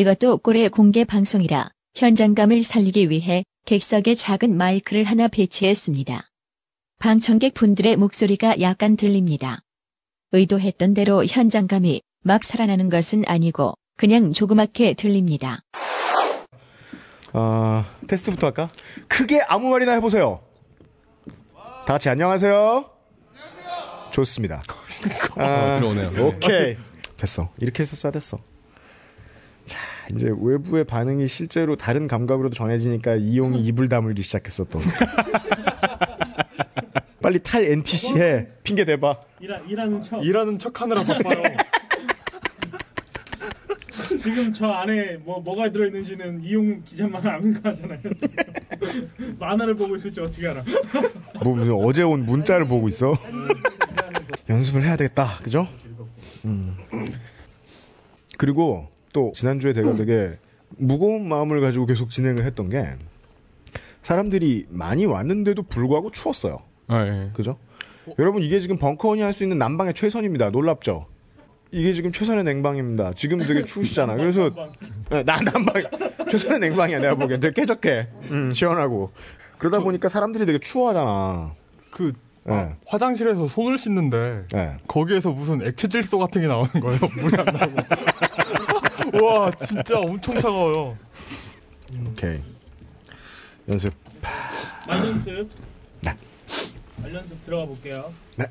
이것도 0.00 0.38
꼴의 0.38 0.70
공개 0.70 1.04
방송이라 1.04 1.68
현장감을 1.94 2.64
살리기 2.64 3.10
위해 3.10 3.44
객석에 3.66 4.14
작은 4.14 4.56
마이크를 4.56 5.04
하나 5.04 5.28
배치했습니다. 5.28 6.26
방청객 6.98 7.52
분들의 7.52 7.96
목소리가 7.96 8.62
약간 8.62 8.96
들립니다. 8.96 9.60
의도했던 10.32 10.94
대로 10.94 11.22
현장감이 11.26 12.00
막 12.24 12.44
살아나는 12.44 12.88
것은 12.88 13.24
아니고 13.26 13.74
그냥 13.98 14.32
조그맣게 14.32 14.94
들립니다. 14.94 15.60
아, 17.34 17.84
테스트부터 18.06 18.46
할까? 18.46 18.70
크게 19.06 19.42
아무 19.48 19.68
말이나 19.68 19.92
해보세요. 19.92 20.40
다 21.54 21.84
같이 21.92 22.08
안녕하세요. 22.08 22.88
좋습니다. 24.12 24.62
아, 25.36 25.76
들어오네요. 25.78 26.26
오케이. 26.26 26.78
됐어. 27.18 27.50
이렇게 27.58 27.82
해서 27.82 27.96
써야 27.96 28.12
됐어. 28.12 28.38
자, 29.70 29.78
이제 30.12 30.34
외부의 30.36 30.82
반응이 30.82 31.28
실제로 31.28 31.76
다른 31.76 32.08
감각으로도 32.08 32.56
전해지니까 32.56 33.14
이용이 33.14 33.62
입을 33.66 33.88
다물기 33.88 34.20
시작했어, 34.22 34.64
또. 34.64 34.80
빨리 37.22 37.38
탈 37.38 37.62
NPC 37.64 38.18
해. 38.18 38.48
핑계 38.64 38.84
대봐. 38.84 39.20
일하, 39.38 39.58
일하는 39.68 40.00
척. 40.00 40.24
일하는 40.24 40.58
척 40.58 40.80
하느라 40.80 41.04
바빠요. 41.04 41.40
지금 44.18 44.52
저 44.52 44.66
안에 44.66 45.18
뭐 45.18 45.40
뭐가 45.40 45.70
들어있는지는 45.70 46.42
이용 46.42 46.82
기자만 46.82 47.24
아는 47.24 47.62
거 47.62 47.68
하잖아요. 47.68 48.00
만화를 49.38 49.76
보고 49.76 49.94
있을지 49.94 50.20
어떻게 50.20 50.48
알아? 50.48 50.64
뭐 51.44 51.54
무슨 51.54 51.74
어제 51.74 52.02
온 52.02 52.26
문자를 52.26 52.66
보고 52.66 52.88
있어? 52.88 53.14
연습을 54.48 54.82
해야 54.82 54.96
되겠다. 54.96 55.38
그죠? 55.44 55.68
음. 56.44 56.76
그리고 58.36 58.88
또 59.12 59.32
지난주에 59.34 59.72
제가 59.72 59.96
되게 59.96 60.38
무거운 60.76 61.28
마음을 61.28 61.60
가지고 61.60 61.86
계속 61.86 62.10
진행을 62.10 62.44
했던 62.44 62.68
게 62.70 62.86
사람들이 64.02 64.66
많이 64.70 65.04
왔는데도 65.06 65.62
불구하고 65.64 66.10
추웠어요. 66.10 66.58
아, 66.88 67.04
예. 67.06 67.30
그죠? 67.34 67.58
여러분 68.18 68.42
이게 68.42 68.60
지금 68.60 68.78
벙커원이 68.78 69.20
할 69.22 69.32
수 69.32 69.42
있는 69.44 69.58
난방의 69.58 69.94
최선입니다. 69.94 70.50
놀랍죠? 70.50 71.06
이게 71.72 71.92
지금 71.92 72.10
최선의 72.10 72.42
냉방입니다. 72.44 73.12
지금 73.14 73.38
되게 73.38 73.62
추우시잖아. 73.62 74.16
그래서 74.16 74.50
네, 75.10 75.22
나 75.22 75.36
난방 75.36 75.74
최선의 76.28 76.58
냉방이야 76.60 76.98
내가 76.98 77.14
보기엔 77.14 77.38
되게 77.40 77.60
쾌적해. 77.60 78.08
음, 78.30 78.50
시원하고 78.52 79.12
그러다 79.58 79.80
보니까 79.80 80.08
사람들이 80.08 80.46
되게 80.46 80.58
추워하잖아. 80.58 81.54
그 81.92 82.12
네. 82.44 82.54
아, 82.54 82.74
화장실에서 82.86 83.46
손을 83.46 83.76
씻는데 83.78 84.46
네. 84.52 84.76
거기에서 84.88 85.30
무슨 85.30 85.62
액체 85.64 85.86
질소 85.86 86.18
같은 86.18 86.40
게 86.40 86.48
나오는 86.48 86.68
거예요. 86.72 86.98
물이 87.20 87.36
안 87.38 87.44
나고. 87.44 87.72
와 89.22 89.50
진짜 89.52 89.98
엄청 89.98 90.38
차가워요. 90.38 90.96
오케이 92.06 92.38
연습. 93.68 93.92
말연습. 94.86 95.50
네. 96.00 96.16
말연습 96.98 97.44
들어가 97.44 97.66
볼게요. 97.66 98.12
네. 98.36 98.44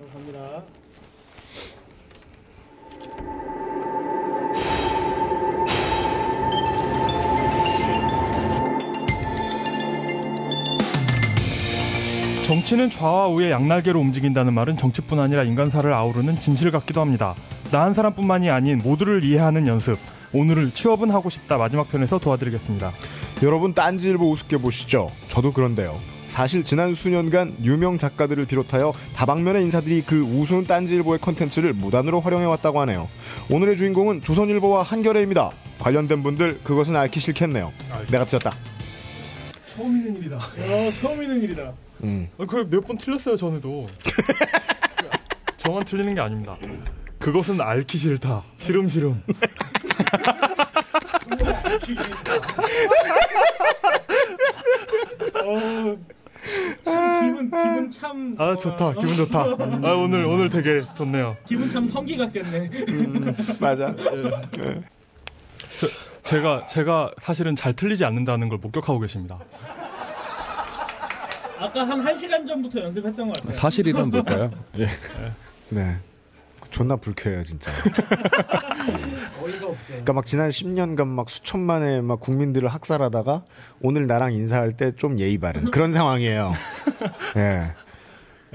어, 0.00 0.10
갑니다. 0.12 0.64
정치는 12.44 12.90
좌와 12.90 13.28
우의 13.28 13.50
양날개로 13.50 13.98
움직인다는 13.98 14.52
말은 14.52 14.76
정치뿐 14.76 15.18
아니라 15.18 15.44
인간사를 15.44 15.90
아우르는 15.92 16.38
진실 16.38 16.70
같기도 16.70 17.00
합니다. 17.00 17.34
나 17.72 17.84
한 17.84 17.94
사람뿐만이 17.94 18.50
아닌 18.50 18.78
모두를 18.78 19.24
이해하는 19.24 19.66
연습. 19.66 19.98
오늘을 20.32 20.70
취업은 20.70 21.10
하고 21.10 21.30
싶다 21.30 21.56
마지막 21.58 21.90
편에서 21.90 22.18
도와드리겠습니다. 22.18 22.92
여러분 23.42 23.72
딴지일보 23.72 24.30
우습게 24.30 24.58
보시죠. 24.58 25.10
저도 25.28 25.52
그런데요. 25.52 25.98
사실 26.26 26.64
지난 26.64 26.94
수년간 26.94 27.56
유명 27.62 27.96
작가들을 27.96 28.44
비롯하여 28.46 28.92
다방면의 29.14 29.62
인사들이 29.64 30.02
그 30.02 30.20
우스운 30.22 30.64
딴지일보의 30.64 31.20
컨텐츠를 31.20 31.72
무단으로 31.72 32.20
활용해왔다고 32.20 32.80
하네요. 32.82 33.08
오늘의 33.50 33.76
주인공은 33.76 34.22
조선일보와 34.22 34.82
한겨레입니다. 34.82 35.50
관련된 35.78 36.22
분들 36.22 36.60
그것은 36.64 36.94
앓기 36.96 37.20
싫겠네요. 37.20 37.72
내가 38.10 38.24
틀렸다. 38.26 38.50
처음 39.74 39.96
있는 39.96 40.16
일이다. 40.16 40.36
어, 40.36 40.92
처음 41.00 41.22
있는 41.22 41.42
일이다. 41.42 41.72
음. 42.04 42.28
그걸 42.38 42.64
몇 42.66 42.80
번 42.86 42.96
틀렸어요 42.96 43.36
전에도. 43.36 43.86
저만 45.56 45.84
틀리는 45.84 46.14
게 46.14 46.20
아닙니다. 46.20 46.56
그것은 47.18 47.60
앓기 47.60 47.96
싫다. 47.96 48.42
시름시름. 48.58 49.22
어, 55.34 55.96
참 56.84 57.20
기분 57.22 57.50
기분 57.50 57.90
참. 57.90 58.34
아 58.38 58.50
어, 58.50 58.58
좋다. 58.58 58.86
어, 58.88 58.92
기분 58.92 59.16
좋다. 59.16 59.40
아 59.40 59.92
오늘 59.94 60.24
오늘 60.26 60.48
되게 60.48 60.82
좋네요. 60.94 61.36
기분 61.46 61.68
참 61.68 61.86
성기 61.86 62.16
같겠네. 62.16 62.70
맞아. 63.58 63.92
제가 66.22 66.66
제가 66.66 67.10
사실은 67.18 67.56
잘 67.56 67.72
틀리지 67.72 68.04
않는다는 68.04 68.48
걸 68.48 68.58
목격하고 68.58 69.00
계십니다. 69.00 69.38
아까 71.58 71.88
한 71.88 72.02
1시간 72.04 72.46
전부터 72.46 72.80
연습했던 72.80 73.26
것 73.28 73.36
같아요. 73.36 73.52
사실이란 73.52 74.10
뭘까요? 74.10 74.50
예. 74.78 74.88
네. 75.70 75.96
존나 76.70 76.96
불쾌해요, 76.96 77.44
진짜. 77.44 77.70
어이가 79.40 79.66
없어요. 79.66 79.76
그러니까 79.88 80.12
막 80.12 80.24
지난 80.26 80.50
10년간 80.50 81.06
막 81.06 81.30
수천만의 81.30 82.02
막 82.02 82.18
국민들을 82.20 82.68
학살하다가 82.68 83.44
오늘 83.80 84.06
나랑 84.08 84.34
인사할 84.34 84.72
때 84.72 84.90
좀 84.96 85.18
예의 85.20 85.38
바른 85.38 85.70
그런 85.70 85.92
상황이에요. 85.92 86.52
예. 87.36 87.62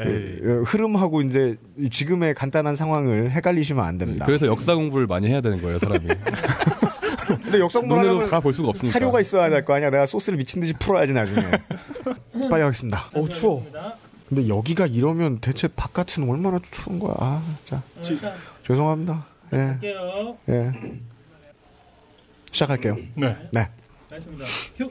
에이. 0.02 0.40
그, 0.42 0.64
흐름하고 0.66 1.22
이제 1.22 1.56
이 1.78 1.90
지금의 1.90 2.34
간단한 2.34 2.76
상황을 2.76 3.32
헷갈리시면 3.32 3.84
안 3.84 3.98
됩니다. 3.98 4.26
그래서 4.26 4.48
역사 4.48 4.76
공부를 4.76 5.08
많이 5.08 5.28
해야 5.28 5.40
되는 5.42 5.62
거예요, 5.62 5.78
사람이. 5.80 6.08
근데 7.50 7.60
역사 7.64 7.80
눈으로 7.80 7.96
공부하려면 7.98 8.30
다볼 8.30 8.54
수가 8.54 8.70
없으니까. 8.70 8.92
사료가 8.94 9.20
있어야 9.22 9.50
될 9.50 9.66
거 9.66 9.74
아니야. 9.74 9.90
내가 9.90 10.06
소스를 10.06 10.38
미친 10.38 10.62
듯이 10.62 10.74
풀어야지 10.74 11.14
나중에. 11.14 11.42
빨리 12.50 12.62
하겠습니다. 12.64 13.10
어 13.14 13.28
추워. 13.28 13.66
근데 14.28 14.48
여기가 14.48 14.86
이러면 14.86 15.40
대체 15.40 15.68
바깥은 15.68 16.30
얼마나 16.30 16.60
추운 16.72 17.00
거야. 17.00 17.16
아, 17.18 17.44
자 17.66 17.82
일단 18.10 18.34
죄송합니다. 18.66 19.26
예, 19.54 19.58
할게요. 19.58 20.38
예. 20.50 20.72
시작할게요. 22.52 22.96
네. 23.16 23.36
네. 23.52 23.68
알겠습니다. 24.12 24.46
큐. 24.78 24.90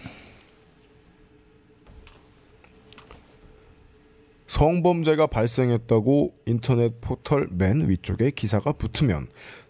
성범죄가 4.47 5.26
발생했다고 5.26 6.34
인터넷 6.47 7.00
포털 7.00 7.48
맨 7.50 7.88
위쪽에 7.88 8.30
기사가 8.30 8.72
붙으면 8.72 9.28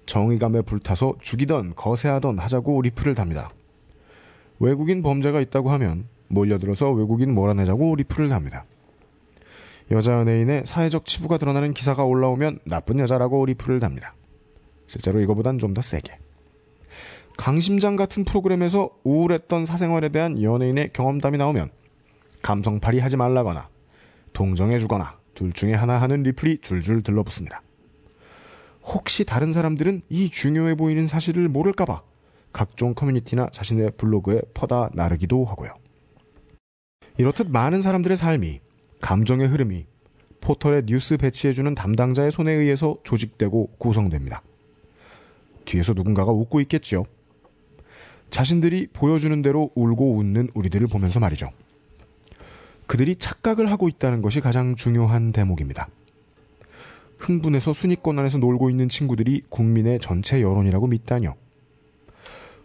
정의감에 0.09 0.63
불타서 0.63 1.17
죽이던 1.21 1.75
거세하던 1.77 2.39
하자고 2.39 2.81
리플을 2.83 3.15
답니다. 3.15 3.51
외국인 4.59 5.03
범죄가 5.03 5.41
있다고 5.41 5.71
하면 5.71 6.09
몰려들어서 6.29 6.91
외국인 6.93 7.35
몰아내자고 7.35 7.95
리플을 7.95 8.31
답니다. 8.31 8.65
여자 9.91 10.13
연예인의 10.15 10.63
사회적 10.65 11.05
치부가 11.05 11.37
드러나는 11.39 11.75
기사가 11.75 12.05
올라오면 12.05 12.61
나쁜 12.65 12.99
여자라고 12.99 13.45
리플을 13.47 13.81
답니다. 13.81 14.15
실제로 14.87 15.21
이거보단 15.21 15.59
좀 15.59 15.75
더 15.75 15.83
세게. 15.83 16.19
강심장 17.37 17.97
같은 17.97 18.25
프로그램에서 18.25 18.91
우울했던 19.05 19.67
사생활에 19.67 20.09
대한 20.09 20.43
연예인의 20.43 20.91
경험담이 20.93 21.39
나오면 21.39 21.71
감성팔이 22.43 22.99
하지 22.99 23.17
말라거나 23.17 23.69
동정해주거나 24.33 25.19
둘 25.35 25.53
중에 25.53 25.75
하나 25.75 26.01
하는 26.01 26.23
리플이 26.23 26.59
줄줄 26.63 27.03
들러붙습니다. 27.03 27.63
혹시 28.89 29.25
다른 29.25 29.53
사람들은 29.53 30.03
이 30.09 30.31
중요해 30.31 30.75
보이는 30.75 31.07
사실을 31.07 31.49
모를까봐 31.49 32.03
각종 32.53 32.95
커뮤니티나 32.95 33.51
자신의 33.53 33.93
블로그에 33.99 34.41
퍼다 34.55 34.89
나르기도 34.95 35.45
하고요. 35.45 35.75
이렇듯 37.19 37.51
많은 37.51 37.83
사람들의 37.83 38.17
삶이 38.17 38.61
감정의 39.03 39.47
흐름이 39.49 39.87
포털에 40.41 40.83
뉴스 40.87 41.19
배치해주는 41.19 41.75
담당자의 41.75 42.33
손에 42.33 42.53
의해서 42.53 42.97
조직되고 43.05 43.73
구성됩니다. 43.79 44.43
뒤에서 45.67 45.93
누군가가 45.93 46.33
웃고 46.33 46.61
있겠지요. 46.63 47.05
자신들이 48.31 48.89
보여주는 48.93 49.43
대로 49.43 49.71
울고 49.75 50.17
웃는 50.17 50.49
우리들을 50.55 50.87
보면서 50.87 51.21
말이죠. 51.21 51.51
그들이 52.87 53.17
착각을 53.17 53.71
하고 53.71 53.89
있다는 53.89 54.23
것이 54.23 54.41
가장 54.41 54.77
중요한 54.77 55.33
대목입니다. 55.33 55.89
흥분해서 57.19 57.73
순위권 57.73 58.19
안에서 58.19 58.39
놀고 58.39 58.71
있는 58.71 58.89
친구들이 58.89 59.43
국민의 59.49 59.99
전체 60.01 60.41
여론이라고 60.41 60.87
믿다뇨. 60.87 61.35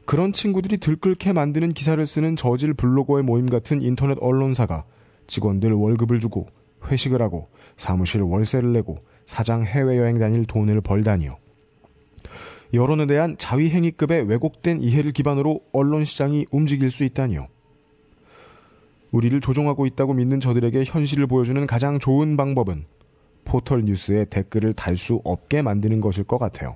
그런 0.05 0.33
친구들이 0.33 0.77
들끓게 0.77 1.33
만드는 1.33 1.73
기사를 1.73 2.05
쓰는 2.05 2.35
저질 2.35 2.73
블로거의 2.73 3.23
모임 3.23 3.47
같은 3.49 3.81
인터넷 3.81 4.17
언론사가 4.19 4.83
직원들 5.27 5.71
월급을 5.71 6.19
주고 6.19 6.47
회식을 6.87 7.21
하고 7.21 7.49
사무실 7.77 8.21
월세를 8.21 8.73
내고 8.73 8.99
사장 9.25 9.63
해외여행 9.63 10.19
다닐 10.19 10.45
돈을 10.45 10.81
벌다니요. 10.81 11.37
여론에 12.73 13.05
대한 13.05 13.37
자위행위급의 13.37 14.27
왜곡된 14.27 14.81
이해를 14.81 15.11
기반으로 15.11 15.61
언론 15.71 16.03
시장이 16.03 16.47
움직일 16.51 16.89
수 16.89 17.03
있다니요. 17.03 17.47
우리를 19.11 19.39
조종하고 19.41 19.85
있다고 19.85 20.15
믿는 20.15 20.39
저들에게 20.39 20.83
현실을 20.85 21.27
보여주는 21.27 21.65
가장 21.67 21.99
좋은 21.99 22.35
방법은 22.35 22.85
포털 23.45 23.81
뉴스에 23.81 24.25
댓글을 24.25 24.73
달 24.73 24.97
수 24.97 25.21
없게 25.23 25.61
만드는 25.61 26.01
것일 26.01 26.23
것 26.25 26.37
같아요. 26.37 26.75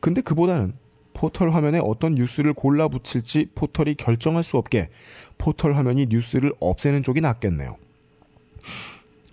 근데 0.00 0.20
그보다는 0.20 0.72
포털 1.12 1.52
화면에 1.52 1.78
어떤 1.82 2.14
뉴스를 2.14 2.54
골라 2.54 2.88
붙일지 2.88 3.48
포털이 3.54 3.94
결정할 3.96 4.42
수 4.42 4.56
없게 4.56 4.88
포털 5.36 5.76
화면이 5.76 6.06
뉴스를 6.08 6.52
없애는 6.60 7.02
쪽이 7.02 7.20
낫겠네요. 7.20 7.76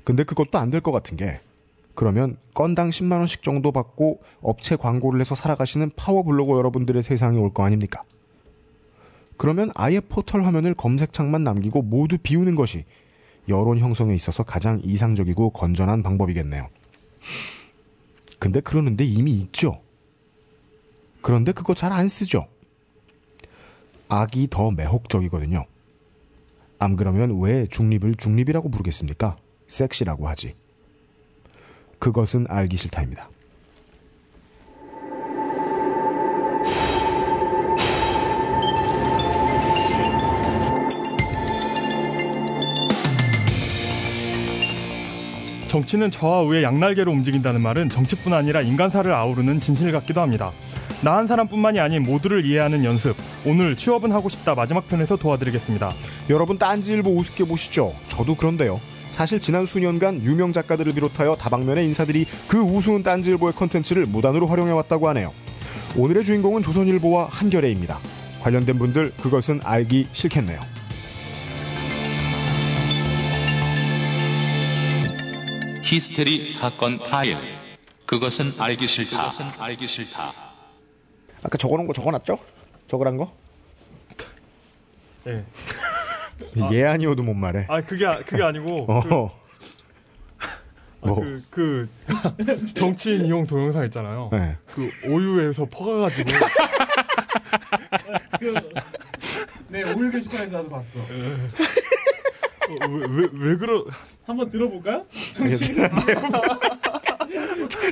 근데 0.03 0.23
그것도 0.23 0.57
안 0.57 0.71
될 0.71 0.81
것 0.81 0.91
같은 0.91 1.17
게 1.17 1.39
그러면 1.95 2.37
건당 2.53 2.89
10만 2.89 3.13
원씩 3.19 3.41
정도 3.43 3.71
받고 3.71 4.21
업체 4.41 4.75
광고를 4.75 5.19
해서 5.19 5.35
살아가시는 5.35 5.91
파워블로거 5.95 6.57
여러분들의 6.57 7.01
세상이 7.03 7.37
올 7.39 7.51
거 7.53 7.63
아닙니까? 7.63 8.03
그러면 9.37 9.71
아예 9.75 9.99
포털 9.99 10.45
화면을 10.45 10.73
검색창만 10.73 11.43
남기고 11.43 11.81
모두 11.83 12.17
비우는 12.21 12.55
것이 12.55 12.85
여론 13.49 13.79
형성에 13.79 14.13
있어서 14.15 14.43
가장 14.43 14.81
이상적이고 14.83 15.51
건전한 15.51 16.03
방법이겠네요. 16.03 16.67
근데 18.39 18.59
그러는데 18.59 19.03
이미 19.03 19.33
있죠. 19.41 19.81
그런데 21.21 21.51
그거 21.51 21.73
잘 21.73 21.91
안 21.91 22.07
쓰죠. 22.07 22.47
악이 24.09 24.47
더 24.49 24.71
매혹적이거든요. 24.71 25.65
안 26.79 26.95
그러면 26.95 27.41
왜 27.41 27.65
중립을 27.67 28.15
중립이라고 28.15 28.69
부르겠습니까? 28.69 29.37
섹시라고 29.67 30.27
하지. 30.27 30.55
그것은 31.99 32.45
알기 32.47 32.77
싫다입니다. 32.77 33.29
정치는 45.67 46.11
저와 46.11 46.41
우의 46.41 46.63
양날개로 46.63 47.11
움직인다는 47.11 47.61
말은 47.61 47.89
정치뿐 47.89 48.33
아니라 48.33 48.61
인간사를 48.61 49.11
아우르는 49.11 49.59
진실 49.59 49.91
같기도 49.91 50.21
합니다. 50.21 50.51
나 51.03 51.17
한 51.17 51.27
사람뿐만이 51.27 51.79
아닌 51.79 52.03
모두를 52.03 52.45
이해하는 52.45 52.83
연습. 52.83 53.15
오늘 53.45 53.75
취업은 53.75 54.11
하고 54.11 54.29
싶다 54.29 54.55
마지막 54.55 54.87
편에서 54.87 55.15
도와드리겠습니다. 55.15 55.91
여러분 56.29 56.57
딴지일보 56.57 57.15
우습게 57.15 57.43
보시죠. 57.45 57.93
저도 58.07 58.35
그런데요. 58.35 58.79
사실 59.11 59.39
지난 59.39 59.65
수년간 59.65 60.23
유명 60.23 60.53
작가들을 60.53 60.93
비롯하여 60.93 61.35
다방면의 61.35 61.85
인사들이 61.87 62.25
그 62.47 62.59
우스운 62.59 63.03
딴지일보의 63.03 63.53
컨텐츠를 63.53 64.05
무단으로 64.05 64.47
활용해왔다고 64.47 65.09
하네요. 65.09 65.33
오늘의 65.95 66.23
주인공은 66.23 66.61
조선일보와 66.61 67.27
한겨레입니다. 67.31 67.99
관련된 68.41 68.77
분들 68.77 69.11
그것은 69.21 69.61
알기 69.63 70.07
싫겠네요. 70.11 70.76
히스테리 75.87 76.45
사건 76.47 76.99
파일. 76.99 77.37
그것은 78.05 78.49
알기 78.59 78.87
싫다. 78.87 79.17
그것은 79.17 79.45
알기 79.57 79.87
싫다. 79.87 80.33
아까 81.43 81.57
적어놓은 81.57 81.87
거 81.87 81.93
적어놨죠? 81.93 82.37
적으란 82.87 83.15
거? 83.15 83.33
예. 85.27 85.45
얘 86.73 86.83
아니어도 86.83 87.23
못 87.23 87.33
말해. 87.35 87.65
아 87.69 87.79
그게 87.81 88.05
아- 88.05 88.19
그게 88.19 88.43
아니고 88.43 88.85
그, 88.85 88.93
어. 89.15 89.29
아, 91.01 91.07
뭐. 91.07 91.21
그, 91.21 91.43
그 91.49 91.89
정치인 92.75 93.25
이용 93.25 93.47
동영상 93.47 93.85
있잖아요. 93.85 94.29
네. 94.33 94.57
그 94.65 94.89
오유에서 95.09 95.65
퍼가가지고 95.71 96.29
그, 98.39 98.53
네 99.69 99.83
오일 99.93 100.11
게시판에서 100.11 100.57
나도 100.57 100.69
봤어. 100.69 100.99
왜왜 102.69 103.29
왜 103.33 103.55
그러 103.57 103.85
한번 104.25 104.49
들어볼까요? 104.49 105.05
정신. 105.33 105.77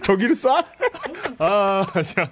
저기를 0.04 0.36
쏴? 0.36 0.66
아 1.40 1.86
자. 2.04 2.30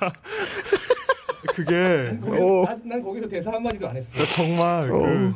그게 1.53 2.17
어. 2.23 2.65
난, 2.65 2.81
난 2.85 3.03
거기서 3.03 3.27
대사 3.27 3.51
한마디도 3.51 3.87
안 3.87 3.95
했어. 3.97 4.25
정말 4.35 4.89
그, 4.89 5.33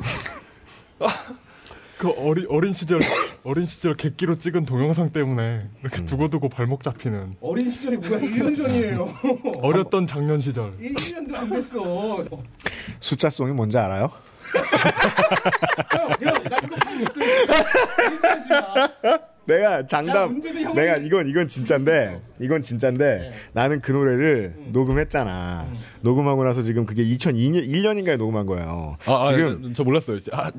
아, 1.00 1.08
그 1.98 2.10
어린 2.10 2.46
어린 2.48 2.72
시절 2.72 3.00
어린 3.44 3.66
시절 3.66 3.94
객기로 3.94 4.36
찍은 4.36 4.64
동영상 4.64 5.10
때문에 5.10 5.68
이렇게 5.82 6.04
두고두고 6.04 6.48
발목 6.48 6.82
잡히는 6.82 7.34
어린 7.40 7.70
시절이 7.70 7.98
뭐야? 7.98 8.20
1년 8.20 8.56
전이에요. 8.56 9.08
어렸던 9.62 10.06
작년 10.06 10.40
시절 10.40 10.72
1년도 10.78 11.34
안 11.34 11.50
됐어. 11.50 12.26
숫자송이 13.00 13.52
뭔지 13.52 13.78
알아요? 13.78 14.10
형, 15.92 16.10
형, 16.20 16.44
나 16.44 16.56
이거 16.62 16.76
다 16.76 16.90
있어요. 16.92 18.12
얘기하지 18.12 18.48
마. 18.50 19.37
내가 19.48 19.72
야, 19.78 19.86
장담 19.86 20.42
내가 20.74 20.96
이건 20.98 21.26
이건 21.26 21.48
진짜인데 21.48 22.20
이건 22.38 22.60
진짜인데 22.60 23.32
나는 23.54 23.80
그 23.80 23.92
노래를 23.92 24.54
녹음했잖아 24.72 25.66
녹음하고 26.02 26.44
나서 26.44 26.62
지금 26.62 26.84
그게 26.84 27.02
2002년 27.02 27.66
1년인가에 27.68 28.18
녹음한 28.18 28.44
거예요 28.44 28.96
아, 29.06 29.12
아, 29.12 29.28
지금 29.28 29.72
저 29.74 29.82
몰랐어요. 29.84 30.18
아, 30.32 30.50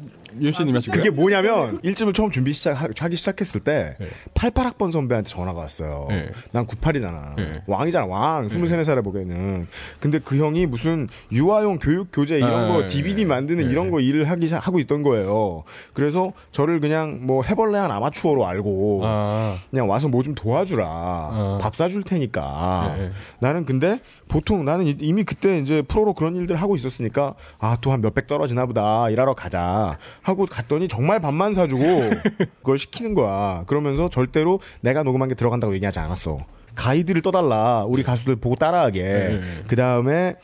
하신 0.44 0.65
거예요? 0.68 0.80
그게 0.91 1.09
뭐냐면 1.09 1.80
일집을 1.83 2.13
처음 2.13 2.31
준비 2.31 2.51
시작하기 2.53 3.15
시작했을 3.15 3.62
때 3.62 3.95
네. 4.00 4.07
88학번 4.33 4.91
선배한테 4.91 5.30
전화가 5.30 5.59
왔어요. 5.59 6.06
네. 6.09 6.30
난 6.51 6.65
98이잖아. 6.68 7.36
네. 7.36 7.62
왕이잖아, 7.68 8.06
왕. 8.06 8.47
23살에 8.47 9.03
보기에는. 9.03 9.68
근데 10.00 10.19
그 10.24 10.38
형이 10.38 10.68
무슨 10.68 11.07
유아용 11.31 11.80
교육 11.80 12.09
교재 12.13 12.38
이런 12.38 12.53
아, 12.53 12.68
거 12.68 12.81
네. 12.81 12.88
DVD 12.88 13.25
만드는 13.25 13.65
네. 13.65 13.71
이런 13.71 13.89
거 13.91 14.00
일을 14.00 14.30
하기 14.30 14.47
시- 14.47 14.53
하고 14.53 14.80
있던 14.80 15.01
거예요. 15.03 15.63
그래서 15.94 16.31
저를 16.51 16.80
그냥 16.80 17.19
뭐 17.25 17.44
해벌레한 17.44 17.89
아마추어로 17.91 18.45
알고 18.45 18.69
아, 19.03 19.57
그냥 19.69 19.89
와서 19.89 20.07
뭐 20.07 20.23
좀 20.23 20.35
도와주라. 20.35 20.85
어. 20.87 21.57
밥 21.61 21.75
사줄 21.75 22.03
테니까. 22.03 22.95
네. 22.97 23.09
나는 23.39 23.65
근데 23.65 23.99
보통 24.27 24.65
나는 24.65 24.87
이- 24.87 24.97
이미 24.99 25.23
그때 25.23 25.57
이제 25.59 25.81
프로로 25.81 26.13
그런 26.13 26.35
일들 26.35 26.55
하고 26.55 26.75
있었으니까 26.75 27.35
아 27.59 27.77
또 27.81 27.91
한 27.91 28.01
몇백 28.01 28.27
떨어지나 28.27 28.65
보다 28.65 29.09
일하러 29.09 29.33
가자 29.33 29.97
하고 30.21 30.45
갔더니 30.45 30.87
정말 30.87 31.19
밥만 31.19 31.53
사주고 31.53 31.83
그걸 32.59 32.77
시키는 32.77 33.13
거야. 33.15 33.63
그러면서 33.67 34.09
절대로 34.09 34.59
내가 34.81 35.03
녹음한 35.03 35.29
게 35.29 35.35
들어간다고 35.35 35.73
얘기하지 35.75 35.99
않았어. 35.99 36.37
가이드를 36.75 37.21
떠달라. 37.21 37.83
우리 37.85 38.03
가수들 38.03 38.35
보고 38.37 38.55
따라하게. 38.55 39.01
네. 39.03 39.41
그 39.67 39.75
다음에 39.75 40.36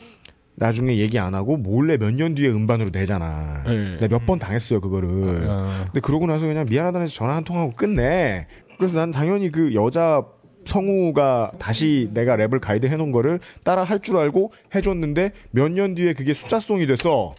나중에 0.56 0.96
얘기 0.98 1.18
안 1.18 1.34
하고 1.34 1.56
몰래 1.56 1.96
몇 1.98 2.10
년 2.12 2.34
뒤에 2.34 2.48
음반으로 2.50 2.90
내잖아. 2.92 3.62
네. 3.66 3.96
내가 3.98 4.08
몇 4.18 4.26
번 4.26 4.38
당했어요 4.38 4.80
그거를. 4.80 5.46
아. 5.48 5.84
근데 5.86 6.00
그러고 6.00 6.26
나서 6.26 6.46
그냥 6.46 6.64
미안하다는 6.68 7.04
해서 7.04 7.14
전화 7.14 7.36
한 7.36 7.44
통 7.44 7.58
하고 7.58 7.72
끝내. 7.74 8.46
그래서 8.78 8.98
난 8.98 9.10
당연히 9.12 9.50
그 9.50 9.74
여자 9.74 10.24
성우가 10.64 11.52
다시 11.58 12.10
내가 12.12 12.36
랩을 12.36 12.60
가이드 12.60 12.86
해놓은 12.86 13.12
거를 13.12 13.38
따라 13.64 13.84
할 13.84 14.00
줄 14.00 14.16
알고 14.18 14.52
해줬는데 14.74 15.30
몇 15.50 15.68
년 15.70 15.94
뒤에 15.94 16.12
그게 16.12 16.34
숫자송이 16.34 16.86
됐어. 16.86 17.32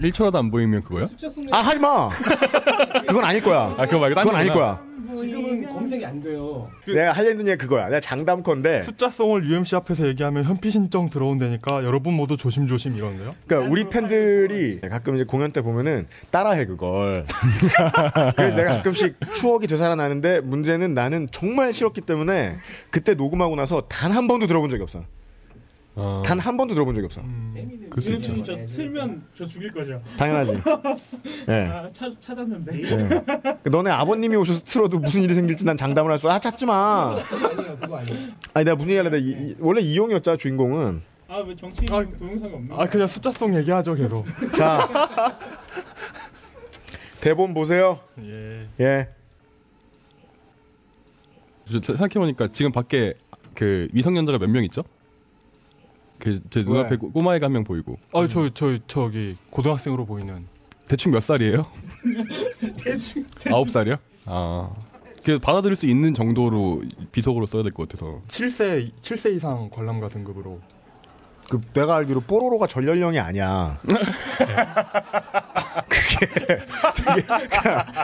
1초라도 0.00 0.36
안 0.36 0.50
보이면 0.50 0.82
쏘는 0.82 1.08
아 1.52 1.58
하지 1.58 1.78
마. 1.78 2.08
그건 3.06 3.24
아닐 3.24 3.42
거야. 3.42 3.74
아, 3.76 3.84
그거 3.86 3.98
말고 3.98 4.14
딴 4.14 4.24
그건 4.24 4.40
아닐. 4.40 4.52
거야. 4.52 4.80
지금은 5.16 5.68
검색이 5.68 6.04
안 6.06 6.22
돼요. 6.22 6.68
내가 6.86 7.12
하려는 7.12 7.46
얘기 7.46 7.58
그거야. 7.58 7.86
내가 7.86 8.00
장담컨대. 8.00 8.82
숫자송을 8.82 9.46
UMC 9.48 9.76
앞에서 9.76 10.06
얘기하면 10.08 10.44
현피 10.44 10.70
신청 10.70 11.08
들어온다니까 11.10 11.84
여러분 11.84 12.14
모두 12.14 12.36
조심조심 12.36 12.96
이러는데요. 12.96 13.30
그러니까 13.46 13.70
우리 13.70 13.88
팬들이 13.88 14.80
가끔 14.80 15.14
이제 15.16 15.24
공연 15.24 15.52
때 15.52 15.60
보면은 15.62 16.06
따라해 16.30 16.64
그걸. 16.66 17.26
그래서 18.36 18.56
내가 18.56 18.76
가끔씩 18.76 19.16
추억이 19.34 19.66
되살아나는데 19.66 20.40
문제는 20.40 20.94
나는 20.94 21.26
정말 21.30 21.72
싫었기 21.72 22.00
때문에 22.02 22.56
그때 22.90 23.14
녹음하고 23.14 23.54
나서 23.56 23.82
단 23.88 24.14
한 24.14 24.28
번도 24.28 24.46
들어본 24.46 24.70
적이 24.70 24.84
없어. 24.84 25.02
아, 25.96 26.22
단한 26.26 26.56
번도 26.56 26.74
들어본 26.74 26.94
적이 26.96 27.04
없어. 27.06 27.22
재미는 27.52 27.88
그럴 27.88 28.02
수 28.02 28.12
있죠. 28.14 28.42
저 28.42 28.56
틀면 28.66 29.24
저 29.36 29.46
죽일 29.46 29.72
거죠. 29.72 30.02
당연하지. 30.18 30.54
예. 31.48 31.52
아, 31.66 31.88
찾, 31.92 32.12
찾았는데. 32.20 32.82
예. 32.82 33.68
너네 33.70 33.90
아버님이 33.90 34.34
오셔서 34.36 34.64
틀어도 34.64 34.98
무슨 34.98 35.22
일이 35.22 35.34
생길지 35.34 35.64
난 35.64 35.76
장담을 35.76 36.10
할 36.10 36.18
수. 36.18 36.28
아 36.28 36.38
찾지 36.40 36.66
마. 36.66 37.14
그거 37.80 37.96
아니에요. 37.98 38.28
아니 38.54 38.64
내가 38.64 38.74
무슨 38.76 38.90
얘기 38.90 38.96
하려다 38.98 39.16
이- 39.18 39.20
이- 39.50 39.56
원래 39.60 39.80
이용이었잖아 39.82 40.36
주인공은. 40.36 41.02
아, 41.28 41.38
왜 41.38 41.54
정치인 41.56 41.86
아, 41.92 42.04
동영상이 42.18 42.52
없는 42.54 42.72
아 42.78 42.86
그냥 42.88 43.06
숫자송 43.08 43.54
얘기하죠 43.56 43.94
계속. 43.94 44.24
자 44.58 45.38
대본 47.20 47.54
보세요. 47.54 48.00
예. 48.20 48.68
예. 48.80 49.08
저 51.70 51.80
생각해보니까 51.96 52.48
지금 52.52 52.72
밖에 52.72 53.14
그 53.54 53.88
미성년자가 53.92 54.38
몇 54.38 54.50
명 54.50 54.64
있죠? 54.64 54.82
그제 56.24 56.60
왜? 56.60 56.64
눈앞에 56.64 56.96
꼬- 56.96 57.10
꼬마애가 57.12 57.46
한 57.46 57.52
명 57.52 57.64
보이고 57.64 57.98
아 58.12 58.26
저 58.26 58.48
저 58.54 58.78
저기 58.86 59.36
고등학생으로 59.50 60.06
보이는 60.06 60.46
대충 60.88 61.12
몇 61.12 61.20
살이에요? 61.20 61.66
대충 62.84 63.24
아홉 63.52 63.68
살이요? 63.70 63.96
아 64.26 64.70
그 65.24 65.38
받아들일 65.38 65.74
수 65.74 65.86
있는 65.86 66.12
정도로 66.12 66.82
비속어로 67.10 67.46
써야 67.46 67.62
될 67.62 67.72
것 67.72 67.88
같아서. 67.88 68.20
7세 68.28 68.90
7세 69.00 69.34
이상 69.36 69.70
관람가 69.72 70.08
등급으로 70.08 70.60
그 71.50 71.62
내가 71.72 71.96
알기로 71.96 72.20
뽀로로가 72.20 72.66
전연령이 72.66 73.18
아니야. 73.18 73.80
그게 76.04 76.26
되게 76.94 77.26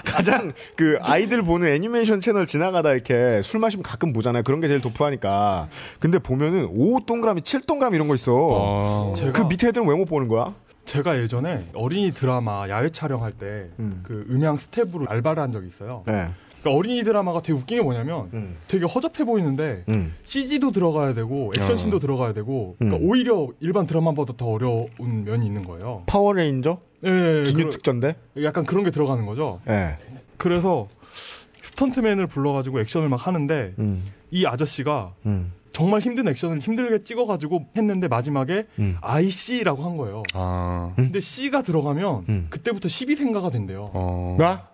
가장 0.04 0.52
그 0.76 0.98
아이들 1.00 1.42
보는 1.42 1.68
애니메이션 1.68 2.20
채널 2.20 2.46
지나가다 2.46 2.92
이렇게 2.92 3.42
술 3.42 3.60
마시면 3.60 3.82
가끔 3.82 4.12
보잖아요. 4.12 4.42
그런 4.42 4.60
게 4.60 4.68
제일 4.68 4.80
도프하니까. 4.80 5.68
근데 5.98 6.18
보면은 6.18 6.68
5 6.72 7.00
동그라미, 7.06 7.42
7 7.42 7.62
동그라미 7.66 7.96
이런 7.96 8.08
거 8.08 8.14
있어. 8.14 8.32
어. 8.34 9.12
제가 9.16 9.32
그 9.32 9.42
밑에 9.42 9.68
애들은 9.68 9.86
왜 9.86 10.00
못 10.00 10.06
보는 10.06 10.28
거야? 10.28 10.54
제가 10.86 11.18
예전에 11.18 11.66
어린이 11.74 12.10
드라마 12.10 12.66
야외 12.70 12.88
촬영할 12.88 13.32
때그 13.32 13.70
음. 13.78 14.02
음향 14.30 14.56
스텝으로 14.56 15.06
알바를 15.08 15.42
한 15.42 15.52
적이 15.52 15.68
있어요. 15.68 16.04
네. 16.06 16.28
그러니까 16.62 16.78
어린이 16.78 17.04
드라마가 17.04 17.42
되게 17.42 17.52
웃긴 17.52 17.76
게 17.78 17.82
뭐냐면 17.82 18.30
음. 18.32 18.56
되게 18.66 18.86
허접해 18.86 19.24
보이는데 19.24 19.84
음. 19.90 20.14
CG도 20.24 20.72
들어가야 20.72 21.12
되고 21.14 21.52
액션씬도 21.56 21.98
들어가야 21.98 22.32
되고 22.32 22.76
그러니까 22.78 22.98
음. 23.02 23.08
오히려 23.10 23.48
일반 23.60 23.86
드라마보다 23.86 24.32
더 24.36 24.46
어려운 24.46 25.24
면이 25.24 25.44
있는 25.46 25.64
거예요. 25.64 26.02
파워레인저? 26.06 26.78
예, 27.04 27.44
기뉴 27.46 27.64
그러- 27.64 27.70
특전대? 27.70 28.16
약간 28.42 28.64
그런 28.64 28.84
게 28.84 28.90
들어가는 28.90 29.24
거죠. 29.26 29.60
예. 29.68 29.96
그래서 30.36 30.88
스턴트맨을 31.62 32.26
불러가지고 32.26 32.80
액션을 32.80 33.08
막 33.08 33.26
하는데 33.26 33.74
음. 33.78 34.02
이 34.30 34.46
아저씨가 34.46 35.12
음. 35.26 35.52
정말 35.72 36.00
힘든 36.00 36.28
액션을 36.28 36.58
힘들게 36.58 37.04
찍어가지고 37.04 37.66
했는데 37.76 38.08
마지막에 38.08 38.66
음. 38.78 38.96
아이씨라고 39.00 39.84
한 39.84 39.96
거예요. 39.96 40.22
아. 40.34 40.92
근데 40.96 41.20
씨가 41.20 41.62
들어가면 41.62 42.24
음. 42.28 42.46
그때부터 42.50 42.88
12세가가 42.88 43.50
된대요. 43.52 43.90
어. 43.94 44.36
나? 44.38 44.68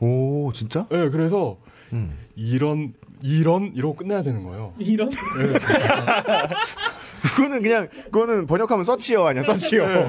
오, 0.00 0.52
진짜? 0.52 0.86
예, 0.92 1.08
그래서 1.10 1.56
음. 1.92 2.18
이런 2.36 2.92
이런 3.22 3.72
이러고 3.74 3.96
끝내야 3.96 4.22
되는 4.22 4.42
거예요. 4.44 4.74
이런 4.78 5.08
그거는 7.34 7.62
그냥 7.62 7.88
그거는 8.04 8.46
번역하면 8.46 8.84
서치어 8.84 9.26
아니야 9.26 9.42
서치어 9.42 10.08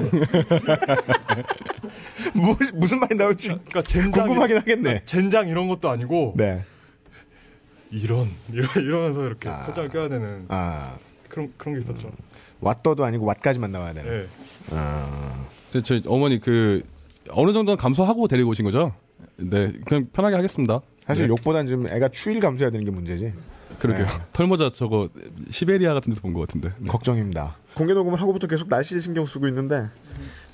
무, 2.34 2.56
무슨 2.74 3.00
말이 3.00 3.16
나올지 3.16 3.48
그러니까 3.48 3.82
젠장 3.82 4.26
궁금하긴 4.26 4.58
하겠네 4.58 5.02
젠장 5.04 5.48
이런 5.48 5.68
것도 5.68 5.90
아니고 5.90 6.34
네. 6.36 6.64
이런 7.90 8.30
이러, 8.52 8.66
이러면서 8.76 9.26
이렇게 9.26 9.48
아. 9.48 9.66
포장을 9.66 9.90
껴야 9.90 10.08
되는 10.08 10.44
아 10.48 10.96
그런 11.28 11.52
그런 11.56 11.74
게 11.74 11.80
있었죠. 11.80 12.10
왓더도 12.60 13.02
아니고 13.02 13.26
왓까지만 13.32 13.70
나와야 13.70 13.92
되는 13.92 14.10
예. 14.12 14.28
아, 14.70 15.46
그 15.72 15.82
저희 15.82 16.02
어머니 16.06 16.40
그 16.40 16.82
어느 17.30 17.52
정도는 17.52 17.76
감수하고 17.76 18.28
데리고 18.28 18.50
오신 18.50 18.64
거죠? 18.64 18.94
네, 19.36 19.72
그냥 19.84 20.06
편하게 20.12 20.36
하겠습니다. 20.36 20.80
사실 21.00 21.26
네, 21.26 21.28
욕보단 21.30 21.66
지금 21.66 21.86
애가 21.88 22.08
추위를 22.08 22.40
감수해야 22.40 22.70
되는 22.70 22.84
게 22.84 22.90
문제지 22.90 23.32
그러게요. 23.78 24.06
네. 24.06 24.12
털모자 24.32 24.70
저거 24.70 25.08
시베리아 25.50 25.94
같은 25.94 26.10
데서 26.10 26.22
본것 26.22 26.46
같은데. 26.48 26.72
네. 26.78 26.88
걱정입니다 26.88 27.56
공개 27.74 27.92
녹음을 27.94 28.20
하고부터 28.20 28.46
계속 28.46 28.68
날씨에 28.68 28.98
신경 29.00 29.26
쓰고 29.26 29.48
있는데 29.48 29.88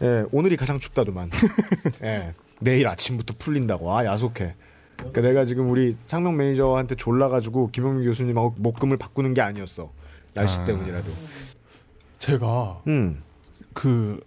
예, 0.03 0.25
오늘이 0.33 0.57
가장 0.57 0.81
춥다더만 0.81 1.31
예, 2.03 2.35
내일 2.61 2.89
아침부터 2.89 3.35
풀린다고 3.39 3.97
아 3.97 4.05
야속해 4.05 4.55
그러니까 4.97 5.21
내가 5.21 5.45
지금 5.45 5.71
우리 5.71 5.97
상명 6.07 6.37
매니저한테 6.37 6.97
졸라가지고 6.97 7.71
김영민 7.71 8.05
교수님하고 8.07 8.55
목금을 8.59 8.97
바꾸는 8.97 9.35
게 9.35 9.41
아니었어 9.41 9.93
날씨 10.35 10.61
아. 10.61 10.65
때문이라도 10.65 11.11
제가 12.19 12.83
음 12.87 13.23
그 13.73 14.21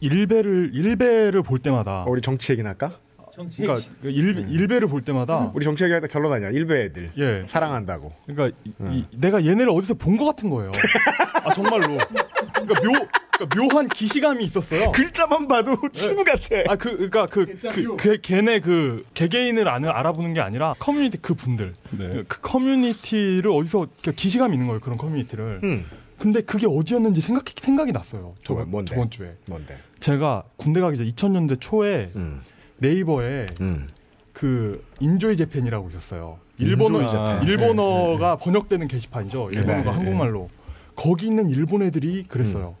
일베를 0.00 0.70
일베를 0.72 1.42
볼 1.42 1.58
때마다 1.58 2.02
어, 2.02 2.06
우리 2.08 2.20
정치 2.20 2.52
얘기나 2.52 2.70
할까? 2.70 2.90
정치 3.40 3.62
그러니까 3.62 3.86
일 4.04 4.46
일베를 4.50 4.88
볼 4.88 5.02
때마다 5.02 5.50
우리 5.54 5.64
정치 5.64 5.84
얘기하다 5.84 6.06
결론 6.08 6.32
아니야. 6.32 6.50
일베 6.50 6.84
애들. 6.84 7.12
예 7.18 7.42
사랑한다고. 7.46 8.12
그러니까 8.26 8.56
이- 8.64 8.72
이- 8.98 9.06
내가 9.16 9.44
얘네를 9.44 9.70
어디서 9.70 9.94
본 9.94 10.16
것 10.16 10.24
같은 10.26 10.50
거예요. 10.50 10.70
아 11.44 11.52
정말로. 11.54 11.86
그러니까 11.86 12.80
묘 12.82 13.06
그러니까 13.38 13.56
묘한 13.58 13.88
기시감이 13.88 14.44
있었어요. 14.44 14.92
글자만 14.92 15.48
봐도 15.48 15.74
친구 15.92 16.24
같아. 16.24 16.56
아 16.68 16.76
그 16.76 16.96
그러니까 16.96 17.26
그, 17.26 17.46
그, 17.46 17.96
그 17.96 18.18
걔네 18.20 18.60
그 18.60 19.00
개개인을 19.14 19.66
아는 19.68 19.88
알아보는 19.88 20.34
게 20.34 20.40
아니라 20.40 20.74
커뮤니티 20.78 21.16
그 21.18 21.32
분들 21.34 21.74
네. 21.92 22.22
그 22.28 22.40
커뮤니티를 22.42 23.50
어디서 23.50 23.86
그러니까 24.00 24.12
기시감이 24.12 24.52
있는 24.54 24.66
거예요 24.66 24.80
그런 24.80 24.98
커뮤니티를. 24.98 25.60
음. 25.64 25.86
근데 26.18 26.42
그게 26.42 26.66
어디였는지 26.68 27.22
생각 27.22 27.44
생각이 27.58 27.92
났어요. 27.92 28.20
뭐, 28.22 28.34
저번 28.44 28.70
뭔데? 28.70 28.94
저번 28.94 29.08
주에 29.08 29.36
뭔데? 29.46 29.78
제가 30.00 30.42
군대 30.56 30.80
가기 30.82 30.98
전 30.98 31.08
2000년대 31.08 31.56
초에 31.60 32.10
음. 32.14 32.42
네이버에 32.80 33.46
음. 33.60 33.86
그 34.32 34.84
Enjoy 35.00 35.36
Japan이라고 35.36 35.88
있었어요. 35.90 36.38
일본어 36.58 37.00
Enjoy 37.02 37.12
Japan. 37.12 37.42
일본어가 37.48 38.36
번역되는 38.36 38.88
게시판이죠. 38.88 39.50
일본어가 39.54 39.82
네, 39.82 39.90
한국말로. 39.90 40.48
거기 40.96 41.26
있는 41.26 41.50
일본 41.50 41.82
애들이 41.82 42.24
그랬어요. 42.24 42.76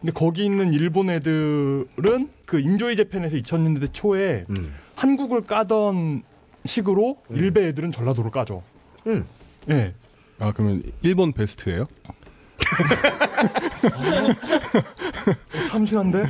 근데 0.00 0.12
거기 0.12 0.44
있는 0.44 0.72
일본 0.72 1.10
애들은 1.10 2.28
그 2.46 2.60
Enjoy 2.60 2.96
Japan에서 2.96 3.36
2000년대 3.36 3.88
초에 3.92 4.44
음. 4.50 4.74
한국을 4.94 5.42
까던 5.42 6.22
식으로 6.64 7.18
일베 7.30 7.68
애들은 7.68 7.92
전라도를 7.92 8.30
까죠. 8.30 8.62
음. 9.06 9.24
예. 9.70 9.94
아 10.38 10.52
그러면 10.52 10.82
일본 11.02 11.32
베스트예요? 11.32 11.82
어, 11.82 12.12
참신한데? 15.66 16.24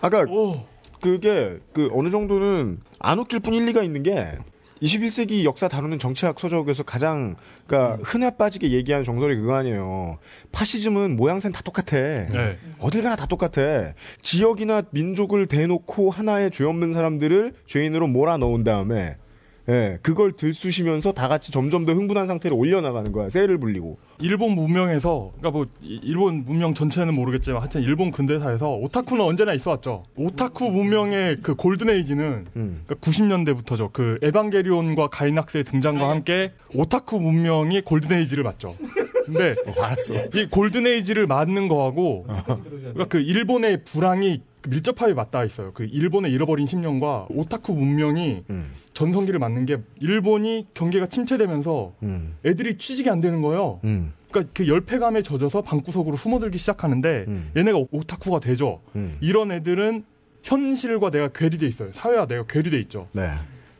아까 0.00 0.20
오. 0.28 0.66
그게 1.04 1.58
그 1.74 1.90
어느 1.92 2.08
정도는 2.08 2.80
안 2.98 3.18
웃길 3.18 3.40
뿐 3.40 3.52
일리가 3.52 3.82
있는 3.82 4.02
게 4.02 4.38
21세기 4.80 5.44
역사 5.44 5.68
다루는 5.68 5.98
정치학 5.98 6.40
서적에서 6.40 6.82
가장 6.82 7.36
그러니까 7.66 7.98
흔해 8.02 8.38
빠지게 8.38 8.70
얘기하는 8.70 9.04
정설이 9.04 9.36
그거 9.36 9.54
아니에요. 9.54 10.16
파시즘은 10.52 11.16
모양새는 11.16 11.52
다 11.52 11.60
똑같아. 11.62 11.98
네. 11.98 12.58
어딜 12.78 13.02
가나 13.02 13.16
다 13.16 13.26
똑같아. 13.26 13.92
지역이나 14.22 14.84
민족을 14.92 15.46
대놓고 15.46 16.10
하나의 16.10 16.50
죄 16.50 16.64
없는 16.64 16.94
사람들을 16.94 17.52
죄인으로 17.66 18.06
몰아넣은 18.06 18.64
다음에 18.64 19.16
예, 19.66 19.98
그걸 20.02 20.32
들쑤시면서 20.32 21.12
다 21.12 21.26
같이 21.26 21.50
점점 21.50 21.86
더 21.86 21.94
흥분한 21.94 22.26
상태로 22.26 22.54
올려나가는 22.54 23.10
거야. 23.12 23.30
세를 23.30 23.56
불리고. 23.58 23.96
일본 24.20 24.52
문명에서 24.52 25.32
그러니까 25.38 25.50
뭐 25.50 25.66
이- 25.80 26.00
일본 26.02 26.44
문명 26.44 26.74
전체는 26.74 27.14
모르겠지만 27.14 27.62
하여튼 27.62 27.80
일본 27.82 28.10
근대사에서 28.10 28.70
오타쿠는 28.74 29.24
언제나 29.24 29.54
있어 29.54 29.70
왔죠. 29.70 30.02
오타쿠 30.16 30.70
문명의 30.70 31.38
그 31.42 31.54
골든 31.54 31.88
에이지는 31.88 32.46
음. 32.56 32.82
그러니까 32.86 32.94
90년대부터죠. 33.10 33.90
그 33.94 34.18
에반게리온과 34.22 35.08
가이낙스의 35.08 35.64
등장과 35.64 36.10
함께 36.10 36.52
오타쿠 36.74 37.18
문명이 37.20 37.80
골든 37.82 38.12
에이지를 38.12 38.44
맞죠. 38.44 38.76
근데 39.24 39.54
알았어. 39.80 40.14
이 40.34 40.46
골든 40.50 40.86
에이지를 40.86 41.26
맞는 41.26 41.68
거하고 41.68 42.26
그러니까 42.26 43.04
그 43.08 43.18
일본의 43.18 43.84
불황이 43.84 44.42
밀접하게 44.68 45.14
맞닿아 45.14 45.44
있어요. 45.44 45.72
그 45.72 45.84
일본의 45.84 46.32
잃어버린 46.32 46.66
10년과 46.66 47.26
오타쿠 47.30 47.74
문명이 47.74 48.44
음. 48.50 48.72
전성기를 48.92 49.38
맞는 49.38 49.66
게 49.66 49.78
일본이 50.00 50.66
경계가 50.74 51.06
침체되면서 51.06 51.94
음. 52.02 52.36
애들이 52.44 52.76
취직이 52.78 53.10
안 53.10 53.20
되는 53.20 53.42
거예요. 53.42 53.80
음. 53.84 54.12
그러니까 54.30 54.52
그 54.54 54.66
열패감에 54.66 55.22
젖어서 55.22 55.62
방구석으로 55.62 56.16
숨어들기 56.16 56.58
시작하는데 56.58 57.24
음. 57.28 57.50
얘네가 57.56 57.78
오타쿠가 57.90 58.40
되죠. 58.40 58.80
음. 58.96 59.16
이런 59.20 59.52
애들은 59.52 60.04
현실과 60.42 61.10
내가 61.10 61.28
괴리돼 61.28 61.66
있어요. 61.66 61.92
사회와 61.92 62.26
내가 62.26 62.44
괴리돼 62.46 62.78
있죠. 62.80 63.08
네. 63.12 63.30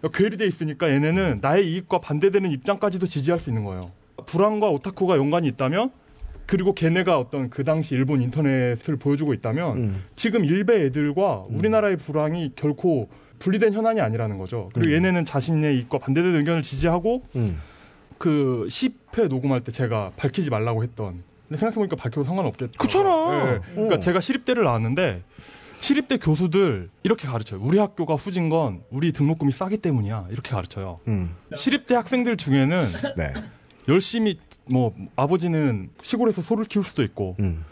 그러니까 0.00 0.18
괴리돼 0.18 0.46
있으니까 0.46 0.90
얘네는 0.90 1.38
나의 1.40 1.70
이익과 1.72 2.00
반대되는 2.00 2.50
입장까지도 2.50 3.06
지지할 3.06 3.40
수 3.40 3.50
있는 3.50 3.64
거예요. 3.64 3.90
불황과 4.26 4.70
오타쿠가 4.70 5.16
연관이 5.16 5.48
있다면 5.48 5.90
그리고 6.46 6.74
걔네가 6.74 7.18
어떤 7.18 7.50
그 7.50 7.64
당시 7.64 7.94
일본 7.94 8.22
인터넷을 8.22 8.96
보여주고 8.96 9.32
있다면 9.34 9.76
음. 9.76 10.04
지금 10.16 10.44
일베 10.44 10.84
애들과 10.86 11.46
우리나라의 11.48 11.96
불황이 11.96 12.52
결코 12.54 13.08
분리된 13.38 13.72
현안이 13.72 14.00
아니라는 14.00 14.38
거죠. 14.38 14.70
그리고 14.74 14.90
음. 14.90 14.94
얘네는 14.94 15.24
자신의 15.24 15.76
이익과 15.76 15.98
반대되는 15.98 16.38
의견을 16.40 16.62
지지하고 16.62 17.24
음. 17.36 17.58
그 18.18 18.66
10회 18.68 19.28
녹음할 19.28 19.62
때 19.62 19.72
제가 19.72 20.12
밝히지 20.16 20.50
말라고 20.50 20.82
했던. 20.82 21.22
근데 21.48 21.58
생각해보니까 21.58 21.96
밝혀도 21.96 22.24
상관없겠죠. 22.24 22.78
그렇잖아. 22.78 23.54
예. 23.54 23.60
그러니까 23.74 23.96
어. 23.96 24.00
제가 24.00 24.20
시립대를 24.20 24.64
나왔는데 24.64 25.22
시립대 25.80 26.16
교수들 26.16 26.88
이렇게 27.02 27.28
가르쳐요. 27.28 27.60
우리 27.62 27.78
학교가 27.78 28.14
후진 28.14 28.48
건 28.48 28.82
우리 28.90 29.12
등록금이 29.12 29.52
싸기 29.52 29.78
때문이야. 29.78 30.28
이렇게 30.30 30.50
가르쳐요. 30.50 31.00
음. 31.08 31.34
시립대 31.54 31.94
학생들 31.94 32.38
중에는 32.38 32.86
네. 33.16 33.34
열심히 33.88 34.38
뭐 34.70 34.94
아버지는 35.16 35.90
시골에서 36.02 36.42
소를 36.42 36.64
키울 36.64 36.84
수도 36.84 37.02
있고 37.02 37.36
음. 37.40 37.64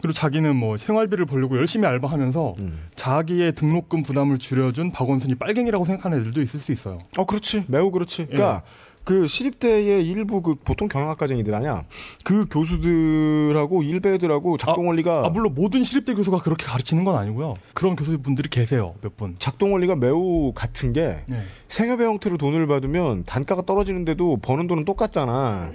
그리고 0.00 0.12
자기는 0.12 0.56
뭐 0.56 0.76
생활비를 0.76 1.26
벌려고 1.26 1.58
열심히 1.58 1.86
알바하면서 1.86 2.54
음. 2.60 2.78
자기의 2.96 3.52
등록금 3.52 4.02
부담을 4.02 4.38
줄여준 4.38 4.92
박원순이 4.92 5.34
빨갱이라고 5.34 5.84
생각하는 5.84 6.20
애들도 6.20 6.40
있을 6.40 6.58
수 6.58 6.72
있어요. 6.72 6.98
어, 7.18 7.26
그렇지. 7.26 7.64
매우 7.68 7.90
그렇지. 7.90 8.26
그러니까 8.26 8.62
그 9.04 9.26
시립대의 9.26 10.06
일부 10.06 10.42
그 10.42 10.54
보통 10.54 10.86
경영학과생이들 10.88 11.54
아냐 11.54 11.84
그 12.22 12.46
교수들하고 12.46 13.82
일베들하고 13.82 14.58
작동 14.58 14.88
원리가 14.88 15.26
아 15.26 15.30
물론 15.30 15.54
모든 15.54 15.84
시립대 15.84 16.14
교수가 16.14 16.38
그렇게 16.38 16.66
가르치는 16.66 17.04
건 17.04 17.16
아니고요. 17.16 17.54
그런 17.74 17.96
교수분들이 17.96 18.48
계세요 18.50 18.94
몇 19.00 19.16
분. 19.16 19.36
작동 19.38 19.72
원리가 19.72 19.96
매우 19.96 20.52
같은 20.54 20.92
게 20.92 21.24
네. 21.26 21.42
생협의 21.68 22.06
형태로 22.06 22.36
돈을 22.36 22.66
받으면 22.66 23.24
단가가 23.24 23.62
떨어지는데도 23.62 24.38
버는 24.42 24.66
돈은 24.66 24.84
똑같잖아. 24.84 25.72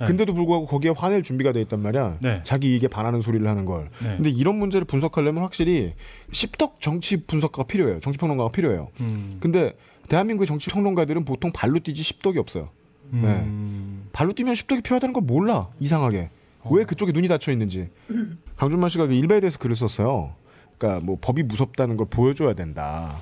네. 0.00 0.06
근데도 0.06 0.34
불구하고 0.34 0.66
거기에 0.66 0.92
화낼 0.96 1.22
준비가 1.22 1.52
돼 1.52 1.60
있단 1.62 1.80
말이야. 1.80 2.18
네. 2.20 2.40
자기 2.44 2.72
이익에 2.72 2.88
반하는 2.88 3.20
소리를 3.20 3.46
하는 3.46 3.64
걸. 3.64 3.90
네. 4.02 4.16
근데 4.16 4.30
이런 4.30 4.56
문제를 4.56 4.84
분석하려면 4.84 5.42
확실히 5.42 5.94
십덕 6.32 6.80
정치 6.80 7.24
분석가가 7.24 7.66
필요해요. 7.66 8.00
정치 8.00 8.18
평론가가 8.18 8.50
필요해요. 8.50 8.88
음. 9.00 9.36
근데 9.40 9.76
대한민국의 10.08 10.46
정치 10.46 10.70
평론가들은 10.70 11.24
보통 11.24 11.52
발로 11.52 11.78
뛰지 11.78 12.02
십덕이 12.02 12.38
없어요. 12.38 12.70
음. 13.12 14.08
발로 14.12 14.32
뛰면 14.32 14.54
십덕이 14.54 14.82
필요하다는 14.82 15.12
걸 15.12 15.22
몰라. 15.22 15.68
이상하게. 15.78 16.30
왜 16.70 16.84
그쪽에 16.84 17.12
눈이 17.12 17.28
닫혀 17.28 17.52
있는지. 17.52 17.88
강준만 18.56 18.88
씨가 18.88 19.06
그 19.06 19.12
일베에 19.12 19.40
대해서 19.40 19.58
글을 19.58 19.76
썼어요. 19.76 20.34
그러니까 20.78 21.04
뭐 21.04 21.18
법이 21.20 21.42
무섭다는 21.44 21.96
걸 21.96 22.06
보여줘야 22.08 22.54
된다. 22.54 23.20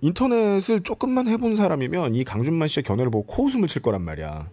인터넷을 0.00 0.80
조금만 0.82 1.26
해본 1.28 1.56
사람이면 1.56 2.14
이 2.14 2.24
강준만 2.24 2.68
씨의 2.68 2.84
견해를 2.84 3.10
보고 3.10 3.26
코웃음을 3.26 3.68
칠 3.68 3.82
거란 3.82 4.02
말이야. 4.02 4.48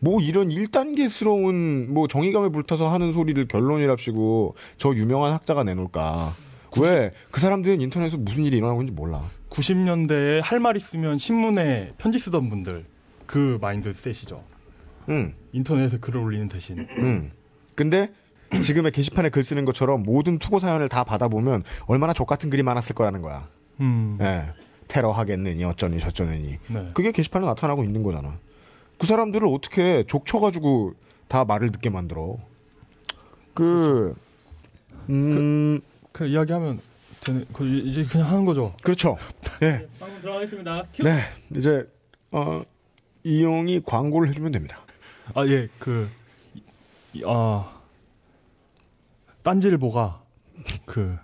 뭐 0.00 0.20
이런 0.20 0.48
1단계스러운 0.48 1.86
뭐 1.88 2.08
정의감에 2.08 2.48
불타서 2.48 2.92
하는 2.92 3.12
소리를 3.12 3.46
결론이랍시고 3.46 4.54
저 4.78 4.94
유명한 4.94 5.32
학자가 5.32 5.62
내놓을까. 5.64 6.34
왜그 6.78 7.40
사람들은 7.40 7.80
인터넷에서 7.80 8.16
무슨 8.16 8.44
일이 8.44 8.56
일어나고 8.56 8.80
있는지 8.82 8.92
몰라. 8.98 9.24
90년대에 9.50 10.40
할 10.42 10.60
말 10.60 10.76
있으면 10.76 11.18
신문에 11.18 11.92
편지 11.98 12.18
쓰던 12.18 12.48
분들 12.48 12.84
그 13.26 13.58
마인드 13.60 13.92
셋이죠. 13.92 14.42
응. 15.08 15.34
인터넷에 15.52 15.98
글을 15.98 16.20
올리는 16.20 16.48
대신. 16.48 16.78
음. 16.98 17.32
근데 17.74 18.08
지금의 18.62 18.92
게시판에 18.92 19.30
글 19.30 19.42
쓰는 19.44 19.64
것처럼 19.64 20.02
모든 20.02 20.38
투고 20.38 20.58
사연을 20.60 20.88
다 20.88 21.04
받아보면 21.04 21.64
얼마나 21.86 22.12
족같은 22.12 22.50
글이 22.50 22.62
많았을 22.62 22.94
거라는 22.94 23.20
거야. 23.22 23.48
음. 23.80 24.18
예. 24.20 24.44
테러 24.88 25.10
하겠느니 25.12 25.62
어쩌니 25.64 25.98
저쩌느니. 25.98 26.58
네. 26.68 26.90
그게 26.94 27.12
게시판에 27.12 27.44
나타나고 27.46 27.82
있는 27.84 28.02
거잖아. 28.02 28.38
그 29.00 29.06
사람들을 29.06 29.48
어떻게 29.48 30.04
족쳐가지고 30.06 30.92
다 31.26 31.44
말을 31.46 31.72
듣게 31.72 31.88
만들어. 31.88 32.36
그, 33.54 34.14
음, 35.08 35.80
그 36.12 36.26
이야기하면 36.26 36.80
되는 37.24 37.46
그 37.52 37.66
이제 37.66 38.04
그냥 38.04 38.28
하는 38.30 38.44
거죠. 38.44 38.74
그렇죠. 38.82 39.16
예. 39.62 39.86
방금 39.98 40.20
들어가겠습니다. 40.20 40.84
큐. 40.94 41.02
네. 41.02 41.20
이제, 41.56 41.88
어, 42.30 42.62
이용이 43.24 43.80
광고를 43.84 44.28
해주면 44.30 44.52
됩니다. 44.52 44.78
아 45.34 45.46
예, 45.46 45.68
그 45.78 46.08
이- 47.14 47.22
아, 47.26 47.70
딴지일보가 49.42 50.22
그 50.84 51.16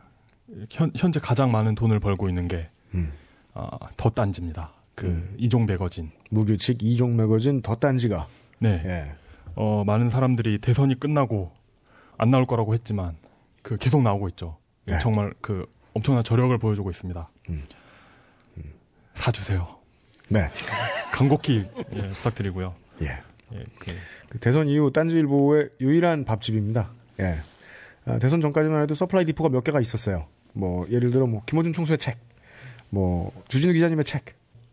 현, 0.71 0.93
현재 0.97 1.21
가장 1.21 1.51
많은 1.51 1.75
돈을 1.75 2.01
벌고 2.01 2.29
있는 2.29 2.49
게 2.49 2.69
음. 2.95 3.13
아, 3.55 3.69
더 3.97 4.09
딴지입니다. 4.11 4.73
그 4.97 5.07
음. 5.07 5.35
이종 5.39 5.67
매거진. 5.67 6.11
무규칙 6.31 6.83
이종 6.83 7.17
매거진 7.17 7.63
덧단지가. 7.63 8.27
네. 8.59 8.83
예. 8.85 9.15
어, 9.55 9.85
많은 9.87 10.11
사람들이 10.11 10.59
대선이 10.59 10.99
끝나고 10.99 11.53
안 12.19 12.31
나올 12.31 12.47
거라고 12.47 12.75
했지만 12.75 13.17
그 13.63 13.77
계속 13.77 14.03
나오고 14.03 14.29
있죠. 14.31 14.57
네. 14.87 14.99
정말 14.99 15.33
그 15.41 15.67
엄청난 15.93 16.25
저력을 16.25 16.57
보여주고 16.59 16.91
있습니다. 16.91 17.29
음. 17.51 17.63
사주세요. 19.15 19.77
네. 20.29 20.51
간곡히 21.13 21.67
예, 21.93 22.07
부탁드리고요. 22.09 22.75
예. 23.03 23.07
예, 23.53 23.65
그, 23.79 23.93
그 24.29 24.39
대선 24.39 24.69
이후 24.69 24.91
딴지일보의 24.93 25.71
유일한 25.81 26.25
밥집입니다. 26.25 26.91
예. 27.21 27.37
아, 28.07 28.19
대선 28.19 28.41
전까지만 28.41 28.83
해도 28.83 28.95
supply 28.95 29.25
depot가 29.27 29.51
몇 29.51 29.63
개가 29.63 29.81
있었어요. 29.81 30.27
뭐 30.53 30.87
예를 30.91 31.11
들어 31.11 31.27
뭐 31.27 31.43
김어준 31.47 31.73
총수의 31.73 31.99
책, 31.99 32.19
뭐 32.91 33.33
주진우 33.49 33.73
기자님의 33.73 34.05
책, 34.05 34.25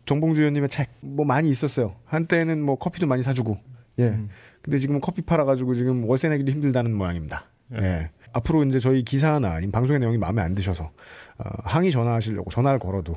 정봉주 0.06 0.40
의원님의 0.40 0.68
책, 0.68 0.90
뭐 1.00 1.24
많이 1.24 1.48
있었어요. 1.48 1.96
한때는 2.04 2.62
뭐 2.62 2.76
커피도 2.76 3.06
많이 3.06 3.22
사주고, 3.22 3.58
예. 3.98 4.08
음. 4.08 4.28
근데 4.62 4.78
지금 4.78 5.00
커피 5.00 5.22
팔아가지고 5.22 5.74
지금 5.74 6.04
월세 6.08 6.28
내기도 6.28 6.52
힘들다는 6.52 6.94
모양입니다. 6.94 7.46
예. 7.74 7.84
예. 7.84 8.10
앞으로 8.32 8.64
이제 8.64 8.78
저희 8.78 9.04
기사나 9.04 9.60
방송의 9.72 10.00
내용이 10.00 10.18
마음에 10.18 10.42
안 10.42 10.54
드셔서 10.54 10.90
어, 11.38 11.44
항의 11.62 11.92
전화하시려고 11.92 12.50
전화를 12.50 12.78
걸어도 12.78 13.12
에, 13.12 13.16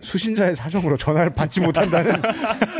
수신자의 0.00 0.54
사정으로 0.54 0.96
전화를 0.96 1.34
받지 1.34 1.60
못한다는 1.60 2.20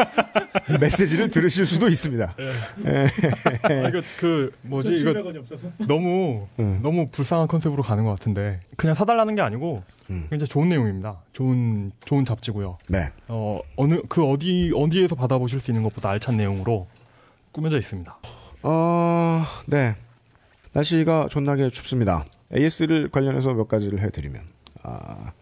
메시지를 0.80 1.30
들으실 1.30 1.64
수도 1.66 1.88
있습니다. 1.88 2.34
아, 2.34 3.88
이거 3.88 4.02
그 4.18 4.52
뭐지 4.62 4.92
이거 4.92 5.12
700원이 5.12 5.38
없어서. 5.38 5.68
너무 5.86 6.46
음. 6.58 6.80
너무 6.82 7.08
불쌍한 7.08 7.48
컨셉으로 7.48 7.82
가는 7.82 8.04
것 8.04 8.10
같은데 8.10 8.60
그냥 8.76 8.94
사달라는 8.94 9.34
게 9.34 9.42
아니고 9.42 9.82
음. 10.10 10.26
굉장히 10.30 10.48
좋은 10.48 10.68
내용입니다. 10.68 11.22
좋은 11.32 11.92
좋은 12.04 12.24
잡지고요. 12.24 12.78
네. 12.88 13.10
어 13.28 13.60
어느 13.76 14.00
그 14.08 14.24
어디 14.24 14.70
어디에서 14.74 15.14
받아보실 15.14 15.60
수 15.60 15.70
있는 15.70 15.82
것보다 15.82 16.10
알찬 16.10 16.36
내용으로 16.36 16.86
꾸며져 17.52 17.78
있습니다. 17.78 18.18
어, 18.62 19.44
네. 19.66 19.94
날씨가 20.72 21.28
존나게 21.30 21.70
춥습니다. 21.70 22.24
AS를 22.54 23.08
관련해서 23.08 23.54
몇 23.54 23.68
가지를 23.68 24.00
해드리면, 24.00 24.42
아, 24.82 25.32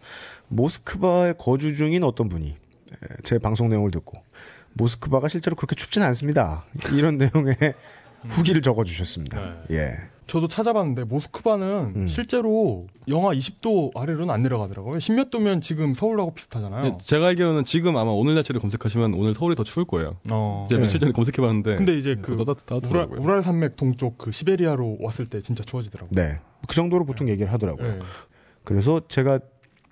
모스크바에 0.49 1.33
거주 1.37 1.75
중인 1.75 2.03
어떤 2.03 2.29
분이 2.29 2.49
에, 2.49 3.07
제 3.23 3.37
방송 3.37 3.69
내용을 3.69 3.91
듣고, 3.91 4.21
모스크바가 4.73 5.27
실제로 5.27 5.55
그렇게 5.55 5.75
춥진 5.75 6.01
않습니다. 6.03 6.63
이런 6.93 7.17
내용의 7.19 7.55
후기를 8.29 8.61
적어주셨습니다. 8.61 9.63
예. 9.71 9.95
저도 10.27 10.49
찾아봤는데 10.49 11.05
모스크바는 11.05 11.93
음. 11.95 12.07
실제로 12.09 12.85
영하 13.07 13.31
20도 13.31 13.95
아래로는 13.95 14.29
안 14.33 14.43
내려가더라고요. 14.43 14.99
십몇 14.99 15.29
도면 15.31 15.61
지금 15.61 15.93
서울하고 15.93 16.33
비슷하잖아요. 16.33 16.85
예, 16.85 16.97
제가 17.01 17.27
알기로는 17.27 17.63
지금 17.63 17.95
아마 17.95 18.11
오늘 18.11 18.35
날씨를 18.35 18.59
검색하시면 18.59 19.13
오늘 19.13 19.33
서울이 19.33 19.55
더 19.55 19.63
추울 19.63 19.85
거예요. 19.85 20.17
어. 20.29 20.65
제가 20.69 20.79
네. 20.79 20.85
며칠 20.85 20.99
전에 20.99 21.13
검색해봤는데. 21.13 21.77
근데 21.77 21.97
이제 21.97 22.15
네, 22.15 22.21
그더 22.21 22.43
따뜻, 22.43 22.91
우랄, 22.93 23.41
산맥 23.41 23.77
동쪽 23.77 24.17
그 24.17 24.33
시베리아로 24.33 24.97
왔을 24.99 25.27
때 25.27 25.41
진짜 25.41 25.63
추워지더라고요. 25.63 26.11
네. 26.13 26.39
그 26.67 26.75
정도로 26.75 27.05
보통 27.05 27.29
얘기를 27.29 27.51
하더라고요. 27.53 27.93
네. 27.93 27.99
그래서 28.65 28.99
제가 29.07 29.39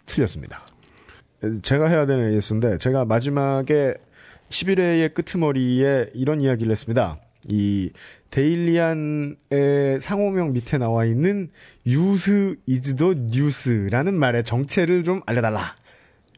틀렸습니다. 0.06 0.66
제가 1.62 1.88
해야 1.88 2.06
되는 2.06 2.32
AS인데 2.34 2.78
제가 2.78 3.06
마지막에 3.06 3.96
11회의 4.50 5.14
끄트머리에 5.14 6.12
이런 6.14 6.42
이야기를 6.42 6.72
했습니다. 6.72 7.20
이 7.48 7.92
데일리안의 8.32 10.00
상호명 10.02 10.54
밑에 10.54 10.78
나와 10.78 11.06
있는 11.06 11.50
Yous 11.86 12.58
is 12.66 12.96
the 12.96 13.14
news라는 13.14 14.14
말의 14.16 14.44
정체를 14.44 15.04
좀 15.04 15.22
알려달라. 15.26 15.76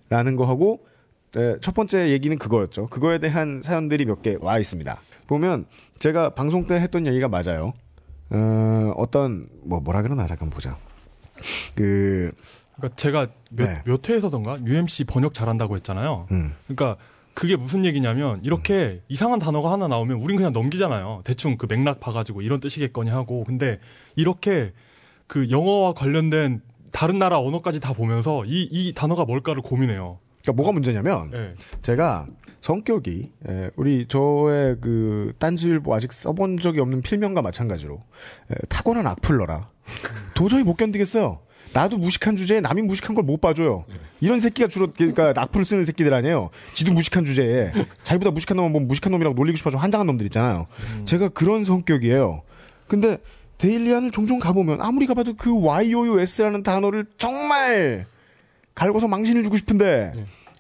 라는 0.10 0.36
거 0.36 0.46
하고 0.46 0.86
네, 1.34 1.58
첫 1.62 1.74
번째 1.76 2.10
얘기는 2.12 2.36
그거였죠. 2.38 2.88
그거에 2.88 3.20
대한 3.20 3.62
사연들이 3.64 4.06
몇 4.06 4.22
개 4.22 4.38
와 4.40 4.60
있습니다. 4.60 5.02
보면 5.28 5.66
제가 6.00 6.30
방송 6.36 6.66
때 6.66 6.76
했던 6.76 7.06
얘기가 7.06 7.28
맞아요. 7.28 7.74
어, 8.30 8.94
어떤 8.98 9.48
뭐 9.64 9.80
뭐라 9.82 10.02
그러나 10.02 10.26
잠깐 10.28 10.50
보자. 10.50 10.78
그 11.76 12.32
그러니까 12.78 12.96
제가 12.96 13.28
몇, 13.50 13.66
네. 13.66 13.82
몇 13.86 14.08
회에서던가 14.08 14.60
UMC 14.66 15.06
번역 15.06 15.34
잘한다고 15.34 15.76
했잖아요. 15.76 16.28
음. 16.32 16.56
그러니까 16.68 16.98
그게 17.34 17.56
무슨 17.56 17.86
얘기냐면 17.86 18.40
이렇게 18.44 19.02
이상한 19.10 19.38
단어가 19.38 19.72
하나 19.72 19.88
나오면 19.88 20.18
우린 20.22 20.38
그냥 20.38 20.54
넘기잖아요. 20.54 21.22
대충 21.24 21.58
그 21.58 21.68
맥락 21.70 22.00
봐가지고 22.00 22.42
이런 22.42 22.60
뜻이겠거니 22.60 23.12
하고. 23.12 23.44
근데 23.44 23.80
이렇게 24.16 24.74
그 25.28 25.50
영어와 25.52 25.94
관련된 25.94 26.62
다른 26.92 27.18
나라 27.18 27.40
언어까지 27.40 27.80
다 27.80 27.94
보면서 27.94 28.44
이, 28.46 28.68
이 28.72 28.94
단어가 28.96 29.26
뭘까를 29.26 29.62
고민해요. 29.62 30.20
그러니까 30.42 30.54
뭐가 30.54 30.72
문제냐면 30.72 31.30
네. 31.30 31.54
제가 31.82 32.28
성격이 32.62 33.32
에, 33.48 33.70
우리 33.76 34.08
저의 34.08 34.78
그 34.82 35.34
딴지일보 35.38 35.94
아직 35.94 36.14
써본 36.14 36.58
적이 36.58 36.80
없는 36.80 37.02
필명과 37.02 37.42
마찬가지로 37.42 38.02
에, 38.50 38.56
타고난 38.70 39.06
악플러라 39.06 39.68
도저히 40.34 40.64
못 40.64 40.76
견디겠어요. 40.76 41.40
나도 41.78 41.98
무식한 42.00 42.36
주제에 42.36 42.60
남이 42.60 42.82
무식한 42.82 43.16
걸 43.16 43.24
못 43.24 43.40
봐줘요. 43.40 43.86
이런 44.20 44.40
새끼가 44.40 44.68
주로 44.68 44.92
그러니까 44.92 45.34
악플을 45.36 45.64
쓰는 45.64 45.86
새끼들 45.86 46.12
아니에요. 46.14 46.50
지도 46.74 46.92
무식한 46.92 47.24
주제에 47.26 47.72
자기보다 48.04 48.32
무식한 48.32 48.58
놈은 48.58 48.72
뭐 48.72 48.82
무식한 48.82 49.12
놈이라고 49.12 49.36
놀리고 49.36 49.58
싶어서 49.58 49.78
환장한 49.78 50.08
놈들 50.08 50.26
있잖아요. 50.28 50.66
제가 51.06 51.30
그런 51.30 51.64
성격이에요. 51.64 52.42
근데 52.88 53.18
데일리안을 53.60 54.12
종종 54.12 54.40
가보면 54.40 54.82
아무리 54.82 55.06
가봐도 55.06 55.34
그 55.36 55.54
YOUS라는 55.62 56.64
단어를 56.64 57.06
정말 57.18 58.06
갈고서 58.74 59.08
망신을 59.08 59.44
주고 59.44 59.58
싶은데 59.58 60.14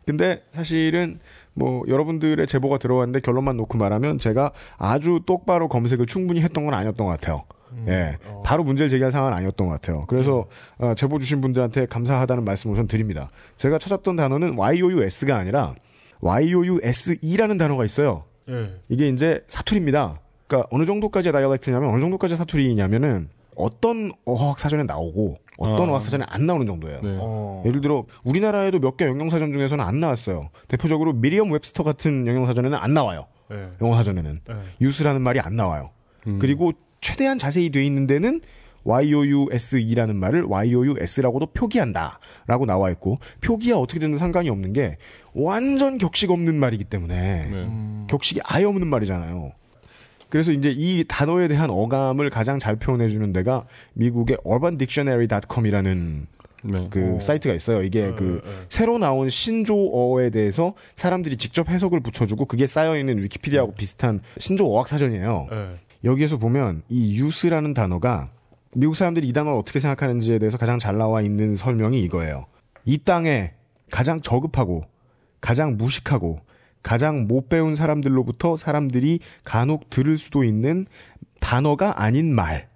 근데 0.06 0.44
사실은 0.52 1.20
뭐 1.54 1.84
여러분들의 1.88 2.46
제보가 2.46 2.78
들어왔는데 2.78 3.22
결론만 3.22 3.58
놓고 3.58 3.78
말하면 3.78 4.20
제가 4.20 4.52
아주 4.78 5.22
똑바로 5.26 5.68
검색을 5.68 6.06
충분히 6.06 6.42
했던 6.42 6.66
건 6.66 6.74
아니었던 6.76 7.06
것 7.08 7.12
같아요. 7.12 7.44
예, 7.88 8.18
어. 8.26 8.44
바로 8.46 8.64
문제를 8.64 8.90
제기할 8.90 9.12
상황은 9.12 9.38
아니었던 9.38 9.68
것 9.68 9.74
같아요. 9.74 10.06
그래서 10.08 10.46
어, 10.78 10.94
제보 10.96 11.20
주신 11.20 11.42
분들한테 11.42 11.86
감사하다는 11.88 12.44
말씀을 12.46 12.74
우선 12.74 12.88
드립니다. 12.88 13.30
제가 13.56 13.78
찾았던 13.78 14.16
단어는 14.16 14.58
YOUS가 14.58 15.36
아니라 15.36 15.76
YOUSE라는 16.22 17.58
단어가 17.58 17.86
있어요. 17.86 18.24
예. 18.50 18.74
이게 18.90 19.10
이제 19.10 19.44
사투리입니다. 19.48 20.20
그러니까 20.48 20.68
어느 20.72 20.86
정도까지의 20.86 21.34
다이얼렉트냐면 21.34 21.90
어느 21.90 22.00
정도까지의 22.02 22.38
사투리냐면은 22.38 23.30
어떤 23.56 24.12
어학 24.26 24.60
사전에 24.60 24.84
나오고 24.84 25.38
어떤 25.58 25.90
아. 25.90 25.94
어학 25.94 26.04
사전에 26.04 26.24
안 26.28 26.46
나오는 26.46 26.66
정도예요. 26.66 27.02
네. 27.02 27.18
어. 27.20 27.64
예를 27.66 27.82
들어 27.82 28.06
우리나라에도 28.24 28.80
몇 28.80 28.96
개 28.98 29.06
영영 29.06 29.30
사전 29.30 29.52
중에서는 29.52 29.84
안 29.84 30.00
나왔어요. 30.00 30.50
대표적으로 30.68 31.14
미리엄 31.14 31.52
웹스터 31.52 31.84
같은 31.84 32.28
영영 32.28 32.46
사전에는 32.46 32.78
안 32.78 32.94
나와요. 32.94 33.26
예. 33.52 33.68
영어 33.82 33.96
사전에는 33.96 34.42
예. 34.50 34.54
유스라는 34.82 35.22
말이 35.22 35.40
안 35.40 35.56
나와요. 35.56 35.90
음. 36.28 36.40
그리고 36.40 36.72
최대한 37.02 37.38
자세히 37.38 37.70
돼 37.70 37.86
있는 37.86 38.08
데는 38.08 38.42
YOUSE라는 38.84 40.16
말을 40.16 40.46
YOUS라고도 40.50 41.48
표기한다 41.48 42.20
라고 42.48 42.66
나와 42.66 42.90
있고 42.92 43.20
표기야 43.42 43.76
어떻게 43.76 44.00
되든 44.00 44.18
상관이 44.18 44.50
없는 44.50 44.74
게 44.74 44.98
완전 45.34 45.98
격식 45.98 46.32
없는 46.32 46.56
말이기 46.56 46.86
때문에 46.86 47.48
네. 47.52 47.58
음. 47.64 48.08
격식이 48.10 48.40
아예 48.44 48.64
없는 48.64 48.88
말이잖아요. 48.88 49.52
그래서 50.30 50.52
이제 50.52 50.74
이 50.76 51.06
단어에 51.08 51.48
대한 51.48 51.70
어감을 51.70 52.30
가장 52.30 52.60
잘 52.60 52.76
표현해 52.76 53.10
주는 53.10 53.32
데가 53.32 53.66
미국의 53.94 54.38
urbandictionary.com이라는 54.46 56.28
네. 56.64 56.88
그 56.90 57.16
어. 57.16 57.20
사이트가 57.20 57.54
있어요. 57.54 57.84
이게 57.84 58.08
예, 58.08 58.12
그 58.12 58.42
예, 58.46 58.50
예. 58.50 58.54
새로 58.68 58.98
나온 58.98 59.30
신조어에 59.30 60.32
대해서 60.32 60.74
사람들이 60.96 61.38
직접 61.38 61.70
해석을 61.70 62.02
붙여주고 62.02 62.46
그게 62.46 62.68
쌓여 62.68 62.98
있는 62.98 63.22
위키피디아하고 63.24 63.74
비슷한 63.74 64.22
신조어 64.38 64.68
어학 64.68 64.88
사전이에요. 64.88 65.48
예. 66.08 66.10
여기에서 66.12 66.38
보면 66.38 66.84
이 66.90 67.20
유스라는 67.20 67.74
단어가 67.74 68.32
미국 68.74 68.96
사람들이 68.96 69.28
이 69.28 69.34
단어를 69.34 69.58
어떻게 69.58 69.80
생각하는지에 69.80 70.40
대해서 70.40 70.58
가장 70.58 70.80
잘 70.80 70.98
나와 70.98 71.22
있는 71.22 71.56
설명이 71.56 72.02
이거예요. 72.02 72.46
이 72.86 72.98
땅에 72.98 73.54
가장 73.92 74.22
저급하고 74.22 74.86
가장 75.42 75.78
무식하고 75.78 76.40
가장 76.82 77.28
못 77.28 77.50
배운 77.50 77.76
사람들로부터 77.76 78.56
사람들이 78.56 79.20
간혹 79.44 79.90
들을 79.90 80.18
수도 80.18 80.44
있는 80.44 80.86
단어가 81.40 82.02
아닌 82.02 82.34
말. 82.34 82.70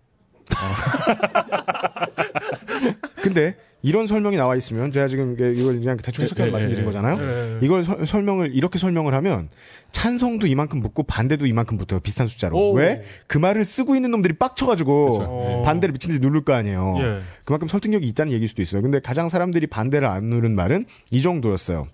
근데 3.21 3.55
이런 3.83 4.05
설명이 4.05 4.37
나와 4.37 4.55
있으면 4.55 4.91
제가 4.91 5.07
지금 5.07 5.33
이걸 5.33 5.79
그냥 5.79 5.97
대충 5.97 6.23
해석해서 6.23 6.45
예, 6.45 6.47
예, 6.47 6.51
말씀드린 6.51 6.81
예. 6.81 6.85
거잖아요. 6.85 7.17
예. 7.19 7.59
이걸 7.65 7.83
서- 7.83 8.05
설명을 8.05 8.53
이렇게 8.55 8.77
설명을 8.77 9.13
하면 9.15 9.49
찬성도 9.91 10.45
이만큼 10.47 10.81
붙고 10.81 11.03
반대도 11.03 11.47
이만큼 11.47 11.77
붙어요. 11.77 11.99
비슷한 11.99 12.27
숫자로. 12.27 12.55
오. 12.57 12.73
왜? 12.73 13.03
그 13.27 13.37
말을 13.39 13.65
쓰고 13.65 13.95
있는 13.95 14.11
놈들이 14.11 14.35
빡쳐가지고. 14.35 15.17
어. 15.21 15.61
반대를 15.65 15.93
미친 15.93 16.09
듯이 16.11 16.21
누를 16.21 16.43
거 16.45 16.53
아니에요. 16.53 16.95
예. 16.99 17.21
그만큼 17.43 17.67
설득력이 17.67 18.07
있다는 18.07 18.31
얘기일 18.33 18.47
수도 18.47 18.61
있어요. 18.61 18.81
근데 18.81 18.99
가장 18.99 19.29
사람들이 19.29 19.67
반대를 19.67 20.07
안 20.07 20.25
누른 20.25 20.53
말은 20.55 20.85
이 21.09 21.21
정도였어요. 21.21 21.87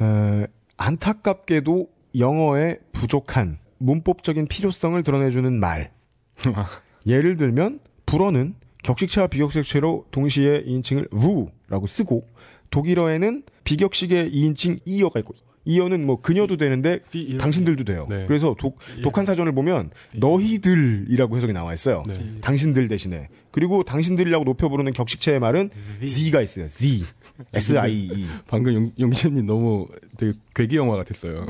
어, 0.00 0.44
안타깝게도 0.76 1.88
영어의 2.18 2.78
부족한 2.92 3.58
문법적인 3.78 4.46
필요성을 4.48 5.00
드러내주는 5.02 5.52
말. 5.60 5.90
예를 7.06 7.36
들면 7.36 7.80
불어는 8.06 8.54
격식체와 8.82 9.28
비격식체로 9.28 10.06
동시에 10.10 10.62
인칭을 10.66 11.08
wu라고 11.12 11.86
쓰고 11.86 12.26
독일어에는 12.70 13.42
비격식의 13.64 14.32
2인칭 14.32 14.80
이어가 14.84 15.20
있고 15.20 15.34
이어는 15.64 16.04
뭐 16.04 16.20
그녀도 16.20 16.56
되는데 16.56 16.98
씨, 17.08 17.20
이런- 17.20 17.38
당신들도 17.38 17.84
돼요. 17.84 18.06
네. 18.10 18.24
그래서 18.26 18.56
독, 18.58 18.78
예. 18.98 19.02
독한 19.02 19.24
사전을 19.24 19.52
보면 19.52 19.90
너희들이라고 20.16 21.36
해석이 21.36 21.52
나와 21.52 21.72
있어요. 21.74 22.02
네. 22.08 22.38
당신들 22.40 22.88
대신에. 22.88 23.28
그리고 23.52 23.84
당신들이라고 23.84 24.44
높여 24.44 24.68
부르는 24.68 24.92
격식체의 24.92 25.38
말은 25.38 25.70
Z가 26.04 26.40
있어요. 26.42 26.66
Z. 26.68 27.04
S-I-E. 27.52 28.26
방금 28.48 28.74
용, 28.74 28.90
용신님 28.98 29.46
너무 29.46 29.86
되게 30.16 30.32
괴기 30.54 30.76
영화 30.76 30.96
같았어요. 30.96 31.46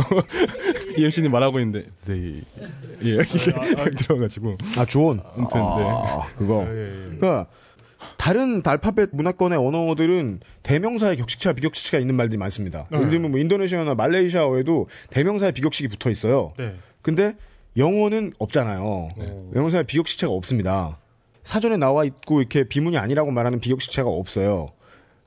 이영신님 0.97 1.31
말하고 1.33 1.59
있는데 1.61 1.89
네. 2.07 2.43
예 3.05 3.11
이게 3.15 3.95
들어가지고 3.97 4.57
아, 4.79 4.85
주온. 4.85 5.21
아무튼 5.37 5.61
네. 5.61 5.89
아, 5.89 6.27
그거. 6.37 6.65
예, 6.69 6.71
예. 6.71 7.17
그러니까 7.17 7.47
다른 8.17 8.63
알파벳 8.65 9.11
문화권의 9.13 9.59
언어들은 9.59 10.41
대명사의 10.63 11.17
격식체와 11.17 11.55
비격식체가 11.55 12.01
있는 12.01 12.15
말들이 12.17 12.37
많습니다. 12.39 12.87
네. 12.91 12.99
예를 12.99 13.11
들면 13.11 13.31
뭐 13.31 13.41
인도네시아나 13.41 13.95
말레이시아어에도 13.95 14.89
대명사의 15.11 15.53
비격식이 15.53 15.89
붙어 15.89 16.11
있어요. 16.11 16.53
네. 16.59 16.75
근데 17.01 17.35
영어는 17.77 18.33
없잖아요. 18.39 19.09
네. 19.17 19.35
영어사의 19.55 19.85
비격식체가 19.85 20.33
없습니다. 20.33 20.99
사전에 21.43 21.77
나와 21.77 22.05
있고 22.05 22.41
이렇게 22.41 22.65
비문이 22.65 22.99
아니라고 22.99 23.31
말하는 23.33 23.61
비격식체가 23.61 24.09
없어요. 24.09 24.71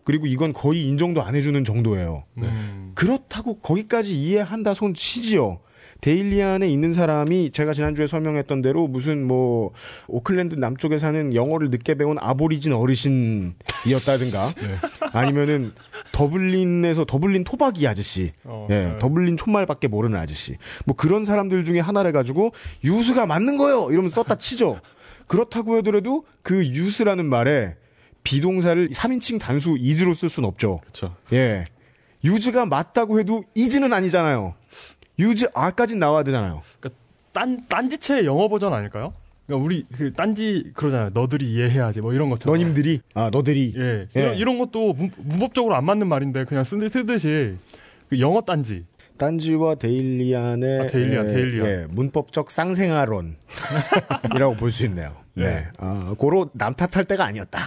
그리고 0.05 0.27
이건 0.27 0.53
거의 0.53 0.83
인정도 0.85 1.21
안 1.21 1.35
해주는 1.35 1.61
정도예요. 1.65 2.23
음. 2.37 2.91
그렇다고 2.95 3.59
거기까지 3.59 4.15
이해한다 4.21 4.73
손 4.73 4.93
치지요. 4.93 5.59
데일리안에 6.01 6.69
있는 6.69 6.93
사람이 6.93 7.49
제가 7.49 7.73
지난주에 7.73 8.05
설명했던 8.05 8.61
대로 8.61 8.87
무슨 8.87 9.25
뭐 9.25 9.71
오클랜드 10.07 10.53
남쪽에 10.53 10.99
사는 10.99 11.33
영어를 11.33 11.71
늦게 11.71 11.95
배운 11.95 12.17
Aborigine 12.19 12.73
어르신이었다든가 12.73 14.53
네. 14.61 14.77
아니면은 15.13 15.71
더블린에서 16.11 17.05
더블린 17.05 17.43
토박이 17.43 17.87
아저씨 17.87 18.33
어, 18.43 18.67
예, 18.69 18.75
네. 18.75 18.99
더블린 18.99 19.37
촌말밖에 19.37 19.87
모르는 19.87 20.19
아저씨 20.19 20.57
뭐 20.85 20.95
그런 20.95 21.25
사람들 21.25 21.65
중에 21.65 21.79
하나를 21.79 22.11
가지고 22.11 22.51
유수가 22.83 23.25
맞는 23.25 23.57
거요 23.57 23.89
이러면 23.89 24.09
썼다 24.09 24.35
치죠 24.35 24.79
그렇다고 25.25 25.77
하더라도 25.77 26.25
그 26.43 26.67
유스라는 26.67 27.25
말에 27.25 27.77
비동사를 28.25 28.89
3인칭 28.89 29.39
단수 29.39 29.77
is로 29.79 30.13
쓸 30.13 30.27
수는 30.27 30.49
없죠 30.49 30.79
그렇죠. 30.81 31.15
예. 31.31 31.63
유즈가 32.25 32.65
맞다고 32.65 33.19
해도 33.19 33.43
이즈는 33.53 33.93
아니잖아요. 33.93 34.55
유즈 35.19 35.47
R까지 35.53 35.95
나와야 35.95 36.23
되잖아요. 36.23 36.61
딴 37.31 37.65
딴지체 37.69 38.25
영어 38.25 38.49
버전 38.49 38.73
아닐까요? 38.73 39.13
그러니까 39.45 39.63
우리 39.65 39.85
그 39.95 40.11
딴지 40.13 40.71
그러잖아요. 40.73 41.11
너들이 41.13 41.45
이해해야지 41.51 42.01
뭐 42.01 42.13
이런 42.13 42.29
것처럼. 42.31 42.57
너님들이, 42.57 42.99
아, 43.13 43.29
너들이. 43.31 43.73
예. 43.77 44.07
예. 44.15 44.19
이런, 44.19 44.35
이런 44.37 44.57
것도 44.57 44.93
문, 44.93 45.11
문법적으로 45.17 45.75
안 45.75 45.85
맞는 45.85 46.07
말인데 46.07 46.45
그냥 46.45 46.63
쓰, 46.63 46.77
쓰듯이 46.89 47.55
그 48.09 48.19
영어 48.19 48.41
딴지. 48.41 48.85
딴지와 49.17 49.75
데일리안의 49.75 50.79
아, 50.79 50.87
데일리안, 50.87 51.29
예, 51.29 51.33
데일리안. 51.33 51.67
예, 51.67 51.85
문법적 51.91 52.49
쌍생아론이라고 52.51 53.35
볼 54.59 54.71
수 54.71 54.83
있네요. 54.85 55.15
네. 55.35 55.45
예. 55.45 55.67
아, 55.77 56.15
고로 56.17 56.49
남 56.53 56.73
탓할 56.73 57.05
때가 57.05 57.25
아니었다. 57.25 57.59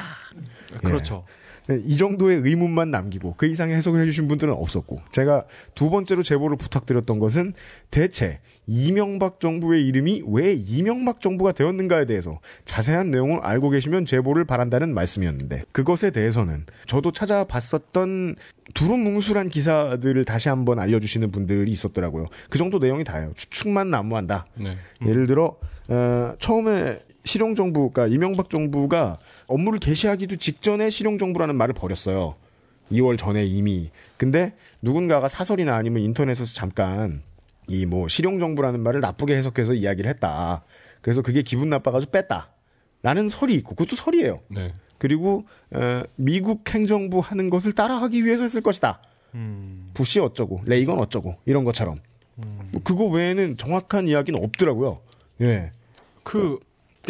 그렇죠. 0.82 1.24
네, 1.68 1.78
이 1.84 1.98
정도의 1.98 2.38
의문만 2.38 2.90
남기고 2.90 3.34
그 3.36 3.46
이상의 3.46 3.76
해석을 3.76 4.00
해주신 4.00 4.26
분들은 4.26 4.54
없었고 4.54 5.02
제가 5.10 5.44
두 5.74 5.90
번째로 5.90 6.22
제보를 6.22 6.56
부탁드렸던 6.56 7.18
것은 7.18 7.52
대체 7.90 8.40
이명박 8.66 9.38
정부의 9.38 9.86
이름이 9.86 10.24
왜 10.28 10.54
이명박 10.54 11.20
정부가 11.20 11.52
되었는가에 11.52 12.06
대해서 12.06 12.40
자세한 12.64 13.10
내용을 13.10 13.40
알고 13.40 13.68
계시면 13.70 14.06
제보를 14.06 14.46
바란다는 14.46 14.94
말씀이었는데 14.94 15.64
그것에 15.72 16.10
대해서는 16.10 16.64
저도 16.86 17.12
찾아봤었던 17.12 18.36
두루뭉술한 18.72 19.48
기사들을 19.50 20.24
다시 20.24 20.48
한번 20.48 20.78
알려주시는 20.78 21.30
분들이 21.30 21.70
있었더라고요. 21.70 22.26
그 22.48 22.56
정도 22.56 22.78
내용이 22.78 23.04
다예요. 23.04 23.32
추측만 23.36 23.90
난무한다. 23.90 24.46
네. 24.54 24.76
예를 25.06 25.26
들어 25.26 25.56
어, 25.88 26.34
처음에 26.38 27.00
실용 27.28 27.54
정부, 27.54 27.90
그러니까 27.90 28.12
이명박 28.14 28.48
정부가 28.48 29.18
업무를 29.46 29.78
개시하기도 29.78 30.36
직전에 30.36 30.88
실용 30.88 31.18
정부라는 31.18 31.54
말을 31.56 31.74
버렸어요. 31.74 32.34
2월 32.90 33.18
전에 33.18 33.44
이미. 33.44 33.90
근데 34.16 34.54
누군가가 34.80 35.28
사설이나 35.28 35.76
아니면 35.76 36.02
인터넷에서 36.02 36.54
잠깐 36.54 37.22
이 37.68 37.84
뭐 37.84 38.08
실용 38.08 38.38
정부라는 38.38 38.80
말을 38.80 39.00
나쁘게 39.00 39.36
해석해서 39.36 39.74
이야기를 39.74 40.08
했다. 40.08 40.64
그래서 41.02 41.20
그게 41.20 41.42
기분 41.42 41.68
나빠가지고 41.68 42.10
뺐다. 42.12 42.48
라는 43.02 43.28
설이 43.28 43.54
있고 43.56 43.74
그것도 43.74 43.94
설이에요. 43.94 44.40
네. 44.48 44.72
그리고 44.96 45.44
어, 45.70 46.02
미국 46.16 46.68
행정부 46.74 47.20
하는 47.20 47.50
것을 47.50 47.72
따라하기 47.72 48.24
위해서 48.24 48.42
했을 48.42 48.62
것이다. 48.62 49.00
음. 49.34 49.90
부시 49.92 50.18
어쩌고 50.18 50.62
레이건 50.64 50.98
어쩌고 50.98 51.36
이런 51.44 51.64
것처럼 51.64 51.98
뭐 52.36 52.80
그거 52.82 53.04
외에는 53.04 53.58
정확한 53.58 54.08
이야기는 54.08 54.42
없더라고요. 54.42 55.00
예. 55.42 55.72
그 56.24 56.58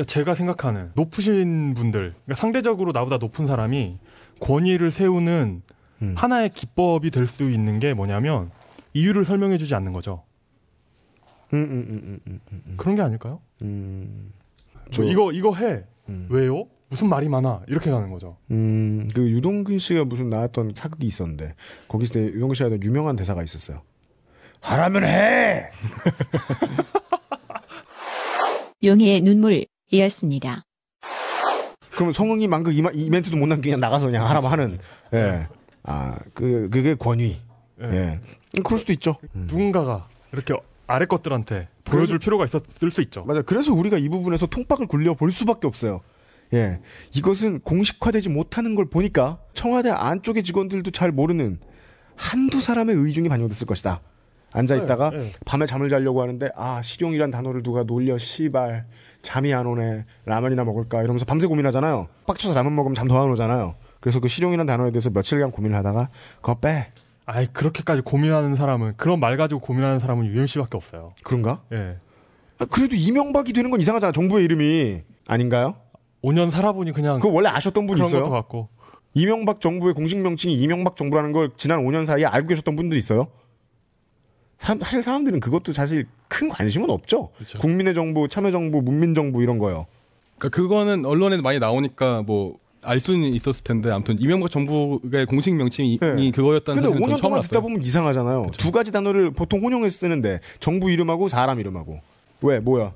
제가 0.05 0.35
생각하는 0.35 0.91
높으신 0.95 1.75
분들, 1.75 2.15
그러니까 2.25 2.35
상대적으로 2.35 2.93
나보다 2.93 3.19
높은 3.19 3.47
사람이 3.47 3.99
권위를 4.41 4.91
세우는 4.91 5.63
음. 6.03 6.15
하나의 6.17 6.51
기법이 6.51 7.11
될 7.11 7.27
수 7.27 7.51
있는 7.51 7.79
게 7.81 7.93
뭐냐면 7.95 8.51
이유를 8.95 9.25
설명해주지 9.25 9.75
않는 9.75 9.93
거죠. 9.93 10.23
음, 11.53 11.59
음, 11.63 11.87
음, 11.89 12.21
음, 12.27 12.41
음, 12.53 12.75
그런 12.77 12.95
게 12.95 13.03
아닐까요? 13.03 13.41
음. 13.63 14.33
뭐 14.97 15.05
이거 15.07 15.33
이거 15.33 15.55
해 15.55 15.83
음. 16.09 16.27
왜요? 16.31 16.67
무슨 16.91 17.09
말이 17.09 17.29
많아 17.29 17.63
이렇게 17.69 17.91
가는 17.91 18.11
거죠. 18.11 18.37
음, 18.51 19.09
그 19.15 19.29
유동근 19.31 19.79
씨가 19.79 20.05
무슨 20.05 20.29
나왔던 20.31 20.73
사극이 20.75 21.07
있었는데 21.07 21.55
거기서 21.89 22.19
유동근 22.21 22.55
씨가 22.55 22.67
하던 22.67 22.83
유명한 22.83 23.17
대사가 23.17 23.43
있었어요. 23.43 23.83
하라면 24.61 25.05
해. 25.05 25.71
용의의 28.85 29.21
눈물 29.23 29.67
이었습니다. 29.91 30.65
그러면 31.91 32.13
성흥이 32.13 32.47
만그 32.47 32.73
이, 32.73 32.83
마- 32.83 32.91
이 32.93 33.11
멘트도 33.11 33.37
못 33.37 33.47
그냥 33.61 33.81
나가서 33.81 34.07
그냥 34.07 34.27
하라면 34.29 34.51
하는. 34.53 34.79
예. 35.15 35.49
아, 35.83 36.17
그 36.35 36.69
그게 36.71 36.95
권위. 36.95 37.41
예. 37.81 37.85
예. 37.87 38.21
음, 38.57 38.63
그럴 38.63 38.79
수도 38.79 38.93
있죠. 38.93 39.17
누군가가 39.33 40.09
이렇게 40.33 40.55
아래 40.87 41.07
것들한테 41.07 41.69
보여줄 41.85 42.19
필요가 42.19 42.45
있었을 42.45 42.91
수 42.91 43.03
있죠. 43.03 43.25
맞아. 43.25 43.43
그래서 43.43 43.73
우리가 43.73 43.99
이 43.99 44.09
부분에서 44.09 44.47
통박을 44.47 44.87
굴려 44.87 45.15
볼 45.15 45.33
수밖에 45.33 45.67
없어요. 45.67 46.01
예. 46.55 46.81
이것은 47.15 47.61
공식화되지 47.61 48.29
못하는 48.31 48.75
걸 48.75 48.89
보니까 48.89 49.39
청와대 49.55 49.91
안쪽의 49.91 50.43
직원들도 50.45 50.91
잘 50.93 51.11
모르는 51.13 51.59
한두 52.17 52.61
사람의 52.61 52.95
의중이 52.97 53.29
반영됐을 53.29 53.67
것이다. 53.67 54.01
앉아 54.59 54.77
있다가 54.77 55.11
네, 55.11 55.19
네. 55.19 55.33
밤에 55.45 55.67
잠을 55.67 55.89
자려고 55.89 56.21
하는데 56.23 56.49
아 56.57 56.83
실용이란 56.83 57.31
단어를 57.31 57.63
누가 57.63 57.85
놀려 57.85 58.19
씨발 58.19 58.87
잠이 59.23 59.53
안 59.55 59.67
오네 59.67 60.05
라면이나 60.25 60.65
먹을까 60.65 61.03
이러면서 61.03 61.25
밤새 61.25 61.47
고민하잖아요 61.47 62.09
빡쳐서 62.27 62.55
라면 62.55 62.75
먹으면 62.75 62.95
잠 62.95 63.09
더 63.09 63.17
안 63.23 63.31
오잖아요 63.31 63.75
그래서 64.01 64.21
그 64.21 64.29
실용이란 64.29 64.67
단어에 64.67 64.91
대해서 64.91 65.11
며칠간 65.11 65.51
고민을 65.51 65.77
하다가 65.79 66.09
그거 66.37 66.55
빼 66.61 66.93
아이 67.27 67.47
그렇게까지 67.47 68.03
고민하는 68.03 68.55
사람은 68.55 68.95
그런 68.97 69.21
말 69.21 69.37
가지고 69.37 69.61
고민하는 69.61 69.99
사람은 69.99 70.25
UMC밖에 70.27 70.77
없어요. 70.79 71.13
그런가? 71.25 71.61
예. 71.73 71.97
아, 72.59 72.65
그래도 72.71 72.97
이명박이 72.97 73.53
되는 73.53 73.71
건 73.71 73.81
이상하잖아 73.81 74.13
정부의 74.13 74.45
이름이 74.47 75.03
아닌가요? 75.27 75.75
5년 76.25 76.51
살아보니 76.51 76.93
그냥 76.93 77.21
그거 77.21 77.33
원래 77.35 77.51
아셨던 77.51 77.87
분이 77.87 77.99
그런 77.99 78.09
있어요? 78.09 78.23
것도 78.23 78.33
같고. 78.33 78.69
이명박 79.15 79.61
정부의 79.61 79.93
공식 79.95 80.19
명칭이 80.19 80.55
이명박 80.55 80.97
정부라는 80.97 81.33
걸 81.33 81.51
지난 81.57 81.85
5년 81.85 82.07
사이에 82.07 82.25
알고 82.25 82.49
계셨던 82.49 82.77
분들 82.77 82.97
있어요? 82.97 83.29
사람, 84.59 84.81
사실 84.81 85.03
사람들은 85.03 85.41
그것도 85.41 85.73
사실 85.73 86.05
큰 86.29 86.49
관심은 86.49 86.91
없죠. 86.91 87.31
그렇죠. 87.37 87.59
국민의 87.59 87.95
정부, 87.95 88.29
참여 88.29 88.51
정부, 88.51 88.83
문민 88.83 89.15
정부 89.15 89.43
이런 89.43 89.59
거요. 89.59 89.87
그러니까 90.39 90.57
그거는 90.57 91.05
언론에 91.05 91.41
많이 91.41 91.59
나오니까 91.59 92.23
뭐 92.23 92.59
알 92.83 93.01
수는 93.01 93.25
있었을 93.35 93.65
텐데 93.65 93.91
아무튼 93.91 94.21
이명박 94.21 94.51
정부의 94.51 95.27
공식 95.27 95.55
명칭이 95.55 95.99
네. 95.99 96.31
그거였다는 96.31 96.83
근데 96.83 96.95
사실은 96.95 97.07
5년 97.07 97.11
전 97.11 97.19
처음 97.19 97.31
동안 97.31 97.43
듣다 97.43 97.57
알았어요. 97.57 97.63
보면 97.63 97.83
이상하잖아요. 97.83 98.47
두 98.57 98.71
가지 98.71 98.93
단어를 98.93 99.31
보통 99.33 99.65
혼용해서 99.65 99.97
쓰는데 99.99 100.41
정부 100.61 100.91
이름하고 100.91 101.29
사람 101.29 101.59
이름하고 101.59 102.01
왜 102.43 102.61
뭐야? 102.61 102.93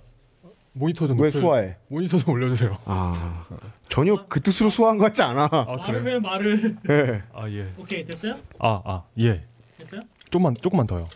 모니터 0.75 1.07
좀 1.07 1.19
왜 1.21 1.31
수화해? 1.31 1.77
모니터 1.89 2.17
좀 2.19 2.33
올려주세요. 2.33 2.79
아 2.85 3.45
전혀 3.89 4.25
그 4.29 4.41
뜻으로 4.41 4.71
수화한 4.71 4.99
것 4.99 5.07
같지 5.07 5.23
않아. 5.23 5.49
아 5.53 5.77
말을 5.77 6.21
말을. 6.21 6.77
예. 6.89 7.23
아 7.35 7.51
예. 7.51 7.67
오케이 7.77 8.05
됐어요? 8.05 8.37
아아 8.59 9.03
예. 9.19 9.43
됐어요? 9.79 10.01
좀만 10.31 10.55
조금만 10.61 10.87
더요. 10.87 11.07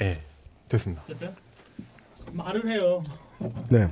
예. 0.00 0.04
예. 0.04 0.22
됐습니다. 0.68 1.02
됐어요? 1.06 1.32
말을 2.32 2.68
해요. 2.68 3.02
네. 3.68 3.88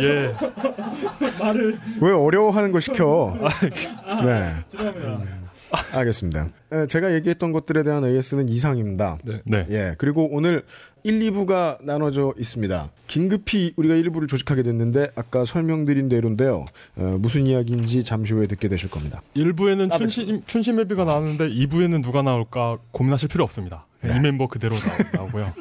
예. 0.00 0.34
말을. 1.38 1.78
왜 2.00 2.12
어려워하는 2.12 2.72
거 2.72 2.80
시켜? 2.80 3.36
네. 4.24 4.54
죄송합니다. 4.70 5.46
알겠습니다. 5.92 6.48
에, 6.72 6.86
제가 6.86 7.14
얘기했던 7.14 7.52
것들에 7.52 7.82
대한 7.82 8.04
AS는 8.04 8.48
이상입니다. 8.48 9.18
네. 9.24 9.40
네. 9.44 9.66
예. 9.70 9.94
그리고 9.98 10.28
오늘 10.30 10.64
1, 11.02 11.20
2부가 11.20 11.82
나눠져 11.82 12.34
있습니다. 12.38 12.90
긴급히 13.06 13.72
우리가 13.76 13.94
1부를 13.94 14.28
조직하게 14.28 14.62
됐는데 14.62 15.10
아까 15.14 15.44
설명드린 15.44 16.08
대로인데요. 16.08 16.64
어, 16.96 17.16
무슨 17.20 17.46
이야기인지 17.46 18.04
잠시 18.04 18.32
후에 18.32 18.46
듣게 18.46 18.68
되실 18.68 18.90
겁니다. 18.90 19.22
1부에는 19.36 19.92
아, 19.92 19.98
춘심 19.98 20.42
춘심회비가 20.46 21.04
나왔는데 21.04 21.48
2부에는 21.48 22.02
누가 22.02 22.22
나올까 22.22 22.78
고민하실 22.92 23.28
필요 23.28 23.44
없습니다. 23.44 23.86
그냥 24.06 24.18
이 24.18 24.20
멤버 24.20 24.46
그대로 24.46 24.76
나, 24.78 24.98
나오고요. 25.12 25.52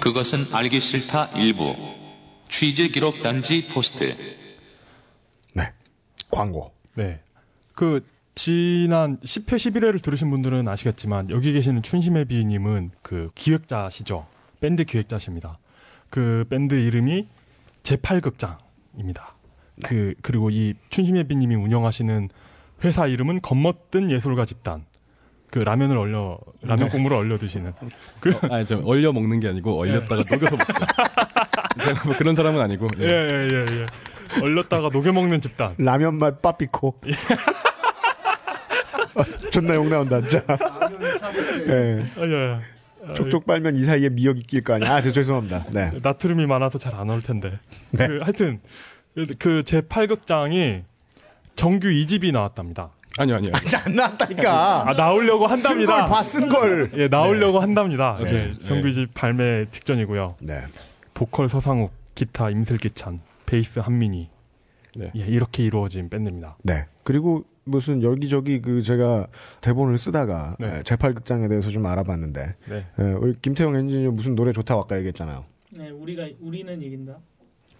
그것은 0.00 0.42
알기 0.54 0.80
싫다 0.80 1.30
일부 1.36 1.74
취재 2.48 2.88
기록 2.88 3.22
단지 3.22 3.66
포스트 3.72 4.14
네. 5.54 5.72
광고. 6.30 6.72
네. 6.94 7.20
그 7.74 8.06
지난 8.34 9.18
10회 9.18 9.54
11회를 9.54 10.02
들으신 10.02 10.30
분들은 10.30 10.66
아시겠지만 10.66 11.30
여기 11.30 11.52
계시는 11.52 11.82
춘심회비님은 11.82 12.90
그 13.02 13.30
기획자시죠. 13.34 14.26
밴드 14.60 14.84
기획자십니다. 14.84 15.58
그 16.10 16.44
밴드 16.48 16.74
이름이 16.74 17.28
제8극장입니다. 17.82 19.34
그 19.84 20.14
그리고 20.22 20.50
이 20.50 20.74
춘심회비님이 20.90 21.54
운영하시는 21.54 22.28
회사 22.84 23.06
이름은 23.06 23.40
겁먹든 23.40 24.10
예술가 24.10 24.44
집단. 24.44 24.84
그 25.50 25.60
라면을 25.60 25.96
얼려 25.96 26.38
라면 26.62 26.88
국물을 26.88 27.16
얼려 27.16 27.38
드시는 27.38 27.72
그 28.18 28.36
아니 28.50 28.66
좀 28.66 28.82
얼려 28.84 29.12
먹는 29.12 29.38
게 29.38 29.48
아니고 29.48 29.78
얼렸다가 29.78 30.22
녹여서 30.28 30.56
먹죠. 30.56 30.72
제가 31.84 32.04
뭐 32.06 32.16
그런 32.16 32.34
사람은 32.34 32.60
아니고. 32.60 32.88
예, 32.98 33.04
예, 33.04 33.48
예, 33.52 33.66
예. 33.82 34.40
얼렸다가 34.42 34.88
녹여 34.88 35.12
먹는 35.12 35.40
집단. 35.40 35.74
라면 35.78 36.18
맛 36.18 36.42
빠삐코. 36.42 37.00
존나 39.52 39.74
욕 39.74 39.88
나온다, 39.88 40.20
진짜. 40.20 40.44
예. 41.68 42.04
아, 42.16 42.26
예, 42.26 42.58
예. 43.10 43.14
쪽쪽 43.14 43.46
빨면 43.46 43.76
이 43.76 43.80
사이에 43.80 44.08
미역이 44.08 44.42
낄 44.44 44.62
거 44.64 44.74
아니야. 44.74 44.94
아, 44.94 45.02
저 45.02 45.10
죄송합니다. 45.10 45.66
네. 45.72 45.90
나트륨이 46.02 46.46
많아서 46.46 46.78
잘 46.78 46.94
안 46.94 47.08
올 47.10 47.20
텐데. 47.22 47.58
네. 47.90 48.06
그, 48.08 48.18
하여튼 48.20 48.60
그 49.38 49.62
제 49.64 49.80
8극장이 49.82 50.82
정규 51.56 51.88
2집이 51.88 52.32
나왔답니다. 52.32 52.90
아니요 53.16 53.36
아니요. 53.36 53.52
아직 53.54 53.76
안 53.86 53.94
나왔다니까. 53.94 54.88
아 54.90 54.92
나오려고 54.94 55.46
한답니다. 55.46 56.06
봐, 56.06 56.22
쓴 56.24 56.48
걸. 56.48 56.90
예, 56.96 57.06
나오려고 57.08 57.60
한답니다. 57.60 58.16
네. 58.20 58.24
이제 58.26 58.54
네. 58.58 58.64
정규 58.66 58.88
2집 58.88 59.08
발매 59.14 59.66
직전이고요. 59.70 60.36
네. 60.40 60.62
보컬 61.12 61.48
서상욱, 61.48 61.92
기타 62.16 62.50
임슬기찬, 62.50 63.20
베이스 63.46 63.78
한민희. 63.78 64.30
네. 64.96 65.12
예, 65.14 65.20
이렇게 65.20 65.62
이루어진 65.62 66.08
밴드입니다. 66.08 66.56
네. 66.62 66.86
그리고 67.04 67.44
무슨 67.64 68.02
여기저기 68.02 68.60
그 68.60 68.82
제가 68.82 69.26
대본을 69.60 69.98
쓰다가 69.98 70.56
네. 70.58 70.66
에, 70.66 70.82
제8극장에 70.82 71.48
대해서 71.48 71.70
좀 71.70 71.86
알아봤는데 71.86 72.54
네. 72.68 72.86
에, 72.98 73.02
우리 73.12 73.34
김태형 73.40 73.74
엔지니어 73.76 74.10
무슨 74.10 74.34
노래 74.34 74.52
좋다고 74.52 74.82
아까 74.82 74.96
얘기했잖아요. 74.96 75.44
네, 75.76 75.90
우리가 75.90 76.28
우리는 76.40 76.80
이긴다. 76.82 77.16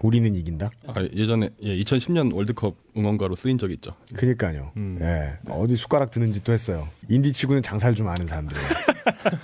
우리는 0.02 0.34
이긴다. 0.34 0.70
아, 0.88 1.02
예전에 1.14 1.48
예, 1.62 1.76
2010년 1.76 2.34
월드컵 2.34 2.76
응원가로 2.96 3.36
쓰인 3.36 3.56
적이 3.56 3.74
있죠. 3.74 3.92
그니까요. 4.16 4.72
음. 4.76 4.98
예. 5.00 5.38
어디 5.48 5.76
숟가락 5.76 6.10
드는 6.10 6.32
짓도 6.32 6.52
했어요. 6.52 6.88
인디 7.08 7.32
치고는 7.32 7.62
장사를 7.62 7.94
좀 7.94 8.08
아는 8.08 8.26
사람들이에요. 8.26 8.66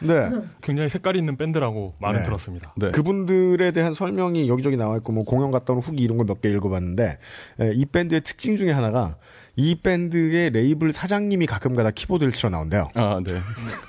네. 0.02 0.30
굉장히 0.62 0.90
색깔이 0.90 1.18
있는 1.18 1.36
밴드라고 1.36 1.94
말은 1.98 2.20
네. 2.20 2.24
들었습니다. 2.26 2.74
네. 2.76 2.90
그분들에 2.90 3.70
대한 3.72 3.94
설명이 3.94 4.48
여기저기 4.48 4.76
나와 4.76 4.96
있고 4.98 5.12
뭐 5.12 5.24
공연 5.24 5.50
갔다 5.50 5.72
온 5.72 5.78
후기 5.78 6.02
이런 6.02 6.16
걸 6.18 6.26
몇 6.26 6.40
개 6.42 6.50
읽어봤는데 6.50 7.18
에, 7.60 7.72
이 7.74 7.86
밴드의 7.86 8.20
특징 8.22 8.56
중에 8.56 8.70
하나가 8.72 9.16
이 9.56 9.74
밴드의 9.74 10.50
레이블 10.50 10.92
사장님이 10.92 11.46
가끔가다 11.46 11.90
키보드를 11.90 12.32
치러 12.32 12.50
나온대요. 12.50 12.88
아 12.94 13.20
네. 13.24 13.40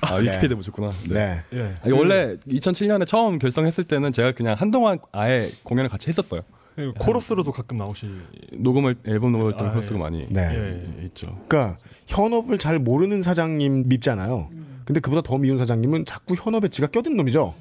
아 0.02 0.16
위키피디아 0.16 0.56
보셨구나. 0.56 0.92
네. 1.08 1.42
네. 1.50 1.58
예. 1.58 1.74
아니, 1.82 1.92
원래 1.92 2.36
2007년에 2.48 3.06
처음 3.06 3.38
결성했을 3.38 3.84
때는 3.84 4.12
제가 4.12 4.32
그냥 4.32 4.56
한동안 4.58 4.98
아예 5.12 5.50
공연을 5.62 5.88
같이 5.88 6.08
했었어요. 6.08 6.42
그리고 6.74 6.94
코러스로도 6.94 7.52
가끔 7.52 7.76
나오시. 7.76 8.10
녹음을 8.52 8.96
앨범 9.06 9.32
녹음할 9.32 9.56
때 9.56 9.64
아, 9.64 9.70
플러스가 9.70 9.96
예. 9.96 10.00
많이 10.00 10.26
네. 10.28 10.40
예. 10.40 11.00
예, 11.00 11.04
있죠. 11.06 11.38
그러니까 11.48 11.78
현업을 12.06 12.58
잘 12.58 12.78
모르는 12.78 13.22
사장님 13.22 13.88
밉잖아요. 13.88 14.50
근데 14.84 15.00
그보다 15.00 15.22
더 15.22 15.38
미운 15.38 15.58
사장님은 15.58 16.06
자꾸 16.06 16.34
현업에 16.34 16.68
지가 16.68 16.88
껴든 16.88 17.16
놈이죠. 17.16 17.54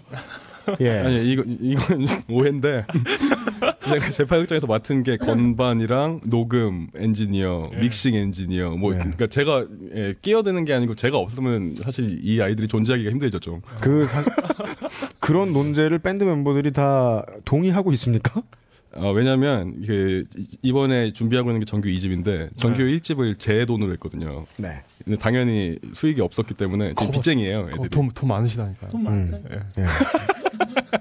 예. 0.82 0.90
아니 1.06 1.32
이거 1.32 1.44
이건 1.46 2.06
오해인데 2.30 2.86
제가 3.82 3.98
제8극장에서 4.10 4.68
맡은 4.68 5.04
게 5.04 5.18
건반이랑 5.18 6.22
녹음 6.26 6.88
엔지니어, 6.96 7.72
예. 7.76 7.80
믹싱 7.80 8.16
엔지니어 8.16 8.72
뭐 8.78 8.92
네. 8.92 9.00
그러니까 9.00 9.28
제가 9.28 9.66
예, 9.96 10.14
끼어드는 10.22 10.66
게 10.66 10.74
아니고 10.74 10.96
제가 10.96 11.18
없으면 11.18 11.76
사실 11.82 12.20
이 12.24 12.42
아이들이 12.42 12.68
존재하기가 12.68 13.10
힘들죠 13.12 13.40
좀. 13.40 13.62
그 13.82 14.06
사, 14.08 14.24
그런 15.20 15.52
논제를 15.54 16.00
밴드 16.00 16.24
멤버들이 16.24 16.72
다 16.72 17.26
동의하고 17.46 17.92
있습니까? 17.94 18.42
어, 18.94 19.12
왜냐면 19.14 19.82
그 19.86 20.26
이- 20.38 20.58
이번에 20.64 21.12
준비하고 21.14 21.50
있는 21.50 21.62
게 21.62 21.66
정규 21.66 21.88
2집인데 21.88 22.50
정규 22.58 22.80
1집을 22.84 23.40
제 23.40 23.66
돈으로 23.66 23.94
했거든요. 23.94 24.46
네. 24.58 24.84
근데 25.06 25.18
당연히 25.20 25.78
수익이 25.94 26.22
없었기 26.22 26.54
때문에 26.54 26.90
지금 26.90 27.06
거- 27.08 27.12
빚쟁이에요. 27.12 27.60
어, 27.60 27.70
애들이. 27.70 27.90
돈, 27.90 28.10
돈 28.14 28.30
많으시다니까요. 28.30 28.92
돈 28.92 29.04
많다. 29.04 29.38
음. 29.38 29.44
예. 29.78 29.82
예. 29.84 29.88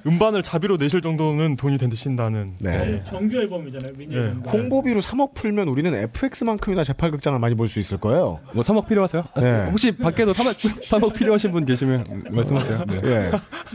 음반을 0.07 0.43
자비로 0.43 0.77
내실 0.79 1.01
정도는 1.03 1.57
돈이 1.57 1.77
된다신다는. 1.77 2.55
네. 2.61 2.95
예. 3.01 3.05
정규 3.05 3.37
앨범이잖아요. 3.37 3.93
미니 3.97 4.15
예. 4.15 4.19
앨범. 4.21 4.43
홍보비로 4.47 5.01
3억 5.01 5.35
풀면 5.35 5.69
우리는 5.69 5.93
FX만큼이나 5.95 6.83
제8극장을 6.83 7.37
많이 7.39 7.55
볼 7.55 7.69
수 7.69 7.79
있을 7.81 7.99
거예요. 7.99 8.41
뭐 8.53 8.63
3억 8.63 8.89
필요하세요? 8.89 9.25
아, 9.35 9.41
네. 9.41 9.67
혹시 9.71 9.93
밖에도 9.93 10.33
3억, 10.33 10.81
3억 11.01 11.15
필요하신 11.15 11.53
분 11.53 11.65
계시면 11.67 12.25
말씀하세요. 12.31 12.85
네. 12.89 13.01
예. 13.05 13.31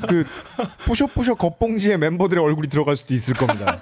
그 0.07 0.23
뿌셔뿌셔 0.85 1.35
겉봉지에 1.35 1.97
멤버들의 1.97 2.43
얼굴이 2.43 2.67
들어갈 2.69 2.95
수도 2.97 3.13
있을 3.13 3.35
겁니다. 3.35 3.79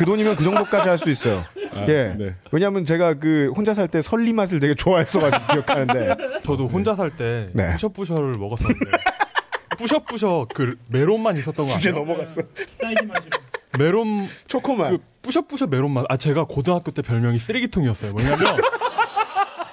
그 0.00 0.06
돈이면 0.06 0.34
그 0.34 0.44
정도까지 0.44 0.88
할 0.88 0.96
수 0.96 1.10
있어요. 1.10 1.44
예. 1.88 2.14
네. 2.16 2.34
왜냐하면 2.52 2.86
제가 2.86 3.14
그 3.14 3.52
혼자 3.54 3.74
살 3.74 3.86
때 3.86 4.00
설리 4.00 4.32
맛을 4.32 4.58
되게 4.58 4.74
좋아했어가지고 4.74 5.52
기억하는데. 5.52 6.16
저도 6.42 6.68
혼자 6.68 6.94
살 6.94 7.10
때 7.10 7.50
네. 7.52 7.72
뿌셔뿌셔를 7.72 8.38
먹었었는데 8.38 8.86
뿌셔뿌셔 9.76 10.46
그 10.54 10.76
메론만 10.88 11.36
있었던 11.36 11.66
거 11.66 11.72
주제 11.72 11.90
아니에요? 11.90 12.04
넘어갔어. 12.06 12.40
딸기 12.80 13.04
맛이로. 13.06 13.30
메론 13.78 14.26
초코맛. 14.46 14.90
그 14.90 14.98
뿌셔뿌셔 15.22 15.66
메론 15.66 15.90
맛. 15.92 16.06
아 16.08 16.16
제가 16.16 16.44
고등학교 16.44 16.90
때 16.92 17.02
별명이 17.02 17.38
쓰레기통이었어요. 17.38 18.12
뭐냐면 18.12 18.56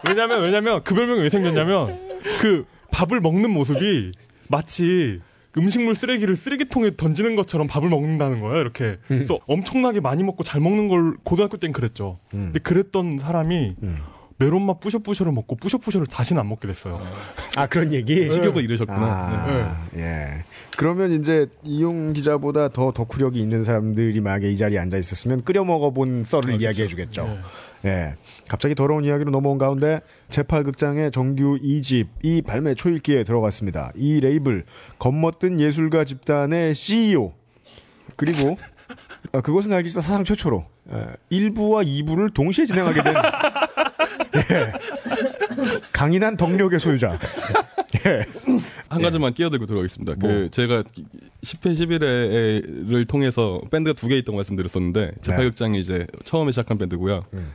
왜냐면 0.08 0.42
왜냐면 0.42 0.84
그 0.84 0.94
별명이 0.94 1.22
왜 1.22 1.30
생겼냐면 1.30 1.98
그 2.42 2.66
밥을 2.92 3.22
먹는 3.22 3.50
모습이 3.50 4.12
마치 4.50 5.22
음식물 5.58 5.96
쓰레기를 5.96 6.36
쓰레기통에 6.36 6.96
던지는 6.98 7.36
것처럼 7.36 7.68
밥을 7.68 7.90
먹는다는 7.90 8.40
거예요. 8.42 8.60
이렇게. 8.60 8.98
그래서 9.08 9.40
엄청나게 9.48 10.00
많이 10.00 10.24
먹고 10.24 10.44
잘 10.44 10.62
먹는 10.62 10.88
걸 10.88 11.18
고등학교 11.24 11.58
땐 11.58 11.72
그랬죠. 11.72 12.20
근데 12.30 12.60
그랬던 12.60 13.20
사람이 13.20 13.76
음. 13.84 13.98
메론맛 14.40 14.80
뿌셔뿌셔를 14.80 15.32
먹고 15.32 15.56
뿌셔뿌셔를 15.56 16.08
다시는 16.08 16.40
안 16.40 16.48
먹게 16.48 16.68
됐어요. 16.68 17.02
아 17.56 17.68
그런 17.68 17.92
얘기. 17.94 18.30
식욕을 18.30 18.64
잃으셨구나. 18.64 19.00
아, 19.00 19.88
예. 19.96 20.44
그러면 20.78 21.12
이제 21.12 21.48
이용 21.64 22.14
기자보다 22.14 22.70
더 22.70 22.92
덕후력이 22.92 23.40
있는 23.40 23.64
사람들이 23.64 24.20
만약에 24.22 24.50
이 24.52 24.58
자리에 24.58 24.78
앉아 24.78 24.98
있었으면 24.98 25.44
끓여 25.44 25.64
먹어본 25.64 26.24
썰을 26.24 26.62
이야기해 26.62 26.88
주겠죠. 26.88 27.26
예. 27.28 27.42
갑자기 28.48 28.76
더러운 28.76 29.04
이야기로 29.06 29.32
넘어온 29.32 29.58
가운데 29.58 30.02
제8극장의 30.30 31.12
정규 31.14 31.58
2집이 31.62 32.46
발매 32.46 32.76
초읽기에 32.76 33.24
들어갔습니다. 33.24 33.92
이 33.96 34.20
레이블 34.20 34.64
겉멋든 35.00 35.60
예술가 35.60 36.04
집단의 36.04 36.76
CEO 36.76 37.34
그리고 38.16 38.58
아, 39.34 39.42
그것은 39.42 39.74
알기사 39.74 40.02
사상 40.02 40.24
최초로 40.24 40.66
예, 40.92 41.38
1부와 41.38 41.86
2부를 41.86 42.34
동시에 42.34 42.66
진행하게 42.66 43.04
된 43.04 43.14
예. 43.16 44.74
강인한 45.92 46.38
덕력의 46.38 46.80
소유자. 46.80 47.20
예. 48.06 48.24
한 48.88 49.02
가지만 49.02 49.34
끼어들고 49.34 49.66
들어가겠습니다. 49.66 50.16
그 50.16 50.50
제가 50.52 50.84
10회 51.44 51.76
11회를 51.76 53.08
통해서 53.08 53.62
밴드가 53.70 53.94
두 53.94 54.08
개 54.08 54.18
있다고 54.18 54.38
말씀드렸었는데 54.38 55.12
제8극장이 55.22 55.76
이제 55.78 56.08
처음에 56.24 56.52
시작한 56.52 56.78
밴드고요. 56.78 57.26
음. 57.34 57.52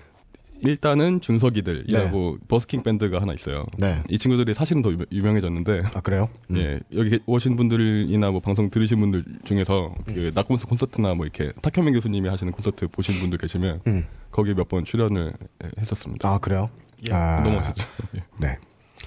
일단은 0.63 1.21
준석이들이라고 1.21 2.39
버스킹 2.49 2.83
밴드가 2.83 3.21
하나 3.21 3.33
있어요. 3.35 3.65
네. 3.79 4.03
이 4.09 4.19
친구들이 4.19 4.55
사실은 4.55 4.81
더 4.83 4.91
유- 4.93 5.05
유명해졌는데 5.11 5.83
아 5.95 6.01
그래요? 6.01 6.29
음. 6.51 6.57
예, 6.57 6.81
여기 6.97 7.19
오신 7.27 7.57
분들이나 7.57 8.31
뭐 8.31 8.41
방송 8.41 8.71
들으신 8.71 9.01
분들 9.01 9.25
중에서 9.45 9.95
그 10.07 10.31
낙곤스 10.35 10.67
콘서트나 10.67 11.15
뭐 11.15 11.27
이렇게 11.27 11.53
탁현민 11.63 11.95
교수님이 11.95 12.29
하시는 12.29 12.53
콘서트 12.53 12.87
보신 12.89 13.19
분들 13.21 13.39
계시면 13.39 13.81
음. 13.87 14.07
거기에 14.31 14.55
몇번 14.55 14.85
출연을 14.85 15.33
했었습니다. 15.81 16.29
아 16.29 16.39
그래요? 16.39 16.71
예. 17.09 17.13
아, 17.13 17.43
너무 17.43 17.57
멋있죠. 17.57 17.87
예. 18.17 18.23
네. 18.41 18.59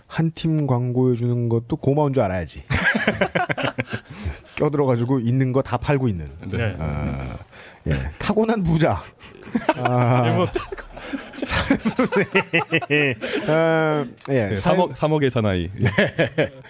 한 0.07 0.29
팀 0.31 0.67
광고해 0.67 1.15
주는 1.15 1.47
것도 1.49 1.77
고마운 1.77 2.11
줄 2.13 2.21
알아야지. 2.23 2.63
껴들어가지고 4.55 5.19
있는 5.19 5.51
거 5.51 5.61
다 5.61 5.77
팔고 5.77 6.07
있는. 6.07 6.29
네. 6.47 6.75
아, 6.79 7.37
예. 7.87 8.09
타고난 8.17 8.63
부자. 8.63 9.01
아, 9.77 10.27
예, 10.29 10.35
뭐, 10.35 10.45
아, 13.47 14.05
예. 14.29 14.33
네, 14.47 14.55
사회- 14.55 14.75
3억 14.77 14.93
3억의 14.95 15.29
사나이. 15.29 15.69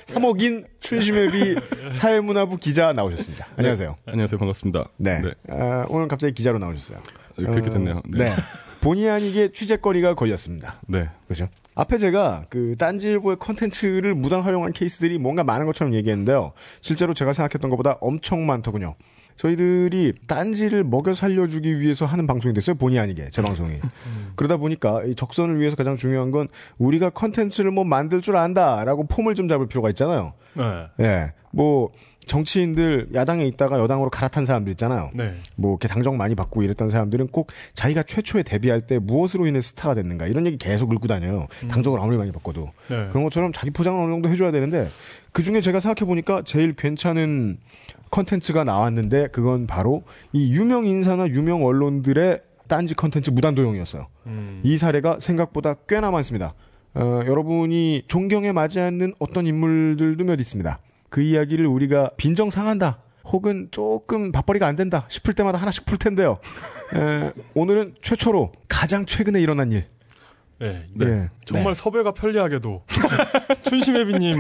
3억인 0.07 0.65
춘심회비 0.81 1.55
사회문화부 1.93 2.57
기자 2.57 2.93
나오셨습니다. 2.93 3.47
안녕하세요. 3.57 3.95
안녕하세요. 4.05 4.37
반갑습니다. 4.37 4.85
네. 4.97 5.21
아, 5.49 5.85
오늘 5.89 6.07
갑자기 6.07 6.33
기자로 6.33 6.59
나오셨어요. 6.59 6.99
그렇게 7.35 7.69
됐네요. 7.69 8.01
네. 8.09 8.33
본의 8.81 9.09
아니게 9.09 9.51
취재거리가 9.51 10.13
걸렸습니다. 10.15 10.79
네. 10.87 11.09
그죠? 11.27 11.49
앞에 11.73 11.97
제가 11.97 12.45
그 12.49 12.75
딴지일보의 12.77 13.37
컨텐츠를 13.39 14.13
무단 14.15 14.41
활용한 14.41 14.71
케이스들이 14.73 15.17
뭔가 15.17 15.43
많은 15.43 15.65
것처럼 15.65 15.93
얘기했는데요. 15.95 16.53
실제로 16.81 17.13
제가 17.13 17.33
생각했던 17.33 17.69
것보다 17.69 17.97
엄청 17.99 18.45
많더군요. 18.45 18.95
저희들이 19.35 20.13
딴지를 20.27 20.83
먹여 20.83 21.13
살려주기 21.13 21.79
위해서 21.79 22.05
하는 22.05 22.25
방송이 22.27 22.53
됐어요. 22.53 22.75
본의 22.75 22.99
아니게 22.99 23.29
제 23.31 23.41
방송이. 23.41 23.79
그러다 24.35 24.57
보니까 24.57 25.03
이 25.03 25.15
적선을 25.15 25.59
위해서 25.59 25.75
가장 25.75 25.97
중요한 25.97 26.31
건 26.31 26.47
우리가 26.77 27.09
컨텐츠를 27.09 27.71
뭐 27.71 27.83
만들 27.83 28.21
줄 28.21 28.37
안다라고 28.37 29.07
폼을 29.07 29.35
좀 29.35 29.47
잡을 29.47 29.67
필요가 29.67 29.89
있잖아요. 29.89 30.33
네. 30.53 30.87
예. 31.01 31.33
뭐 31.51 31.91
정치인들 32.25 33.09
야당에 33.13 33.45
있다가 33.45 33.79
여당으로 33.79 34.09
갈아탄 34.09 34.45
사람들 34.45 34.71
있잖아요. 34.71 35.11
네. 35.13 35.35
뭐 35.55 35.73
이렇게 35.73 35.87
당적 35.87 36.17
많이 36.17 36.33
바꾸고 36.33 36.63
이랬던 36.63 36.89
사람들은 36.89 37.27
꼭 37.27 37.51
자기가 37.73 38.03
최초에 38.03 38.43
데뷔할 38.43 38.81
때 38.81 38.99
무엇으로 38.99 39.45
인해 39.47 39.61
스타가 39.61 39.93
됐는가 39.93 40.27
이런 40.27 40.45
얘기 40.47 40.57
계속 40.57 40.89
긁고 40.89 41.07
다녀요. 41.07 41.47
당적을 41.69 41.99
아무리 41.99 42.17
많이 42.17 42.31
바꾸고도 42.31 42.71
네. 42.89 43.07
그런 43.09 43.23
것처럼 43.23 43.53
자기 43.53 43.69
포장을 43.71 44.01
어느 44.01 44.11
정도 44.11 44.29
해줘야 44.29 44.51
되는데 44.51 44.87
그 45.31 45.43
중에 45.43 45.61
제가 45.61 45.79
생각해 45.79 46.07
보니까 46.07 46.41
제일 46.45 46.73
괜찮은 46.73 47.57
컨텐츠가 48.15 48.63
나왔는데 48.63 49.27
그건 49.27 49.67
바로 49.67 50.03
이 50.31 50.53
유명 50.53 50.85
인사나 50.85 51.27
유명 51.27 51.65
언론들의 51.65 52.41
딴지 52.67 52.95
컨텐츠 52.95 53.31
무단 53.31 53.55
도용이었어요. 53.55 54.07
음. 54.27 54.61
이 54.63 54.77
사례가 54.77 55.17
생각보다 55.19 55.73
꽤나 55.87 56.11
많습니다. 56.11 56.53
어, 56.93 57.21
여러분이 57.25 58.03
존경해 58.07 58.53
마지않는 58.53 59.15
어떤 59.19 59.45
인물들도 59.45 60.23
몇 60.23 60.39
있습니다. 60.39 60.79
그 61.09 61.21
이야기를 61.21 61.67
우리가 61.67 62.11
빈정상한다. 62.15 62.99
혹은 63.25 63.67
조금 63.71 64.31
밥벌이가 64.31 64.65
안 64.65 64.75
된다 64.75 65.05
싶을 65.09 65.33
때마다 65.33 65.57
하나씩 65.57 65.85
풀 65.85 65.97
텐데요. 65.97 66.37
에, 66.95 67.33
오늘은 67.53 67.95
최초로 68.01 68.53
가장 68.69 69.05
최근에 69.05 69.41
일어난 69.41 69.71
일. 69.71 69.85
네. 70.59 70.87
예. 71.01 71.29
정말 71.43 71.73
네. 71.73 71.81
섭외가 71.81 72.13
편리하게도 72.13 72.83
춘심혜비님 73.63 74.37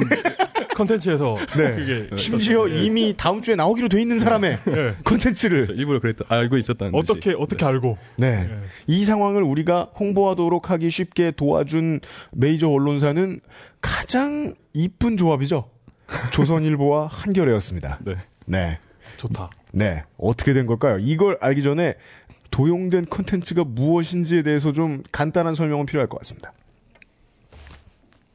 컨텐츠에서 0.75 1.37
네. 1.57 1.71
그게 1.75 2.15
심지어 2.15 2.67
이미 2.67 3.15
다음 3.17 3.41
주에 3.41 3.55
나오기로 3.55 3.89
돼 3.89 3.99
있는 4.01 4.19
사람의 4.19 4.57
네. 4.65 4.95
콘텐츠를 5.03 5.65
저 5.65 5.73
일부러 5.73 5.99
그랬다 5.99 6.25
알고 6.27 6.57
있었다는 6.57 6.91
듯이. 6.91 7.11
어떻게 7.11 7.33
어떻게 7.37 7.65
알고 7.65 7.97
네. 8.17 8.43
네. 8.43 8.59
이 8.87 9.03
상황을 9.03 9.41
우리가 9.41 9.91
홍보하도록 9.99 10.69
하기 10.69 10.89
쉽게 10.89 11.31
도와준 11.31 12.01
메이저 12.31 12.69
언론사는 12.69 13.39
가장 13.81 14.53
이쁜 14.73 15.17
조합이죠. 15.17 15.69
조선일보와 16.31 17.07
한겨레였습니다. 17.11 17.99
네. 18.03 18.17
네. 18.45 18.77
좋다. 19.17 19.49
네. 19.71 20.03
어떻게 20.17 20.53
된 20.53 20.65
걸까요? 20.65 20.97
이걸 20.99 21.37
알기 21.41 21.63
전에 21.63 21.95
도용된 22.51 23.05
콘텐츠가 23.05 23.63
무엇인지에 23.63 24.43
대해서 24.43 24.71
좀 24.71 25.03
간단한 25.11 25.55
설명은 25.55 25.85
필요할 25.85 26.07
것 26.07 26.17
같습니다. 26.19 26.53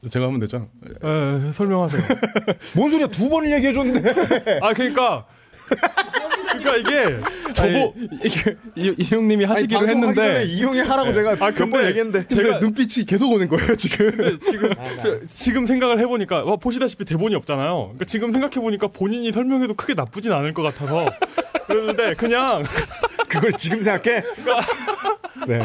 제가 0.09 0.25
하면 0.27 0.39
되죠. 0.39 0.67
에, 1.03 1.51
설명하세요. 1.51 2.01
뭔 2.75 2.89
소리야? 2.89 3.07
두 3.07 3.29
번을 3.29 3.51
얘기해 3.53 3.73
줬는데. 3.73 4.59
아 4.61 4.73
그러니까 4.73 5.25
그러니까 6.59 6.75
이게 6.77 7.19
저거 7.53 7.93
이게 8.23 8.55
이- 8.75 8.95
이 8.97 9.03
형님이 9.03 9.45
하시기로 9.45 9.79
아니, 9.79 9.87
방송하기 9.87 10.15
전에 10.15 10.29
했는데 10.29 10.53
이용이 10.53 10.79
하라고 10.79 11.13
제가 11.13 11.31
아, 11.33 11.35
몇번 11.51 11.69
근데 11.71 11.87
얘기했는데. 11.89 12.27
제가- 12.27 12.59
눈빛이 12.59 13.05
계속 13.05 13.31
오는 13.31 13.47
거예요 13.47 13.75
지금. 13.75 14.37
지금 14.39 14.69
그- 15.01 15.25
지금 15.27 15.65
생각을 15.65 15.99
해보니까 15.99 16.43
와, 16.43 16.55
보시다시피 16.57 17.05
대본이 17.05 17.35
없잖아요. 17.35 17.75
그러니까 17.83 18.05
지금 18.05 18.31
생각해 18.31 18.55
보니까 18.55 18.87
본인이 18.87 19.31
설명해도 19.31 19.75
크게 19.75 19.93
나쁘진 19.93 20.31
않을 20.33 20.53
것 20.53 20.61
같아서 20.63 21.09
그랬는데 21.67 22.15
그냥 22.15 22.63
그걸 23.29 23.53
지금 23.53 23.79
생각해? 23.81 24.23
네. 25.47 25.59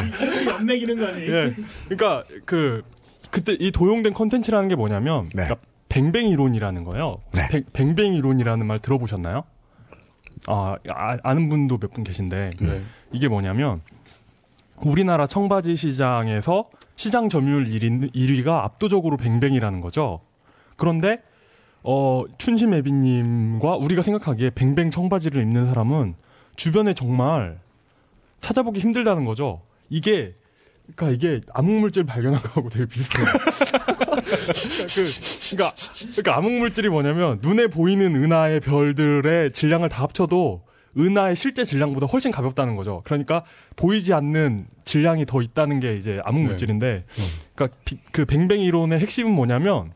연맥이는 0.46 0.98
거지. 0.98 1.20
예. 1.22 1.54
그러니까 1.88 2.24
그 2.44 2.82
그때 3.30 3.56
이 3.58 3.70
도용된 3.70 4.14
컨텐츠라는 4.14 4.68
게 4.68 4.74
뭐냐면 4.76 5.24
네. 5.34 5.44
그러니까 5.44 5.56
뱅뱅 5.88 6.28
이론이라는 6.28 6.84
거예요. 6.84 7.18
네. 7.32 7.48
뱅, 7.48 7.64
뱅뱅 7.72 8.14
이론이라는 8.14 8.66
말 8.66 8.78
들어보셨나요? 8.78 9.44
아, 10.48 10.76
아 10.88 11.16
아는 11.22 11.48
분도 11.48 11.78
몇 11.78 11.92
분 11.92 12.04
계신데 12.04 12.50
네. 12.60 12.82
이게 13.12 13.28
뭐냐면 13.28 13.80
우리나라 14.84 15.26
청바지 15.26 15.74
시장에서 15.76 16.68
시장 16.96 17.28
점유율 17.28 17.66
1위, 17.68 18.12
1위가 18.14 18.64
압도적으로 18.64 19.16
뱅뱅이라는 19.16 19.80
거죠. 19.80 20.20
그런데 20.76 21.22
어 21.82 22.24
춘심 22.38 22.74
애비님과 22.74 23.76
우리가 23.76 24.02
생각하기에 24.02 24.50
뱅뱅 24.50 24.90
청바지를 24.90 25.40
입는 25.42 25.66
사람은 25.68 26.14
주변에 26.56 26.92
정말 26.94 27.58
찾아보기 28.40 28.80
힘들다는 28.80 29.24
거죠. 29.24 29.62
이게 29.88 30.34
그러니까 30.94 31.10
이게 31.10 31.40
암흑물질 31.52 32.04
발견한 32.04 32.40
거하고 32.40 32.68
되게 32.68 32.86
비슷해요. 32.86 33.26
그, 34.16 35.04
그러니까, 35.50 35.74
그러니까 36.12 36.36
암흑물질이 36.36 36.88
뭐냐면 36.88 37.38
눈에 37.42 37.66
보이는 37.66 38.14
은하의 38.14 38.60
별들의 38.60 39.52
질량을 39.52 39.88
다 39.88 40.02
합쳐도 40.04 40.62
은하의 40.98 41.36
실제 41.36 41.62
질량보다 41.64 42.06
훨씬 42.06 42.30
가볍다는 42.30 42.74
거죠. 42.74 43.02
그러니까 43.04 43.44
보이지 43.76 44.14
않는 44.14 44.66
질량이 44.84 45.26
더 45.26 45.42
있다는 45.42 45.78
게 45.80 45.94
이제 45.96 46.20
암흑물질인데, 46.24 47.04
그러니까 47.54 47.78
비- 47.84 47.98
그 48.12 48.24
뱅뱅 48.24 48.60
이론의 48.60 48.98
핵심은 49.00 49.30
뭐냐면 49.30 49.92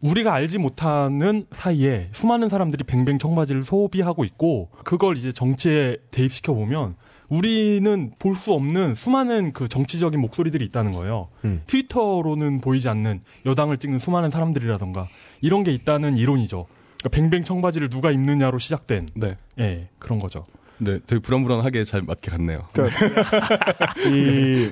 우리가 0.00 0.32
알지 0.32 0.58
못하는 0.58 1.44
사이에 1.50 2.08
수많은 2.12 2.48
사람들이 2.48 2.84
뱅뱅 2.84 3.18
청바지를 3.18 3.62
소비하고 3.62 4.24
있고 4.24 4.70
그걸 4.84 5.16
이제 5.18 5.32
정치에 5.32 5.96
대입시켜 6.12 6.54
보면 6.54 6.94
우리는 7.28 8.12
볼 8.18 8.34
수 8.34 8.52
없는 8.52 8.94
수많은 8.94 9.52
그 9.52 9.68
정치적인 9.68 10.20
목소리들이 10.20 10.64
있다는 10.66 10.92
거예요. 10.92 11.28
음. 11.44 11.62
트위터로는 11.66 12.60
보이지 12.60 12.88
않는 12.88 13.20
여당을 13.46 13.78
찍는 13.78 13.98
수많은 13.98 14.30
사람들이라던가 14.30 15.08
이런 15.40 15.64
게 15.64 15.72
있다는 15.72 16.16
이론이죠. 16.16 16.66
그러니까 16.98 17.08
뱅뱅 17.10 17.44
청바지를 17.44 17.90
누가 17.90 18.10
입느냐로 18.10 18.58
시작된 18.58 19.08
네. 19.14 19.36
예 19.58 19.88
그런 19.98 20.18
거죠. 20.18 20.46
네, 20.78 21.00
되게 21.06 21.20
불안불안하게 21.20 21.84
잘 21.84 22.02
맞게 22.02 22.30
갔네요. 22.30 22.66
이 24.12 24.70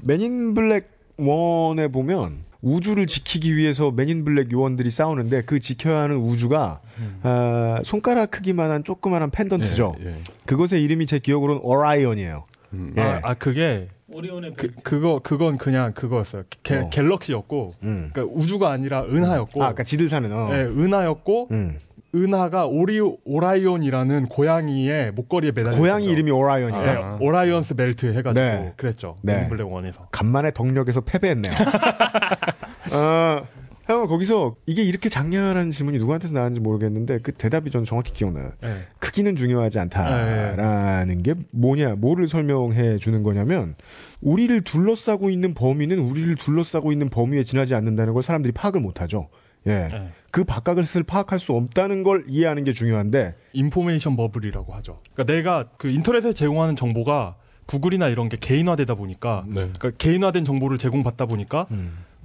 Men 0.00 0.32
in 0.32 0.54
Black 0.54 0.90
one에 1.18 1.88
보면 1.88 2.44
우주를 2.62 3.06
지키기 3.06 3.56
위해서 3.56 3.90
Men 3.90 4.10
in 4.10 4.24
Black 4.24 4.50
요원들이 4.52 4.88
싸우는데 4.88 5.42
그 5.42 5.58
지켜야 5.60 6.00
하는 6.02 6.16
우주가 6.16 6.80
아, 7.22 7.80
손가락 7.84 8.30
크기만한 8.30 8.84
조그만한 8.84 9.30
펜던트죠. 9.30 9.94
예, 10.00 10.06
예. 10.06 10.16
그것의 10.46 10.82
이름이 10.82 11.06
제 11.06 11.18
기억으로는 11.18 11.60
Orion이에요. 11.62 12.44
음. 12.74 12.94
예. 12.96 13.00
아, 13.00 13.20
아, 13.22 13.34
그게 13.34 13.88
오리온의 14.08 14.54
그 14.56 14.70
그거 14.82 15.20
그건 15.22 15.56
그냥 15.58 15.92
그거였어요. 15.94 16.42
갤, 16.62 16.82
어. 16.82 16.90
galaxy였고 16.90 17.72
음. 17.82 18.10
그러니까 18.12 18.34
우주가 18.38 18.70
아니라 18.70 19.02
은하였고 19.04 19.64
아, 19.64 19.68
아까 19.68 19.84
지들 19.84 20.08
사는 20.08 20.30
어. 20.32 20.50
예, 20.52 20.56
은하였고 20.62 21.48
음. 21.50 21.78
은하가 22.14 22.66
오리 22.66 23.00
Orion이라는 23.00 24.26
고양이의 24.28 25.12
목걸이에 25.12 25.52
매달려 25.52 25.78
고양이 25.78 26.04
있었죠. 26.04 26.12
이름이 26.12 26.30
Orion이에요. 26.30 26.84
예, 26.84 26.88
아. 26.90 27.16
Orion's 27.18 27.74
belt 27.74 28.12
해가지고 28.14 28.44
네. 28.44 28.72
그랬죠. 28.76 29.16
네. 29.22 29.48
Black 29.48 29.62
one에서. 29.66 30.08
간만에 30.10 30.50
덕력에서 30.50 31.00
패배했네요. 31.00 31.54
어, 32.92 33.46
형 33.86 34.06
거기서 34.06 34.54
이게 34.66 34.82
이렇게 34.82 35.08
장렬한 35.08 35.70
질문이 35.70 35.98
누구한테서 35.98 36.34
나왔는지 36.34 36.60
모르겠는데 36.60 37.18
그 37.18 37.32
대답이 37.32 37.70
전 37.70 37.84
정확히 37.84 38.12
기억나요. 38.12 38.52
예. 38.62 38.86
크기는 38.98 39.34
중요하지 39.34 39.80
않다라는 39.80 41.22
게 41.22 41.34
뭐냐, 41.50 41.96
뭐를 41.96 42.28
설명해 42.28 42.98
주는 42.98 43.22
거냐면 43.22 43.74
우리를 44.20 44.60
둘러싸고 44.62 45.30
있는 45.30 45.54
범위는 45.54 45.98
우리를 45.98 46.34
둘러싸고 46.36 46.92
있는 46.92 47.08
범위에 47.08 47.42
지나지 47.42 47.74
않는다는 47.74 48.14
걸 48.14 48.22
사람들이 48.22 48.52
파악을 48.52 48.80
못하죠. 48.80 49.28
예. 49.66 49.88
예. 49.92 50.12
그 50.30 50.44
바깥을 50.44 50.84
파악할 51.02 51.40
수 51.40 51.52
없다는 51.52 52.02
걸 52.02 52.24
이해하는 52.28 52.64
게 52.64 52.72
중요한데 52.72 53.34
인포메이션 53.52 54.16
버블이라고 54.16 54.72
하죠. 54.74 55.00
그러니까 55.12 55.32
내가 55.32 55.68
그 55.76 55.88
인터넷에 55.88 56.32
제공하는 56.32 56.76
정보가 56.76 57.36
구글이나 57.66 58.08
이런 58.08 58.28
게 58.28 58.36
개인화되다 58.40 58.94
보니까 58.94 59.44
네. 59.46 59.54
그러니까 59.54 59.90
개인화된 59.98 60.44
정보를 60.44 60.78
제공받다 60.78 61.26
보니까 61.26 61.66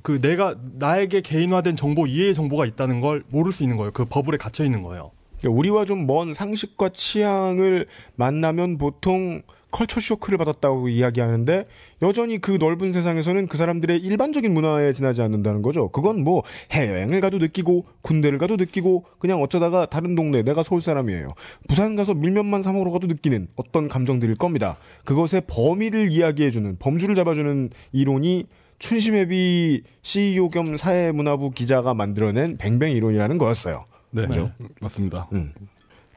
그 0.07 0.21
내가 0.21 0.55
나에게 0.79 1.19
개인화된 1.19 1.75
정보 1.75 2.07
이외의 2.07 2.33
정보가 2.33 2.65
있다는 2.65 3.01
걸 3.01 3.23
모를 3.29 3.51
수 3.51 3.63
있는 3.63 3.75
거예요. 3.75 3.91
그 3.91 4.05
버블에 4.05 4.37
갇혀 4.37 4.63
있는 4.63 4.81
거예요. 4.81 5.11
그러니까 5.41 5.59
우리와 5.59 5.83
좀 5.83 6.07
먼 6.07 6.33
상식과 6.33 6.91
취향을 6.93 7.87
만나면 8.15 8.77
보통 8.77 9.41
컬처 9.69 9.99
쇼크를 9.99 10.37
받았다고 10.37 10.87
이야기하는데 10.87 11.65
여전히 12.01 12.37
그 12.37 12.51
넓은 12.51 12.93
세상에서는 12.93 13.47
그 13.47 13.57
사람들의 13.57 13.99
일반적인 13.99 14.53
문화에 14.53 14.93
지나지 14.93 15.21
않는다는 15.21 15.61
거죠. 15.61 15.89
그건 15.89 16.23
뭐 16.23 16.41
해외여행을 16.71 17.19
가도 17.19 17.37
느끼고 17.37 17.83
군대를 18.01 18.37
가도 18.37 18.55
느끼고 18.55 19.03
그냥 19.19 19.41
어쩌다가 19.41 19.87
다른 19.87 20.15
동네 20.15 20.41
내가 20.41 20.63
서울 20.63 20.79
사람이에요. 20.79 21.33
부산 21.67 21.97
가서 21.97 22.13
밀면만 22.13 22.61
사 22.61 22.71
먹으러 22.71 22.91
가도 22.91 23.07
느끼는 23.07 23.49
어떤 23.57 23.89
감정들일 23.89 24.37
겁니다. 24.37 24.77
그것의 25.03 25.41
범위를 25.47 26.13
이야기해주는 26.13 26.77
범주를 26.79 27.13
잡아주는 27.13 27.71
이론이 27.91 28.45
춘심회비 28.79 29.83
CEO 30.03 30.49
겸 30.49 30.77
사회문화부 30.77 31.51
기자가 31.51 31.93
만들어낸 31.93 32.57
뱅뱅 32.57 32.91
이론이라는 32.95 33.37
거였어요. 33.37 33.85
네, 34.11 34.27
그죠? 34.27 34.51
맞습니다. 34.79 35.27
음. 35.33 35.53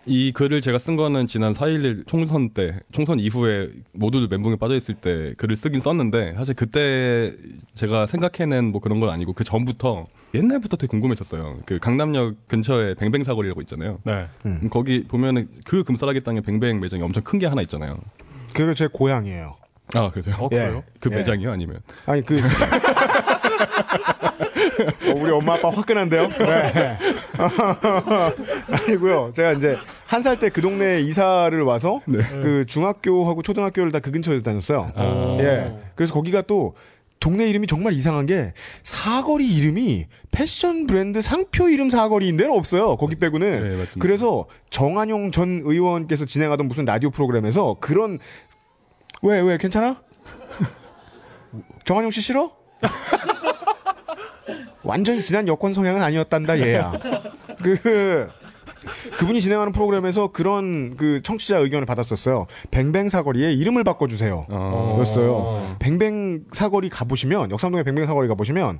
이 0.06 0.32
글을 0.32 0.62
제가 0.62 0.78
쓴 0.78 0.96
거는 0.96 1.26
지난 1.26 1.52
4.11 1.52 2.06
총선 2.06 2.48
때, 2.50 2.80
총선 2.90 3.18
이후에 3.18 3.68
모두들 3.92 4.28
멘붕에 4.28 4.56
빠져있을 4.56 4.94
때 4.94 5.34
글을 5.36 5.56
쓰긴 5.56 5.80
썼는데, 5.80 6.32
사실 6.34 6.54
그때 6.54 7.34
제가 7.74 8.06
생각해낸 8.06 8.64
뭐 8.72 8.80
그런 8.80 8.98
건 8.98 9.10
아니고, 9.10 9.34
그 9.34 9.44
전부터, 9.44 10.06
옛날부터 10.34 10.78
되게 10.78 10.88
궁금했었어요. 10.88 11.58
그 11.66 11.78
강남역 11.78 12.48
근처에 12.48 12.94
뱅뱅 12.94 13.24
사거리라고 13.24 13.60
있잖아요. 13.62 13.98
네. 14.04 14.26
음. 14.46 14.60
음, 14.62 14.68
거기 14.70 15.04
보면은 15.04 15.48
그 15.64 15.84
금싸라기 15.84 16.22
땅에 16.22 16.40
뱅뱅 16.40 16.80
매장이 16.80 17.02
엄청 17.02 17.22
큰 17.22 17.38
게 17.38 17.46
하나 17.46 17.60
있잖아요. 17.62 17.98
그게 18.54 18.72
제 18.74 18.86
고향이에요. 18.86 19.56
아, 19.94 20.10
그래서요? 20.10 20.36
어, 20.38 20.48
예. 20.52 20.56
그래요? 20.56 20.82
그 21.00 21.10
예. 21.12 21.16
매장이요? 21.16 21.50
아니면? 21.50 21.80
아니 22.06 22.22
그 22.24 22.38
어, 25.08 25.12
우리 25.16 25.30
엄마 25.30 25.54
아빠 25.54 25.70
화끈한데요? 25.70 26.28
네. 26.28 26.98
아니고요. 28.88 29.32
제가 29.34 29.52
이제 29.52 29.76
한 30.06 30.20
살 30.22 30.36
때 30.38 30.50
그 30.50 30.60
동네에 30.60 31.00
이사를 31.00 31.60
와서 31.62 32.00
그 32.06 32.64
중학교하고 32.66 33.42
초등학교를 33.42 33.92
다 33.92 34.00
그 34.00 34.10
근처에서 34.12 34.42
다녔어요. 34.42 34.92
아. 34.94 35.36
예. 35.40 35.72
그래서 35.94 36.14
거기가 36.14 36.42
또 36.42 36.74
동네 37.20 37.48
이름이 37.50 37.66
정말 37.66 37.92
이상한 37.92 38.24
게 38.24 38.54
사거리 38.82 39.46
이름이 39.46 40.06
패션 40.30 40.86
브랜드 40.86 41.20
상표 41.20 41.68
이름 41.68 41.90
사거리인 41.90 42.38
데는 42.38 42.52
없어요. 42.56 42.96
거기 42.96 43.14
빼고는. 43.16 43.68
네. 43.68 43.84
그래서 43.98 44.46
정한용 44.70 45.30
전 45.30 45.60
의원께서 45.64 46.24
진행하던 46.24 46.66
무슨 46.66 46.86
라디오 46.86 47.10
프로그램에서 47.10 47.76
그런 47.78 48.18
왜 49.22 49.40
왜 49.40 49.56
괜찮아? 49.58 50.02
정한용 51.84 52.10
씨 52.10 52.20
싫어? 52.20 52.52
완전히 54.82 55.22
진한 55.22 55.46
여권 55.48 55.74
성향은 55.74 56.02
아니었단다 56.02 56.58
얘야. 56.60 56.92
그 57.62 58.28
그분이 59.18 59.42
진행하는 59.42 59.72
프로그램에서 59.72 60.28
그런 60.28 60.96
그 60.96 61.20
청취자 61.22 61.58
의견을 61.58 61.84
받았었어요. 61.84 62.46
뱅뱅 62.70 63.10
사거리에 63.10 63.52
이름을 63.52 63.84
바꿔주세요. 63.84 64.46
어. 64.48 64.96
였어요. 65.00 65.76
뱅뱅 65.78 66.44
사거리 66.52 66.88
가보시면 66.88 67.50
역삼동에 67.50 67.82
뱅뱅 67.82 68.06
사거리 68.06 68.26
가보시면 68.28 68.78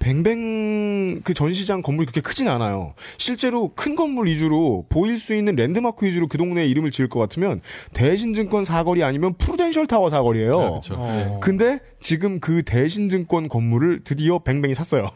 뱅뱅 0.00 1.20
그 1.22 1.32
전시장 1.34 1.82
건물이 1.82 2.06
그렇게 2.06 2.20
크진 2.20 2.48
않아요. 2.48 2.94
실제로 3.18 3.68
큰 3.76 3.94
건물 3.94 4.26
위주로 4.26 4.84
보일 4.88 5.18
수 5.18 5.34
있는 5.34 5.54
랜드마크 5.54 6.04
위주로 6.06 6.26
그 6.26 6.36
동네에 6.38 6.66
이름을 6.66 6.90
지을 6.90 7.08
것 7.08 7.20
같으면 7.20 7.60
대신증권 7.92 8.64
사거리 8.64 9.04
아니면 9.04 9.34
프루덴셜 9.34 9.86
타워 9.86 10.10
사거리예요. 10.10 10.60
아, 10.60 10.70
그쵸. 10.80 10.94
어. 10.98 11.40
근데 11.42 11.78
지금 12.00 12.40
그 12.40 12.62
대신증권 12.64 13.48
건물을 13.48 14.00
드디어 14.02 14.38
뱅뱅이 14.40 14.74
샀어요. 14.74 15.08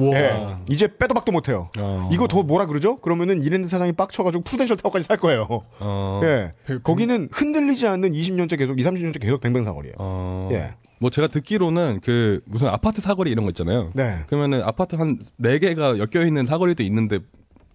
예. 0.00 0.56
이제 0.70 0.88
빼도 0.88 1.14
박도 1.14 1.30
못해요. 1.30 1.70
어. 1.78 2.08
이거 2.12 2.26
더 2.26 2.42
뭐라 2.42 2.66
그러죠? 2.66 2.96
그러면은 2.96 3.44
이랜드 3.44 3.68
사장이 3.68 3.92
빡쳐가지고 3.92 4.42
프루덴셜 4.42 4.76
타워까지 4.76 5.04
살 5.06 5.18
거예요. 5.18 5.46
어. 5.78 6.20
예. 6.24 6.52
뱅- 6.66 6.80
거기는 6.82 7.28
흔들리지 7.30 7.86
않는 7.86 8.12
20년째 8.12 8.58
계속, 8.58 8.76
20, 8.78 8.92
30년째 8.92 9.20
계속 9.22 9.40
뱅뱅 9.40 9.62
사거리예요. 9.62 9.94
어. 10.00 10.48
예. 10.52 10.72
뭐 11.04 11.10
제가 11.10 11.28
듣기로는 11.28 12.00
그 12.02 12.40
무슨 12.46 12.68
아파트 12.68 13.02
사거리 13.02 13.30
이런 13.30 13.44
거 13.44 13.50
있잖아요. 13.50 13.90
네. 13.92 14.20
그러면은 14.26 14.62
아파트 14.62 14.96
한 14.96 15.18
네 15.36 15.58
개가 15.58 15.98
엮여 15.98 16.24
있는 16.26 16.46
사거리도 16.46 16.82
있는데 16.84 17.18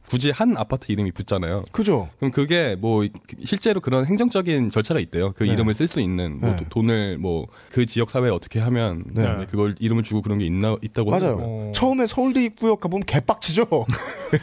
굳이 0.09 0.32
한 0.32 0.57
아파트 0.57 0.91
이름이 0.91 1.11
붙잖아요. 1.11 1.65
그죠? 1.71 2.09
그럼 2.17 2.32
그게 2.32 2.75
뭐 2.80 3.05
실제로 3.45 3.82
그런 3.82 4.07
행정적인 4.07 4.71
절차가 4.71 4.99
있대요. 4.99 5.34
그 5.34 5.43
네. 5.43 5.53
이름을 5.53 5.75
쓸 5.75 5.86
수 5.88 5.99
있는 6.01 6.39
뭐 6.39 6.49
네. 6.49 6.57
도- 6.57 6.65
돈을 6.69 7.19
뭐 7.19 7.45
그 7.71 7.86
지역 7.86 8.09
사회에 8.09 8.32
어떻게 8.32 8.59
하면 8.59 9.03
네. 9.13 9.21
네, 9.38 9.45
그걸 9.45 9.75
이름을 9.80 10.01
주고 10.01 10.23
그런 10.23 10.39
게 10.39 10.45
있나 10.47 10.75
있다고 10.82 11.11
맞아요. 11.11 11.23
하더라고요. 11.25 11.45
어. 11.69 11.71
처음에 11.75 12.07
서울대 12.07 12.43
입구역 12.45 12.80
가보면 12.80 13.05
개빡치죠? 13.05 13.67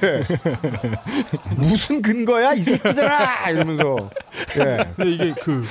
예. 0.04 0.22
무슨 1.58 2.00
근거야, 2.02 2.54
이 2.54 2.60
새끼들아! 2.62 3.50
이러면서. 3.50 4.10
예. 4.60 4.92
근데 4.94 5.10
이게 5.12 5.34
그, 5.42 5.62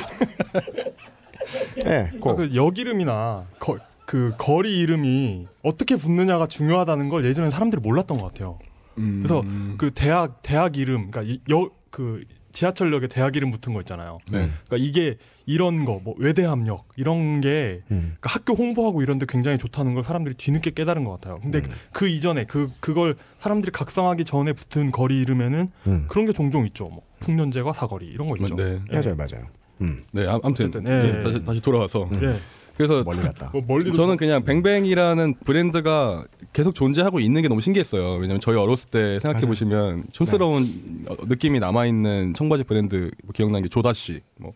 예. 1.86 2.12
고. 2.20 2.36
그역 2.36 2.78
이름이나 2.78 3.46
거, 3.60 3.78
그 4.06 4.34
거리 4.38 4.80
이름이 4.80 5.48
어떻게 5.64 5.96
붙느냐가 5.96 6.48
중요하다는 6.48 7.10
걸 7.10 7.26
예전에 7.26 7.50
사람들이 7.50 7.82
몰랐던 7.82 8.18
것 8.18 8.28
같아요. 8.28 8.60
음. 8.98 9.22
그래서 9.24 9.44
그 9.78 9.92
대학 9.92 10.42
대학 10.42 10.78
이름, 10.78 11.12
그러니까 11.12 11.42
여 11.50 11.70
그 11.96 12.26
지하철역에 12.52 13.08
대학 13.08 13.38
이름 13.38 13.52
붙은 13.52 13.74
거 13.74 13.80
있잖아요. 13.80 14.18
네. 14.30 14.50
그러니까 14.68 14.78
이게 14.78 15.18
이런 15.46 15.86
거, 15.86 16.02
뭐 16.04 16.14
외대함역 16.18 16.90
이런 16.98 17.40
게 17.40 17.84
음. 17.90 18.16
그러니까 18.20 18.30
학교 18.32 18.54
홍보하고 18.54 19.02
이런데 19.02 19.26
굉장히 19.30 19.58
좋다는 19.58 19.94
걸 19.94 20.04
사람들이 20.04 20.36
뒤늦게 20.36 20.72
깨달은 20.72 21.06
것 21.06 21.12
같아요. 21.12 21.40
근데 21.42 21.60
음. 21.60 21.72
그 21.94 22.10
이전에 22.10 22.44
그 22.48 22.68
그걸 22.82 23.16
사람들이 23.40 23.72
각성하기 23.72 24.26
전에 24.26 24.52
붙은 24.52 24.92
거리 24.92 25.22
이름에는 25.22 25.72
음. 25.88 26.06
그런 26.10 26.26
게 26.26 26.34
종종 26.34 26.66
있죠. 26.66 26.90
뭐 26.90 27.02
풍년제과 27.22 27.72
사거리 27.72 28.08
이런 28.08 28.28
거 28.28 28.36
있죠. 28.42 28.58
네. 28.58 28.82
예. 28.92 28.96
맞아요, 29.00 29.16
맞아요. 29.16 29.48
음. 29.82 30.04
네, 30.14 30.26
아, 30.28 30.40
아무튼 30.44 30.68
어쨌든, 30.68 30.88
예, 30.88 30.92
예, 30.92 31.18
예. 31.18 31.24
다시 31.24 31.44
다시 31.44 31.62
돌아와서 31.62 32.10
예. 32.22 32.36
그래서 32.78 33.04
멀리 33.04 33.22
갔다. 33.22 33.52
뭐 33.54 33.80
저는 33.82 34.18
그냥 34.18 34.44
뱅뱅이라는 34.44 35.36
브랜드가 35.46 36.26
계속 36.52 36.76
존재하고 36.76 37.20
있는 37.22 37.42
게 37.42 37.48
너무 37.48 37.62
신기했어요. 37.62 38.16
왜냐면 38.16 38.42
저희 38.42 38.58
어렸을 38.58 38.90
때 38.90 39.20
생각해 39.22 39.46
보시면 39.48 40.06
촌스러운 40.12 41.06
어, 41.08 41.16
느낌이 41.26 41.60
남아 41.60 41.86
있는 41.86 42.34
청바지 42.34 42.66
브랜드 42.66 43.12
뭐 43.24 43.32
기억나는 43.34 43.64
게 43.64 43.70
조다씨, 43.70 44.22
뭐 44.38 44.54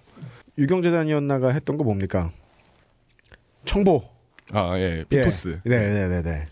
유경재단이었나가 0.57 1.51
했던 1.51 1.78
거 1.78 1.84
뭡니까? 1.86 2.32
청보. 3.65 4.03
아, 4.51 4.78
예, 4.78 5.05
피토스. 5.07 5.61
예. 5.65 5.70
네네 5.70 6.07
네 6.07 6.22
네. 6.22 6.45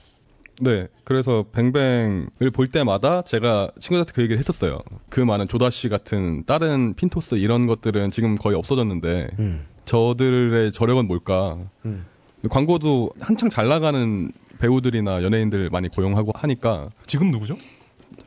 네. 0.61 0.87
그래서 1.03 1.45
뱅뱅을 1.51 2.51
볼 2.53 2.67
때마다 2.67 3.21
제가 3.21 3.71
친구들한테 3.79 4.11
그 4.13 4.21
얘기를 4.21 4.39
했었어요. 4.39 4.79
그 5.09 5.19
많은 5.19 5.47
조다씨 5.47 5.89
같은 5.89 6.43
다른 6.45 6.93
핀토스 6.95 7.35
이런 7.35 7.67
것들은 7.67 8.11
지금 8.11 8.35
거의 8.35 8.57
없어졌는데 8.57 9.29
음. 9.39 9.65
저들의 9.85 10.71
저력은 10.71 11.07
뭘까? 11.07 11.57
음. 11.85 12.05
광고도 12.49 13.11
한창 13.19 13.49
잘 13.49 13.67
나가는 13.67 14.31
배우들이나 14.59 15.23
연예인들 15.23 15.69
많이 15.69 15.87
고용하고 15.89 16.31
하니까 16.35 16.89
지금 17.05 17.31
누구죠? 17.31 17.57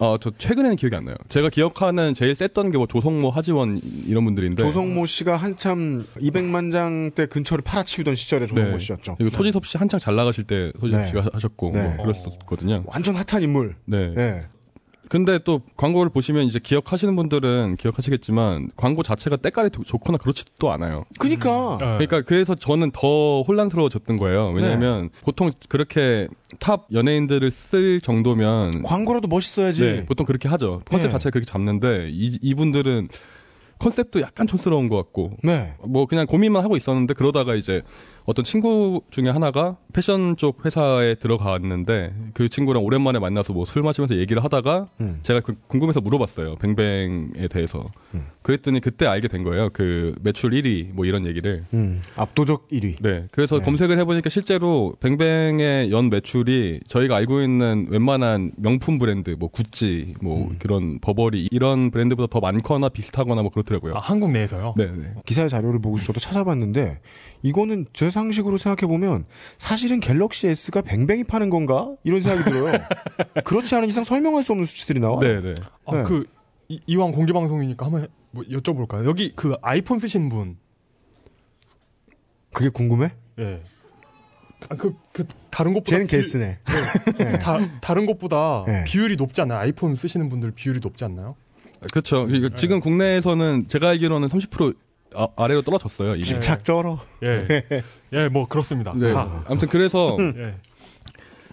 어, 0.01 0.17
저 0.19 0.31
최근에는 0.37 0.77
기억이 0.77 0.97
안 0.97 1.05
나요. 1.05 1.15
제가 1.29 1.51
기억하는 1.51 2.15
제일 2.15 2.35
셌던 2.35 2.71
게 2.73 2.79
뭐 2.81 2.87
조성모, 2.87 3.31
하지원 3.31 3.81
이런 4.07 4.25
분들인데 4.25 4.63
조성모 4.63 5.05
씨가 5.05 5.37
한참 5.37 6.07
200만 6.19 6.73
장대 6.73 7.27
근처를 7.27 7.63
팔아치우던 7.63 8.15
시절에 8.17 8.47
조성모 8.47 8.71
네. 8.71 8.79
씨였죠. 8.79 9.17
그리고 9.19 9.37
소지섭 9.37 9.67
씨 9.67 9.77
한창 9.77 10.01
잘 10.01 10.17
나가실 10.17 10.45
때 10.45 10.73
소지섭 10.81 11.01
네. 11.03 11.09
씨가 11.09 11.29
하셨고 11.35 11.71
네. 11.75 11.95
뭐 11.97 12.07
그랬었거든요. 12.07 12.85
완전 12.87 13.17
핫한 13.17 13.43
인물. 13.43 13.77
네. 13.85 14.41
네. 15.11 15.19
근데 15.19 15.39
또 15.45 15.61
광고를 15.77 16.11
보시면 16.11 16.47
이제 16.47 16.61
기억하시는 16.63 17.15
분들은 17.17 17.77
기억하시겠지만 17.77 18.71
광고 18.77 19.03
자체가 19.03 19.37
때깔이 19.37 19.71
도- 19.71 19.83
좋거나 19.83 20.19
그렇지도 20.19 20.71
않아요. 20.71 21.05
그니까. 21.19 21.77
그러니까 21.79 22.23
그래서 22.23 22.55
저는 22.55 22.93
더 22.93 23.43
혼란스러워졌던 23.43 24.17
거예요. 24.17 24.53
왜냐하면 24.55 25.11
보통 25.25 25.51
그렇게 25.69 26.29
탑 26.61 26.87
연예인들을 26.93 27.51
쓸 27.51 28.01
정도면 28.01 28.83
광고라도 28.85 29.27
멋있어야지. 29.29 29.81
네, 29.83 30.07
보통 30.07 30.25
그렇게 30.27 30.49
하죠. 30.49 30.83
컨셉 30.89 31.09
네. 31.09 31.13
자체를 31.13 31.33
그렇게 31.33 31.47
잡는데 31.47 32.09
이, 32.13 32.39
이분들은 32.41 33.09
컨셉도 33.81 34.21
약간 34.21 34.47
촌스러운 34.47 34.89
것 34.89 34.97
같고 34.97 35.33
네. 35.43 35.75
뭐 35.89 36.07
그냥 36.07 36.27
고민만 36.27 36.63
하고 36.63 36.77
있었는데 36.77 37.15
그러다가 37.15 37.55
이제 37.55 37.83
어떤 38.31 38.45
친구 38.45 39.03
중에 39.11 39.29
하나가 39.29 39.77
패션 39.93 40.37
쪽 40.37 40.65
회사에 40.65 41.17
들어갔는데 41.17 42.15
그 42.33 42.49
친구랑 42.49 42.85
오랜만에 42.85 43.19
만나서 43.19 43.53
뭐 43.53 43.65
술 43.65 43.83
마시면서 43.83 44.15
얘기를 44.17 44.43
하다가 44.45 44.87
음. 45.01 45.19
제가 45.23 45.41
그 45.41 45.55
궁금해서 45.67 46.01
물어봤어요. 46.01 46.55
뱅뱅에 46.57 47.49
대해서. 47.49 47.91
음. 48.15 48.27
그랬더니 48.43 48.81
그때 48.81 49.07
알게 49.07 49.27
된 49.29 49.43
거예요. 49.45 49.69
그 49.73 50.15
매출 50.23 50.51
1위 50.51 50.93
뭐 50.93 51.05
이런 51.07 51.27
얘기를. 51.27 51.65
음. 51.75 52.01
압도적 52.17 52.69
1위. 52.69 52.97
네. 53.01 53.27
그래서 53.33 53.59
네. 53.59 53.65
검색을 53.65 53.99
해보니까 53.99 54.31
실제로 54.31 54.95
뱅뱅의 55.01 55.91
연 55.91 56.09
매출이 56.09 56.81
저희가 56.87 57.17
알고 57.17 57.43
있는 57.43 57.87
웬만한 57.91 58.53
명품 58.57 58.99
브랜드, 58.99 59.31
뭐 59.39 59.49
구찌, 59.49 60.15
뭐 60.23 60.49
음. 60.49 60.57
그런 60.61 61.01
버버리 61.01 61.49
이런 61.51 61.91
브랜드보다 61.91 62.29
더 62.31 62.39
많거나 62.41 62.89
비슷하거나 62.91 63.43
뭐 63.43 63.51
그렇더라고요. 63.51 63.95
아, 63.97 63.99
한국 63.99 64.31
내에서요? 64.31 64.75
네, 64.77 64.87
네. 64.87 65.15
기사의 65.27 65.49
자료를 65.49 65.81
보고 65.81 65.99
저도 65.99 66.21
찾아봤는데 66.21 67.01
이거는 67.43 67.87
제 67.93 68.11
상식으로 68.11 68.59
생각해 68.59 68.87
보면 68.89 69.25
사실은 69.59 70.01
갤럭시 70.01 70.49
S가 70.49 70.83
뱅뱅이 70.83 71.25
파는 71.25 71.49
건가 71.51 71.95
이런 72.05 72.21
생각이 72.21 72.51
들어요. 72.51 72.79
그렇지 73.45 73.75
않은 73.75 73.89
이상 73.89 74.05
설명할 74.05 74.43
수 74.43 74.53
없는 74.53 74.67
수치들이 74.67 75.01
나와요. 75.01 75.21
네, 75.21 75.41
네. 75.41 75.55
아, 75.87 75.97
네. 75.97 76.03
그 76.03 76.27
이, 76.69 76.81
이왕 76.87 77.13
공개 77.13 77.33
방송이니까 77.33 77.87
한번 77.87 78.03
해- 78.03 78.09
뭐 78.31 78.45
여쭤볼까요? 78.45 79.07
여기 79.07 79.33
그 79.35 79.55
아이폰 79.63 79.99
쓰신 79.99 80.29
분, 80.29 80.57
그게 82.53 82.69
궁금해? 82.69 83.13
예. 83.39 83.63
아, 84.69 84.77
그, 84.77 84.95
그, 85.13 85.27
다른 85.51 85.73
것보다. 85.73 85.91
쟤는 85.91 86.07
비- 86.07 86.17
개쓰네. 86.17 86.59
네. 87.19 87.39
다, 87.41 87.59
다른 87.81 88.07
것보다 88.07 88.65
네. 88.67 88.85
비율이 88.85 89.17
높지 89.17 89.41
않나요? 89.41 89.59
아이폰 89.61 89.95
쓰시는 89.95 90.29
분들 90.29 90.51
비율이 90.53 90.81
높지 90.83 91.05
않나요? 91.05 91.37
그렇죠. 91.91 92.29
지금 92.57 92.81
국내에서는 92.81 93.67
제가 93.69 93.89
알기로는 93.89 94.29
30% 94.29 94.77
아, 95.15 95.29
아래로 95.37 95.63
떨어졌어요. 95.63 96.15
이미. 96.15 96.23
집착 96.23 96.65
쩔어. 96.65 97.01
예. 97.23 97.47
예, 98.13 98.29
뭐, 98.29 98.47
그렇습니다. 98.47 98.93
네. 98.95 99.13
자, 99.13 99.45
아무튼 99.47 99.69
그래서 99.69 100.17
예. 100.21 100.55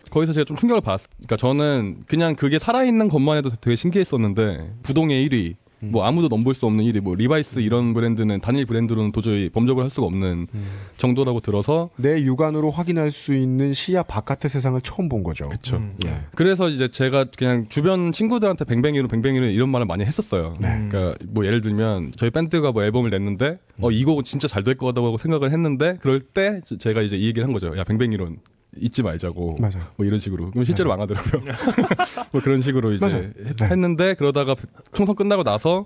거기서 0.09 0.33
제가 0.33 0.45
좀 0.45 0.55
충격을 0.55 0.81
받았어요. 0.81 1.07
그러니까 1.17 1.37
저는 1.37 2.03
그냥 2.07 2.35
그게 2.35 2.59
살아있는 2.59 3.09
것만 3.09 3.37
해도 3.37 3.49
되게 3.49 3.75
신기했었는데 3.75 4.73
부동의 4.83 5.27
1위, 5.27 5.55
뭐 5.79 6.05
아무도 6.05 6.27
넘볼 6.27 6.55
수 6.55 6.65
없는 6.65 6.83
1위, 6.85 7.01
뭐 7.01 7.13
리바이스 7.15 7.59
이런 7.59 7.93
브랜드는 7.93 8.39
단일 8.41 8.65
브랜드로는 8.65 9.11
도저히 9.11 9.49
범접을 9.49 9.83
할 9.83 9.89
수가 9.89 10.07
없는 10.07 10.47
정도라고 10.97 11.39
들어서 11.39 11.89
내 11.97 12.21
육안으로 12.23 12.71
확인할 12.71 13.11
수 13.11 13.33
있는 13.35 13.73
시야 13.73 14.03
바깥의 14.03 14.49
세상을 14.49 14.79
처음 14.81 15.07
본 15.09 15.23
거죠. 15.23 15.49
그쵸. 15.49 15.77
음. 15.77 15.93
예. 16.05 16.15
그래서 16.35 16.69
이제 16.69 16.87
제가 16.87 17.25
그냥 17.37 17.67
주변 17.69 18.11
친구들한테 18.11 18.65
뱅뱅이로 18.65 19.07
뱅뱅이로 19.07 19.45
이런 19.47 19.69
말을 19.69 19.85
많이 19.85 20.03
했었어요. 20.03 20.55
네. 20.59 20.87
그러니까 20.89 21.15
뭐 21.27 21.45
예를 21.45 21.61
들면 21.61 22.13
저희 22.17 22.29
밴드가 22.31 22.71
뭐 22.71 22.83
앨범을 22.83 23.09
냈는데 23.11 23.59
어이 23.79 24.03
곡은 24.03 24.23
진짜 24.23 24.47
잘 24.47 24.63
될 24.63 24.75
거라고 24.75 25.17
생각을 25.17 25.51
했는데 25.51 25.97
그럴 26.01 26.19
때 26.19 26.59
제- 26.65 26.77
제가 26.77 27.01
이제 27.01 27.15
이 27.15 27.27
얘기를 27.27 27.45
한 27.45 27.53
거죠. 27.53 27.77
야 27.77 27.83
뱅뱅이론 27.85 28.37
잊지 28.79 29.03
말자고. 29.03 29.57
맞아요. 29.59 29.83
뭐 29.95 30.05
이런 30.05 30.19
식으로. 30.19 30.51
그럼 30.51 30.63
실제로 30.63 30.89
망하더라고요. 30.89 31.41
뭐 32.31 32.41
그런 32.41 32.61
식으로 32.61 32.93
이제. 32.93 33.05
했, 33.05 33.55
네. 33.55 33.65
했는데 33.65 34.13
그러다가 34.13 34.55
총선 34.93 35.15
끝나고 35.15 35.43
나서 35.43 35.85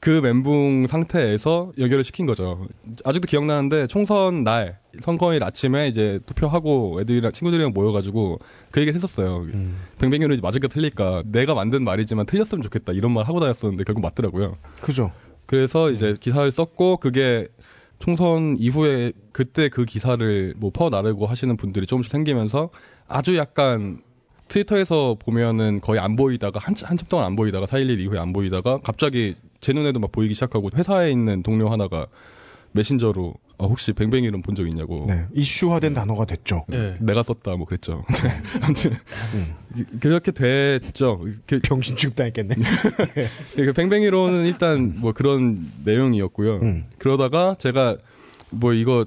그 0.00 0.20
멘붕 0.22 0.86
상태에서 0.86 1.72
연결을 1.78 2.04
시킨 2.04 2.24
거죠. 2.24 2.66
아직도 3.04 3.26
기억나는데 3.26 3.86
총선 3.86 4.44
날 4.44 4.78
선거일 5.00 5.44
아침에 5.44 5.88
이제 5.88 6.18
투표하고 6.24 7.00
애들이랑 7.02 7.32
친구들이랑 7.32 7.72
모여가지고 7.74 8.40
그 8.70 8.80
얘기를 8.80 8.94
했었어요. 8.94 9.42
음. 9.52 9.76
뱅뱅이는 9.98 10.40
맞을까 10.40 10.68
틀릴까 10.68 11.24
내가 11.26 11.52
만든 11.54 11.84
말이지만 11.84 12.24
틀렸으면 12.24 12.62
좋겠다 12.62 12.92
이런 12.92 13.12
말 13.12 13.26
하고 13.26 13.40
다녔었는데 13.40 13.84
결국 13.84 14.00
맞더라고요. 14.00 14.56
그죠. 14.80 15.12
그래서 15.44 15.90
이제 15.90 16.14
기사를 16.18 16.50
썼고 16.50 16.96
그게 16.96 17.48
총선 18.00 18.56
이후에 18.58 19.12
그때 19.32 19.68
그 19.68 19.84
기사를 19.84 20.54
뭐 20.56 20.70
퍼 20.70 20.88
나르고 20.90 21.26
하시는 21.26 21.56
분들이 21.56 21.86
조금씩 21.86 22.10
생기면서 22.10 22.70
아주 23.06 23.36
약간 23.36 24.02
트위터에서 24.48 25.16
보면은 25.18 25.80
거의 25.80 26.00
안 26.00 26.16
보이다가 26.16 26.58
한참, 26.60 26.90
한참 26.90 27.06
동안 27.08 27.26
안 27.26 27.36
보이다가 27.36 27.66
4.11 27.66 28.00
이후에 28.00 28.18
안 28.18 28.32
보이다가 28.32 28.78
갑자기 28.82 29.36
제 29.60 29.72
눈에도 29.72 30.00
막 30.00 30.10
보이기 30.10 30.34
시작하고 30.34 30.70
회사에 30.74 31.10
있는 31.10 31.42
동료 31.42 31.68
하나가 31.68 32.06
메신저로 32.72 33.34
아, 33.60 33.64
혹시 33.64 33.92
뱅뱅 33.92 34.24
이름 34.24 34.40
본적 34.40 34.66
있냐고 34.68 35.04
네. 35.06 35.26
이슈화된 35.34 35.92
단어가 35.92 36.24
됐죠. 36.24 36.64
예. 36.72 36.96
내가 36.98 37.22
썼다 37.22 37.56
뭐 37.56 37.66
그랬죠. 37.66 38.02
아무튼 38.62 38.92
음. 39.34 39.54
그렇게 40.00 40.32
됐죠. 40.32 41.22
그, 41.46 41.58
병신 41.62 41.96
취급당했겠네. 41.96 42.54
그 43.56 43.72
뱅뱅이로는 43.74 44.46
일단 44.46 44.94
뭐 44.96 45.12
그런 45.12 45.70
내용이었고요. 45.84 46.56
음. 46.56 46.86
그러다가 46.96 47.54
제가 47.58 47.98
뭐 48.48 48.72
이거 48.72 49.04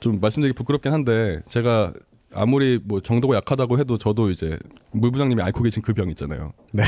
좀 0.00 0.18
말씀드리기 0.20 0.56
부끄럽긴 0.56 0.92
한데 0.92 1.40
제가 1.46 1.92
아무리 2.34 2.80
뭐 2.82 3.00
정도가 3.00 3.36
약하다고 3.36 3.78
해도 3.78 3.96
저도 3.98 4.30
이제 4.30 4.58
물 4.90 5.12
부장님이 5.12 5.42
앓고 5.42 5.62
계신 5.62 5.82
그 5.82 5.92
병 5.92 6.08
있잖아요. 6.10 6.52
네. 6.72 6.82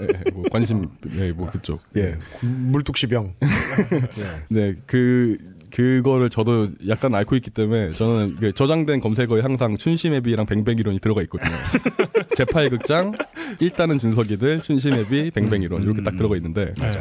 예, 0.00 0.30
뭐 0.32 0.42
관심, 0.50 0.88
예, 1.16 1.30
뭐 1.32 1.50
그쪽. 1.50 1.80
예. 1.96 2.16
물뚝시병. 2.42 3.34
네, 4.48 4.74
그 4.86 5.36
그거를 5.70 6.30
저도 6.30 6.68
약간 6.88 7.14
앓고 7.14 7.36
있기 7.36 7.50
때문에 7.50 7.90
저는 7.90 8.36
그 8.36 8.52
저장된 8.52 9.00
검색어에 9.00 9.40
항상 9.42 9.76
춘심앱이랑 9.76 10.46
뱅뱅이론이 10.46 11.00
들어가 11.00 11.22
있거든요. 11.22 11.50
제8 12.36 12.70
극장 12.70 13.12
일단은 13.60 13.98
준석이들 13.98 14.60
춘심앱이 14.62 15.30
뱅뱅이론 15.32 15.82
이렇게 15.82 16.02
딱 16.02 16.16
들어가 16.16 16.36
있는데 16.36 16.74
맞아. 16.78 17.00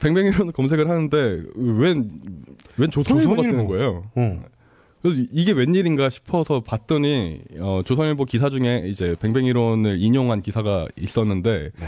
뱅뱅이론 0.00 0.52
검색을 0.52 0.88
하는데 0.88 1.42
웬, 1.56 2.10
웬 2.76 2.90
조선일보가 2.90 3.36
조선일보. 3.36 3.42
뜨는 3.42 3.66
거예요. 3.66 4.04
어. 4.14 4.44
그래서 5.02 5.20
이게 5.32 5.52
웬일인가 5.52 6.08
싶어서 6.08 6.60
봤더니 6.60 7.40
어, 7.58 7.82
조선일보 7.84 8.24
기사 8.24 8.48
중에 8.48 8.84
이제 8.86 9.16
뱅뱅이론을 9.20 10.00
인용한 10.00 10.40
기사가 10.42 10.86
있었는데 10.96 11.70
네. 11.78 11.86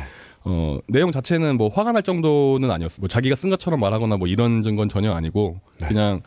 어, 0.49 0.79
내용 0.87 1.11
자체는 1.11 1.57
뭐 1.57 1.69
화가 1.69 1.93
날 1.93 2.03
정도는 2.03 2.71
아니었어. 2.71 3.01
뭐 3.01 3.09
자기가 3.09 3.35
쓴 3.35 3.51
것처럼 3.51 3.81
말하거나 3.81 4.17
뭐 4.17 4.29
이런 4.29 4.63
증거는 4.63 4.89
전혀 4.89 5.13
아니고 5.13 5.61
네. 5.81 5.89
그냥 5.89 6.23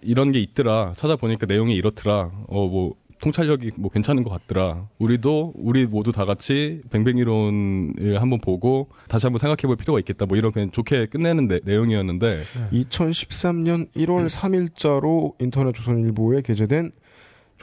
이런 0.00 0.32
게 0.32 0.38
있더라. 0.40 0.92
찾아보니까 0.96 1.46
내용이 1.46 1.74
이렇더라. 1.74 2.30
어 2.48 2.68
뭐 2.68 2.94
통찰력이 3.24 3.70
뭐 3.78 3.90
괜찮은 3.90 4.22
것 4.22 4.30
같더라. 4.30 4.88
우리도 4.98 5.54
우리 5.56 5.86
모두 5.86 6.12
다 6.12 6.26
같이 6.26 6.82
뱅뱅이론을 6.90 8.20
한번 8.20 8.38
보고 8.38 8.90
다시 9.08 9.24
한번 9.26 9.38
생각해 9.38 9.62
볼 9.66 9.76
필요가 9.76 9.98
있겠다. 9.98 10.26
뭐 10.26 10.36
이런 10.36 10.52
그냥 10.52 10.70
좋게 10.70 11.06
끝내는 11.06 11.48
내, 11.48 11.60
내용이었는데 11.64 12.42
2013년 12.72 13.88
1월 13.96 14.28
3일자로 14.28 15.40
인터넷 15.40 15.72
조선일보에 15.74 16.42
게재된 16.42 16.92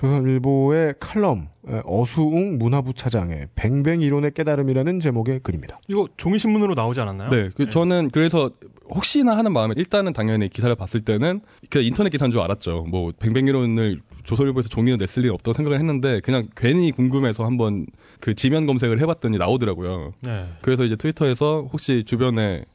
조선일보의 0.01 0.95
칼럼 0.99 1.49
에, 1.67 1.81
어수웅 1.85 2.57
문화부 2.57 2.93
차장의 2.93 3.49
뱅뱅 3.53 4.01
이론의 4.01 4.31
깨달음이라는 4.33 4.99
제목의 4.99 5.41
글입니다. 5.41 5.79
이거 5.87 6.07
종이신문으로 6.17 6.73
나오지 6.73 6.99
않았나요? 6.99 7.29
네, 7.29 7.49
그 7.55 7.69
저는 7.69 8.09
그래서 8.11 8.49
혹시나 8.89 9.37
하는 9.37 9.53
마음에 9.53 9.73
일단은 9.77 10.11
당연히 10.11 10.49
기사를 10.49 10.75
봤을 10.75 11.01
때는 11.01 11.41
그 11.69 11.81
인터넷 11.81 12.09
기사인 12.09 12.31
줄 12.31 12.41
알았죠. 12.41 12.85
뭐 12.89 13.11
뱅뱅 13.19 13.47
이론을 13.47 14.01
조선일보에서 14.23 14.69
종이로 14.69 14.97
냈을 14.97 15.23
일 15.23 15.31
없다고 15.31 15.53
생각을 15.53 15.77
했는데 15.77 16.19
그냥 16.19 16.47
괜히 16.55 16.91
궁금해서 16.91 17.45
한번 17.45 17.85
그 18.19 18.33
지면 18.33 18.65
검색을 18.65 18.99
해봤더니 18.99 19.37
나오더라고요. 19.37 20.13
네. 20.21 20.47
그래서 20.61 20.83
이제 20.83 20.95
트위터에서 20.95 21.69
혹시 21.71 22.03
주변에 22.03 22.65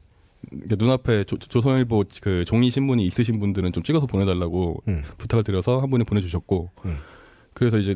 눈앞에 0.51 1.25
조, 1.25 1.37
조선일보 1.37 2.05
그 2.21 2.45
종이 2.45 2.71
신문이 2.71 3.05
있으신 3.05 3.39
분들은 3.39 3.73
좀 3.73 3.83
찍어서 3.83 4.07
보내달라고 4.07 4.83
음. 4.87 5.03
부탁을 5.17 5.43
드려서 5.43 5.79
한 5.79 5.89
분이 5.89 6.03
보내주셨고 6.05 6.69
음. 6.85 6.97
그래서 7.57 7.77
이제 7.79 7.95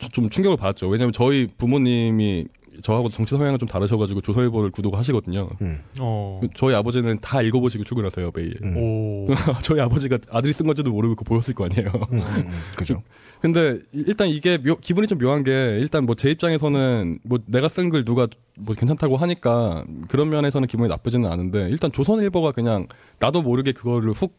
저- 0.00 0.08
좀 0.08 0.28
충격을 0.28 0.56
받았죠. 0.56 0.88
왜냐하면 0.88 1.12
저희 1.12 1.46
부모님이 1.46 2.46
저하고 2.82 3.08
정치 3.08 3.36
성향이 3.36 3.56
좀 3.58 3.68
다르셔가지고 3.68 4.20
조선일보를 4.20 4.70
구독하시거든요. 4.72 5.48
음. 5.62 5.80
어. 6.00 6.40
저희 6.56 6.74
아버지는 6.74 7.16
다 7.20 7.40
읽어보시고 7.40 7.84
출근하세요 7.84 8.32
매일. 8.34 8.56
음. 8.64 8.76
오. 8.76 9.26
저희 9.62 9.78
아버지가 9.80 10.18
아들이 10.32 10.52
쓴 10.52 10.66
건지도 10.66 10.90
모르고 10.90 11.14
그거 11.14 11.28
보였을 11.28 11.54
거 11.54 11.66
아니에요. 11.66 11.86
음, 12.10 12.18
음, 12.18 12.24
음. 12.36 12.50
그죠. 12.76 13.00
근데 13.40 13.78
일단 13.92 14.26
이게 14.26 14.58
묘- 14.58 14.74
기분이 14.80 15.06
좀 15.06 15.18
묘한 15.18 15.44
게 15.44 15.78
일단 15.80 16.04
뭐 16.04 16.16
제 16.16 16.30
입장에서는 16.30 17.20
뭐 17.24 17.38
내가 17.46 17.68
쓴 17.68 17.90
글 17.90 18.04
누가 18.04 18.26
뭐 18.58 18.74
괜찮다고 18.74 19.16
하니까 19.18 19.84
그런 20.08 20.30
면에서는 20.30 20.66
기분이 20.66 20.88
나쁘지는 20.88 21.30
않은데 21.30 21.68
일단 21.70 21.92
조선일보가 21.92 22.50
그냥 22.50 22.88
나도 23.20 23.42
모르게 23.42 23.70
그거를 23.70 24.10
훅 24.10 24.34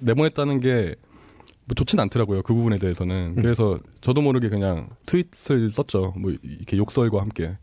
내보냈다는 0.00 0.58
게 0.60 0.96
뭐 1.66 1.74
좋진 1.74 1.98
않더라고요. 2.00 2.42
그 2.42 2.54
부분에 2.54 2.78
대해서는. 2.78 3.34
그래서 3.36 3.78
저도 4.00 4.22
모르게 4.22 4.48
그냥 4.48 4.88
트윗을 5.06 5.70
썼죠. 5.70 6.14
뭐 6.16 6.32
이렇게 6.42 6.76
욕설과 6.76 7.20
함께 7.20 7.56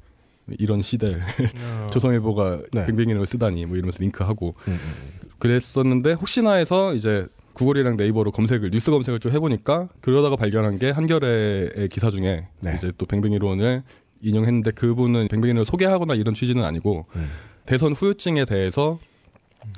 이런 0.60 0.82
시대 0.82 1.16
어. 1.16 1.88
조선일보가 1.92 2.62
네. 2.74 2.86
뱅뱅이를 2.86 3.26
쓰다니 3.26 3.66
뭐 3.66 3.78
이러면서 3.78 4.00
링크하고 4.00 4.56
음, 4.68 4.72
음. 4.74 5.30
그랬었는데 5.40 6.14
혹시나 6.14 6.54
해서 6.54 6.94
이제 6.94 7.28
구글이랑 7.54 7.96
네이버로 7.96 8.32
검색을 8.32 8.72
뉴스 8.72 8.92
검색을 8.92 9.20
좀 9.20 9.32
해보니까 9.32 9.88
그러다가 10.02 10.36
발견한 10.36 10.80
게 10.80 10.90
한겨레의 10.90 11.88
기사 11.90 12.10
중에 12.10 12.48
네. 12.60 12.74
이제 12.76 12.92
또 12.98 13.06
뱅뱅이론을 13.06 13.84
인용했는데 14.22 14.72
그분은 14.72 15.28
뱅뱅이론을 15.30 15.66
소개하거나 15.66 16.16
이런 16.16 16.34
취지는 16.34 16.64
아니고 16.64 17.06
음. 17.16 17.30
대선 17.66 17.94
후유증에 17.94 18.46
대해서 18.46 19.00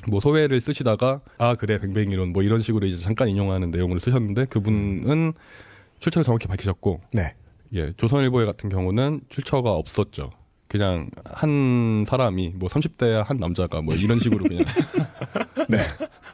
뭐 0.10 0.20
소회를 0.20 0.60
쓰시다가 0.62 1.22
아 1.38 1.56
그래 1.56 1.80
뱅뱅이론 1.80 2.34
뭐 2.34 2.44
이런 2.44 2.62
식으로 2.62 2.86
이제 2.88 2.98
잠깐 2.98 3.28
인용하는 3.30 3.72
내용으로 3.72 4.00
쓰셨는데 4.00 4.46
그분은 4.46 5.34
출처를 6.00 6.24
정확히 6.24 6.48
밝히셨고 6.48 7.02
네. 7.14 7.34
예 7.74 7.92
조선일보의 7.98 8.46
같은 8.46 8.70
경우는 8.70 9.22
출처가 9.30 9.72
없었죠. 9.72 10.30
그냥 10.68 11.10
한 11.26 12.04
사람이 12.08 12.54
뭐 12.56 12.68
30대 12.70 13.12
한 13.24 13.38
남자가 13.38 13.82
뭐 13.82 13.96
이런 13.96 14.20
식으로 14.20 14.44
그냥 14.46 14.66
네. 15.70 15.78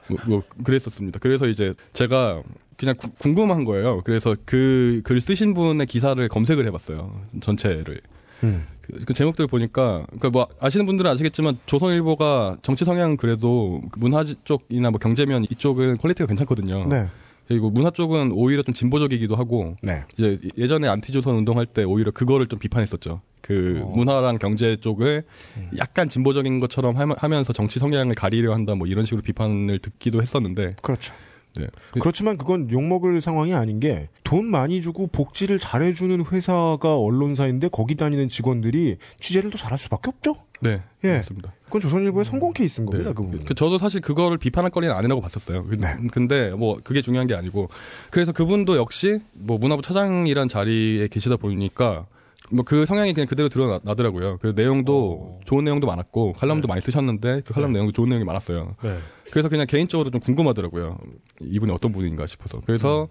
뭐, 0.10 0.18
뭐 0.28 0.43
그랬었습니다. 0.64 1.20
그래서 1.20 1.47
이제 1.47 1.74
제가 1.93 2.41
그냥 2.78 2.95
구- 2.97 3.12
궁금한 3.14 3.66
거예요. 3.66 4.02
그래서 4.04 4.36
그 4.45 5.02
글 5.04 5.22
쓰신 5.22 5.54
분의 5.54 5.86
기사를 5.88 6.28
검색을 6.30 6.66
해봤어요. 6.68 7.22
전체를. 7.41 8.02
음. 8.43 8.65
그, 8.81 9.05
그 9.05 9.13
제목들 9.13 9.47
보니까 9.47 10.05
그뭐 10.19 10.47
아시는 10.59 10.85
분들은 10.85 11.09
아시겠지만 11.11 11.59
조선일보가 11.65 12.57
정치 12.61 12.85
성향 12.85 13.17
그래도 13.17 13.81
그 13.91 13.99
문화 13.99 14.23
쪽이나 14.23 14.89
뭐 14.91 14.99
경제면 14.99 15.45
이쪽은 15.49 15.97
quality가 15.97 16.28
괜찮거든요. 16.27 16.87
네. 16.87 17.07
그리고 17.47 17.69
문화 17.69 17.89
쪽은 17.91 18.31
오히려 18.31 18.63
좀 18.63 18.73
진보적이기도 18.73 19.35
하고 19.35 19.75
네. 19.83 20.03
이제 20.13 20.39
예전에 20.57 20.87
안티조선 20.87 21.35
운동할 21.35 21.65
때 21.65 21.83
오히려 21.83 22.11
그거를 22.11 22.47
좀 22.47 22.59
비판했었죠. 22.59 23.21
그 23.41 23.81
어. 23.83 23.89
문화랑 23.95 24.37
경제 24.37 24.75
쪽을 24.77 25.23
음. 25.57 25.69
약간 25.77 26.07
진보적인 26.07 26.59
것처럼 26.59 26.95
하면- 26.97 27.17
하면서 27.19 27.51
정치 27.51 27.79
성향을 27.79 28.15
가리려 28.15 28.53
한다 28.53 28.75
뭐 28.75 28.87
이런 28.87 29.03
식으로 29.05 29.21
비판을 29.21 29.79
듣기도 29.79 30.21
했었는데 30.21 30.75
그렇죠. 30.81 31.13
네. 31.58 31.68
그렇지만 31.99 32.38
그건 32.38 32.70
욕먹을 32.72 33.20
상황이 33.22 33.54
아닌 33.54 33.80
게 33.80 34.08
돈 34.24 34.45
많이 34.45 34.82
주고 34.82 35.08
복지를 35.08 35.60
잘해주는 35.60 36.24
회사가 36.32 36.97
언론사인데 36.97 37.68
거기 37.68 37.95
다니는 37.95 38.30
직원들이 38.30 38.95
취재를 39.20 39.49
더 39.52 39.58
잘할 39.58 39.78
수밖에 39.78 40.10
없죠. 40.10 40.38
네, 40.62 40.82
예. 41.04 41.16
맞습니다. 41.18 41.52
그건 41.66 41.82
조선일보의 41.82 42.24
성공 42.24 42.54
케이스인 42.54 42.86
겁니다. 42.86 43.10
네. 43.10 43.14
그 43.14 43.24
부분. 43.24 43.43
그 43.43 43.54
저도 43.54 43.78
사실 43.78 43.99
그거를 43.99 44.38
비판할 44.38 44.72
거리는 44.72 44.95
아니라고 44.95 45.20
봤었어요. 45.20 45.66
그- 45.66 45.76
네. 45.78 45.97
근데 46.14 46.52
뭐 46.52 46.80
그게 46.82 47.02
중요한 47.02 47.28
게 47.28 47.36
아니고 47.36 47.68
그래서 48.10 48.32
그분도 48.32 48.78
역시 48.78 49.20
뭐 49.34 49.58
문화부 49.58 49.82
차장이란 49.82 50.47
자리에 50.47 51.10
계시다 51.10 51.36
보니까 51.36 52.06
뭐 52.52 52.64
그 52.64 52.86
성향이 52.86 53.14
그냥 53.14 53.28
그대로 53.28 53.49
드러나더라고요. 53.49 54.38
그 54.41 54.54
내용도 54.56 55.39
좋은 55.45 55.64
내용도 55.64 55.88
많았고 55.88 56.34
칼럼도 56.34 56.68
많이 56.68 56.82
쓰셨는데 56.82 57.41
그 57.45 57.54
칼럼 57.54 57.72
내용도 57.72 57.91
좋은 57.91 58.10
내용이 58.10 58.26
많았어요. 58.26 58.76
네. 58.84 58.97
그래서 59.32 59.49
그냥 59.49 59.66
개인적으로 59.68 60.10
좀 60.10 60.20
궁금하더라고요. 60.20 60.97
이분이 61.41 61.72
어떤 61.72 61.91
분인가 61.91 62.26
싶어서. 62.28 62.62
그래서 62.66 63.08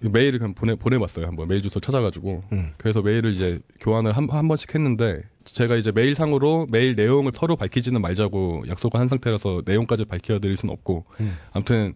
메일을 0.00 0.38
그냥 0.40 0.54
보내 0.54 0.74
보내봤어요. 0.74 1.26
한번 1.26 1.48
메일 1.48 1.62
주소 1.62 1.78
찾아가지고. 1.80 2.42
음. 2.52 2.72
그래서 2.76 3.02
메일을 3.02 3.32
이제 3.34 3.60
교환을 3.80 4.12
한, 4.12 4.28
한 4.28 4.48
번씩 4.48 4.74
했는데 4.74 5.22
제가 5.44 5.76
이제 5.76 5.92
메일상으로 5.92 6.66
메일 6.70 6.96
내용을 6.96 7.32
서로 7.34 7.56
밝히지는 7.56 8.00
말자고 8.00 8.64
약속을 8.68 8.98
한 8.98 9.08
상태라서 9.08 9.62
내용까지 9.64 10.04
밝혀드릴 10.04 10.56
수는 10.56 10.72
없고. 10.72 11.04
음. 11.20 11.36
아무튼 11.52 11.94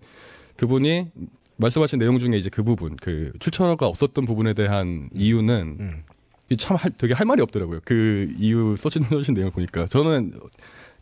그분이 0.57 1.11
말씀하신 1.57 1.99
내용 1.99 2.19
중에 2.19 2.37
이제 2.37 2.51
그 2.51 2.63
부분, 2.63 2.97
그 2.97 3.33
출처가 3.41 3.87
없었던 3.87 4.25
부분에 4.27 4.53
대한 4.53 5.09
이유는 5.15 5.77
음. 5.81 6.03
이 6.05 6.16
참 6.59 6.77
할- 6.77 6.93
되게 6.97 7.13
할 7.15 7.27
말이 7.27 7.43
없더라고요. 7.43 7.81
그 7.85 8.33
이유 8.39 8.77
써진 8.79 9.03
써진 9.05 9.35
내용을 9.35 9.51
보니까 9.53 9.87
저는 9.87 10.33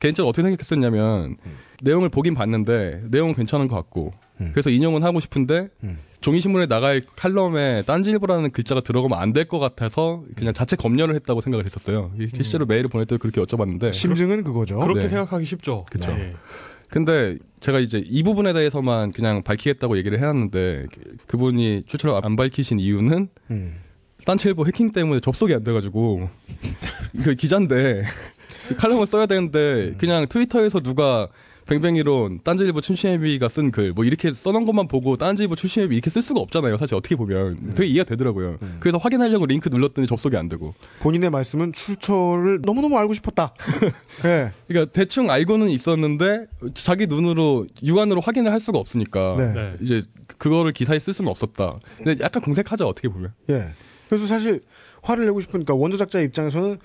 개인적으로 0.01 0.31
어떻게 0.31 0.43
생각했었냐면 0.49 1.37
내용을 1.83 2.09
보긴 2.09 2.35
봤는데 2.35 3.03
내용은 3.11 3.35
괜찮은 3.35 3.69
것 3.69 3.77
같고 3.77 4.13
음. 4.41 4.51
그래서 4.53 4.71
인용은 4.71 5.03
하고 5.03 5.21
싶은데 5.21 5.69
음. 5.85 5.99
종이신문에 6.21 6.67
나갈 6.67 7.03
칼럼에 7.17 7.83
딴지일보라는 7.85 8.51
글자가 8.53 8.81
들어가면 8.81 9.19
안 9.19 9.33
될 9.35 9.45
것 9.45 9.59
같아서 9.59 10.25
그냥 10.37 10.55
자체 10.55 10.75
검열을 10.77 11.15
했다고 11.17 11.43
생각을 11.43 11.67
했었어요. 11.67 12.11
이게 12.19 12.31
실제로 12.35 12.65
메일을 12.65 12.89
보낼 12.89 13.07
때 13.07 13.19
그렇게 13.19 13.43
여쭤봤는데 13.43 13.93
심증은 13.93 14.43
그거죠. 14.45 14.79
그렇게 14.79 15.01
네. 15.01 15.09
생각하기 15.09 15.45
쉽죠. 15.45 15.85
그쵸. 15.91 16.13
네. 16.15 16.35
근데 16.89 17.37
제가 17.61 17.81
이제 17.81 18.03
이 18.05 18.23
부분에 18.23 18.53
대해서만 18.53 19.13
그냥 19.13 19.43
밝히겠다고 19.43 19.97
얘기를 19.99 20.19
해놨는데 20.19 20.87
그- 20.93 21.17
그분이 21.27 21.83
출처를 21.87 22.19
안 22.25 22.37
밝히신 22.37 22.79
이유는 22.79 23.29
음. 23.51 23.75
딴지일보 24.25 24.66
해킹 24.66 24.93
때문에 24.93 25.20
접속이 25.20 25.55
안 25.55 25.62
돼가지고 25.64 26.29
그 27.25 27.35
기자인데 27.35 28.03
그 28.68 28.77
칼럼을 28.77 29.07
써야 29.07 29.27
되는데 29.27 29.95
그냥 29.99 30.27
트위터에서 30.29 30.81
누가 30.81 31.29
뱅뱅이론 31.66 32.41
딴지일보 32.45 32.83
출신회비가 32.83 33.49
쓴 33.49 33.70
글 33.70 33.95
뭐 33.95 34.05
이렇게 34.05 34.33
써놓은 34.35 34.66
것만 34.66 34.87
보고 34.87 35.16
딴지일보 35.16 35.57
출신회비 35.57 35.95
이렇게 35.95 36.11
쓸 36.11 36.20
수가 36.20 36.41
없잖아요 36.41 36.77
사실 36.77 36.95
어떻게 36.95 37.16
보면 37.16 37.75
되게 37.75 37.89
이해가 37.89 38.05
되더라고요 38.11 38.59
그래서 38.81 38.99
확인하려고 38.99 39.47
링크 39.47 39.70
눌렀더니 39.70 40.07
접속이 40.07 40.37
안 40.37 40.49
되고 40.51 40.75
본인의 41.01 41.31
말씀은 41.31 41.72
출처를 41.72 42.61
너무너무 42.62 42.99
알고 42.99 43.14
싶었다. 43.14 43.55
예. 44.27 44.53
그러니까 44.68 44.93
대충 44.93 45.31
알고는 45.31 45.68
있었는데 45.68 46.47
자기 46.75 47.07
눈으로 47.07 47.66
육안으로 47.83 48.20
확인을 48.20 48.53
할 48.53 48.61
수가 48.61 48.79
없으니까 48.79 49.37
네. 49.39 49.53
네. 49.55 49.75
이제 49.81 50.05
그거를 50.39 50.72
기사에 50.72 50.99
쓸 50.99 51.14
수는 51.14 51.31
없었다 51.31 51.79
근데 51.97 52.22
약간 52.22 52.43
공색하죠 52.43 52.87
어떻게 52.87 53.09
보면 53.09 53.33
예. 53.51 53.68
그래서 54.15 54.27
사실 54.27 54.61
화를 55.03 55.27
내고 55.27 55.41
싶으니까 55.41 55.75
원조 55.75 55.97
작자 55.97 56.21
입장에서는 56.21 56.79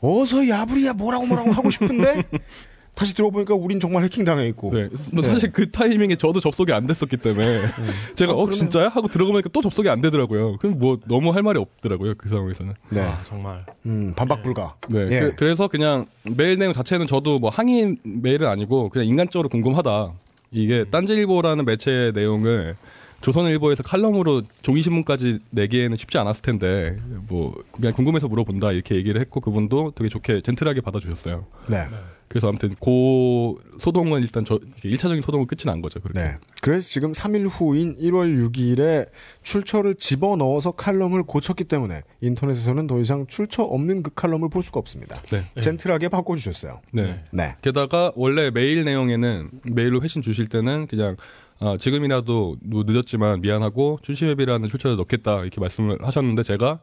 어서 0.00 0.48
야부리야 0.48 0.94
뭐라고 0.94 1.26
뭐라고 1.26 1.52
하고 1.52 1.70
싶은데 1.70 2.24
다시 2.94 3.14
들어보니까 3.14 3.54
우린 3.54 3.78
정말 3.78 4.02
해킹 4.02 4.24
당해 4.24 4.48
있고. 4.48 4.72
네. 4.72 4.88
뭐 5.12 5.22
사실 5.22 5.52
그 5.52 5.70
타이밍에 5.70 6.16
저도 6.16 6.40
접속이 6.40 6.72
안 6.72 6.84
됐었기 6.88 7.18
때문에 7.18 7.60
제가 8.16 8.32
어, 8.32 8.50
진짜야 8.50 8.88
하고 8.88 9.06
들어보니까 9.06 9.50
또 9.52 9.62
접속이 9.62 9.88
안 9.88 10.00
되더라고요. 10.00 10.56
그럼 10.56 10.80
뭐 10.80 10.98
너무 11.06 11.30
할 11.30 11.44
말이 11.44 11.60
없더라고요 11.60 12.14
그 12.16 12.28
상황에서는. 12.28 12.74
네. 12.90 13.02
아, 13.02 13.20
정말. 13.22 13.64
음, 13.86 14.14
반박 14.16 14.42
불가. 14.42 14.74
네. 14.88 15.08
예. 15.12 15.32
그, 15.36 15.44
래서 15.44 15.68
그냥 15.68 16.06
메일 16.24 16.58
내용 16.58 16.72
자체는 16.72 17.06
저도 17.06 17.38
뭐 17.38 17.50
항의 17.50 17.98
메일은 18.02 18.48
아니고 18.48 18.88
그냥 18.88 19.06
인간적으로 19.06 19.48
궁금하다. 19.48 20.12
이게 20.50 20.84
딴지일보라는 20.90 21.66
매체의 21.66 22.12
내용을 22.12 22.76
조선일보에서 23.20 23.82
칼럼으로 23.82 24.42
종이신문까지 24.62 25.40
내기에는 25.50 25.96
쉽지 25.96 26.18
않았을 26.18 26.42
텐데 26.42 26.96
뭐 27.28 27.54
그냥 27.72 27.92
궁금해서 27.92 28.28
물어본다 28.28 28.72
이렇게 28.72 28.94
얘기를 28.94 29.20
했고 29.20 29.40
그분도 29.40 29.92
되게 29.96 30.08
좋게 30.08 30.42
젠틀하게 30.42 30.80
받아주셨어요. 30.80 31.46
네. 31.68 31.86
그래서 32.28 32.48
아무튼 32.48 32.74
고 32.78 33.58
소동은 33.78 34.20
일단 34.20 34.44
저 34.44 34.58
1차적인 34.84 35.22
소동은 35.22 35.46
끝이 35.46 35.62
난 35.64 35.80
거죠. 35.80 35.98
그렇게. 35.98 36.20
네. 36.20 36.36
그래서 36.60 36.86
지금 36.86 37.12
3일 37.12 37.48
후인 37.50 37.96
1월 37.96 38.52
6일에 38.52 39.08
출처를 39.42 39.94
집어넣어서 39.94 40.72
칼럼을 40.72 41.22
고쳤기 41.22 41.64
때문에 41.64 42.02
인터넷에서는 42.20 42.86
더 42.86 43.00
이상 43.00 43.26
출처 43.26 43.62
없는 43.62 44.02
그 44.02 44.10
칼럼을 44.14 44.50
볼 44.50 44.62
수가 44.62 44.78
없습니다. 44.78 45.20
네. 45.30 45.46
젠틀하게 45.60 46.10
바꿔 46.10 46.36
주셨어요. 46.36 46.80
네. 46.92 47.24
네. 47.32 47.56
게다가 47.62 48.12
원래 48.14 48.50
메일 48.50 48.84
내용에는 48.84 49.50
메일로 49.64 50.02
회신 50.02 50.20
주실 50.20 50.48
때는 50.48 50.86
그냥 50.86 51.16
아, 51.60 51.76
지금이라도 51.78 52.56
뭐 52.64 52.84
늦었지만 52.86 53.40
미안하고 53.40 53.98
출시웹이라는 54.02 54.68
출처를 54.68 54.96
넣겠다 54.96 55.42
이렇게 55.42 55.60
말씀을 55.60 55.98
하셨는데 56.00 56.42
제가 56.44 56.78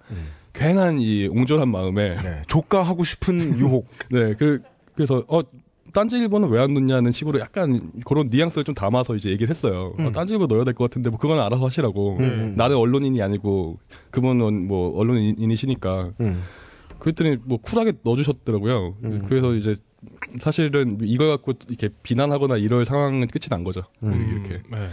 괜한 0.53 0.99
이 0.99 1.27
옹졸한 1.27 1.69
마음에 1.69 2.15
네. 2.21 2.41
조가하고 2.47 3.03
싶은 3.03 3.57
유혹. 3.59 3.87
네, 4.11 4.33
그 4.35 4.61
그래서 4.93 5.23
어 5.27 5.41
딴지일보는 5.93 6.49
왜안 6.49 6.73
넣냐는 6.73 7.13
식으로 7.13 7.39
약간 7.39 7.91
그런 8.05 8.27
뉘앙스를 8.27 8.65
좀 8.65 8.75
담아서 8.75 9.15
이제 9.15 9.29
얘기를 9.29 9.49
했어요. 9.49 9.93
어, 9.97 10.11
딴지일보 10.11 10.47
넣어야 10.47 10.65
될 10.65 10.73
것 10.73 10.85
같은데 10.89 11.09
뭐 11.09 11.17
그건 11.17 11.39
알아서 11.39 11.65
하시라고. 11.65 12.17
나는 12.55 12.75
언론인이 12.75 13.21
아니고 13.21 13.79
그분은 14.11 14.67
뭐 14.67 14.97
언론인이시니까. 14.99 16.11
음. 16.19 16.43
그랬더니 16.99 17.37
뭐 17.45 17.59
쿨하게 17.61 17.93
넣어주셨더라고요. 18.03 18.95
그래서 19.29 19.53
이제 19.55 19.75
사실은 20.39 20.97
이걸 21.01 21.29
갖고 21.29 21.53
이렇게 21.67 21.89
비난하거나 22.03 22.57
이럴 22.57 22.85
상황은 22.85 23.27
끝이 23.27 23.47
난 23.49 23.63
거죠. 23.63 23.83
이렇게. 24.01 24.61
네. 24.71 24.89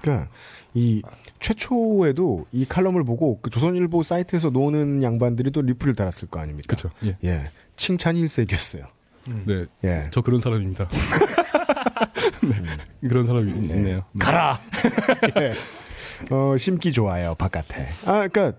그러니까 0.00 0.28
이 0.74 1.02
최초에도 1.40 2.46
이 2.52 2.64
칼럼을 2.66 3.04
보고 3.04 3.38
그 3.40 3.50
조선일보 3.50 4.02
사이트에서 4.02 4.50
노는 4.50 5.02
양반들이 5.02 5.50
또 5.50 5.62
리플을 5.62 5.94
달았을 5.94 6.28
거 6.28 6.40
아닙니까? 6.40 6.76
그렇죠. 6.76 6.90
예. 7.04 7.16
예. 7.24 7.50
칭찬 7.76 8.16
일색이었어요. 8.16 8.86
네. 9.46 9.66
예. 9.84 10.08
저 10.10 10.20
그런 10.20 10.40
사람입니다. 10.40 10.88
네. 12.42 13.08
그런 13.08 13.26
사람이 13.26 13.50
있네요. 13.52 14.04
네. 14.12 14.18
가라. 14.18 14.60
예. 15.40 15.54
어, 16.30 16.56
심기 16.56 16.92
좋아요 16.92 17.32
바깥에. 17.38 17.86
아, 18.06 18.28
그러니까 18.28 18.52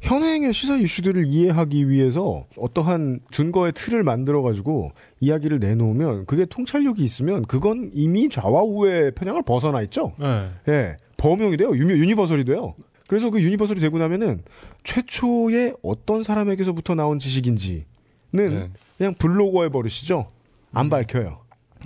현행의 0.00 0.52
시사 0.52 0.76
이슈들을 0.76 1.26
이해하기 1.26 1.88
위해서 1.88 2.46
어떠한 2.56 3.20
준거의 3.30 3.72
틀을 3.72 4.02
만들어 4.02 4.42
가지고 4.42 4.92
이야기를 5.20 5.58
내놓으면 5.58 6.26
그게 6.26 6.44
통찰력이 6.44 7.02
있으면 7.02 7.42
그건 7.46 7.90
이미 7.92 8.28
좌와 8.28 8.62
우의 8.62 9.12
편향을 9.12 9.42
벗어나 9.42 9.82
있죠. 9.82 10.12
네. 10.18 10.50
예, 10.68 10.96
범용이 11.16 11.56
돼요. 11.56 11.70
uni, 11.70 11.92
universal이 11.94 12.44
돼요. 12.44 12.74
그래서 13.08 13.30
그 13.30 13.42
universal이 13.42 13.80
되고 13.80 13.98
나면은 13.98 14.42
최초의 14.84 15.74
어떤 15.82 16.22
사람에게서부터 16.22 16.94
나온 16.94 17.18
지식인지는 17.18 17.84
네. 18.32 18.70
그냥 18.98 19.14
블로거의 19.18 19.70
버릇이죠. 19.70 20.30
안 20.72 20.90
밝혀요. 20.90 21.40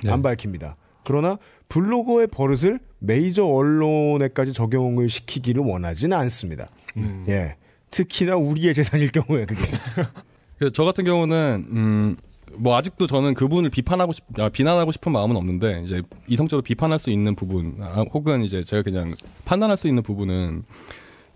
네. 0.04 0.10
안 0.10 0.22
밝힙니다. 0.22 0.76
그러나 1.04 1.38
블로거의 1.68 2.26
버릇을 2.26 2.80
메이저 2.98 3.44
언론에까지 3.44 4.52
적용을 4.52 5.08
시키기를 5.08 5.62
원하지는 5.62 6.16
않습니다. 6.18 6.68
음. 6.96 7.24
예. 7.28 7.56
특히나 7.93 8.34
우리의 8.34 8.74
재산일 8.74 9.12
경우에 9.12 9.47
그게. 9.47 9.61
저 10.72 10.84
같은 10.84 11.05
경우는 11.05 11.66
음, 11.70 12.16
뭐 12.55 12.76
아직도 12.76 13.07
저는 13.07 13.34
그분을 13.34 13.70
비판하고 13.70 14.12
싶, 14.12 14.24
아, 14.38 14.49
비난하고 14.49 14.93
싶은 14.93 15.12
마음은 15.12 15.36
없는데 15.36 15.82
이제 15.84 16.03
이성적으로 16.26 16.62
비판할 16.62 16.99
수 16.99 17.11
있는 17.11 17.34
부분 17.34 17.76
아, 17.80 18.05
혹은 18.12 18.43
이제 18.43 18.64
제가 18.64 18.82
그냥 18.82 19.14
판단할 19.45 19.76
수 19.76 19.88
있는 19.88 20.03
부분은 20.03 20.64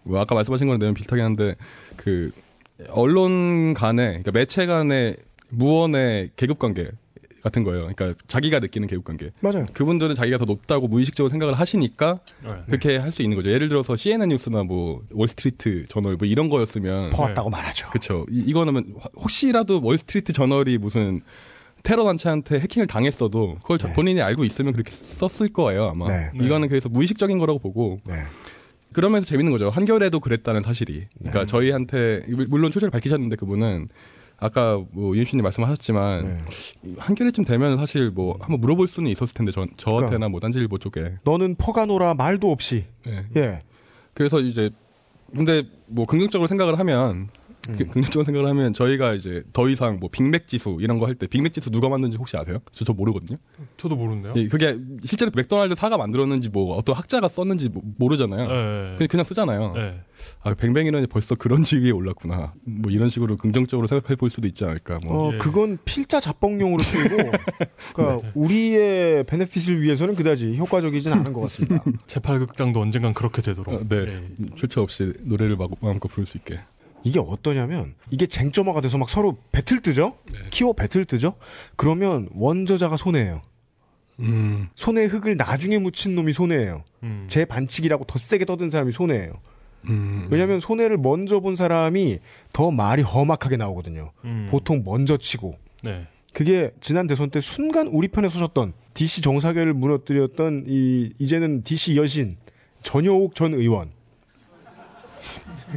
뭐 0.03 0.21
아까 0.21 0.35
말씀하신 0.35 0.67
거랑 0.67 0.79
내용 0.79 0.95
비슷하긴 0.95 1.25
한데 1.25 1.55
그 1.97 2.31
언론 2.91 3.75
간의 3.75 4.09
그러니까 4.09 4.31
매체 4.33 4.67
간의 4.67 5.17
무언의 5.51 6.31
계급 6.37 6.59
관계 6.59 6.91
같은 7.47 7.63
거예요. 7.63 7.89
그러니까 7.95 8.15
자기가 8.27 8.59
느끼는 8.59 8.89
계급 8.89 9.05
관계. 9.05 9.31
맞아요. 9.41 9.67
그분들은 9.73 10.17
자기가 10.17 10.37
더 10.39 10.45
높다고 10.47 10.89
무의식적으로 10.89 11.31
생각을 11.31 11.55
하시니까 11.55 12.19
네. 12.43 12.51
그렇게 12.67 12.97
할 12.97 13.13
수 13.13 13.23
있는 13.23 13.37
거죠. 13.37 13.51
예를 13.51 13.69
들어서 13.69 13.95
CNN 13.95 14.31
뉴스나 14.31 14.65
뭐 14.65 15.03
월스트리트 15.13 15.87
저널 15.89 16.17
뭐 16.17 16.27
이런 16.27 16.49
거였으면 16.49 17.11
퍼왔다고 17.11 17.49
말하죠. 17.51 17.89
그렇죠. 17.91 18.27
이거는 18.31 18.95
혹시라도 19.17 19.81
월스트리트 19.83 20.33
저널이 20.33 20.77
무슨 20.79 21.21
테러 21.85 22.03
단체한테 22.05 22.59
해킹을 22.59 22.89
당했어도 22.89 23.59
그걸 23.63 23.79
저- 23.79 23.87
네. 23.89 23.95
본인이 23.95 24.21
알고 24.21 24.45
있으면 24.45 24.73
그렇게 24.73 24.91
썼을 24.91 25.53
거예요 25.53 25.85
아마. 25.85 26.09
네. 26.09 26.31
이거는 26.45 26.67
그래서 26.69 26.89
무의식적인 26.89 27.39
거라고 27.39 27.61
보고 27.61 27.99
네. 28.07 28.15
그러면서 28.93 29.27
재밌는 29.27 29.53
거죠. 29.53 29.71
한겨레도 29.71 30.19
그랬다는 30.19 30.63
사실이. 30.63 31.07
그러니까 31.19 31.45
저희한테 31.47 32.25
물론 32.49 32.73
출처를 32.73 32.91
밝히셨는데 32.91 33.37
그분은 33.37 33.89
아까 34.39 34.83
뭐 34.93 35.17
유인씨님 35.17 35.43
말씀하셨지만 35.43 36.43
네. 36.83 36.95
한겨레쯤 36.99 37.45
되면 37.45 37.79
사실 37.79 38.11
뭐 38.11 38.37
한번 38.41 38.61
물어볼 38.61 38.87
수는 38.87 39.11
있었을 39.11 39.35
텐데 39.35 39.51
저, 39.53 39.67
저한테나 39.77 40.09
그러니까. 40.09 40.29
뭐 40.29 40.41
딴지일보 40.41 40.79
쪽에. 40.79 41.15
너는 41.25 41.55
퍼가노라 41.57 42.15
말도 42.15 42.51
없이. 42.51 42.85
네. 43.05 43.25
예. 43.37 43.63
그래서 44.13 44.41
이제 44.41 44.71
근데 45.35 45.63
뭐 45.87 46.07
긍정적으로 46.07 46.49
생각을 46.49 46.79
하면 46.79 47.29
긍정적으로 47.75 48.25
생각을 48.25 48.49
하면 48.51 48.73
저희가 48.73 49.15
이제 49.15 49.43
더 49.53 49.69
이상 49.69 49.99
뭐 50.01 50.09
빅맥 50.11 50.47
지수 50.49 50.77
이런 50.81 50.99
거 50.99 51.07
할 51.07 51.15
때 51.17 51.27
빅맥 51.27 51.55
지수 51.55 51.71
누가 51.71 51.89
만든지 51.89 52.17
혹시 52.19 52.37
아세요? 52.37 52.59
저, 52.73 52.85
저 52.85 52.93
모르거든요. 52.93 53.39
저도 53.77 53.97
모르는데요. 53.97 54.35
예, 54.37 54.47
그게 54.49 54.77
실제로 55.05 55.31
맥도날드 55.35 55.75
사가 55.75 55.97
만들었는지 55.97 56.49
뭐 56.49 56.77
어떤 56.77 56.95
학자가 56.95 57.29
썼는지 57.29 57.69
모- 57.71 57.83
모르잖아요. 57.99 58.47
네. 58.49 58.95
그냥, 58.97 59.09
그냥 59.09 59.25
쓰잖아요. 59.25 59.73
네. 59.75 60.01
아 60.43 60.55
뱅뱅이는 60.55 61.07
벌써 61.11 61.35
그런 61.35 61.63
지위에 61.65 61.91
올랐구나. 61.91 62.55
뭐 62.65 62.91
이런 62.91 63.09
식으로 63.09 63.37
긍정적으로 63.37 63.87
생각해 63.87 64.17
볼 64.17 64.31
수도 64.31 64.47
있지 64.49 64.65
않을까. 64.65 64.99
뭐. 65.05 65.29
어, 65.29 65.33
예. 65.35 65.39
그건 65.39 65.79
필자 65.85 66.21
잡봉용으로 66.21 66.83
쓰이고, 66.83 67.17
그러니까 67.95 68.31
우리의 68.35 69.25
베네핏을 69.25 69.81
위해서는 69.83 70.15
그다지 70.17 70.57
효과적이진 70.57 71.13
않은 71.13 71.33
것 71.33 71.41
같습니다. 71.43 71.83
제8극장도 72.07 72.77
언젠간 72.79 73.15
그렇게 73.15 73.43
되도록. 73.43 73.75
어, 73.75 73.81
네. 73.89 73.97
예. 74.07 74.23
출처 74.57 74.83
없이 74.83 75.13
노래를 75.23 75.57
마, 75.57 75.67
마음껏 75.81 76.09
부를 76.09 76.27
수 76.27 76.37
있게. 76.39 76.61
이게 77.05 77.21
어떠냐면, 77.21 77.95
이게 78.11 78.27
쟁점화가 78.27 78.81
돼서 78.81 78.99
막 78.99 79.09
서로 79.09 79.37
배틀 79.53 79.81
뜨죠? 79.81 80.17
키워 80.51 80.73
배틀 80.73 81.05
뜨죠? 81.05 81.35
그러면 81.77 82.29
원저자가 82.33 82.97
손해예요. 82.97 83.43
음. 84.21 84.69
손에 84.75 85.05
흙을 85.05 85.37
나중에 85.37 85.79
묻힌 85.79 86.15
놈이 86.15 86.33
손해예요. 86.33 86.85
음. 87.03 87.27
제 87.29 87.45
반칙이라고 87.45 88.05
더 88.05 88.19
세게 88.19 88.45
떠든 88.45 88.71
사람이 88.71 88.93
손해예요. 88.93 89.35
음. 89.89 90.27
왜냐하면 90.31 90.61
손해를 90.61 90.97
먼저 90.97 91.41
본 91.41 91.55
사람이 91.55 92.19
더 92.53 92.71
말이 92.71 93.03
험악하게 93.03 93.57
나오거든요. 93.57 94.13
음. 94.25 94.49
보통 94.51 94.83
먼저 94.85 95.17
치고. 95.17 95.59
네. 95.83 96.07
그게 96.33 96.71
지난 96.81 97.07
대선 97.07 97.31
때 97.31 97.41
순간 97.41 97.87
우리 97.87 98.09
편에 98.09 98.29
서셨던 98.29 98.75
DC 98.95 99.23
정사계를 99.23 99.73
무너뜨렸던 99.73 100.65
이 100.69 101.11
이제는 101.19 101.63
DC 101.63 101.97
여신 101.97 102.37
전효옥 102.83 103.35
전 103.35 103.55
의원. 103.55 103.91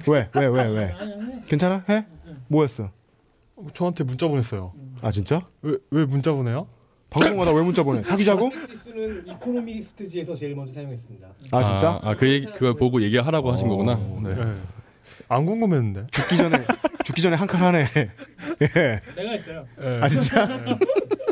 왜? 0.07 0.29
왜? 0.35 0.45
왜? 0.47 0.67
왜? 0.67 0.95
괜찮아? 1.47 1.83
해? 1.89 2.05
뭐였어? 2.47 2.89
저한테 3.73 4.03
문자 4.03 4.27
보냈어요. 4.27 4.73
아 5.01 5.11
진짜? 5.11 5.41
왜, 5.61 5.77
왜 5.91 6.05
문자 6.05 6.31
보내요? 6.31 6.67
방송마다 7.09 7.51
왜 7.51 7.63
문자 7.63 7.83
보내? 7.83 8.03
사귀자고? 8.03 8.49
지수는 8.67 9.27
이코노미스트지에서 9.27 10.35
제일 10.35 10.55
먼저 10.55 10.73
사용했습니다. 10.73 11.27
아 11.51 11.63
진짜? 11.63 11.99
아, 12.03 12.15
그 12.15 12.29
얘기, 12.29 12.45
그걸 12.45 12.75
보고 12.75 13.01
얘기하라고 13.01 13.51
하신 13.51 13.67
거구나. 13.67 13.95
네. 14.23 14.35
네. 14.35 14.55
안 15.27 15.45
궁금했는데. 15.45 16.07
죽기 16.11 16.37
전에 16.37 16.57
죽기 17.03 17.21
전에 17.21 17.35
한 17.35 17.47
칸 17.47 17.61
하네. 17.63 17.85
예. 18.61 19.01
내가 19.15 19.31
했어요. 19.31 19.65
예. 19.81 19.99
아 20.01 20.07
진짜? 20.07 20.47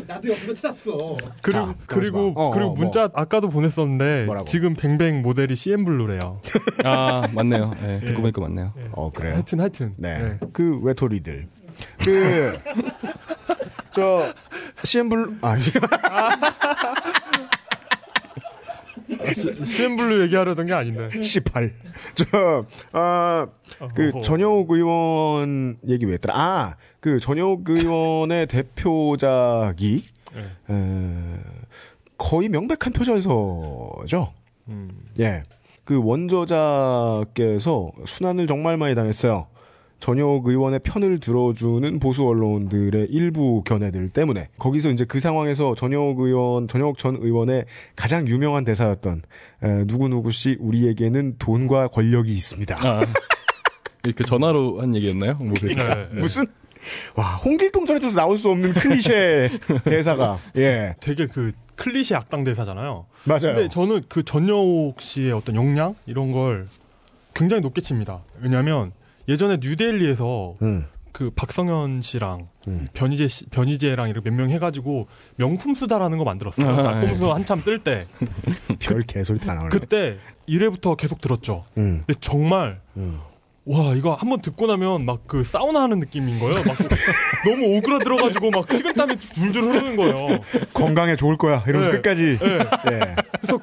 나도 0.08 0.28
옆에서 0.30 0.54
찾았어. 0.54 1.16
그리고 1.42 1.66
자, 1.66 1.74
그리고 1.86 2.32
어, 2.34 2.50
그리고 2.50 2.70
어, 2.70 2.74
문자 2.74 3.10
아까도 3.12 3.48
보냈었는데 3.48 4.24
뭐라고? 4.24 4.46
지금 4.46 4.74
뱅뱅 4.74 5.20
모델이 5.22 5.54
CM 5.54 5.84
블루래요. 5.84 6.40
아, 6.84 7.28
맞네요. 7.32 7.74
네, 7.82 8.00
듣고 8.00 8.18
예. 8.18 8.22
보니까 8.22 8.40
맞네요. 8.40 8.72
어 8.92 9.12
그래요. 9.12 9.34
하여튼 9.34 9.60
하여튼. 9.60 9.92
네. 9.98 10.18
네. 10.18 10.38
그 10.52 10.80
외톨이들. 10.82 11.46
그, 12.04 12.58
저, 13.92 14.32
CM블, 14.82 15.38
아, 15.42 15.56
CN블루 19.34 20.22
얘기하려던 20.22 20.66
게 20.66 20.72
아닌데. 20.72 21.20
18. 21.20 21.74
저, 22.14 22.64
아, 22.92 23.46
그, 23.94 24.10
어허. 24.14 24.22
전여옥 24.22 24.70
의원 24.70 25.78
얘기 25.88 26.04
왜 26.06 26.14
했더라? 26.14 26.34
아, 26.36 26.76
그 27.00 27.20
전여옥 27.20 27.68
의원의 27.68 28.46
대표작이, 28.46 30.04
네. 30.34 30.74
에, 30.74 31.40
거의 32.16 32.48
명백한 32.48 32.92
표절서죠. 32.92 34.32
음. 34.68 34.90
예. 35.20 35.42
그 35.84 36.02
원저자께서 36.02 37.92
수난을 38.04 38.46
정말 38.46 38.76
많이 38.76 38.94
당했어요. 38.94 39.46
전여옥 39.98 40.46
의원의 40.46 40.80
편을 40.80 41.18
들어주는 41.18 41.98
보수 41.98 42.26
언론들의 42.26 43.08
일부 43.10 43.62
견해들 43.64 44.10
때문에 44.10 44.48
거기서 44.58 44.90
이제 44.90 45.04
그 45.04 45.18
상황에서 45.20 45.74
전여옥 45.74 46.20
의원, 46.20 46.68
전여옥 46.68 46.98
전 46.98 47.16
의원의 47.16 47.64
가장 47.96 48.28
유명한 48.28 48.64
대사였던 48.64 49.22
에, 49.62 49.84
누구누구 49.86 50.30
씨 50.30 50.56
우리에게는 50.60 51.36
돈과 51.38 51.88
권력이 51.88 52.32
있습니다. 52.32 52.76
아, 52.78 53.00
그 54.14 54.24
전화로 54.24 54.80
한 54.80 54.94
얘기였나요? 54.94 55.36
뭐. 55.44 55.54
네, 55.54 55.74
네. 55.74 56.08
무슨 56.20 56.46
와 57.16 57.34
홍길동 57.36 57.86
전에도 57.86 58.12
나올 58.12 58.38
수 58.38 58.48
없는 58.50 58.72
클리셰 58.74 59.50
대사가 59.84 60.38
예 60.56 60.94
되게 61.00 61.26
그 61.26 61.52
클리셰 61.74 62.16
악당 62.16 62.44
대사잖아요. 62.44 63.06
맞아요. 63.24 63.40
근데 63.40 63.68
저는 63.68 64.04
그 64.08 64.22
전여옥 64.22 65.00
씨의 65.00 65.32
어떤 65.32 65.56
역량 65.56 65.96
이런 66.06 66.30
걸 66.30 66.66
굉장히 67.34 67.62
높게 67.62 67.80
칩니다. 67.80 68.22
왜냐하면 68.40 68.92
예전에 69.28 69.58
뉴델리에서 69.60 70.56
음, 70.62 70.86
그 71.12 71.30
박성현 71.30 72.02
씨랑 72.02 72.48
음. 72.68 72.86
변희재 72.92 73.28
씨, 73.28 73.46
변희재랑 73.46 74.08
이렇게 74.08 74.30
몇 74.30 74.36
명 74.36 74.50
해가지고 74.50 75.06
명품 75.36 75.74
수다라는 75.74 76.16
거 76.18 76.24
만들었어요. 76.24 76.68
아, 76.68 76.82
낙검수 76.94 77.32
한참 77.32 77.60
뜰 77.62 77.78
때 77.82 78.00
별 78.80 79.02
개소리 79.02 79.38
다 79.38 79.54
나오네. 79.54 79.70
그때 79.70 80.18
1회부터 80.48 80.96
계속 80.96 81.20
들었죠. 81.20 81.64
음, 81.76 82.02
근데 82.06 82.14
정말 82.20 82.80
음. 82.96 83.18
와 83.68 83.94
이거 83.94 84.14
한번 84.14 84.40
듣고 84.40 84.66
나면 84.66 85.04
막 85.04 85.18
그 85.28 85.44
사우나 85.44 85.82
하는 85.82 86.00
느낌인 86.00 86.40
거예요. 86.40 86.54
막 86.64 86.76
너무 87.44 87.76
오그라들어가지고 87.76 88.50
막 88.50 88.72
식은땀이 88.72 89.18
줄줄 89.20 89.62
흐르는 89.62 89.96
거예요. 89.96 90.40
건강에 90.72 91.16
좋을 91.16 91.36
거야 91.36 91.62
이러면서 91.66 91.90
네. 91.90 91.96
끝까지 91.98 92.38
네. 92.38 92.58
예. 92.92 93.16
그래서 93.40 93.60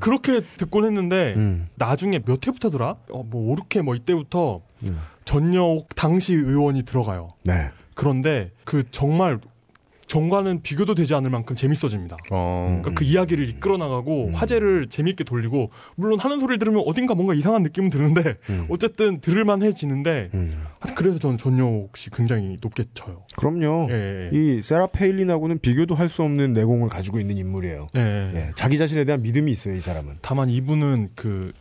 그, 0.00 0.08
렇게 0.08 0.40
듣곤 0.56 0.86
했는데 0.86 1.34
음. 1.36 1.68
나중에 1.74 2.20
몇 2.24 2.44
회부터더라? 2.46 2.96
어, 3.10 3.22
뭐 3.24 3.52
5, 3.52 3.56
6회 3.56 3.82
뭐 3.82 3.94
이때부터 3.94 4.62
음. 4.84 5.00
전여옥 5.26 5.94
당시 5.94 6.34
의원이 6.34 6.84
들어가요. 6.84 7.28
네. 7.44 7.70
그런데 7.94 8.50
그 8.64 8.84
정말 8.90 9.38
전과는 10.12 10.60
비교도 10.60 10.94
되지 10.94 11.14
않을 11.14 11.30
만큼 11.30 11.56
재밌어집니다. 11.56 12.18
어. 12.30 12.80
그러니까 12.82 12.90
그 13.00 13.02
이야기를 13.04 13.48
이끌어 13.48 13.78
나가고 13.78 14.26
음. 14.26 14.34
화제를 14.34 14.88
재밌게 14.90 15.24
돌리고 15.24 15.70
물론 15.94 16.18
하는 16.18 16.38
소리를 16.38 16.58
들으면 16.58 16.82
어딘가 16.86 17.14
뭔가 17.14 17.32
이상한 17.32 17.62
느낌은 17.62 17.88
드는데 17.88 18.36
음. 18.50 18.66
어쨌든 18.68 19.20
들을만 19.20 19.62
해지는데 19.62 20.28
음. 20.34 20.64
하여튼 20.80 20.94
그래서 20.94 21.18
저는 21.18 21.38
전효옥 21.38 21.96
씨 21.96 22.10
굉장히 22.10 22.58
높게 22.60 22.84
쳐요. 22.92 23.22
그럼요. 23.38 23.88
예, 23.90 23.94
예, 23.94 24.30
예. 24.34 24.38
이 24.58 24.62
세라 24.62 24.88
페일린하고는 24.88 25.60
비교도 25.60 25.94
할 25.94 26.12
수 26.12 26.22
없는 26.24 26.52
내공을 26.52 26.88
가지고 26.90 27.20
있는 27.20 27.38
인물이에요. 27.38 27.86
예, 27.96 28.00
예. 28.00 28.32
예, 28.36 28.50
자기 28.54 28.76
자신에 28.76 29.06
대한 29.06 29.22
믿음이 29.22 29.50
있어요, 29.50 29.74
이 29.74 29.80
사람은. 29.80 30.16
다만 30.20 30.50
이분은 30.50 31.08
그 31.14 31.52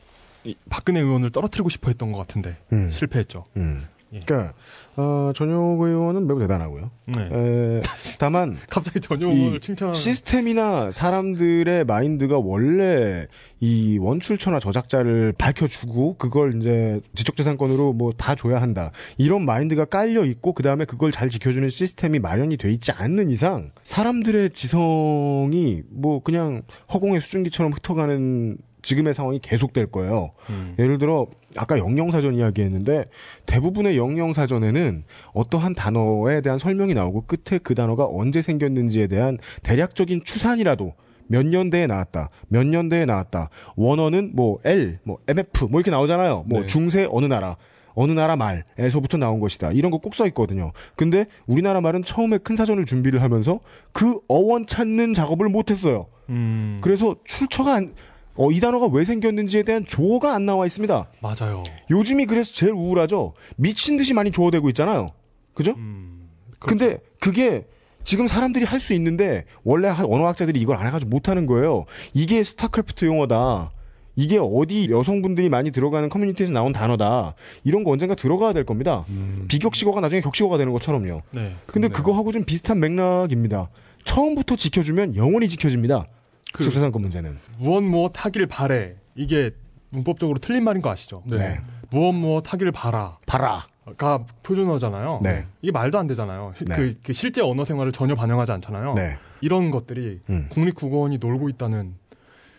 이- 0.44 0.56
박근혜 0.70 1.00
의원을 1.00 1.30
떨어뜨리고 1.30 1.70
싶어 1.70 1.90
했던 1.90 2.12
것 2.12 2.18
같은데 2.18 2.58
음. 2.74 2.90
실패했죠. 2.92 3.46
음. 3.56 3.84
예. 4.12 4.20
그러니까 4.26 4.54
어, 4.98 5.32
전용 5.36 5.82
의원은 5.82 6.28
매우 6.28 6.40
대단하고요. 6.40 6.92
네. 7.06 7.30
에, 7.32 7.82
다만 8.20 8.58
갑자기 8.70 9.00
이 9.00 9.02
전효옥을 9.02 9.60
칭찬하는 9.60 9.98
시스템이나 9.98 10.92
사람들의 10.92 11.86
마인드가 11.86 12.38
원래 12.40 13.26
이 13.60 13.98
원출처나 14.00 14.60
저작자를 14.60 15.34
밝혀주고 15.38 16.18
그걸 16.18 16.60
이제 16.60 17.00
지적재산권으로 17.16 17.94
뭐 17.94 18.12
다 18.18 18.36
줘야 18.36 18.62
한다 18.62 18.92
이런 19.18 19.46
마인드가 19.46 19.86
깔려 19.86 20.26
있고 20.26 20.54
그 20.54 20.62
다음에 20.64 20.86
그걸 20.86 21.12
잘 21.12 21.30
지켜주는 21.30 21.68
시스템이 21.70 22.20
마련이 22.20 22.58
돼 22.58 22.72
있지 22.72 22.92
않는 22.92 23.30
이상 23.30 23.72
사람들의 23.84 24.52
지성이 24.52 25.82
뭐 25.90 26.22
그냥 26.22 26.64
허공의 26.94 27.22
수증기처럼 27.22 27.72
흩어가는 27.72 28.58
지금의 28.82 29.14
상황이 29.14 29.40
계속될 29.40 29.88
거예요. 29.88 30.32
음. 30.50 30.76
예를 30.80 30.98
들어 30.98 31.28
아까 31.58 31.78
영영사전 31.78 32.34
이야기했는데 32.36 33.06
대부분의 33.46 33.98
영영사전에는 33.98 35.04
어떠한 35.34 35.76
단어에 35.76 36.42
대한 36.42 36.58
설명이 36.58 36.94
나오고 36.94 37.26
끝에 37.28 37.60
그 37.60 37.76
단어가 37.76 38.08
언제 38.10 38.42
생겼는지에 38.42 39.08
대한 39.08 39.38
대략적인 39.64 40.24
추산이라도 40.24 40.94
몇 41.28 41.46
년대에 41.46 41.88
나왔다, 41.88 42.30
몇 42.50 42.66
년대에 42.68 43.06
나왔다. 43.06 43.50
원어는 43.76 44.32
뭐 44.36 44.60
L, 44.66 45.00
뭐 45.04 45.20
MF 45.28 45.66
뭐 45.66 45.80
이렇게 45.80 45.90
나오잖아요. 45.92 46.44
뭐 46.48 46.62
네. 46.62 46.68
중세 46.68 47.08
어느 47.10 47.26
나라. 47.26 47.56
어느 47.94 48.14
나라 48.14 48.38
말에서부터 48.38 49.18
나온 49.18 49.40
것이다. 49.42 49.72
이런 49.74 49.92
거 49.92 49.98
꼭 50.00 50.16
써 50.16 50.26
있거든요. 50.28 50.72
근데 50.96 51.26
우리나라 51.46 51.82
말은 51.82 52.04
처음에 52.04 52.38
큰 52.38 52.56
사전을 52.56 52.86
준비를 52.86 53.22
하면서 53.22 53.60
그 53.92 54.20
어원 54.30 54.66
찾는 54.66 55.14
작업을 55.14 55.50
못 55.50 55.72
했어요. 55.72 56.08
음. 56.30 56.80
그래서 56.82 57.18
출처가 57.26 57.76
안, 57.76 57.94
어, 58.42 58.52
이 58.52 58.60
단어가 58.60 58.88
왜 58.88 59.04
생겼는지에 59.06 59.62
대한 59.64 59.86
조어가 59.86 60.34
안 60.34 60.48
나와 60.48 60.66
있습니다. 60.66 61.08
맞아요. 61.22 61.62
요즘이 61.92 62.26
그래서 62.26 62.52
제일 62.54 62.72
우울하죠. 62.74 63.34
미친 63.56 63.98
듯이 63.98 64.16
많이 64.16 64.32
조어되고 64.32 64.68
있잖아요. 64.70 65.06
그죠? 65.54 65.72
음. 65.78 66.28
근데 66.58 66.98
그게 67.20 67.66
지금 68.04 68.26
사람들이 68.26 68.66
할 68.66 68.80
수 68.80 68.96
있는데 68.96 69.46
원래 69.64 69.88
하- 69.90 70.06
언어학자들이 70.06 70.60
이걸 70.60 70.78
안 70.78 70.88
해가지고 70.88 71.10
못하는 71.10 71.46
거예요. 71.46 71.86
이게 72.16 72.44
스타크래프트 72.44 73.06
용어다. 73.06 73.70
이게 74.16 74.40
어디 74.42 74.90
여성분들이 74.90 75.48
많이 75.50 75.70
들어가는 75.72 76.10
커뮤니티에서 76.10 76.52
나온 76.52 76.72
단어다. 76.74 77.36
이런 77.64 77.84
거 77.84 77.92
언젠가 77.92 78.16
들어가야 78.16 78.54
될 78.54 78.66
겁니다. 78.66 79.06
비격식어가 79.50 80.02
나중에 80.02 80.20
격식어가 80.22 80.58
되는 80.58 80.74
것처럼요. 80.74 81.20
네. 81.34 81.56
근데 81.68 81.90
네. 81.90 81.94
그거하고 81.94 82.32
좀 82.32 82.44
비슷한 82.44 82.80
맥락입니다. 82.80 83.70
처음부터 84.04 84.56
지켜주면 84.56 85.16
영원히 85.16 85.48
지켜집니다. 85.48 86.08
그- 86.52 86.64
지적재산권 86.64 87.02
문제는. 87.02 87.38
무엇 87.58 87.82
무엇 87.82 88.14
하길 88.16 88.46
바래. 88.48 88.96
이게 89.16 89.52
문법적으로 89.90 90.40
틀린 90.40 90.64
말인 90.64 90.82
거 90.82 90.90
아시죠? 90.90 91.24
네. 91.26 91.60
무엇 91.90 92.14
무엇 92.14 92.52
하길 92.54 92.72
바라. 92.72 93.18
봐라. 93.26 93.66
가 93.98 94.24
표준어잖아요. 94.44 95.20
네. 95.24 95.46
이게 95.62 95.72
말도 95.72 95.98
안 95.98 96.08
되잖아요. 96.08 96.54
네. 96.68 96.76
그, 96.76 96.96
그 97.04 97.14
실제 97.14 97.42
언어 97.42 97.66
생활을 97.66 97.92
전혀 97.92 98.16
반영하지 98.16 98.52
않잖아요. 98.54 98.94
네. 98.94 99.18
이런 99.42 99.72
것들이 99.72 100.20
음. 100.30 100.48
국립국어원이 100.52 101.18
놀고 101.18 101.50
있다는 101.50 101.96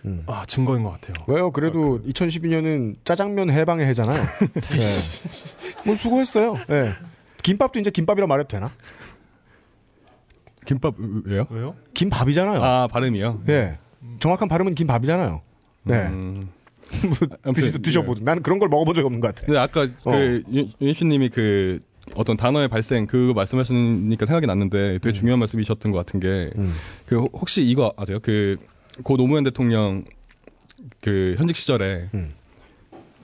음. 0.05 0.25
아, 0.27 0.45
증거인 0.47 0.83
것 0.83 0.91
같아요. 0.91 1.15
왜요? 1.29 1.53
그래도 1.53 2.03
2012년은 2.03 2.97
짜장면 3.05 3.51
해방의 3.51 3.87
해잖아요. 3.87 4.21
네. 4.53 5.83
뭐 5.87 5.95
수고했어요. 5.95 6.59
네. 6.69 6.93
김밥도 7.45 7.79
이제 7.79 7.91
김밥이라 7.91 8.27
말해도 8.27 8.49
되나? 8.49 8.71
김밥 10.67 10.95
왜요? 11.25 11.47
왜요? 11.51 11.75
김밥이잖아요. 11.95 12.63
아 12.63 12.87
발음이요. 12.89 13.43
예. 13.49 13.79
정확한 14.21 14.49
발음은 14.49 14.75
김밥이잖아요. 14.75 15.41
네. 15.85 15.95
음. 16.09 16.49
드시, 17.55 17.81
드셔보든. 17.81 18.25
나는 18.25 18.43
그런 18.43 18.59
걸 18.59 18.69
먹어본 18.69 18.95
적이 18.95 19.07
없는 19.07 19.21
것 19.21 19.29
같아. 19.35 19.47
근데 19.47 19.59
아까 19.59 19.83
어. 20.05 20.11
그 20.13 20.43
윤씨님이 20.81 21.31
그 21.31 21.81
어떤 22.15 22.37
단어의 22.37 22.69
발생 22.69 23.07
그거 23.07 23.33
말씀하시니까 23.33 24.27
생각이 24.27 24.47
났는데 24.47 24.99
되게 24.99 25.13
중요한 25.13 25.39
말씀이셨던 25.39 25.93
것 25.93 25.99
같은 25.99 26.21
게 26.21 26.51
음. 26.57 26.75
그 27.07 27.21
혹시 27.33 27.63
이거 27.65 27.93
아세요? 27.97 28.19
그 28.21 28.57
고 29.05 29.17
노무현 29.17 29.43
대통령 29.45 30.05
그 31.01 31.35
현직 31.39 31.57
시절에 31.57 32.11
음. 32.13 32.35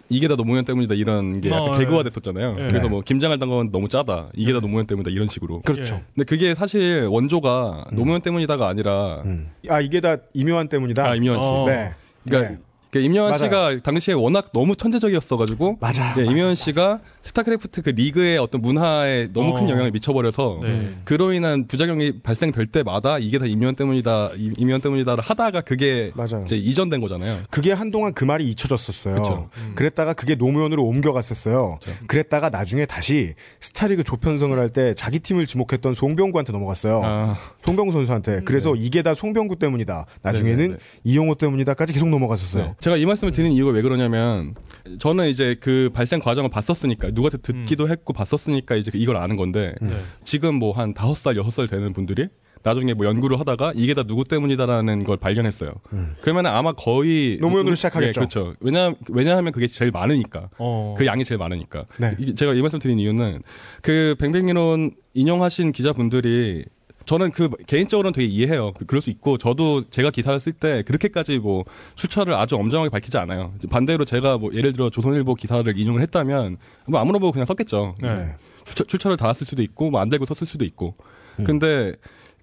이게 0.09 0.29
다 0.29 0.37
노무현 0.37 0.65
때문이다 0.65 0.95
이런 0.95 1.41
게 1.41 1.51
약간 1.51 1.69
어, 1.69 1.79
개그화 1.79 1.99
네. 1.99 2.05
됐었잖아요. 2.05 2.55
네. 2.55 2.69
그래서 2.69 2.85
네. 2.85 2.89
뭐 2.89 3.01
김장할 3.03 3.39
당건 3.39 3.71
너무 3.71 3.89
짜다. 3.89 4.31
이게 4.35 4.53
다 4.53 4.61
노무현 4.61 4.87
때문이다 4.87 5.11
이런 5.11 5.29
식으로. 5.29 5.61
그렇죠. 5.61 5.97
예. 5.97 6.05
근데 6.15 6.25
그게 6.25 6.55
사실 6.55 7.07
원조가 7.11 7.89
노무현 7.93 8.21
때문이다가 8.21 8.69
아니라 8.69 9.23
음. 9.25 9.51
아, 9.69 9.81
이게 9.81 10.01
다 10.01 10.17
임요환 10.35 10.69
때문이다? 10.69 11.05
아 11.05 11.15
임요환 11.15 11.43
씨. 11.43 11.49
어. 11.49 11.65
네. 11.67 11.95
그러니까 12.25 12.53
네. 12.53 12.59
그 12.91 13.01
임요환 13.01 13.31
맞아요. 13.33 13.45
씨가 13.45 13.77
당시에 13.83 14.15
워낙 14.15 14.51
너무 14.53 14.75
천재적이었어가지고 14.75 15.77
맞아. 15.81 16.15
네, 16.15 16.25
맞아, 16.25 16.43
맞아. 16.45 16.55
씨가 16.55 17.01
스타크래프트 17.23 17.83
그 17.83 17.91
리그의 17.91 18.39
어떤 18.39 18.63
문화에 18.63 19.29
너무 19.33 19.53
큰 19.53 19.65
어. 19.67 19.71
영향을 19.71 19.91
미쳐버려서 19.91 20.61
네. 20.63 20.97
그로 21.05 21.33
인한 21.35 21.67
부작용이 21.67 22.21
발생될 22.23 22.67
때마다 22.67 23.19
이게 23.19 23.39
다 23.39 23.45
임요환 23.45 23.75
때문이다, 23.75 24.31
임- 24.39 24.55
임요환 24.57 24.81
때문이다를 24.81 25.23
하다가 25.23 25.61
그게 25.61 26.13
맞아요. 26.15 26.43
이제 26.45 26.57
이전된 26.57 27.01
거잖아요. 27.03 27.41
그게 27.51 27.73
한동안 27.73 28.15
그 28.15 28.25
말이 28.25 28.49
잊혀졌었어요. 28.49 29.15
그쵸. 29.17 29.51
그랬다가 29.75 30.15
그게 30.15 30.35
노무현으로 30.35 30.83
옮겨갔었어요. 30.85 31.79
그쵸. 31.83 31.93
그랬다가 32.07 32.49
나중에 32.49 32.87
다시 32.87 33.35
스타리그 33.61 34.03
조편성을 34.05 34.57
할 34.59 34.69
때 34.69 34.93
자기 34.95 35.19
팀을 35.19 35.47
지목했던 35.47 35.95
송병구한테 35.95 36.53
넘어갔어요. 36.53 37.01
아, 37.03 37.37
송병구 37.65 37.93
선수한테. 37.93 38.41
그래서 38.45 38.75
이게 38.75 39.03
다 39.03 39.15
송병구 39.15 39.57
때문이다. 39.57 40.05
나중에는 40.23 40.57
네, 40.59 40.67
네, 40.69 40.73
네. 40.75 40.79
이용호 41.05 41.37
때문이다까지 41.37 41.95
계속 41.95 42.09
넘어갔었어요. 42.11 42.77
네. 42.79 42.81
제가 42.81 42.97
이 42.97 43.05
말씀을 43.07 43.33
드리는 43.33 43.55
이유가 43.55 43.73
왜 43.73 43.83
그러냐면 43.83 44.55
저는 44.99 45.29
이제 45.29 45.57
그 45.61 45.91
발생 45.93 46.21
과정을 46.21 46.49
봤었으니까 46.51 47.09
누구한테 47.09 47.39
듣기도 47.39 47.89
했고 47.89 48.13
봤었으니까 48.13 48.77
이제 48.77 48.91
이걸 48.95 49.17
아는 49.17 49.37
건데 49.37 49.75
음. 49.83 49.89
네. 49.89 50.03
지금 50.25 50.55
뭐 50.57 50.73
한 50.73 50.95
다섯 50.95 51.15
살 51.15 51.37
여섯 51.37 51.51
살 51.51 51.67
되는 51.67 51.93
분들이 51.93 52.29
나중에 52.63 52.93
뭐 52.95 53.07
연구를 53.07 53.39
하다가 53.41 53.73
이게 53.77 53.95
다 53.95 54.03
누구 54.05 54.25
때문이다라는 54.25 55.05
걸 55.05 55.17
발견했어요. 55.17 55.73
그러면 56.21 56.47
아마 56.47 56.73
거의 56.73 57.37
음. 57.37 57.41
노무현으로 57.41 57.75
시작하겠죠. 57.75 58.21
네, 58.21 58.27
그렇죠. 58.27 58.55
왜냐 58.61 58.93
왜냐하면 59.11 59.53
그게 59.53 59.67
제일 59.69 59.91
많으니까 59.93 60.51
어. 60.59 60.95
그 60.99 61.07
양이 61.07 61.25
제일 61.25 61.39
많으니까. 61.39 61.85
네. 61.99 62.15
이- 62.19 62.35
제가 62.35 62.55
이 62.55 62.61
말씀 62.61 62.79
드린 62.79 62.99
이유는 62.99 63.43
그 63.83 64.15
뱅뱅이론 64.19 64.91
인용하신 65.15 65.73
기자분들이 65.73 66.65
저는 67.09 67.31
그 67.33 67.49
개인적으로는 67.67 68.13
되게 68.13 68.29
이해해요. 68.29 68.75
그- 68.75 68.85
그럴 68.85 69.01
수 69.01 69.09
있고 69.09 69.39
저도 69.39 69.89
제가 69.89 70.11
기사를 70.11 70.39
쓸 70.39 70.53
때 70.53 70.83
그렇게까지 70.83 71.39
뭐 71.39 71.65
출처를 71.95 72.35
아주 72.35 72.57
엄정하게 72.57 72.91
밝히지 72.91 73.17
않아요. 73.17 73.55
반대로 73.71 74.05
제가 74.05 74.37
뭐 74.37 74.51
예를 74.53 74.75
들어 74.75 74.91
조선일보 74.91 75.35
기사를 75.35 75.67
인용을 75.79 76.03
했다면 76.03 76.59
뭐 76.87 77.01
아무나 77.01 77.19
보고 77.19 77.33
그냥 77.33 77.47
썼겠죠. 77.47 77.95
네. 78.03 78.15
네. 78.15 78.35
출처, 78.67 78.85
출처를 78.85 79.17
달았을 79.17 79.47
수도 79.47 79.63
있고 79.63 79.91
뭐 79.91 80.03
안 80.03 80.11
달고 80.11 80.27
썼을 80.27 80.47
수도 80.47 80.67
있고. 80.67 80.95
음. 81.41 81.45
근데 81.45 81.95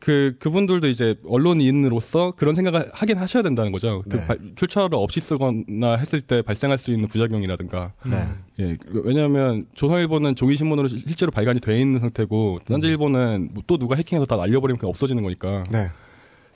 그 0.06 0.36
그분들도 0.38 0.88
이제 0.88 1.16
언론인으로서 1.28 2.34
그런 2.38 2.54
생각을 2.54 2.92
하긴 2.94 3.18
하셔야 3.18 3.42
된다는 3.42 3.72
거죠. 3.72 4.04
그 4.08 4.18
네. 4.18 4.28
발- 4.28 4.38
출처를 4.56 4.90
없이 5.00 5.20
쓰거나 5.20 5.96
했을 5.96 6.22
때 6.22 6.44
발생할 6.44 6.78
수 6.78 6.92
있는 6.92 7.08
부작용이라든가. 7.08 7.94
네. 8.08 8.28
예, 8.60 8.76
그- 8.78 9.02
왜냐하면 9.04 9.66
조선일보는 9.74 10.36
종이 10.36 10.58
신문으로 10.58 10.88
시- 10.90 11.02
실제로 11.08 11.32
발간이 11.32 11.60
돼 11.60 11.80
있는 11.82 12.00
상태고 12.00 12.60
딴지일보는 12.68 13.50
뭐 13.56 13.64
또 13.66 13.80
누가 13.80 13.96
해킹해서 13.96 14.28
다 14.28 14.36
날려버리면 14.36 14.78
그냥 14.78 14.92
없어지는 14.92 15.24
거니까. 15.24 15.64
네. 15.72 15.88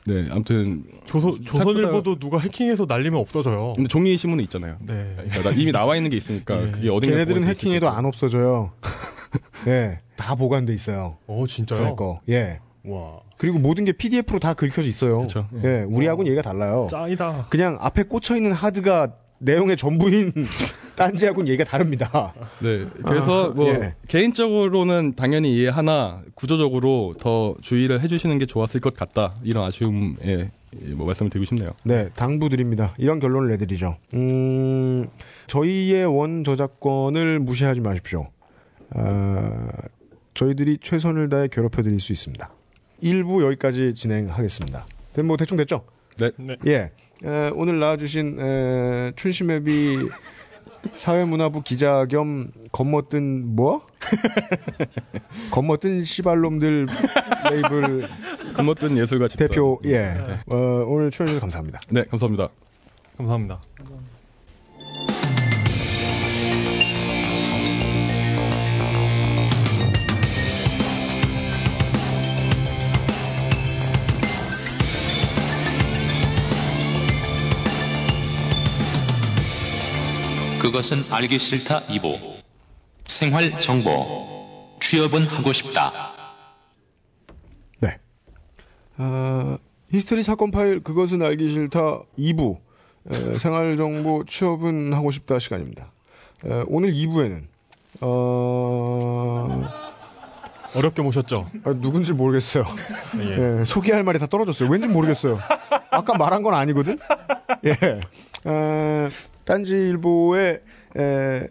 네, 0.06 0.28
아무튼 0.30 0.84
조선 1.06 1.32
조선일보도 1.41 2.20
누가 2.20 2.38
해킹해서 2.38 2.86
날리면 2.88 3.20
없어져요. 3.20 3.74
근데 3.76 3.88
종이 3.88 4.16
신문은 4.16 4.43
있잖아요. 4.43 4.78
네. 4.86 5.16
그러니까 5.18 5.50
나- 5.50 5.56
이미 5.56 5.72
나와 5.72 5.95
있는 5.95 6.12
게 6.12 6.18
있으니까 6.18 6.56
네. 6.66 6.72
그게 6.72 6.89
어딘가 6.91 7.16
걔네들은 7.16 7.43
해킹해도. 7.45 7.89
안 7.89 8.06
없어져요. 8.06 8.74
네. 9.66 9.97
다 10.18 10.36
보관돼 10.36 10.72
있어요. 10.76 11.18
어 11.26 11.45
진짜요? 11.47 11.80
그럴 11.80 11.95
거. 11.95 12.22
예. 12.30 12.60
와 12.86 13.19
그리고 13.38 13.59
모든 13.59 13.86
게 13.86 13.91
PDF로 13.91 14.39
다 14.39 14.53
긁혀져 14.53 14.88
있어요. 14.88 15.21
그쵸. 15.21 15.47
예. 15.63 15.84
우리하고는 15.88 16.27
얘기가 16.32 16.41
달라요. 16.41 16.88
짱이다. 16.89 17.47
그냥 17.49 17.77
앞에 17.80 18.03
꽂혀 18.03 18.36
있는 18.36 18.51
하드가 18.51 19.13
내용의 19.39 19.77
전부인 19.77 20.32
딴지하고는 20.95 21.47
얘기가 21.47 21.63
다릅니다. 21.63 22.34
네, 22.61 22.86
그래서 23.05 23.51
뭐 23.51 23.69
예. 23.69 23.95
개인적으로는 24.09 25.13
당연히 25.15 25.55
이해하나 25.55 26.21
구조적으로 26.36 27.13
더 27.17 27.55
주의를 27.61 28.01
해주시는 28.01 28.38
게 28.38 28.45
좋았을 28.45 28.82
것 28.82 28.95
같다 28.97 29.34
이런 29.43 29.63
아쉬움에 29.65 30.15
예, 30.25 30.49
뭐 30.93 31.05
말씀을 31.05 31.30
드리고 31.30 31.45
싶네요. 31.45 31.71
네, 31.84 32.09
당부드립니다. 32.15 32.93
이런 32.97 33.19
결론을 33.19 33.49
내드리죠. 33.51 33.95
음, 34.13 35.07
저희의 35.47 36.05
원 36.05 36.43
저작권을 36.43 37.39
무시하지 37.39 37.80
마십시오. 37.80 38.27
아, 38.93 39.67
저희들이 40.34 40.80
최선을 40.82 41.30
다해 41.30 41.47
괴롭혀 41.49 41.82
드릴 41.82 41.99
수 42.01 42.11
있습니다. 42.11 42.49
1부 43.02 43.43
여기까지 43.45 43.93
진행하겠습니다. 43.93 44.86
네, 45.16 45.22
뭐 45.24 45.38
대충 45.38 45.58
됐죠? 45.58 45.84
네. 46.18 46.32
네. 46.38 46.56
예. 46.68 46.91
에, 47.24 47.50
오늘 47.54 47.80
나와주신 47.80 48.39
에, 48.39 49.12
춘심회비 49.16 49.97
사회문화부 50.95 51.62
기자 51.62 52.06
겸 52.06 52.52
겁먹든 52.72 53.56
뭐? 53.56 53.84
겁먹든 55.52 56.04
시발놈들 56.06 56.88
레이블 57.52 58.08
금어뜬 58.56 58.97
예술가 58.97 59.28
집단. 59.28 59.47
대표 59.47 59.80
예. 59.86 60.16
어, 60.47 60.56
오늘 60.88 61.12
출연해주셔서 61.12 61.39
감사합니다. 61.41 61.80
네, 61.89 62.04
감사합니다. 62.06 62.47
감사합니다. 63.18 63.62
그것은 80.62 81.01
알기 81.12 81.39
싫다 81.39 81.82
2부. 81.84 82.39
생활 83.05 83.49
정보. 83.62 84.78
취업은 84.82 85.26
하고 85.26 85.53
싶다. 85.53 85.91
네. 87.80 87.97
어, 88.97 89.57
히스테리 89.91 90.24
사건 90.24 90.51
파일 90.51 90.82
그것은 90.82 91.22
알기 91.22 91.49
싫다 91.49 92.01
2부 92.18 92.57
에, 93.12 93.38
생활 93.39 93.76
정보 93.78 94.24
취업은 94.26 94.93
하고 94.93 95.12
싶다 95.12 95.39
시간입니다. 95.39 95.91
에, 96.45 96.64
오늘 96.68 96.93
2부에는 96.93 97.43
어, 98.01 99.70
어렵게 100.76 101.01
모셨죠? 101.01 101.49
아, 101.66 101.74
누군지 101.74 102.14
모르겠어요. 102.14 102.64
예. 103.20 103.60
예, 103.62 103.66
소개할 103.66 104.03
말이 104.03 104.20
다 104.20 104.28
떨어졌어요. 104.28 104.70
왠지 104.70 104.88
모르겠어요. 104.88 105.39
아까 105.89 106.18
말한 106.18 106.43
건 106.43 106.53
아니거든. 106.53 106.99
예. 107.66 107.99
어, 108.45 109.10
딴지일보의 109.50 110.62
에, 110.97 111.47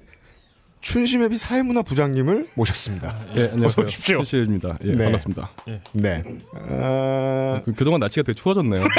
춘심회비 0.81 1.37
사회문화 1.37 1.83
부장님을 1.83 2.47
모셨습니다. 2.55 3.19
예, 3.35 3.45
어서 3.47 3.55
안녕하세요. 3.55 3.89
실시입니다. 3.89 4.79
예, 4.85 4.93
네. 4.93 5.03
반갑습니다. 5.05 5.51
네. 5.93 6.23
어, 6.55 7.61
그, 7.65 7.75
그동안 7.75 7.99
날씨가 8.01 8.23
되게 8.23 8.39
추워졌네요. 8.39 8.85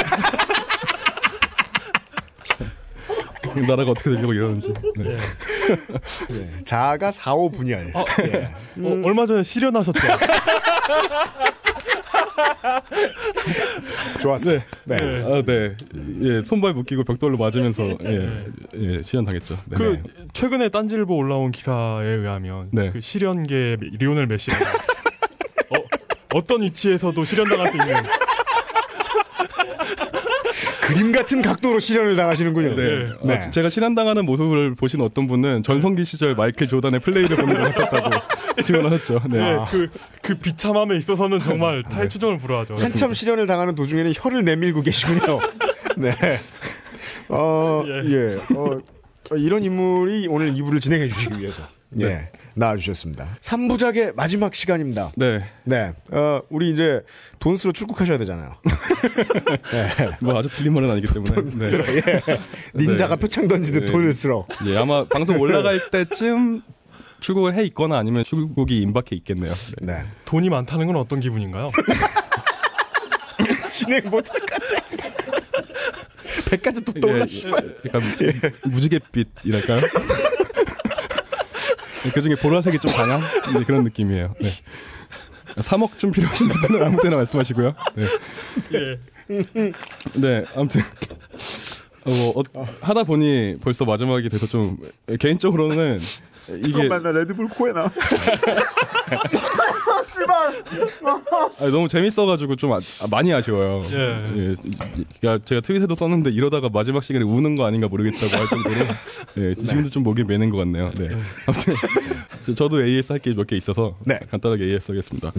나라가 3.66 3.90
어떻게 3.90 4.10
되려고 4.10 4.32
이러는지. 4.34 4.72
네. 4.96 5.18
예, 6.30 6.62
자가 6.62 7.10
4, 7.10 7.34
5 7.34 7.50
분열. 7.50 7.90
어, 7.94 8.04
예. 8.26 8.50
어, 8.84 9.00
얼마 9.02 9.26
전에 9.26 9.42
실현하셨죠? 9.42 9.98
좋았어요. 14.20 14.60
네. 14.84 14.96
아, 14.96 15.42
네. 15.42 15.76
예, 16.22 16.42
손발 16.42 16.74
묶이고 16.74 17.04
벽돌로 17.04 17.36
맞으면서 17.36 17.96
예, 18.04 18.36
예, 18.74 19.02
시연 19.02 19.24
당했죠. 19.24 19.58
네. 19.66 19.76
그 19.76 20.02
최근에 20.32 20.68
딴지일보 20.68 21.14
올라온 21.14 21.52
기사에 21.52 22.06
의하면 22.06 22.68
네. 22.72 22.90
그 22.90 23.00
실현계 23.00 23.78
리오넬 23.80 24.26
메시가 24.26 24.56
어, 24.56 25.82
어떤 26.34 26.62
위치에서도 26.62 27.24
실현당할 27.24 27.68
수 27.68 27.76
있는 27.76 27.94
그림 30.90 31.12
같은 31.12 31.40
각도로 31.40 31.78
실현을 31.78 32.16
당하시는군요. 32.16 32.74
네. 32.74 33.08
네. 33.22 33.34
어, 33.34 33.50
제가 33.50 33.70
실현당하는 33.70 34.26
모습을 34.26 34.74
보신 34.74 35.00
어떤 35.00 35.28
분은 35.28 35.62
전성기 35.62 36.04
시절 36.04 36.34
마이클 36.34 36.66
조단의 36.66 37.00
플레이를 37.00 37.36
보는 37.36 37.54
것 37.54 37.74
같았다고 37.74 38.62
증언하셨죠. 38.64 39.20
네. 39.30 39.38
네, 39.38 39.58
그, 39.70 39.88
그 40.20 40.34
비참함에 40.34 40.96
있어서는 40.96 41.40
정말 41.40 41.84
탈추정을 41.84 42.38
불허하죠. 42.38 42.76
한참 42.76 43.14
실현을 43.14 43.46
당하는 43.46 43.76
도중에는 43.76 44.12
혀를 44.16 44.44
내밀고 44.44 44.82
계시군요. 44.82 45.40
네. 45.96 46.10
어, 47.28 47.84
예. 47.86 48.36
어, 48.56 48.78
어, 49.30 49.36
이런 49.36 49.62
인물이 49.62 50.26
오늘 50.28 50.52
2부를 50.54 50.80
진행해 50.80 51.06
주시기 51.06 51.38
위해서. 51.38 51.62
예. 52.00 52.30
나와주셨습니다. 52.60 53.38
3부작의 53.40 54.14
마지막 54.14 54.54
시간입니다. 54.54 55.12
네. 55.16 55.42
네. 55.64 55.92
어, 56.12 56.42
우리 56.50 56.70
이제 56.70 57.02
돈 57.38 57.56
쓰러 57.56 57.72
출국하셔야 57.72 58.18
되잖아요. 58.18 58.54
뭐 60.20 60.38
아주 60.38 60.48
틀린 60.50 60.74
말은 60.74 60.90
아니기 60.90 61.12
때문에. 61.12 61.56
네. 61.56 61.66
쓰러, 61.66 61.84
예. 61.88 62.22
닌자가 62.74 63.16
네. 63.16 63.20
표창 63.20 63.48
던지듯 63.48 63.86
네. 63.86 63.90
돈을 63.90 64.14
쓰러. 64.14 64.46
예, 64.66 64.76
아마 64.76 65.04
방송 65.04 65.40
올라갈 65.40 65.90
때쯤 65.90 66.62
출국을 67.20 67.54
해 67.54 67.64
있거나 67.64 67.98
아니면 67.98 68.24
출국이 68.24 68.80
임박해 68.82 69.08
있겠네요. 69.12 69.52
네. 69.80 69.94
네. 69.94 70.04
돈이 70.26 70.50
많다는 70.50 70.86
건 70.86 70.96
어떤 70.96 71.20
기분인가요? 71.20 71.68
진행 73.70 74.10
못할 74.10 74.38
것 74.40 74.46
같아. 74.50 74.66
배까지 76.50 76.82
또 76.82 76.92
떠올라, 76.92 77.26
씨발. 77.26 77.76
예, 77.84 77.88
약간 77.88 78.52
무지갯빛이랄까요? 78.64 79.80
그 82.14 82.22
중에 82.22 82.34
보라색이 82.36 82.78
좀 82.78 82.92
강한 82.92 83.20
네, 83.52 83.64
그런 83.64 83.84
느낌이에요. 83.84 84.34
네. 84.40 84.48
3억쯤 85.56 86.12
필요하신 86.12 86.48
분들은 86.48 86.86
아무 86.86 87.00
때나 87.02 87.16
말씀하시고요. 87.16 87.74
네. 87.94 88.06
예. 88.74 88.98
네, 90.14 90.44
아무튼 90.56 90.80
어, 92.04 92.10
뭐, 92.10 92.42
어, 92.54 92.66
하다 92.80 93.04
보니 93.04 93.56
벌써 93.60 93.84
마지막이 93.84 94.28
돼서 94.28 94.46
좀 94.46 94.78
개인적으로는 95.18 96.00
잠깐만, 96.62 97.02
나 97.02 97.12
레드불 97.12 97.48
코에 97.48 97.72
나. 97.72 97.90
아니, 101.58 101.70
너무 101.72 101.88
재밌어가지고 101.88 102.56
좀 102.56 102.72
아- 102.72 102.80
아, 103.00 103.06
많이 103.10 103.32
아쉬워요. 103.32 103.82
예. 103.92 103.96
예, 104.36 104.54
그러니까 105.20 105.44
제가 105.44 105.60
트윗에도 105.60 105.94
썼는데 105.94 106.30
이러다가 106.30 106.68
마지막 106.72 107.02
시간에 107.02 107.24
우는 107.24 107.56
거 107.56 107.64
아닌가 107.66 107.88
모르겠다고 107.88 108.36
할 108.36 108.46
정도로 108.48 108.74
예, 109.38 109.54
지금도 109.54 109.90
좀 109.90 110.02
목이 110.02 110.24
메는 110.24 110.50
것 110.50 110.58
같네요. 110.58 110.90
네. 110.96 111.08
아무튼 111.46 111.74
저- 112.44 112.54
저도 112.54 112.84
AS 112.84 113.12
할 113.12 113.20
게 113.20 113.30
몇 113.34 113.46
개 113.46 113.56
있어서 113.56 113.96
네. 114.04 114.18
간단하게 114.30 114.64
AS 114.64 114.92
하겠습니다. 114.92 115.32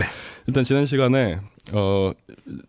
일단 0.48 0.64
지난 0.64 0.86
시간에 0.86 1.40
어, 1.74 2.12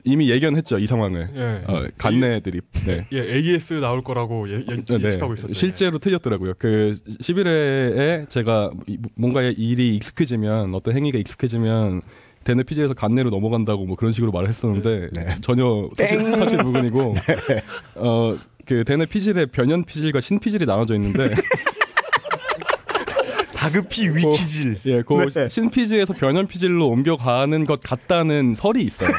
이미 0.05 0.31
예견했죠 0.31 0.79
이 0.79 0.87
상황을. 0.87 1.29
예. 1.35 1.65
어, 1.67 1.85
간내 1.99 2.41
드립. 2.41 2.65
네. 2.87 3.07
예, 3.13 3.37
AS 3.37 3.75
나올 3.75 4.03
거라고 4.03 4.49
예, 4.51 4.65
예, 4.69 4.75
네, 4.77 5.05
예측하고 5.05 5.35
있었죠. 5.35 5.53
실제로 5.55 5.99
틀렸더라고요. 5.99 6.55
그 6.59 6.97
11회에 7.21 8.29
제가 8.33 8.71
이- 8.87 8.97
뭔가 9.15 9.43
일이 9.43 9.95
익숙해지면 9.97 10.75
어떤 10.75 10.97
행위가 10.97 11.19
익숙해지면 11.19 12.01
대내 12.45 12.63
피지에서 12.63 12.95
간내로 12.95 13.29
넘어간다고 13.29 13.85
뭐 13.85 13.95
그런 13.95 14.13
식으로 14.13 14.33
말을 14.33 14.49
했었는데 14.49 15.11
네. 15.13 15.27
전혀 15.43 15.89
사실, 15.97 16.37
사실 16.39 16.63
무근이고 16.63 17.15
어그 17.95 18.85
대내 18.87 19.05
피질에 19.05 19.47
변연 19.47 19.85
피질과 19.85 20.23
신 20.23 20.41
피질이 20.41 20.65
나눠져 20.65 20.95
있는데 20.95 21.35
다급히 23.55 24.09
위키질. 24.09 24.81
예, 24.87 25.03
그 25.03 25.15
네. 25.35 25.49
신 25.49 25.71
피질에서 25.71 26.15
변연 26.15 26.49
피질로 26.49 26.89
옮겨가는 26.89 27.65
것 27.67 27.81
같다는 27.81 28.55
설이 28.57 28.83
있어요. 28.83 29.11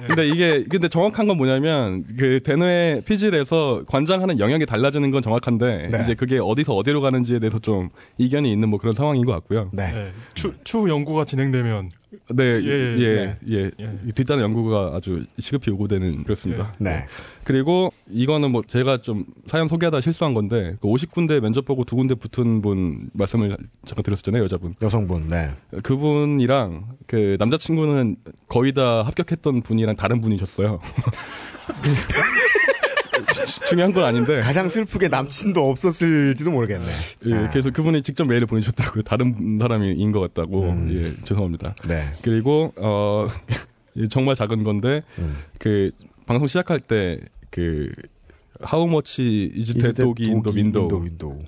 근데 0.08 0.28
이게 0.28 0.64
근데 0.64 0.88
정확한 0.88 1.26
건 1.26 1.36
뭐냐면 1.36 2.04
그 2.18 2.40
대뇌 2.42 3.02
피질에서 3.06 3.84
관장하는 3.86 4.38
영역이 4.38 4.66
달라지는 4.66 5.10
건 5.10 5.22
정확한데 5.22 5.88
네. 5.90 6.00
이제 6.02 6.14
그게 6.14 6.38
어디서 6.38 6.74
어디로 6.74 7.00
가는지에 7.00 7.38
대해서 7.38 7.58
좀 7.58 7.90
이견이 8.18 8.50
있는 8.50 8.68
뭐 8.68 8.78
그런 8.78 8.94
상황인 8.94 9.24
것 9.24 9.32
같고요. 9.32 9.70
네. 9.72 9.92
예, 9.94 10.12
추, 10.34 10.54
추후 10.64 10.88
연구가 10.88 11.24
진행되면 11.24 11.90
네, 12.30 12.44
예, 12.44 12.96
예, 12.98 13.36
예, 13.48 13.70
예. 13.78 14.12
뒷단의 14.14 14.42
연구가 14.42 14.92
아주 14.94 15.24
시급히 15.38 15.70
요구되는 15.70 16.24
그렇습니다. 16.24 16.74
네. 16.78 17.06
그리고 17.44 17.92
이거는 18.08 18.50
뭐 18.50 18.62
제가 18.66 18.98
좀 18.98 19.24
사연 19.46 19.68
소개하다 19.68 20.00
실수한 20.00 20.34
건데 20.34 20.76
그 20.80 20.88
50군데 20.88 21.40
면접 21.40 21.64
보고 21.64 21.84
두 21.84 21.96
군데 21.96 22.14
붙은 22.14 22.62
분 22.62 23.10
말씀을 23.12 23.56
잠깐 23.86 24.02
드렸었잖아요, 24.02 24.42
여자분. 24.42 24.74
여성분, 24.82 25.28
네. 25.28 25.50
그분이랑 25.82 26.96
그 27.06 27.36
남자친구는 27.38 28.16
거의 28.48 28.72
다 28.72 29.02
합격했던 29.02 29.62
분이랑 29.62 29.94
다른 29.96 30.20
분이셨어요. 30.20 30.80
주- 33.34 33.60
중요한 33.68 33.92
건 33.92 34.04
아닌데. 34.04 34.40
가장 34.40 34.68
슬프게 34.68 35.08
남친도 35.08 35.68
없었을지도 35.70 36.50
모르겠네. 36.50 36.86
예, 37.26 37.34
아, 37.34 37.50
그래서 37.50 37.70
그분이 37.70 38.02
직접 38.02 38.24
메일을 38.26 38.46
보내주셨더라고요. 38.46 39.02
다른 39.02 39.58
사람인 39.60 40.12
것 40.12 40.20
같다고. 40.20 40.70
음. 40.70 40.88
예, 40.92 41.24
죄송합니다. 41.24 41.74
네. 41.86 42.04
그리고 42.22 42.72
어 42.76 43.26
정말 44.10 44.36
작은 44.36 44.64
건데 44.64 45.02
음. 45.18 45.36
그 45.58 45.90
방송 46.26 46.46
시작할 46.48 46.80
때그 46.80 47.90
How 48.62 48.86
much 48.86 49.18
is 49.20 49.72
that 49.74 49.94
dog 49.96 50.22
in 50.22 50.42
the 50.42 50.54
window? 50.54 50.88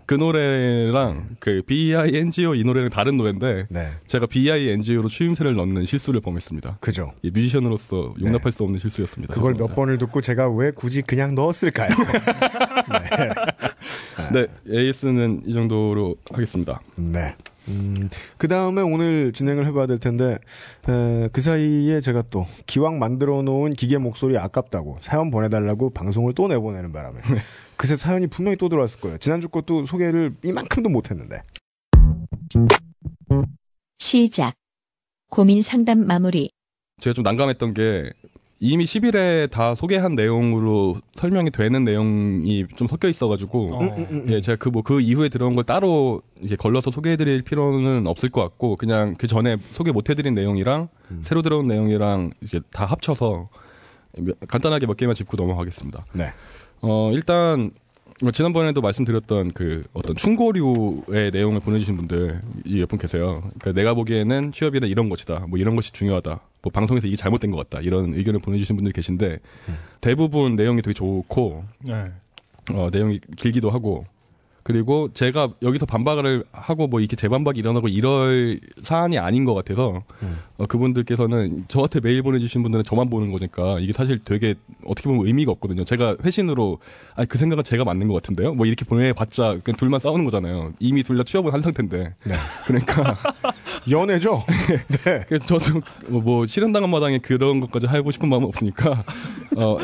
그 0.06 0.14
노래랑 0.14 1.36
그 1.40 1.62
B.I.N.G.O 1.66 2.54
이 2.54 2.64
노래는 2.64 2.88
다른 2.88 3.16
노래인데 3.18 3.66
네. 3.68 3.88
제가 4.06 4.26
B.I.N.G.O로 4.26 5.08
추임새를 5.08 5.54
넣는 5.54 5.84
실수를 5.84 6.20
범했습니다. 6.20 6.78
그죠. 6.80 7.12
예, 7.24 7.30
뮤지션으로서 7.30 8.14
용납할 8.20 8.52
수 8.52 8.62
없는 8.64 8.78
실수였습니다. 8.78 9.32
네. 9.32 9.34
그걸 9.34 9.52
몇 9.52 9.58
죄송합니다. 9.58 9.74
번을 9.76 9.98
듣고 9.98 10.20
제가 10.22 10.48
왜 10.50 10.70
굳이 10.70 11.02
그냥 11.02 11.34
넣었을까요? 11.34 11.90
네, 14.32 14.46
AS는 14.70 15.42
이 15.46 15.52
정도로 15.52 16.16
하겠습니다. 16.30 16.80
네. 16.96 17.34
음, 17.68 18.08
그 18.38 18.48
다음에 18.48 18.82
오늘 18.82 19.32
진행을 19.32 19.66
해봐야 19.66 19.86
될 19.86 19.98
텐데, 19.98 20.38
에, 20.88 21.28
그 21.32 21.40
사이에 21.40 22.00
제가 22.00 22.24
또 22.30 22.46
기왕 22.66 22.98
만들어 22.98 23.42
놓은 23.42 23.70
기계 23.70 23.98
목소리 23.98 24.36
아깝다고 24.36 24.98
사연 25.00 25.30
보내달라고 25.30 25.90
방송을 25.90 26.34
또 26.34 26.48
내보내는 26.48 26.92
바람에 26.92 27.20
그새 27.76 27.96
사연이 27.96 28.26
분명히 28.26 28.56
또 28.56 28.68
들어왔을 28.68 29.00
거예요. 29.00 29.18
지난주 29.18 29.48
것도 29.48 29.86
소개를 29.86 30.34
이만큼도 30.44 30.88
못했는데. 30.88 31.42
시작. 33.98 34.54
고민 35.30 35.62
상담 35.62 36.06
마무리. 36.06 36.50
제가 37.00 37.14
좀 37.14 37.22
난감했던 37.24 37.74
게 37.74 38.12
이미 38.64 38.84
10일에 38.84 39.50
다 39.50 39.74
소개한 39.74 40.14
내용으로 40.14 40.94
설명이 41.16 41.50
되는 41.50 41.82
내용이 41.84 42.64
좀 42.76 42.86
섞여 42.86 43.08
있어가지고 43.08 43.74
어. 43.74 43.80
음, 43.82 43.88
음, 43.98 44.06
음. 44.08 44.26
예, 44.28 44.40
제가 44.40 44.54
그 44.56 44.68
뭐 44.70 44.82
그 44.84 45.00
이후에 45.00 45.28
들어온 45.28 45.56
걸 45.56 45.64
따로 45.64 46.22
이렇게 46.38 46.54
걸러서 46.54 46.92
소개해드릴 46.92 47.42
필요는 47.42 48.06
없을 48.06 48.28
것 48.28 48.40
같고 48.40 48.76
그냥 48.76 49.16
그 49.18 49.26
전에 49.26 49.56
소개 49.72 49.90
못해드린 49.90 50.32
내용이랑 50.34 50.88
음. 51.10 51.20
새로 51.24 51.42
들어온 51.42 51.66
내용이랑 51.66 52.30
이게 52.40 52.60
다 52.70 52.84
합쳐서 52.84 53.48
몇- 54.18 54.36
간단하게 54.46 54.86
몇 54.86 54.96
개만 54.96 55.16
짚고 55.16 55.36
넘어가겠습니다. 55.36 56.04
네. 56.14 56.32
어 56.82 57.10
일단 57.12 57.58
뭐 57.62 57.70
지난번에도 58.30 58.80
말씀드렸던 58.80 59.52
그 59.52 59.84
어떤 59.92 60.14
충고류의 60.14 61.32
내용을 61.32 61.58
보내주신 61.60 61.96
분들 61.96 62.40
이몇분 62.64 62.98
계세요. 62.98 63.42
그러니까 63.58 63.72
내가 63.72 63.94
보기에는 63.94 64.52
취업이란 64.52 64.88
이런 64.88 65.08
것이다. 65.08 65.46
뭐 65.48 65.58
이런 65.58 65.74
것이 65.74 65.92
중요하다. 65.92 66.40
뭐 66.62 66.70
방송에서 66.72 67.08
이게 67.08 67.16
잘못된 67.16 67.50
것 67.50 67.56
같다. 67.56 67.82
이런 67.82 68.14
의견을 68.14 68.38
보내주신 68.40 68.76
분들이 68.76 68.92
계신데 68.92 69.40
대부분 70.00 70.54
내용이 70.54 70.82
되게 70.82 70.94
좋고 70.94 71.64
네. 71.80 72.12
어, 72.72 72.88
내용이 72.92 73.20
길기도 73.36 73.70
하고 73.70 74.06
그리고 74.62 75.08
제가 75.12 75.48
여기서 75.62 75.86
반박을 75.86 76.44
하고 76.52 76.86
뭐 76.86 77.00
이렇게 77.00 77.16
재반박이 77.16 77.58
일어나고 77.58 77.88
이럴 77.88 78.60
사안이 78.82 79.18
아닌 79.18 79.44
것 79.44 79.54
같아서 79.54 80.02
음. 80.22 80.38
어, 80.58 80.66
그분들께서는 80.66 81.64
저한테 81.68 82.00
메일 82.00 82.22
보내주신 82.22 82.62
분들은 82.62 82.82
저만 82.84 83.10
보는 83.10 83.32
거니까 83.32 83.78
이게 83.80 83.92
사실 83.92 84.20
되게 84.24 84.54
어떻게 84.84 85.08
보면 85.08 85.26
의미가 85.26 85.50
없거든요. 85.52 85.84
제가 85.84 86.16
회신으로 86.24 86.78
아니 87.14 87.28
그 87.28 87.38
생각은 87.38 87.64
제가 87.64 87.84
맞는 87.84 88.08
것 88.08 88.14
같은데요. 88.14 88.54
뭐 88.54 88.66
이렇게 88.66 88.84
보내봤자 88.84 89.58
그냥 89.64 89.76
둘만 89.76 90.00
싸우는 90.00 90.24
거잖아요. 90.24 90.72
이미 90.78 91.02
둘 91.02 91.12
다 91.16 91.24
취업은 91.24 91.52
한 91.52 91.60
상태인데 91.60 92.14
네. 92.24 92.34
그러니까 92.66 93.16
연애죠? 93.90 94.42
네. 95.04 95.24
그래서 95.28 95.46
저도 95.46 95.80
뭐, 96.08 96.20
뭐 96.20 96.46
실현당한 96.46 96.88
마당에 96.88 97.18
그런 97.18 97.60
것까지 97.60 97.86
하고 97.86 98.10
싶은 98.10 98.28
마음은 98.28 98.48
없으니까 98.48 99.04
어, 99.56 99.76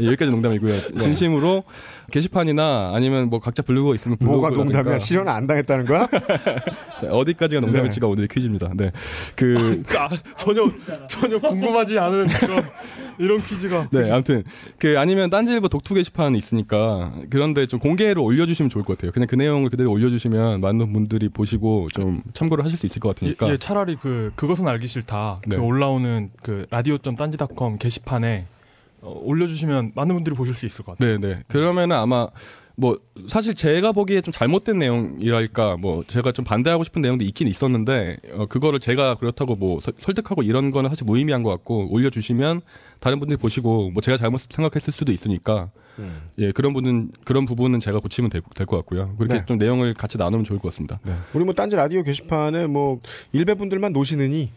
여기까지 0.00 0.30
농담이고요. 0.30 0.98
진심으로 1.00 1.64
게시판이나 2.12 2.92
아니면 2.94 3.28
뭐 3.28 3.40
각자 3.40 3.62
블로그가 3.62 3.94
있으면 3.96 4.16
뭐가 4.20 4.50
블로그라든가 4.50 4.78
농담이야? 4.78 4.98
실현 5.00 5.28
안 5.28 5.46
당했다는 5.46 5.86
거야? 5.86 6.06
자, 7.00 7.08
어디까지가 7.08 7.60
농담일지가 7.60 8.06
오늘의 8.06 8.28
퀴즈입니다. 8.28 8.70
네. 8.74 8.92
그, 9.34 9.82
아, 9.98 10.08
전혀 10.36 10.70
전혀 11.08 11.38
궁금하지 11.40 11.98
않은 11.98 12.28
그런 12.28 12.64
이런 13.18 13.38
퀴즈가. 13.38 13.88
네, 13.90 14.10
아무튼, 14.10 14.44
그, 14.78 14.98
아니면 14.98 15.30
딴지일보 15.30 15.68
독투 15.68 15.94
게시판이 15.94 16.38
있으니까, 16.38 17.12
그런데 17.30 17.66
좀 17.66 17.80
공개로 17.80 18.22
올려주시면 18.22 18.70
좋을 18.70 18.84
것 18.84 18.96
같아요. 18.96 19.12
그냥 19.12 19.26
그 19.26 19.34
내용을 19.34 19.70
그대로 19.70 19.90
올려주시면 19.90 20.60
많은 20.60 20.92
분들이 20.92 21.28
보시고 21.28 21.88
좀 21.92 22.22
참고를 22.34 22.64
하실 22.64 22.78
수 22.78 22.86
있을 22.86 23.00
것 23.00 23.10
같으니까. 23.10 23.48
예, 23.48 23.52
예, 23.52 23.56
차라리 23.56 23.96
그 23.96 24.32
그것은 24.36 24.68
알기 24.68 24.86
싫다. 24.86 25.40
네. 25.46 25.56
그 25.56 25.62
올라오는 25.62 26.30
그 26.42 26.66
라디오.딴지닷컴 26.70 27.78
게시판에 27.78 28.46
어, 29.02 29.20
올려주시면 29.24 29.92
많은 29.94 30.14
분들이 30.14 30.34
보실 30.34 30.54
수 30.54 30.64
있을 30.64 30.84
것 30.84 30.96
같아요. 30.96 31.18
네, 31.18 31.28
네. 31.34 31.42
그러면은 31.48 31.96
아마, 31.96 32.28
뭐, 32.76 32.98
사실 33.28 33.54
제가 33.54 33.92
보기에 33.92 34.20
좀 34.22 34.32
잘못된 34.32 34.78
내용이랄까, 34.78 35.76
뭐, 35.76 36.04
제가 36.06 36.32
좀 36.32 36.44
반대하고 36.44 36.84
싶은 36.84 37.02
내용도 37.02 37.24
있긴 37.24 37.48
있었는데, 37.48 38.16
어, 38.32 38.46
그거를 38.46 38.80
제가 38.80 39.16
그렇다고 39.16 39.56
뭐, 39.56 39.80
서- 39.80 39.92
설득하고 40.00 40.42
이런 40.42 40.70
거는 40.70 40.88
사실 40.88 41.04
무의미한 41.04 41.42
것 41.42 41.50
같고, 41.50 41.88
올려주시면 41.92 42.62
다른 43.00 43.18
분들이 43.18 43.36
보시고, 43.36 43.90
뭐, 43.90 44.00
제가 44.00 44.16
잘못 44.16 44.40
생각했을 44.48 44.92
수도 44.92 45.12
있으니까, 45.12 45.70
음. 45.98 46.22
예, 46.38 46.52
그런 46.52 46.72
부분, 46.72 47.10
그런 47.24 47.44
부분은 47.44 47.80
제가 47.80 47.98
고치면 47.98 48.30
될것 48.30 48.66
같고요. 48.80 49.14
그렇게 49.18 49.34
네. 49.34 49.44
좀 49.46 49.58
내용을 49.58 49.92
같이 49.92 50.16
나누면 50.16 50.44
좋을 50.44 50.58
것 50.58 50.70
같습니다. 50.70 50.98
네. 51.04 51.12
우리 51.34 51.44
뭐 51.44 51.52
딴지 51.52 51.76
라디오 51.76 52.02
게시판에 52.02 52.66
뭐 52.68 53.00
일배분들만 53.32 53.92
노시느니 53.92 54.50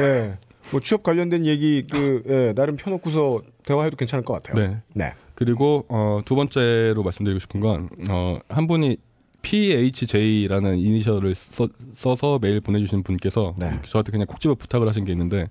예. 0.00 0.38
뭐 0.72 0.80
취업 0.80 1.02
관련된 1.02 1.46
얘기 1.46 1.84
그 1.90 2.22
예, 2.28 2.52
나름 2.54 2.76
펴놓고서 2.76 3.42
대화해도 3.64 3.96
괜찮을 3.96 4.24
것 4.24 4.34
같아요. 4.42 4.66
네. 4.68 4.76
네. 4.94 5.12
그리고, 5.34 5.84
어, 5.88 6.22
두 6.24 6.34
번째로 6.34 7.02
말씀드리고 7.02 7.38
싶은 7.40 7.60
건, 7.60 7.88
어, 8.08 8.38
한 8.48 8.66
분이 8.66 8.96
PHJ라는 9.42 10.78
이니셜을 10.78 11.34
써, 11.34 11.68
써서 11.94 12.38
메일 12.40 12.60
보내주신 12.60 13.02
분께서 13.02 13.54
네. 13.58 13.78
저한테 13.86 14.12
그냥 14.12 14.26
콕 14.26 14.40
집어 14.40 14.54
부탁을 14.54 14.88
하신 14.88 15.04
게 15.04 15.12
있는데, 15.12 15.48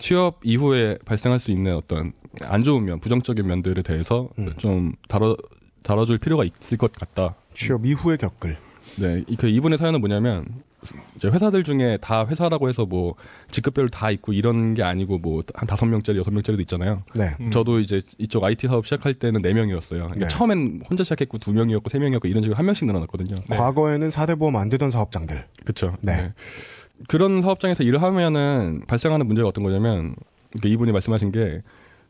취업 0.00 0.40
이후에 0.42 0.96
발생할 1.04 1.38
수 1.38 1.50
있는 1.50 1.76
어떤 1.76 2.12
안 2.42 2.64
좋은 2.64 2.84
면, 2.84 2.98
부정적인 3.00 3.46
면들에 3.46 3.82
대해서 3.82 4.30
음. 4.38 4.54
좀 4.58 4.92
다뤄, 5.08 5.36
다뤄줄 5.82 6.18
필요가 6.18 6.44
있을 6.44 6.78
것 6.78 6.92
같다. 6.92 7.36
취업 7.52 7.84
이후에 7.84 8.16
겪을. 8.16 8.56
네, 8.96 9.22
이- 9.28 9.36
그 9.36 9.48
이분의 9.48 9.76
사연은 9.78 10.00
뭐냐면 10.00 10.46
이제 11.16 11.28
회사들 11.28 11.62
중에 11.64 11.98
다 12.00 12.26
회사라고 12.26 12.68
해서 12.68 12.86
뭐 12.86 13.14
직급별로 13.50 13.88
다 13.88 14.10
있고 14.10 14.32
이런 14.32 14.74
게 14.74 14.82
아니고 14.82 15.18
뭐 15.18 15.42
한 15.54 15.66
다섯 15.66 15.86
명짜리 15.86 16.18
여섯 16.18 16.30
명짜리도 16.30 16.60
있잖아요. 16.62 17.02
네. 17.14 17.34
음. 17.40 17.50
저도 17.50 17.80
이제 17.80 18.00
이쪽 18.18 18.44
IT 18.44 18.66
사업 18.68 18.86
시작할 18.86 19.14
때는 19.14 19.42
네 19.42 19.52
명이었어요. 19.52 20.04
그러니까 20.04 20.28
네. 20.28 20.28
처음엔 20.28 20.82
혼자 20.88 21.04
시작했고 21.04 21.38
두 21.38 21.52
명이었고 21.52 21.88
세 21.88 21.98
명이었고 21.98 22.28
이런 22.28 22.42
식으로 22.42 22.56
한 22.56 22.66
명씩 22.66 22.86
늘어났거든요. 22.86 23.36
과거에는 23.48 24.10
사대 24.10 24.34
보험 24.34 24.56
안 24.56 24.68
되던 24.68 24.90
사업장들. 24.90 25.44
그렇죠. 25.64 25.96
네. 26.00 26.32
그런 27.08 27.40
사업장에서 27.42 27.82
일을 27.82 28.02
하면은 28.02 28.82
발생하는 28.86 29.26
문제가 29.26 29.48
어떤 29.48 29.64
거냐면 29.64 30.14
그러니까 30.50 30.68
이분이 30.68 30.92
말씀하신 30.92 31.32
게 31.32 31.62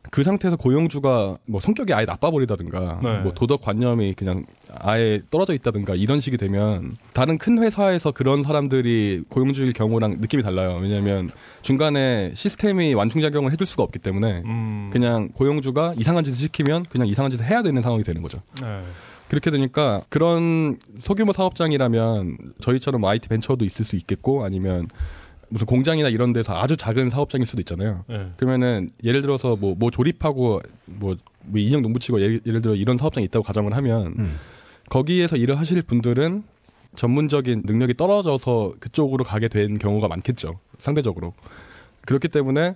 그 0.09 0.23
상태에서 0.23 0.57
고용주가 0.57 1.37
뭐 1.45 1.61
성격이 1.61 1.93
아예 1.93 2.05
나빠버리다든가 2.05 2.99
네. 3.03 3.19
뭐 3.19 3.33
도덕 3.33 3.61
관념이 3.61 4.13
그냥 4.15 4.45
아예 4.79 5.19
떨어져 5.29 5.53
있다든가 5.53 5.95
이런 5.95 6.19
식이 6.19 6.37
되면 6.37 6.95
다른 7.13 7.37
큰 7.37 7.61
회사에서 7.61 8.11
그런 8.11 8.43
사람들이 8.43 9.23
고용주일 9.29 9.73
경우랑 9.73 10.17
느낌이 10.21 10.43
달라요. 10.43 10.79
왜냐하면 10.81 11.29
중간에 11.61 12.31
시스템이 12.33 12.93
완충작용을 12.93 13.51
해줄 13.51 13.67
수가 13.67 13.83
없기 13.83 13.99
때문에 13.99 14.43
음. 14.45 14.89
그냥 14.91 15.29
고용주가 15.29 15.95
이상한 15.97 16.23
짓을 16.23 16.39
시키면 16.39 16.83
그냥 16.89 17.07
이상한 17.07 17.31
짓을 17.31 17.45
해야 17.45 17.61
되는 17.61 17.81
상황이 17.81 18.03
되는 18.03 18.21
거죠. 18.21 18.41
네. 18.61 18.83
그렇게 19.27 19.49
되니까 19.49 20.01
그런 20.09 20.77
소규모 20.99 21.31
사업장이라면 21.31 22.37
저희처럼 22.59 23.03
IT 23.05 23.29
벤처도 23.29 23.63
있을 23.63 23.85
수 23.85 23.95
있겠고 23.95 24.43
아니면 24.43 24.87
무슨 25.47 25.67
공장이나 25.67 26.09
이런 26.09 26.33
데서 26.33 26.57
아주 26.57 26.77
작은 26.77 27.09
사업장일 27.09 27.45
수도 27.45 27.61
있잖아요. 27.61 28.05
네. 28.07 28.31
그러면은 28.37 28.89
예를 29.03 29.21
들어서 29.21 29.55
뭐, 29.55 29.75
뭐 29.77 29.91
조립하고 29.91 30.61
뭐, 30.85 31.15
뭐 31.43 31.59
인형 31.59 31.81
농붙이고 31.81 32.21
예를, 32.21 32.41
예를 32.45 32.61
들어 32.61 32.75
이런 32.75 32.97
사업장이 32.97 33.25
있다고 33.25 33.43
가정을 33.43 33.75
하면 33.75 34.15
음. 34.17 34.39
거기에서 34.89 35.37
일을 35.37 35.57
하실 35.59 35.81
분들은 35.81 36.43
전문적인 36.95 37.63
능력이 37.65 37.95
떨어져서 37.95 38.75
그쪽으로 38.79 39.23
가게 39.23 39.47
된 39.47 39.77
경우가 39.77 40.07
많겠죠. 40.07 40.59
상대적으로. 40.77 41.33
그렇기 42.05 42.27
때문에 42.27 42.75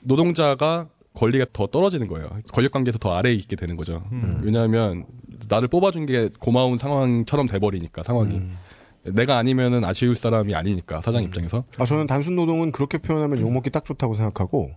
노동자가 0.00 0.88
권리가 1.14 1.46
더 1.52 1.66
떨어지는 1.66 2.08
거예요. 2.08 2.28
권력 2.52 2.72
관계에서 2.72 2.98
더 2.98 3.14
아래에 3.14 3.32
있게 3.34 3.56
되는 3.56 3.76
거죠. 3.76 4.02
음. 4.12 4.40
왜냐하면 4.42 5.06
나를 5.48 5.68
뽑아준 5.68 6.06
게 6.06 6.28
고마운 6.40 6.76
상황처럼 6.76 7.46
돼버리니까 7.46 8.02
상황이. 8.02 8.36
음. 8.36 8.56
내가 9.04 9.36
아니면은 9.36 9.84
아쉬울 9.84 10.16
사람이 10.16 10.54
아니니까 10.54 11.00
사장 11.02 11.22
입장에서. 11.22 11.64
아, 11.78 11.84
저는 11.84 12.06
단순 12.06 12.36
노동은 12.36 12.72
그렇게 12.72 12.98
표현하면 12.98 13.40
욕먹기 13.40 13.70
딱 13.70 13.84
좋다고 13.84 14.14
생각하고, 14.14 14.70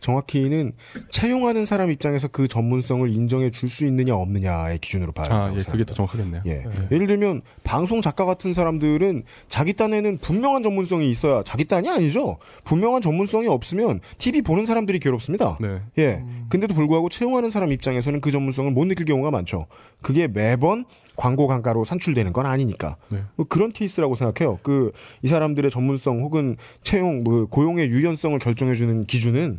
정확히는 0.00 0.72
채용하는 1.10 1.64
사람 1.64 1.90
입장에서 1.90 2.28
그 2.28 2.48
전문성을 2.48 3.10
인정해 3.10 3.50
줄 3.50 3.68
수 3.68 3.84
있느냐 3.84 4.14
없느냐의 4.14 4.78
기준으로 4.78 5.12
봐야 5.12 5.26
아, 5.26 5.28
된다고 5.28 5.48
예, 5.48 5.52
그게 5.56 5.62
생각합니다. 5.84 5.92
더 5.92 5.94
정확하겠네요. 5.94 6.42
예. 6.46 6.64
네. 6.64 6.88
예를 6.90 7.06
들면 7.06 7.42
방송 7.64 8.00
작가 8.00 8.24
같은 8.24 8.54
사람들은 8.54 9.24
자기 9.48 9.74
딴에는 9.74 10.18
분명한 10.18 10.62
전문성이 10.62 11.10
있어야 11.10 11.42
자기 11.42 11.66
딴이 11.66 11.88
아니죠. 11.90 12.38
분명한 12.64 13.02
전문성이 13.02 13.46
없으면 13.48 14.00
TV 14.16 14.40
보는 14.40 14.64
사람들이 14.64 15.00
괴롭습니다. 15.00 15.58
네. 15.60 15.82
예. 15.98 16.22
근데도 16.48 16.72
불구하고 16.74 17.10
채용하는 17.10 17.50
사람 17.50 17.72
입장에서는 17.72 18.22
그 18.22 18.30
전문성을 18.30 18.70
못 18.70 18.86
느낄 18.86 19.04
경우가 19.04 19.30
많죠. 19.30 19.66
그게 20.00 20.28
매번 20.28 20.86
광고 21.18 21.48
강가로 21.48 21.84
산출되는 21.84 22.32
건 22.32 22.46
아니니까. 22.46 22.96
네. 23.10 23.22
뭐 23.36 23.44
그런 23.48 23.72
케이스라고 23.72 24.14
생각해요. 24.14 24.58
그 24.62 24.92
이 25.22 25.26
사람들의 25.28 25.70
전문성 25.70 26.20
혹은 26.20 26.56
채용 26.82 27.18
뭐 27.24 27.44
고용의 27.46 27.88
유연성을 27.88 28.38
결정해 28.38 28.74
주는 28.74 29.04
기준은 29.04 29.58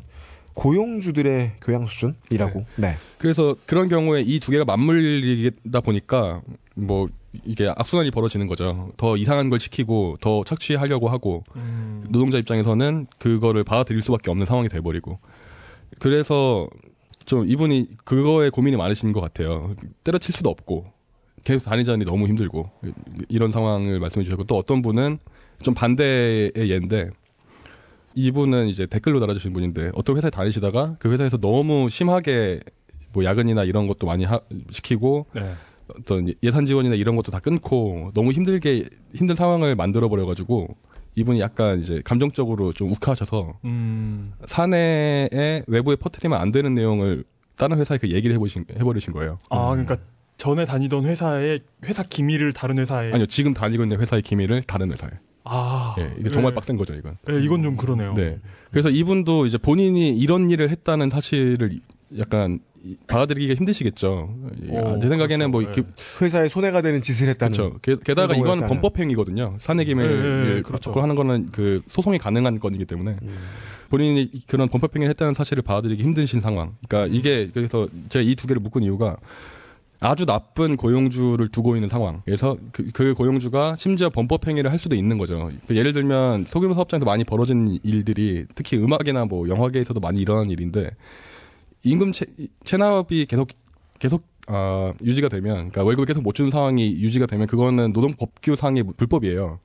고용주들의 0.54 1.52
교양 1.62 1.86
수준이라고. 1.86 2.66
네. 2.78 2.96
그래서 3.18 3.56
그런 3.66 3.90
경우에 3.90 4.22
이 4.22 4.40
두 4.40 4.52
개가 4.52 4.66
맞물리다 4.66 5.82
보니까 5.82 6.42
뭐 6.76 7.08
이게 7.46 7.72
악순환이 7.76 8.12
벌어지는 8.12 8.48
거죠. 8.48 8.92
더 8.98 9.16
이상한 9.18 9.50
걸 9.50 9.60
시키고 9.60 10.18
더 10.22 10.44
착취하려고 10.46 11.10
하고 11.10 11.44
음. 11.56 12.04
노동자 12.10 12.38
입장에서는 12.38 13.08
그거를 13.20 13.64
받아들일 13.64 14.02
수밖에 14.02 14.32
없는 14.32 14.46
상황이 14.46 14.68
돼버리고 14.70 15.20
그래서 16.00 16.68
좀 17.26 17.48
이분이 17.48 17.90
그거에 18.06 18.50
고민이 18.50 18.78
많으신 18.78 19.12
것 19.14 19.22
같아요. 19.22 19.76
때려칠 20.04 20.34
수도 20.34 20.50
없고 20.50 20.92
계속 21.44 21.70
다니자니 21.70 22.06
너무 22.06 22.28
힘들고 22.28 22.70
이런 23.28 23.52
상황을 23.52 24.00
말씀해 24.00 24.24
주셨고 24.24 24.46
또 24.46 24.58
어떤 24.58 24.82
분은 24.82 25.20
좀 25.62 25.74
반대의 25.74 26.52
예인데 26.56 27.10
이분은 28.16 28.68
이제 28.68 28.86
댓글로 28.86 29.20
달아주신 29.20 29.54
분인데 29.54 29.92
어떤 29.94 30.18
회사에 30.18 30.30
다니시다가 30.30 30.96
그 31.00 31.12
회사에서 31.12 31.38
너무 31.38 31.90
심하게 31.90 32.60
뭐 33.14 33.24
야근이나 33.24 33.64
이런 33.64 33.88
것도 33.88 34.08
많이 34.08 34.26
하, 34.26 34.40
시키고 34.72 35.28
네. 35.34 35.54
어떤 35.98 36.34
예산 36.44 36.66
지원이나 36.66 36.96
이런 36.96 37.16
것도 37.16 37.32
다 37.32 37.40
끊고 37.40 38.12
너무 38.14 38.32
힘들게 38.32 38.88
힘든 39.14 39.36
상황을 39.36 39.76
만들어 39.76 40.08
버려 40.08 40.26
가지고 40.26 40.76
이분이 41.16 41.40
약간 41.40 41.80
이제 41.80 42.02
감정적으로 42.06 42.72
좀 42.74 42.92
욱하셔서 42.92 43.58
음. 43.66 44.34
사내에 44.46 45.64
외부에 45.68 45.96
퍼뜨리면 45.96 46.40
안 46.40 46.52
되는 46.52 46.76
내용을 46.76 47.24
다른 47.56 47.78
회사에 47.78 47.98
그 47.98 48.10
얘기를 48.10 48.34
해보신 48.36 48.66
해버리신 48.80 49.14
거예요. 49.14 49.40
아, 49.50 49.70
그러니까 49.72 49.98
전에 50.40 50.64
다니던 50.66 51.04
회사의 51.06 51.60
회사 51.86 52.02
기밀을 52.02 52.54
다른 52.54 52.80
회사에 52.80 53.12
아니요 53.12 53.26
지금 53.28 53.54
다니고 53.54 53.84
있는 53.84 54.00
회사의 54.00 54.22
기밀을 54.24 54.64
다른 54.64 54.92
회사에. 54.92 55.12
아. 55.44 55.96
예, 56.00 56.14
이게 56.18 56.30
정말 56.30 56.52
네. 56.54 56.56
빡센 56.56 56.78
거죠 56.78 56.94
이건. 56.96 57.18
네, 57.28 57.44
이건 57.44 57.62
좀 57.62 57.76
그러네요. 57.76 58.14
네. 58.14 58.40
그래서 58.72 58.90
이분도 58.90 59.46
이제 59.48 59.58
본인이 59.58 60.18
이런 60.18 60.50
일을 60.50 60.70
했다는 60.70 61.10
사실을 61.10 61.80
약간 62.18 62.60
이- 62.86 62.96
받아들이기가 63.08 63.56
힘드시겠죠. 63.56 64.34
어, 64.70 65.00
제 65.02 65.10
생각에는 65.10 65.52
뭐 65.52 65.60
그렇죠. 65.62 65.82
이렇게 65.82 65.94
회사에 66.22 66.48
손해가 66.48 66.82
되는 66.82 67.02
짓을 67.02 67.28
했다는. 67.30 67.58
그렇죠. 67.58 67.80
게, 68.06 68.14
행동을 68.16 68.58
이건. 68.60 68.66
범법행위거든요. 68.68 69.56
사내기밀 69.60 70.08
네, 70.08 70.22
네, 70.22 70.56
예, 70.58 70.62
그렇죠. 70.62 70.92
갖고 70.92 71.02
하는 71.02 71.16
거는 71.16 71.50
그 71.52 71.82
소송이 71.88 72.18
가능한 72.18 72.60
건이기 72.62 72.86
때문에 72.86 73.18
본인이 73.90 74.32
그런 74.48 74.70
범법행위를 74.70 75.10
했다는 75.10 75.34
사실을 75.34 75.64
받아들이기 75.64 76.02
힘드신 76.04 76.40
상황. 76.40 76.76
그러니까 76.88 77.14
이게 77.14 77.50
그래서 77.54 77.90
제가 78.08 78.24
이 78.24 78.36
두 78.36 78.48
개를 78.48 78.62
묶은 78.62 78.84
이유가 78.84 79.18
아주 80.02 80.26
나쁜 80.26 80.78
고용주를 80.78 81.50
두고 81.50 81.76
있는 81.76 81.90
상황. 81.90 82.22
그래서 82.24 82.58
그, 82.72 82.90
그 82.92 83.14
고용주가 83.14 83.76
심지어 83.76 84.10
범법 84.10 84.48
행위를 84.48 84.72
할 84.72 84.80
수도 84.80 84.96
있는 84.96 85.18
거죠. 85.18 85.50
그 85.68 85.76
예를 85.76 85.92
들면 85.92 86.46
소규모 86.48 86.74
사업장에서 86.74 87.06
많이 87.06 87.24
벌어진 87.24 87.80
일들이 87.84 88.46
특히 88.56 88.78
음악이나 88.78 89.26
뭐 89.26 89.50
영화계에서도 89.50 90.00
많이 90.00 90.22
일어나는 90.22 90.52
일인데 90.52 90.92
임금 91.84 92.14
채, 92.14 92.26
체납이 92.64 93.26
계속 93.28 93.50
계속 94.00 94.24
아, 94.48 94.94
유지가 95.04 95.28
되면 95.28 95.56
그러니까 95.56 95.84
월급을 95.84 96.06
계속 96.06 96.24
못 96.24 96.34
주는 96.34 96.50
상황이 96.50 96.92
유지가 96.92 97.26
되면 97.26 97.46
그거는 97.46 97.94
노동 97.94 98.14
법규상의 98.14 98.84
불법이에요. 98.98 99.60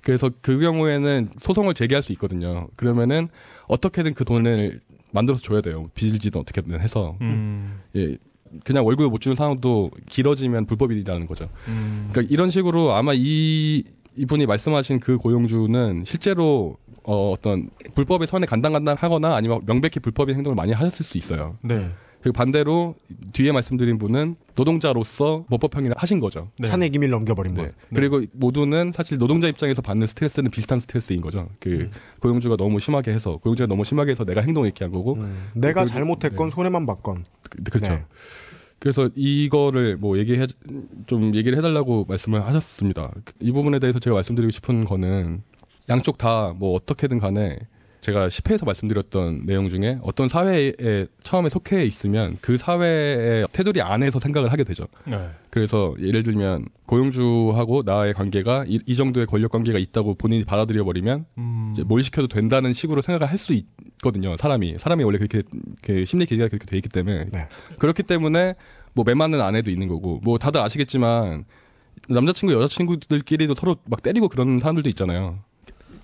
그래서 0.00 0.30
그 0.40 0.58
경우에는 0.58 1.28
소송을 1.38 1.74
제기할 1.74 2.02
수 2.02 2.12
있거든요. 2.12 2.68
그러면은 2.76 3.28
어떻게든 3.68 4.14
그 4.14 4.24
돈을 4.24 4.80
만들어서 5.12 5.42
줘야 5.42 5.60
돼요. 5.60 5.86
빚을지든 5.94 6.40
어떻게든 6.40 6.80
해서 6.80 7.16
음. 7.20 7.80
예. 7.94 8.16
그냥 8.64 8.84
월급을 8.86 9.10
못 9.10 9.20
주는 9.20 9.34
상황도 9.34 9.90
길어지면 10.08 10.66
불법이라는 10.66 11.26
거죠. 11.26 11.48
음. 11.68 12.08
그러니까 12.10 12.32
이런 12.32 12.50
식으로 12.50 12.92
아마 12.94 13.12
이 13.14 13.84
이분이 14.16 14.46
말씀하신 14.46 15.00
그 15.00 15.18
고용주는 15.18 16.04
실제로 16.04 16.76
어, 17.04 17.30
어떤 17.30 17.70
불법의 17.94 18.26
선에 18.26 18.46
간당간당하거나 18.46 19.36
아니면 19.36 19.60
명백히 19.66 20.00
불법인 20.00 20.36
행동을 20.36 20.56
많이 20.56 20.72
하셨을 20.72 21.04
수 21.04 21.18
있어요. 21.18 21.56
네. 21.62 21.90
그리고 22.26 22.32
반대로 22.38 22.96
뒤에 23.34 23.52
말씀드린 23.52 23.98
분은 23.98 24.34
노동자로서 24.56 25.44
범법행위를 25.48 25.94
하신 25.96 26.18
거죠. 26.18 26.50
네. 26.58 26.66
사내 26.66 26.88
기밀 26.88 27.10
넘겨버린 27.10 27.54
네. 27.54 27.62
분. 27.62 27.72
그리고 27.94 28.20
모두는 28.32 28.90
사실 28.92 29.16
노동자 29.16 29.46
입장에서 29.46 29.80
받는 29.80 30.08
스트레스는 30.08 30.50
비슷한 30.50 30.80
스트레스인 30.80 31.20
거죠. 31.20 31.48
그 31.60 31.88
고용주가 32.18 32.56
너무 32.56 32.80
심하게 32.80 33.12
해서 33.12 33.36
고용주가 33.36 33.68
너무 33.68 33.84
심하게 33.84 34.10
해서 34.10 34.24
내가 34.24 34.40
행동을 34.40 34.66
이렇게 34.66 34.84
한 34.84 34.90
거고. 34.92 35.14
음, 35.14 35.50
내가 35.54 35.82
그리고- 35.84 35.86
잘못했건 35.94 36.48
네. 36.48 36.52
손해만 36.52 36.84
받건. 36.84 37.24
그, 37.48 37.62
그렇죠. 37.62 37.92
네. 37.92 38.04
그래서 38.80 39.08
이거를 39.14 39.96
뭐 39.96 40.18
얘기해 40.18 40.48
좀 41.06 41.32
얘기를 41.36 41.56
해달라고 41.56 42.06
말씀을 42.08 42.44
하셨습니다. 42.44 43.12
이 43.38 43.52
부분에 43.52 43.78
대해서 43.78 44.00
제가 44.00 44.14
말씀드리고 44.14 44.50
싶은 44.50 44.84
거는 44.84 45.42
양쪽 45.88 46.18
다 46.18 46.52
뭐 46.58 46.74
어떻게든 46.74 47.18
간에 47.18 47.56
제가 48.06 48.28
10회에서 48.28 48.64
말씀드렸던 48.64 49.46
내용 49.46 49.68
중에 49.68 49.98
어떤 50.00 50.28
사회에 50.28 51.06
처음에 51.24 51.48
속해 51.48 51.84
있으면 51.84 52.38
그 52.40 52.56
사회의 52.56 53.48
테두리 53.50 53.82
안에서 53.82 54.20
생각을 54.20 54.52
하게 54.52 54.62
되죠. 54.62 54.86
네. 55.04 55.28
그래서 55.50 55.92
예를 56.00 56.22
들면 56.22 56.66
고용주하고 56.86 57.82
나의 57.84 58.14
관계가 58.14 58.64
이, 58.68 58.78
이 58.86 58.94
정도의 58.94 59.26
권력 59.26 59.50
관계가 59.50 59.80
있다고 59.80 60.14
본인이 60.14 60.44
받아들여 60.44 60.84
버리면 60.84 61.26
음. 61.38 61.70
이제 61.72 61.82
뭘 61.82 62.04
시켜도 62.04 62.28
된다는 62.28 62.72
식으로 62.72 63.02
생각을 63.02 63.28
할 63.28 63.36
수 63.36 63.52
있거든요. 63.52 64.34
사람이 64.36 64.78
사람이 64.78 65.04
원래 65.04 65.18
그렇게 65.18 65.42
그 65.82 66.06
심리 66.06 66.24
기제가 66.24 66.48
그렇게 66.48 66.64
돼 66.64 66.76
있기 66.76 66.88
때문에 66.88 67.26
네. 67.30 67.48
그렇기 67.78 68.02
때문에 68.02 68.54
뭐 68.94 69.04
매맞는 69.04 69.42
아내도 69.42 69.70
있는 69.70 69.88
거고 69.88 70.20
뭐 70.24 70.38
다들 70.38 70.62
아시겠지만 70.62 71.44
남자친구 72.08 72.54
여자친구들끼리도 72.54 73.54
서로 73.54 73.76
막 73.84 74.02
때리고 74.02 74.28
그런 74.28 74.58
사람들도 74.58 74.88
있잖아요. 74.90 75.40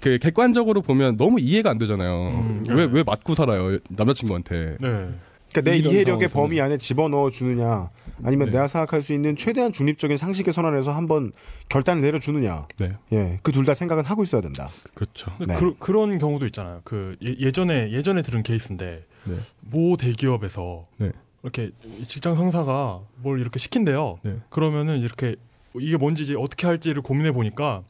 그 0.03 0.19
객관적으로 0.19 0.83
보면 0.83 1.17
너무 1.17 1.39
이해가 1.41 1.71
안 1.71 1.79
되잖아요. 1.79 2.29
음, 2.31 2.65
왜 2.69 2.87
네. 2.87 2.93
왜 2.93 3.03
맞고 3.05 3.35
살아요 3.35 3.79
남자친구한테? 3.89 4.77
네. 4.81 5.09
그러니까 5.53 5.71
내 5.71 5.77
이해력의 5.77 6.05
상황에서는. 6.29 6.29
범위 6.31 6.61
안에 6.61 6.79
집어넣어 6.79 7.31
주느냐, 7.31 7.91
아니면 8.25 8.47
네. 8.47 8.53
내가 8.53 8.67
생각할 8.67 9.03
수 9.03 9.13
있는 9.13 9.37
최대한 9.37 9.71
중립적인 9.71 10.17
상식의 10.17 10.53
선언에서 10.53 10.93
한번 10.93 11.31
결단을 11.69 12.01
내려주느냐. 12.03 12.67
네, 12.81 12.93
예, 13.13 13.39
그 13.43 13.53
둘 13.53 13.65
다 13.65 13.75
생각은 13.75 14.05
하고 14.05 14.23
있어야 14.25 14.41
된다. 14.41 14.69
그렇죠. 14.95 15.31
네. 15.47 15.55
그, 15.55 15.77
그런 15.79 16.19
경우도 16.19 16.47
있잖아요. 16.47 16.81
그 16.85 17.17
예, 17.23 17.53
전에 17.53 17.93
예전에 17.93 18.23
들은 18.23 18.43
케이스인데 18.43 19.05
네. 19.25 19.37
모 19.61 19.97
대기업에서 19.99 20.87
네. 20.97 21.13
이렇게 21.45 21.71
직장 22.09 22.35
상사가 22.35 23.01
뭘 23.17 23.39
이렇게 23.39 23.59
시킨대요. 23.59 24.19
네. 24.23 24.37
그러면은 24.49 25.01
이렇게 25.01 25.37
이게 25.79 25.97
뭔지 25.97 26.23
이제 26.25 26.35
어떻게 26.35 26.67
할지를 26.67 27.03
고민해 27.03 27.33
보니까 27.33 27.83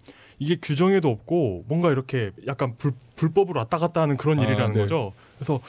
이게 0.43 0.56
규정에도 0.60 1.09
없고 1.09 1.64
뭔가 1.69 1.93
이렇게 1.93 2.32
약간 2.48 2.74
불, 2.77 2.93
불법으로 3.16 3.60
왔다 3.60 3.77
갔다 3.77 4.01
하는 4.01 4.16
그런 4.16 4.40
아, 4.40 4.43
일이라는 4.43 4.74
네. 4.74 4.81
거죠. 4.81 5.12
그래서 5.39 5.60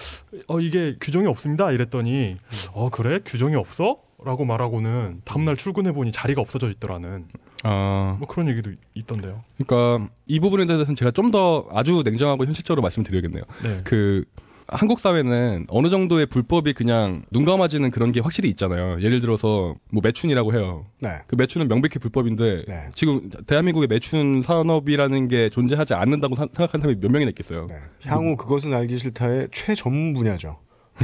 어 0.48 0.60
이게 0.60 0.96
규정이 1.00 1.28
없습니다. 1.28 1.72
이랬더니 1.72 2.38
어 2.74 2.90
그래 2.90 3.20
규정이 3.24 3.56
없어? 3.56 3.98
라고 4.26 4.46
말하고는 4.46 5.22
다음날 5.26 5.58
출근해 5.58 5.92
보니 5.92 6.12
자리가 6.14 6.40
없어져 6.42 6.70
있더라는 6.72 7.26
아 7.64 8.16
뭐 8.20 8.28
그런 8.28 8.48
얘기도 8.50 8.72
있던데요. 8.94 9.44
그러니까 9.58 10.10
이 10.28 10.40
부분에 10.40 10.66
대해서는 10.66 10.96
제가 10.96 11.12
좀 11.12 11.30
더 11.32 11.68
아주 11.72 12.02
냉정하고 12.06 12.46
현실적으로 12.46 12.82
말씀드려야겠네요. 12.84 13.44
네. 13.64 13.82
그 13.84 14.24
한국 14.68 15.00
사회는 15.00 15.66
어느 15.70 15.90
정도의 15.90 16.26
불법이 16.26 16.74
그냥 16.74 17.24
눈 17.32 17.46
감아지는 17.46 17.92
그런 17.92 18.12
게 18.12 18.20
확실히 18.20 18.50
있잖아요. 18.50 19.02
예를 19.02 19.20
들어서 19.22 19.76
뭐 19.92 20.02
매춘이라고 20.04 20.54
해요. 20.54 20.86
네. 21.00 21.10
그 21.28 21.36
매춘은 21.36 21.68
명백히 21.68 22.00
불법인데 22.00 22.66
네. 22.68 22.90
지금 22.96 23.30
대한민국에 23.46 23.88
매춘 23.88 24.42
산업이라는 24.42 25.28
게 25.28 25.50
존재하지 25.50 25.94
않는다고 25.94 26.36
사- 26.36 26.48
생각하는 26.54 26.82
사람이 26.82 27.00
몇 27.02 27.12
명이나 27.12 27.30
있겠어요. 27.30 27.68
네. 27.68 27.76
향후 28.06 28.36
그것은 28.38 28.74
알기 28.74 28.98
싫다의 28.98 29.50
최전문 29.52 30.14
분야죠. 30.14 30.58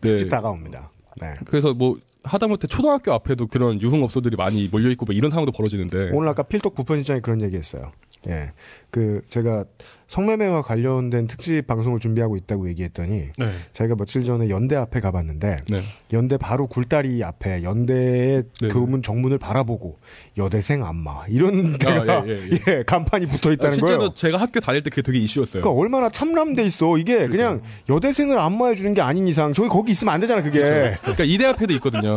네. 0.00 0.08
특집 0.08 0.28
다가옵니다. 0.28 0.90
네. 1.20 1.34
그래서 1.44 1.74
뭐 1.74 1.98
하다못해 2.22 2.66
초등학교 2.68 3.12
앞에도 3.12 3.46
그런 3.46 3.80
유흥업소들이 3.80 4.36
많이 4.36 4.68
몰려 4.68 4.90
있고 4.90 5.06
뭐 5.06 5.14
이런 5.14 5.30
상황도 5.30 5.52
벌어지는데 5.52 6.10
오늘 6.12 6.28
아까 6.28 6.42
필독 6.42 6.74
부편시장이 6.74 7.20
그런 7.20 7.40
얘기했어요. 7.42 7.92
예, 8.28 8.50
그 8.90 9.22
제가 9.28 9.64
성매매와 10.08 10.62
관련된 10.62 11.28
특집 11.28 11.66
방송을 11.68 12.00
준비하고 12.00 12.36
있다고 12.36 12.68
얘기했더니 12.70 13.28
네. 13.38 13.50
제가 13.72 13.94
며칠 13.94 14.24
전에 14.24 14.48
연대 14.50 14.74
앞에 14.74 14.98
가봤는데 14.98 15.60
네. 15.68 15.82
연대 16.12 16.36
바로 16.36 16.66
굴다리 16.66 17.22
앞에 17.22 17.62
연대의 17.62 18.42
네. 18.60 18.68
교문 18.68 19.02
정문을 19.02 19.38
바라보고 19.38 19.98
여대생 20.36 20.84
안마 20.84 21.26
이런 21.28 21.78
데가 21.78 22.26
예, 22.26 22.32
예, 22.32 22.58
예, 22.66 22.82
간판이 22.86 23.26
붙어 23.26 23.52
있다는 23.52 23.72
아, 23.72 23.76
실제로 23.76 23.98
거예요. 23.98 24.14
제가 24.14 24.38
학교 24.38 24.58
다닐 24.58 24.82
때 24.82 24.90
그게 24.90 25.02
되게 25.02 25.18
이슈였어요. 25.18 25.62
그러니까 25.62 25.80
얼마나 25.80 26.10
참람돼 26.10 26.64
있어 26.64 26.98
이게 26.98 27.28
그냥 27.28 27.62
여대생을 27.88 28.36
안마해 28.36 28.74
주는 28.74 28.92
게 28.94 29.00
아닌 29.00 29.28
이상 29.28 29.52
저기 29.52 29.68
거기 29.68 29.92
있으면 29.92 30.12
안 30.12 30.20
되잖아 30.20 30.42
그게 30.42 30.96
그러니까 31.02 31.22
이대 31.24 31.46
앞에도 31.46 31.72
있거든요. 31.74 32.16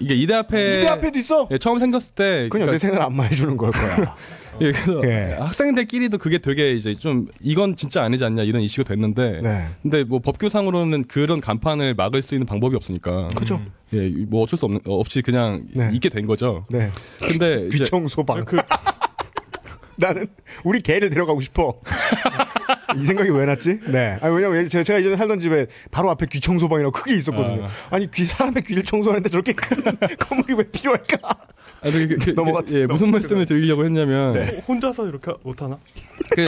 이게 0.00 0.14
이대 0.14 0.34
앞에 0.34 0.78
이대 0.78 0.86
앞에도 0.86 1.18
있어. 1.18 1.48
예, 1.50 1.58
처음 1.58 1.80
생겼을 1.80 2.12
때 2.14 2.48
그건 2.48 2.68
여대생을 2.68 3.02
안마해 3.02 3.30
주는 3.34 3.56
걸 3.56 3.72
거야. 3.72 4.14
예, 4.66 4.72
그래서 4.72 5.00
예. 5.04 5.36
학생들끼리도 5.40 6.18
그게 6.18 6.38
되게 6.38 6.72
이제 6.72 6.94
좀 6.94 7.26
이건 7.40 7.76
진짜 7.76 8.02
아니지 8.02 8.24
않냐 8.24 8.42
이런 8.42 8.62
이슈가 8.62 8.88
됐는데 8.88 9.40
네. 9.42 9.66
근데 9.82 10.04
뭐 10.04 10.20
법규상으로는 10.20 11.04
그런 11.04 11.40
간판을 11.40 11.94
막을 11.94 12.22
수 12.22 12.34
있는 12.34 12.46
방법이 12.46 12.76
없으니까 12.76 13.28
그죠? 13.34 13.60
예, 13.92 14.08
뭐 14.26 14.42
어쩔 14.42 14.58
수 14.58 14.64
없는 14.64 14.80
어, 14.86 14.94
없이 14.94 15.22
그냥 15.22 15.64
네. 15.74 15.90
있게 15.92 16.08
된 16.08 16.26
거죠. 16.26 16.66
네. 16.70 16.88
근데 17.18 17.66
이제 17.66 17.78
귀청소방. 17.78 18.44
그 18.44 18.58
나는 19.96 20.26
우리 20.64 20.80
개를 20.80 21.10
데려가고 21.10 21.40
싶어. 21.40 21.80
이 22.96 23.04
생각이 23.04 23.30
왜 23.30 23.46
났지? 23.46 23.80
네. 23.86 24.18
아니, 24.20 24.34
왜냐면 24.34 24.66
제가, 24.66 24.84
제가 24.84 24.98
이전에 24.98 25.16
살던 25.16 25.40
집에 25.40 25.66
바로 25.90 26.10
앞에 26.10 26.26
귀청소방이라고 26.26 26.92
크게 26.92 27.14
있었거든요. 27.14 27.68
아. 27.90 27.98
니 27.98 28.10
귀, 28.10 28.24
사람의 28.24 28.64
귀를 28.64 28.82
청소하는데 28.82 29.28
저렇게 29.28 29.52
큰 29.52 29.82
건물이 30.18 30.54
왜 30.54 30.64
필요할까? 30.64 31.18
아, 31.82 31.90
그, 31.90 32.08
그, 32.08 32.16
그, 32.24 32.30
넘어갔다. 32.30 32.72
예, 32.74 32.86
무슨 32.86 33.10
말씀을 33.10 33.46
드리려고 33.46 33.84
했냐면 33.84 34.34
네. 34.34 34.62
혼자서 34.66 35.08
이렇게 35.08 35.32
못하나? 35.42 35.78
그 36.34 36.46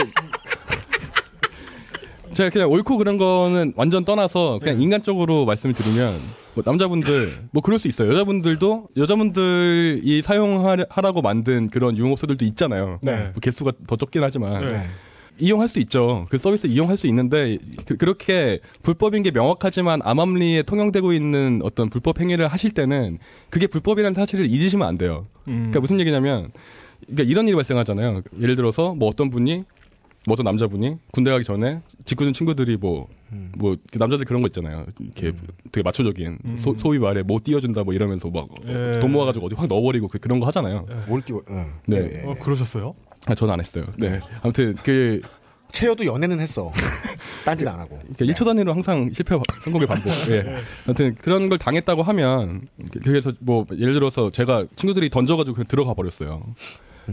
제가 2.33 2.49
그냥 2.49 2.69
옳고 2.69 2.97
그런 2.97 3.17
거는 3.17 3.73
완전 3.75 4.03
떠나서 4.03 4.59
그냥 4.61 4.81
인간적으로 4.81 5.45
말씀을 5.45 5.73
드리면 5.73 6.19
뭐 6.53 6.63
남자분들 6.65 7.47
뭐 7.51 7.61
그럴 7.61 7.79
수 7.79 7.87
있어요. 7.87 8.11
여자분들도 8.11 8.89
여자분들이 8.97 10.21
사용하라고 10.21 11.21
만든 11.21 11.69
그런 11.69 11.97
유흥업소들도 11.97 12.43
있잖아요. 12.45 12.99
네. 13.01 13.29
뭐 13.33 13.33
개수가 13.41 13.71
더 13.87 13.95
적긴 13.95 14.23
하지만 14.23 14.65
네. 14.65 14.85
이용할 15.39 15.67
수 15.67 15.79
있죠. 15.81 16.25
그 16.29 16.37
서비스 16.37 16.67
이용할 16.67 16.97
수 16.97 17.07
있는데 17.07 17.57
그, 17.85 18.03
렇게 18.05 18.59
불법인 18.83 19.23
게 19.23 19.31
명확하지만 19.31 19.99
암암리에 20.03 20.63
통용되고 20.63 21.13
있는 21.13 21.61
어떤 21.63 21.89
불법 21.89 22.19
행위를 22.21 22.47
하실 22.47 22.71
때는 22.71 23.17
그게 23.49 23.67
불법이라는 23.67 24.13
사실을 24.13 24.45
잊으시면 24.49 24.87
안 24.87 24.97
돼요. 24.97 25.27
음. 25.47 25.67
그러니까 25.67 25.79
무슨 25.81 25.99
얘기냐면 25.99 26.51
그러니까 27.05 27.23
이런 27.29 27.47
일이 27.47 27.55
발생하잖아요. 27.55 28.21
예를 28.41 28.55
들어서 28.55 28.93
뭐 28.95 29.09
어떤 29.09 29.29
분이 29.29 29.63
뭐 30.27 30.33
어떤 30.33 30.43
남자분이 30.45 30.97
군대 31.11 31.29
가기 31.29 31.43
전에 31.43 31.81
직구준 32.05 32.33
친구들이 32.33 32.77
뭐, 32.77 33.07
음. 33.31 33.51
뭐, 33.59 33.75
남자들 33.93 34.25
그런 34.25 34.41
거 34.41 34.47
있잖아요. 34.47 34.87
이렇게 34.99 35.33
되게 35.71 35.83
마초적인, 35.83 36.39
음. 36.49 36.57
소, 36.57 36.75
소위 36.77 36.97
말해 36.97 37.21
뭐 37.21 37.37
띄워준다 37.43 37.83
뭐 37.83 37.93
이러면서 37.93 38.29
막 38.31 38.47
예. 38.65 38.97
돈 38.99 39.11
모아가지고 39.11 39.45
어디 39.45 39.53
확 39.55 39.67
넣어버리고 39.67 40.07
그, 40.07 40.17
런 40.27 40.39
거 40.39 40.47
하잖아요. 40.47 40.87
뭘 41.07 41.21
띄워? 41.21 41.43
어. 41.47 41.65
네. 41.87 41.97
예, 41.97 42.21
예. 42.23 42.27
어, 42.27 42.33
그러셨어요? 42.41 42.95
아, 43.25 43.35
저는 43.35 43.53
안 43.53 43.59
했어요. 43.59 43.85
네. 43.97 44.19
아무튼 44.41 44.75
그, 44.83 45.21
채여도 45.71 46.05
연애는 46.05 46.39
했어. 46.39 46.71
딴짓 47.43 47.67
안 47.67 47.79
하고. 47.79 47.99
그러니까 48.15 48.25
1초 48.25 48.45
단위로 48.45 48.73
항상 48.73 49.11
실패 49.13 49.37
성공의 49.61 49.87
반복. 49.87 50.11
예. 50.31 50.57
아무튼 50.85 51.15
그런 51.15 51.49
걸 51.49 51.57
당했다고 51.57 52.01
하면 52.01 52.67
그래서 53.03 53.33
뭐 53.39 53.65
예를 53.77 53.93
들어서 53.93 54.31
제가 54.31 54.65
친구들이 54.75 55.09
던져가지고 55.09 55.55
그냥 55.55 55.67
들어가 55.67 55.93
버렸어요. 55.93 56.43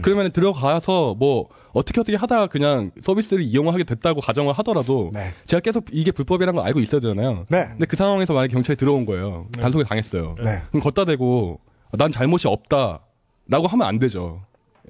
그러면 0.01 0.31
들어가서 0.31 1.15
뭐 1.19 1.49
어떻게 1.71 1.99
어떻게 2.01 2.17
하다가 2.17 2.47
그냥 2.47 2.91
서비스를 3.01 3.43
이용하게 3.43 3.83
됐다고 3.83 4.21
가정을 4.21 4.53
하더라도 4.53 5.11
네. 5.13 5.33
제가 5.45 5.59
계속 5.59 5.85
이게 5.91 6.11
불법이라는 6.11 6.55
걸 6.55 6.65
알고 6.65 6.79
있어야 6.79 6.99
되잖아요. 7.01 7.45
네. 7.49 7.67
근데 7.67 7.85
그 7.85 7.95
상황에서 7.95 8.33
만약에 8.33 8.53
경찰이 8.53 8.77
들어온 8.77 9.05
거예요. 9.05 9.47
단속에 9.59 9.83
당했어요. 9.83 10.35
네. 10.43 10.61
그럼 10.69 10.81
걷다 10.81 11.05
대고 11.05 11.59
난 11.91 12.11
잘못이 12.11 12.47
없다 12.47 13.01
라고 13.47 13.67
하면 13.67 13.87
안 13.87 13.99
되죠. 13.99 14.41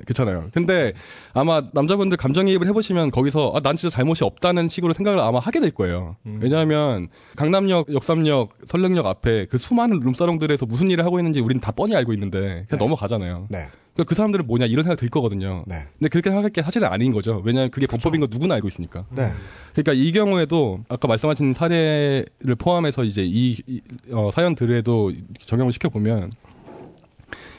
그렇잖아요. 0.06 0.50
근데 0.54 0.94
아마 1.34 1.62
남자분들 1.74 2.18
감정이입을 2.18 2.68
해보시면 2.68 3.12
거기서 3.12 3.54
아, 3.56 3.60
난 3.60 3.76
진짜 3.76 3.96
잘못이 3.96 4.24
없다는 4.24 4.68
식으로 4.68 4.94
생각을 4.94 5.20
아마 5.20 5.40
하게 5.40 5.60
될 5.60 5.72
거예요. 5.72 6.16
왜냐하면 6.24 7.10
강남역, 7.36 7.94
역삼역, 7.94 8.58
설릉역 8.66 9.06
앞에 9.06 9.46
그 9.46 9.58
수많은 9.58 10.00
룸사롱들에서 10.00 10.66
무슨 10.66 10.90
일을 10.90 11.06
하고 11.06 11.20
있는지 11.20 11.40
우리는 11.40 11.62
다 11.62 11.72
뻔히 11.72 11.96
알고 11.96 12.14
있는데 12.14 12.66
그냥 12.68 12.80
넘어가잖아요. 12.80 13.48
네. 13.50 13.68
그그 13.96 14.16
사람들은 14.16 14.48
뭐냐 14.48 14.66
이런 14.66 14.84
생각 14.84 14.98
들 14.98 15.08
거거든요. 15.10 15.64
네. 15.68 15.86
근데 16.00 16.10
그렇게 16.10 16.32
생각할 16.32 16.50
게 16.50 16.64
사실은 16.64 16.88
아닌 16.88 17.12
거죠. 17.12 17.42
왜냐하면 17.46 17.70
그게 17.70 17.86
법법인 17.86 18.22
거 18.22 18.28
누구나 18.30 18.56
알고 18.56 18.68
있으니까. 18.68 19.06
네. 19.12 19.32
그러니까 19.74 19.94
이 19.94 20.12
경우에도 20.12 20.84
아까 20.90 21.08
말씀하신 21.08 21.54
사례를 21.54 22.56
포함해서 22.58 23.04
이제 23.04 23.24
이, 23.24 23.56
이, 23.68 23.82
어, 24.12 24.32
사연들에도 24.32 25.12
적용을 25.46 25.72
시켜 25.72 25.90
보면 25.90 26.32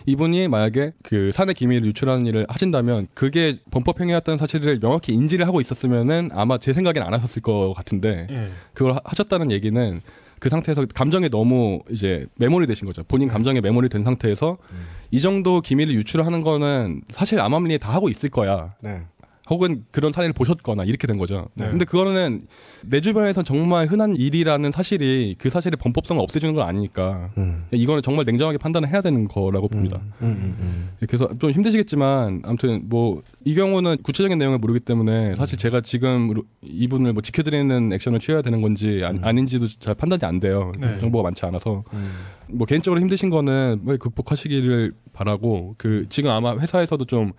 이분이 0.07 0.49
만약에 0.49 0.93
그 1.03 1.31
사내 1.33 1.53
기밀을 1.55 1.87
유출하는 1.87 2.27
일을 2.27 2.47
하신다면 2.49 3.07
그게 3.15 3.57
범법 3.71 4.01
행위였다는 4.01 4.39
사실을 4.39 4.79
명확히 4.81 5.13
인지를 5.13 5.47
하고 5.47 5.61
있었으면은 5.61 6.31
아마 6.33 6.59
제 6.59 6.73
생각엔 6.73 7.03
안 7.03 7.15
하셨을 7.15 7.41
것 7.43 7.73
같은데 7.75 8.27
예. 8.31 8.49
그걸 8.75 8.95
하- 8.95 9.01
하셨다는 9.05 9.51
얘기는 9.51 10.01
그 10.41 10.49
상태에서 10.51 10.85
감정에 10.95 11.29
너무 11.31 11.81
이제 11.91 12.27
메모리 12.37 12.67
되신 12.67 12.85
거죠. 12.87 13.03
본인 13.05 13.29
감정에 13.29 13.63
메모리 13.63 13.89
된 13.89 14.05
상태에서 14.05 14.59
이 15.11 15.21
정도 15.21 15.63
기밀을 15.63 15.95
유출하는 15.95 16.43
거는 16.43 17.01
사실 17.11 17.41
암암리에 17.41 17.79
다 17.79 17.95
하고 17.95 18.11
있을 18.11 18.29
거야. 18.29 18.75
네. 18.83 19.03
혹은 19.51 19.85
그런 19.91 20.11
사례를 20.13 20.33
보셨거나 20.33 20.85
이렇게 20.85 21.07
된 21.07 21.19
거죠. 21.19 21.49
네. 21.55 21.69
근데 21.69 21.85
그거는 21.85 22.43
내 22.83 23.01
주변에선 23.01 23.45
정말 23.45 23.87
흔한 23.87 24.17
일이라는 24.17 24.71
사실이 24.71 25.37
그 25.39 25.51
사실의 25.51 25.77
범법성을 25.77 26.23
없애주는 26.23 26.55
건 26.55 26.67
아니니까 26.67 27.31
음. 27.37 27.67
이거는 27.71 28.03
정말 28.03 28.25
냉정하게 28.25 28.59
판단을 28.59 28.89
해야 28.91 29.01
되는 29.03 29.29
거라고 29.29 29.69
봅니다. 29.69 30.01
음, 30.23 30.27
음, 30.27 30.57
음. 30.59 30.89
그래서 31.07 31.29
좀 31.39 31.51
힘드시겠지만 31.51 32.43
아무튼 32.45 32.89
뭐 32.89 33.23
이 33.45 33.55
경우는 33.55 33.99
구체적인 34.03 34.39
내용을 34.39 34.59
모르기 34.59 34.81
때문에 34.81 35.35
사실 35.35 35.59
제가 35.59 35.83
지금 35.83 36.33
이분을 36.63 37.13
뭐 37.13 37.23
지켜드리는 37.23 37.93
액션을 37.93 38.19
취해야 38.19 38.41
되는 38.43 38.63
건지 38.63 39.03
아, 39.05 39.33
닌지도잘 39.33 39.95
판단이 39.95 40.21
안 40.25 40.41
돼요. 40.41 40.73
네. 40.79 40.99
정보가 40.99 41.23
많지 41.25 41.45
않아서 41.47 41.85
음. 41.93 42.13
뭐 42.49 42.67
개인적으로 42.67 43.01
힘드신 43.01 43.29
거는 43.31 43.83
빨리 43.85 43.99
극복하시기를 43.99 44.93
바라고 45.13 45.75
그 45.77 46.07
지금 46.09 46.31
아마 46.31 46.57
회사에서도 46.57 47.05
좀 47.05 47.33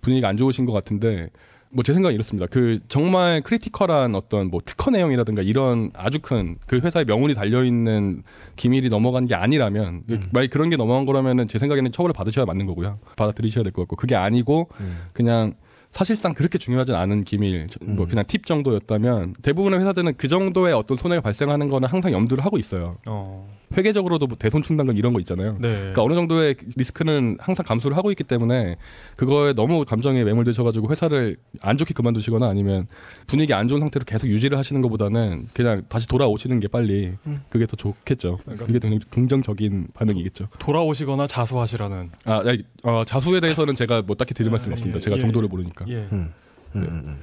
분위기가 0.00 0.28
안 0.28 0.36
좋으신 0.36 0.64
것 0.64 0.72
같은데 0.72 1.30
뭐 1.74 1.82
제 1.82 1.92
생각은 1.94 2.14
이렇습니다. 2.14 2.46
그 2.46 2.80
정말 2.88 3.40
critical한 3.42 4.14
어떤 4.14 4.48
뭐 4.48 4.60
특허 4.64 4.90
내용이라든가 4.90 5.42
이런 5.42 5.90
아주 5.94 6.18
큰 6.20 6.58
그 6.66 6.78
회사의 6.78 7.04
명운이 7.06 7.34
달려 7.34 7.64
있는 7.64 8.22
기밀이 8.56 8.88
넘어간 8.88 9.26
게 9.26 9.34
아니라면 9.34 10.02
만약 10.32 10.50
그런 10.50 10.68
게 10.70 10.76
넘어간 10.76 11.06
거라면은 11.06 11.48
제 11.48 11.58
생각에는 11.58 11.90
처벌을 11.92 12.12
받으셔야 12.12 12.44
맞는 12.44 12.66
거고요. 12.66 12.98
받아들이셔야 13.16 13.64
될 13.64 13.72
것 13.72 13.82
같고 13.82 13.96
그게 13.96 14.14
아니고 14.16 14.68
그냥 15.12 15.54
사실상 15.92 16.32
그렇게 16.32 16.58
중요하진 16.58 16.94
않은 16.94 17.24
기밀, 17.24 17.66
저- 17.70 17.78
뭐 17.84 18.06
그냥 18.06 18.24
팁 18.26 18.46
정도였다면 18.46 19.34
대부분의 19.42 19.78
회사들은 19.80 20.14
그 20.16 20.26
정도의 20.26 20.72
어떤 20.74 20.96
손해가 20.96 21.20
발생하는 21.20 21.68
거는 21.68 21.86
항상 21.88 22.12
염두를 22.12 22.44
하고 22.44 22.58
있어요. 22.58 22.96
어. 23.06 23.46
회계적으로도 23.76 24.26
뭐 24.26 24.36
대손 24.38 24.62
충당금 24.62 24.96
이런 24.98 25.14
거 25.14 25.20
있잖아요. 25.20 25.56
네. 25.58 25.74
그러니까 25.74 26.02
어느 26.02 26.14
정도의 26.14 26.56
리스크는 26.76 27.38
항상 27.40 27.64
감수를 27.64 27.96
하고 27.96 28.10
있기 28.10 28.22
때문에 28.24 28.76
그거에 29.16 29.54
너무 29.54 29.84
감정에 29.86 30.24
매몰되셔가지고 30.24 30.90
회사를 30.90 31.36
안 31.62 31.78
좋게 31.78 31.94
그만두시거나 31.94 32.46
아니면 32.48 32.86
분위기 33.26 33.54
안 33.54 33.68
좋은 33.68 33.80
상태로 33.80 34.04
계속 34.04 34.28
유지를 34.28 34.58
하시는 34.58 34.80
것보다는 34.82 35.48
그냥 35.54 35.82
다시 35.88 36.06
돌아오시는 36.08 36.60
게 36.60 36.68
빨리 36.68 37.12
그게 37.48 37.64
더 37.66 37.76
좋겠죠. 37.76 38.40
그게 38.58 38.78
더 38.78 38.90
긍정적인 39.10 39.88
반응이겠죠. 39.94 40.48
돌아오시거나 40.58 41.26
자수하시라는. 41.26 42.10
아, 42.26 42.42
야, 42.46 42.56
어, 42.82 43.04
자수에 43.06 43.40
대해서는 43.40 43.74
제가 43.74 44.02
뭐 44.02 44.16
딱히 44.16 44.34
드릴 44.34 44.50
말씀이 44.50 44.72
아, 44.72 44.74
없습니다. 44.74 44.98
예, 44.98 45.00
제가 45.00 45.16
예. 45.16 45.20
정도를 45.20 45.48
모르니까. 45.48 45.81
예. 45.88 46.08
음, 46.12 46.32
음, 46.76 46.82
음. 46.82 47.16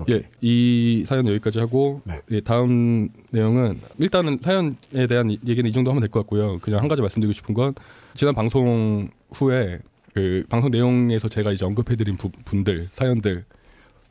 오케이. 0.00 0.16
예, 0.16 0.22
이 0.40 1.04
사연 1.06 1.26
여기까지 1.28 1.60
하고 1.60 2.00
네. 2.04 2.20
예, 2.32 2.40
다음 2.40 3.08
내용은 3.30 3.78
일단은 3.98 4.38
사연에 4.42 5.06
대한 5.08 5.30
이- 5.30 5.38
얘기는 5.46 5.68
이 5.70 5.72
정도 5.72 5.90
하면 5.90 6.00
될 6.00 6.10
것 6.10 6.20
같고요. 6.20 6.58
그냥 6.58 6.80
한 6.80 6.88
가지 6.88 7.00
말씀드리고 7.00 7.32
싶은 7.32 7.54
건 7.54 7.74
지난 8.16 8.34
방송 8.34 9.08
후에 9.32 9.78
그 10.14 10.44
방송 10.48 10.70
내용에서 10.72 11.28
제가 11.28 11.52
이제 11.52 11.64
언급해드린 11.64 12.16
부- 12.16 12.30
분들 12.44 12.88
사연들 12.92 13.44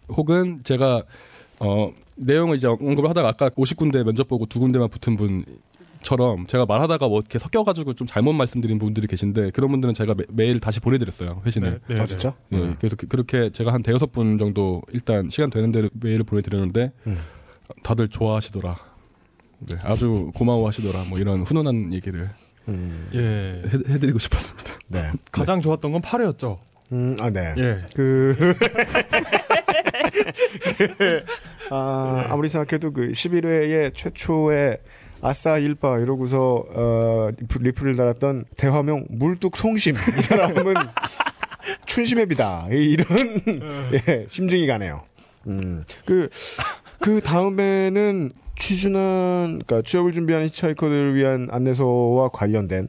혹은 0.10 0.62
제가 0.64 1.04
어 1.60 1.92
내용을 2.16 2.58
이제 2.58 2.68
언급을 2.68 3.10
하다가 3.10 3.28
아까 3.30 3.50
50군데 3.50 4.04
면접 4.04 4.28
보고 4.28 4.46
두 4.46 4.60
군데만 4.60 4.88
붙은 4.90 5.16
분 5.18 5.44
처럼 6.04 6.46
제가 6.48 6.66
말하다가 6.66 7.08
뭐 7.08 7.20
이렇게 7.20 7.40
섞여가지고 7.40 7.94
좀 7.94 8.08
잘못 8.08 8.34
말씀드린 8.34 8.78
분들이 8.78 9.08
계신데 9.08 9.52
그런 9.52 9.72
분들은 9.72 9.94
제가 9.94 10.16
매, 10.16 10.24
메일 10.30 10.60
다시 10.60 10.80
보내드렸어요 10.80 11.42
회신을. 11.46 11.82
네, 11.88 11.96
네, 11.96 12.02
아, 12.02 12.06
진짜? 12.06 12.36
예, 12.52 12.76
그래서 12.80 12.96
그, 12.96 13.08
렇게 13.16 13.52
제가 13.52 13.74
한 13.74 13.82
대여섯 13.82 14.12
분 14.12 14.38
정도 14.38 14.82
일단 14.92 15.30
시간 15.30 15.50
되는 15.50 15.72
대로 15.72 15.90
메일을 15.94 16.24
보내드렸는데 16.24 16.92
음. 17.08 17.20
다들 17.82 18.10
좋아하시더라. 18.10 18.76
네, 19.60 19.78
아주 19.84 20.32
고마워하시더라. 20.36 21.06
뭐 21.06 21.20
이런 21.20 21.44
훈훈한 21.44 21.94
얘기를 21.94 22.30
음, 22.68 23.10
예. 23.14 23.92
해, 23.92 24.00
드리고 24.00 24.20
싶었습니다. 24.20 24.74
네. 24.88 25.12
가장 25.32 25.62
좋았던 25.62 25.92
건 25.92 26.02
8회였죠. 26.02 26.60
음, 26.92 27.16
아, 27.20 27.30
네. 27.30 27.54
예. 27.58 27.82
그, 27.96 28.36
아, 31.72 32.26
아무리 32.30 32.50
생각해도 32.50 32.92
그 32.92 33.12
11회의 33.12 33.96
최초의 33.96 34.80
아싸 35.24 35.58
일바 35.58 36.00
이러고서 36.00 36.66
어, 36.70 37.30
리플, 37.40 37.62
리플을 37.64 37.96
달았던 37.96 38.46
대화명 38.58 39.06
물뚝 39.10 39.56
송심 39.58 39.96
이 39.96 40.22
사람은 40.22 40.74
춘심앱이다 41.88 42.68
이- 42.72 42.92
이런 42.92 43.08
예, 44.08 44.26
심증이 44.28 44.68
가네요. 44.68 45.02
음, 45.48 45.84
그, 46.06 46.30
그 47.00 47.22
다음에는 47.22 48.32
취준한, 48.56 49.60
그러니까 49.66 49.82
취업을 49.82 50.14
준비하는 50.14 50.48
히치하이커들을 50.48 51.16
위한 51.16 51.48
안내서와 51.52 52.30
관련된 52.30 52.88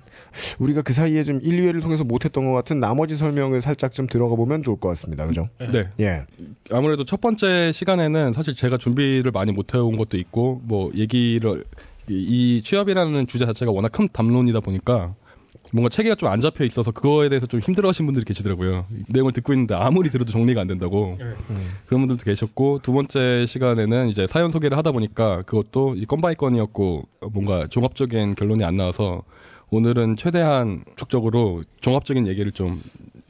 우리가 0.58 0.82
그 0.82 0.92
사이에 0.92 1.24
좀 1.24 1.40
1, 1.42 1.62
2회를 1.62 1.80
통해서 1.82 2.04
못했던 2.04 2.44
것 2.44 2.52
같은 2.52 2.80
나머지 2.80 3.16
설명을 3.16 3.62
살짝 3.62 3.92
좀 3.92 4.06
들어가 4.06 4.36
보면 4.36 4.62
좋을 4.62 4.78
것 4.78 4.88
같습니다. 4.90 5.26
그죠? 5.26 5.48
네. 5.72 5.88
예. 6.00 6.24
아무래도 6.70 7.04
첫 7.04 7.20
번째 7.20 7.72
시간에는 7.72 8.34
사실 8.34 8.54
제가 8.54 8.76
준비를 8.76 9.30
많이 9.30 9.52
못 9.52 9.74
해온 9.74 9.96
것도 9.96 10.16
있고 10.18 10.60
뭐 10.64 10.90
얘기를 10.94 11.64
이, 12.08 12.14
이 12.58 12.62
취업이라는 12.62 13.26
주제 13.26 13.46
자체가 13.46 13.72
워낙 13.72 13.90
큰 13.92 14.08
담론이다 14.12 14.60
보니까 14.60 15.14
뭔가 15.72 15.88
체계가 15.88 16.14
좀 16.14 16.28
안 16.28 16.40
잡혀 16.40 16.64
있어서 16.64 16.90
그거에 16.90 17.28
대해서 17.28 17.46
좀 17.46 17.60
힘들어하신 17.60 18.06
분들이 18.06 18.24
계시더라고요. 18.24 18.86
내용을 19.08 19.32
듣고 19.32 19.52
있는데 19.52 19.74
아무리 19.74 20.10
들어도 20.10 20.30
정리가 20.32 20.60
안 20.60 20.66
된다고 20.66 21.16
예. 21.20 21.24
그런 21.86 22.02
분들도 22.02 22.24
계셨고 22.24 22.80
두 22.82 22.92
번째 22.92 23.46
시간에는 23.46 24.08
이제 24.08 24.26
사연 24.26 24.50
소개를 24.50 24.76
하다 24.76 24.92
보니까 24.92 25.42
그것도 25.42 25.94
이 25.96 26.06
건바이 26.06 26.34
건이었고 26.34 27.08
뭔가 27.32 27.66
종합적인 27.66 28.34
결론이 28.34 28.64
안 28.64 28.76
나와서 28.76 29.22
오늘은 29.70 30.16
최대한 30.16 30.84
축적으로 30.96 31.62
종합적인 31.80 32.26
얘기를 32.26 32.52
좀 32.52 32.80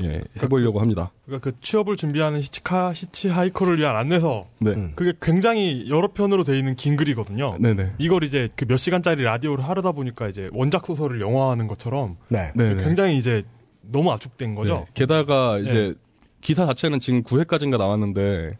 예, 0.02 0.22
해보려고 0.42 0.80
합니다. 0.80 1.12
그러니까 1.24 1.50
그 1.50 1.56
취업을 1.60 1.94
준비하는 1.96 2.40
히치카 2.40 2.92
히치하이커를 2.94 3.78
위한 3.78 3.94
안내서 3.96 4.44
네, 4.58 4.70
음. 4.72 4.92
그게 4.96 5.12
굉장히 5.22 5.86
여러 5.88 6.08
편으로 6.12 6.42
돼 6.42 6.58
있는 6.58 6.74
긴 6.74 6.96
글이거든요. 6.96 7.58
네네. 7.60 7.92
이걸 7.98 8.24
이제 8.24 8.48
그 8.56 8.64
몇 8.66 8.76
시간짜리 8.76 9.22
라디오를 9.22 9.62
하려다 9.68 9.92
보니까 9.92 10.28
이제 10.28 10.50
원작 10.52 10.86
소설을 10.86 11.20
영화하는 11.20 11.68
것처럼 11.68 12.16
네. 12.28 12.52
굉장히 12.56 13.16
이제 13.18 13.44
너무 13.82 14.10
압축된 14.10 14.54
거죠. 14.56 14.84
네. 14.86 14.92
게다가 14.94 15.58
이제 15.58 15.94
기사 16.40 16.66
자체는 16.66 16.98
지금 17.00 17.22
9회까지인가 17.22 17.78
나왔는데 17.78 18.56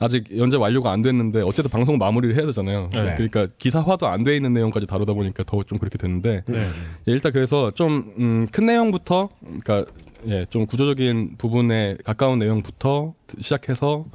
아직 0.00 0.26
연재 0.38 0.56
완료가 0.58 0.92
안 0.92 1.02
됐는데 1.02 1.42
어쨌든 1.42 1.70
방송 1.72 1.98
마무리를 1.98 2.36
해야 2.36 2.46
되잖아요. 2.46 2.88
네. 2.92 3.14
그러니까 3.16 3.48
기사화도 3.58 4.06
안 4.06 4.22
돼 4.22 4.36
있는 4.36 4.52
내용까지 4.52 4.86
다루다 4.86 5.12
보니까 5.12 5.42
더 5.42 5.64
좀 5.64 5.78
그렇게 5.78 5.98
됐는데 5.98 6.44
네. 6.46 6.58
예, 6.58 6.70
일단 7.12 7.32
그래서 7.32 7.72
좀 7.72 8.12
음, 8.20 8.46
큰 8.52 8.66
내용부터 8.66 9.28
그러니까 9.40 9.84
예, 10.26 10.44
좀 10.50 10.66
구조적인 10.66 11.36
부분에 11.38 11.96
가까운 12.04 12.38
내용부터 12.38 13.14
시작해서 13.40 14.06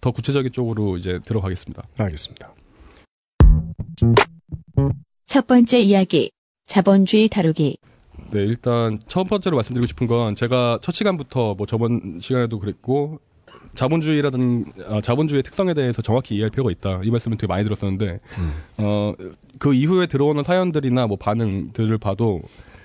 더 0.00 0.10
구체적인 0.10 0.52
쪽으로 0.52 0.96
이제 0.96 1.20
들어가겠습니다. 1.24 1.86
알겠습니다. 1.98 2.54
첫 5.26 5.46
번째 5.46 5.80
이야기. 5.80 6.30
자본주의 6.66 7.28
다루기. 7.28 7.76
네, 8.30 8.40
일단 8.40 8.98
첫 9.08 9.24
번째로 9.24 9.56
말씀드리고 9.56 9.86
싶은 9.86 10.06
건 10.06 10.34
제가 10.34 10.78
첫 10.82 10.92
시간부터 10.92 11.54
뭐 11.54 11.66
저번 11.66 12.18
시간에도 12.20 12.58
그랬고 12.58 13.20
자본주의라든 13.74 14.64
아, 14.88 15.00
자본주의의 15.00 15.42
특성에 15.42 15.74
대해서 15.74 16.02
정확히 16.02 16.34
이해할 16.34 16.50
필요가 16.50 16.70
있다. 16.70 17.00
이 17.04 17.10
말씀을 17.10 17.36
되게 17.36 17.46
많이 17.46 17.64
들었었는데 17.64 18.20
어, 18.78 19.14
그 19.58 19.74
이후에 19.74 20.06
들어오는 20.06 20.42
사연들이나 20.42 21.06
뭐 21.06 21.16
반응들을 21.16 21.96
봐도 21.98 22.42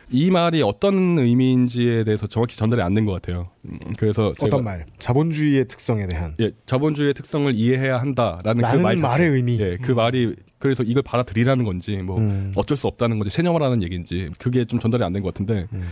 이 0.09 0.31
말이 0.31 0.61
어떤 0.61 1.19
의미인지에 1.19 2.03
대해서 2.05 2.27
정확히 2.27 2.55
전달이 2.57 2.81
안 2.81 2.93
된 2.93 3.05
것 3.05 3.11
같아요. 3.13 3.47
음, 3.65 3.77
그래서 3.97 4.31
어떤 4.41 4.63
말? 4.63 4.85
자본주의의 4.99 5.67
특성에 5.67 6.07
대한 6.07 6.33
예, 6.39 6.51
자본주의의 6.65 7.13
특성을 7.13 7.53
이해해야 7.53 7.97
한다라는 7.99 8.63
그 8.71 8.77
말 8.81 8.95
말의 8.95 9.29
의미. 9.29 9.59
예, 9.59 9.77
그 9.81 9.91
말이 9.91 10.35
그래서 10.59 10.83
이걸 10.83 11.03
받아들이라는 11.03 11.63
건지 11.65 11.97
뭐 11.97 12.17
음. 12.19 12.51
어쩔 12.55 12.77
수 12.77 12.87
없다는 12.87 13.19
건지 13.19 13.33
체념하라는 13.35 13.83
얘기인지 13.83 14.29
그게 14.39 14.65
좀 14.65 14.79
전달이 14.79 15.03
안 15.03 15.11
된 15.13 15.21
것 15.23 15.33
같은데 15.33 15.67
음. 15.73 15.83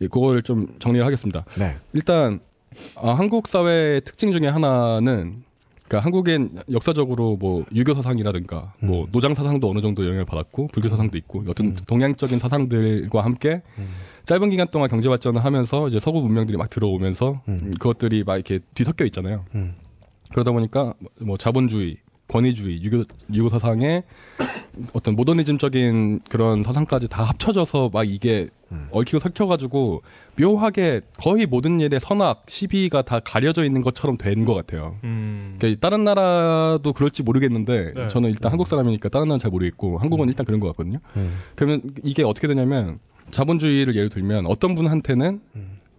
예, 0.00 0.08
그걸 0.08 0.42
좀 0.42 0.66
정리를 0.78 1.04
하겠습니다. 1.04 1.44
네. 1.58 1.76
일단 1.92 2.40
아, 2.96 3.12
한국 3.12 3.46
사회의 3.48 4.00
특징 4.00 4.32
중에 4.32 4.48
하나는 4.48 5.42
그러니까 5.90 6.04
한국엔 6.04 6.50
역사적으로 6.70 7.36
뭐 7.36 7.64
유교 7.74 7.94
사상이라든가 7.94 8.74
뭐 8.78 9.08
노장 9.10 9.34
사상도 9.34 9.68
어느 9.68 9.80
정도 9.80 10.06
영향을 10.06 10.24
받았고 10.24 10.68
불교 10.68 10.88
사상도 10.88 11.18
있고 11.18 11.42
어떤 11.48 11.74
동양적인 11.74 12.38
사상들과 12.38 13.24
함께 13.24 13.60
짧은 14.24 14.50
기간 14.50 14.68
동안 14.70 14.88
경제 14.88 15.08
발전을 15.08 15.44
하면서 15.44 15.88
이제 15.88 15.98
서구 15.98 16.20
문명들이 16.20 16.56
막 16.56 16.70
들어오면서 16.70 17.42
음, 17.48 17.72
그것들이 17.72 18.22
막 18.22 18.36
이렇게 18.36 18.60
뒤섞여 18.72 19.04
있잖아요. 19.06 19.44
음. 19.56 19.74
그러다 20.30 20.52
보니까 20.52 20.94
뭐 21.20 21.36
자본주의, 21.36 21.96
권위주의, 22.30 22.82
유교 22.82 23.04
유교 23.34 23.48
사상의 23.48 24.04
어떤 24.92 25.16
모더니즘적인 25.16 26.20
그런 26.28 26.62
사상까지 26.62 27.08
다 27.08 27.24
합쳐져서 27.24 27.90
막 27.92 28.08
이게 28.08 28.48
얽히고 28.92 29.18
섞여가지고 29.18 30.02
묘하게 30.38 31.00
거의 31.18 31.46
모든 31.46 31.80
일에 31.80 31.98
선악, 31.98 32.44
시비가 32.48 33.02
다 33.02 33.18
가려져 33.18 33.64
있는 33.64 33.82
것처럼 33.82 34.16
된 34.16 34.44
것 34.44 34.54
같아요. 34.54 34.96
음. 35.04 35.56
그러니까 35.58 35.80
다른 35.80 36.04
나라도 36.04 36.92
그럴지 36.92 37.24
모르겠는데 37.24 37.92
네. 37.94 38.08
저는 38.08 38.30
일단 38.30 38.52
한국 38.52 38.68
사람이니까 38.68 39.08
다른 39.08 39.26
나라는 39.26 39.40
잘 39.40 39.50
모르겠고 39.50 39.98
한국은 39.98 40.28
일단 40.28 40.46
그런 40.46 40.60
것 40.60 40.68
같거든요. 40.68 40.98
음. 41.16 41.36
그러면 41.56 41.82
이게 42.04 42.22
어떻게 42.22 42.46
되냐면 42.46 43.00
자본주의를 43.32 43.96
예를 43.96 44.08
들면 44.08 44.46
어떤 44.46 44.74
분한테는 44.76 45.40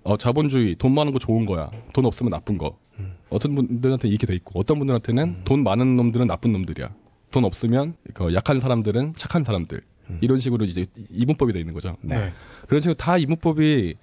어, 0.03 0.17
자본주의 0.17 0.75
돈 0.75 0.95
많은 0.95 1.11
거 1.13 1.19
좋은 1.19 1.45
거야. 1.45 1.69
돈 1.93 2.05
없으면 2.05 2.31
나쁜 2.31 2.57
거. 2.57 2.77
어떤 3.31 3.55
분들한테 3.55 4.07
이렇게 4.07 4.27
돼 4.27 4.35
있고 4.35 4.59
어떤 4.59 4.77
분들한테는 4.77 5.43
돈 5.45 5.63
많은 5.63 5.95
놈들은 5.95 6.27
나쁜 6.27 6.51
놈들이야. 6.51 6.93
돈 7.31 7.45
없으면 7.45 7.95
그 8.13 8.33
약한 8.33 8.59
사람들은 8.59 9.13
착한 9.17 9.43
사람들. 9.43 9.81
이런 10.19 10.37
식으로 10.37 10.65
이제 10.65 10.85
이분법이 11.09 11.53
돼 11.53 11.59
있는 11.59 11.73
거죠. 11.73 11.95
네. 12.01 12.33
그런 12.67 12.81
식으로 12.81 12.95
다 12.95 13.17
이분법이 13.17 13.95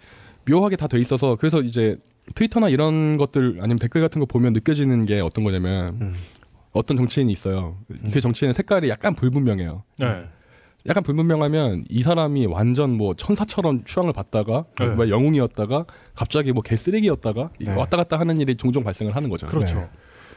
묘하게 0.48 0.76
다 0.76 0.86
돼 0.86 0.98
있어서 0.98 1.36
그래서 1.36 1.60
이제 1.60 1.98
트위터나 2.34 2.70
이런 2.70 3.18
것들 3.18 3.58
아니면 3.60 3.76
댓글 3.76 4.00
같은 4.00 4.18
거 4.18 4.24
보면 4.24 4.54
느껴지는 4.54 5.04
게 5.04 5.20
어떤 5.20 5.44
거냐면 5.44 5.98
음. 6.00 6.14
어떤 6.72 6.96
정치인이 6.96 7.30
있어요. 7.30 7.76
그 8.10 8.20
정치인의 8.22 8.54
색깔이 8.54 8.88
약간 8.88 9.14
불분명해요. 9.14 9.82
네. 9.98 10.24
약간 10.88 11.02
불분명하면 11.02 11.84
이 11.88 12.02
사람이 12.02 12.46
완전 12.46 12.96
뭐 12.96 13.14
천사처럼 13.14 13.84
추앙을 13.84 14.12
받다가 14.12 14.64
네. 14.80 14.86
뭐 14.88 15.08
영웅이었다가 15.08 15.84
갑자기 16.14 16.52
뭐 16.52 16.62
개쓰레기였다가 16.62 17.50
네. 17.60 17.74
왔다 17.74 17.96
갔다 17.96 18.18
하는 18.18 18.40
일이 18.40 18.56
종종 18.56 18.84
발생을 18.84 19.14
하는 19.14 19.28
거죠. 19.28 19.46
그렇죠. 19.46 19.80
네. 19.80 19.88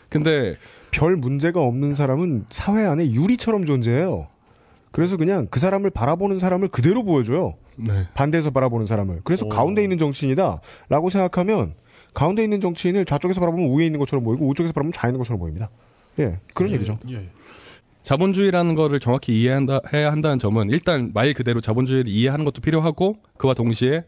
근데 0.10 0.58
별 0.92 1.16
문제가 1.16 1.62
없는 1.62 1.94
사람은 1.94 2.46
사회 2.50 2.86
안에 2.86 3.12
유리처럼 3.12 3.66
존재해요. 3.66 4.28
그래서 4.92 5.16
그냥 5.16 5.48
그 5.50 5.62
사람을 5.62 5.90
바라보는 5.90 6.38
사람을 6.38 6.68
그대로 6.68 7.04
보여줘요. 7.04 7.56
네. 7.78 8.08
반대에서 8.14 8.52
바라보는 8.52 8.86
사람을. 8.86 9.22
그래서 9.24 9.46
오. 9.46 9.50
가운데 9.50 9.82
있는 9.82 9.98
정치인이다라고 9.98 11.10
생각하면 11.10 11.76
가운데 12.14 12.44
있는 12.44 12.60
정치인을 12.60 13.06
좌쪽에서 13.06 13.40
바라보면 13.40 13.78
위에 13.78 13.86
있는 13.86 14.00
것처럼 14.00 14.26
보이고 14.26 14.46
우쪽에서 14.48 14.74
바라보면 14.74 14.92
좌에 14.92 15.12
있는 15.12 15.20
것처럼 15.20 15.40
보입니다. 15.40 15.70
예, 16.20 16.40
그런 16.54 16.72
예, 16.72 16.76
얘기죠. 16.76 17.00
예. 17.10 17.30
자본주의라는 18.04 18.76
거를 18.76 19.00
정확히 19.00 19.40
이해한다 19.42 19.80
해야 19.94 20.12
한다는 20.12 20.40
점은 20.40 20.70
일단 20.70 21.12
말 21.14 21.34
그대로 21.34 21.62
자본주의를 21.62 22.10
이해하는 22.12 22.46
것도 22.46 22.62
필요하고 22.62 23.18
그와 23.38 23.54
동시에 23.54 24.04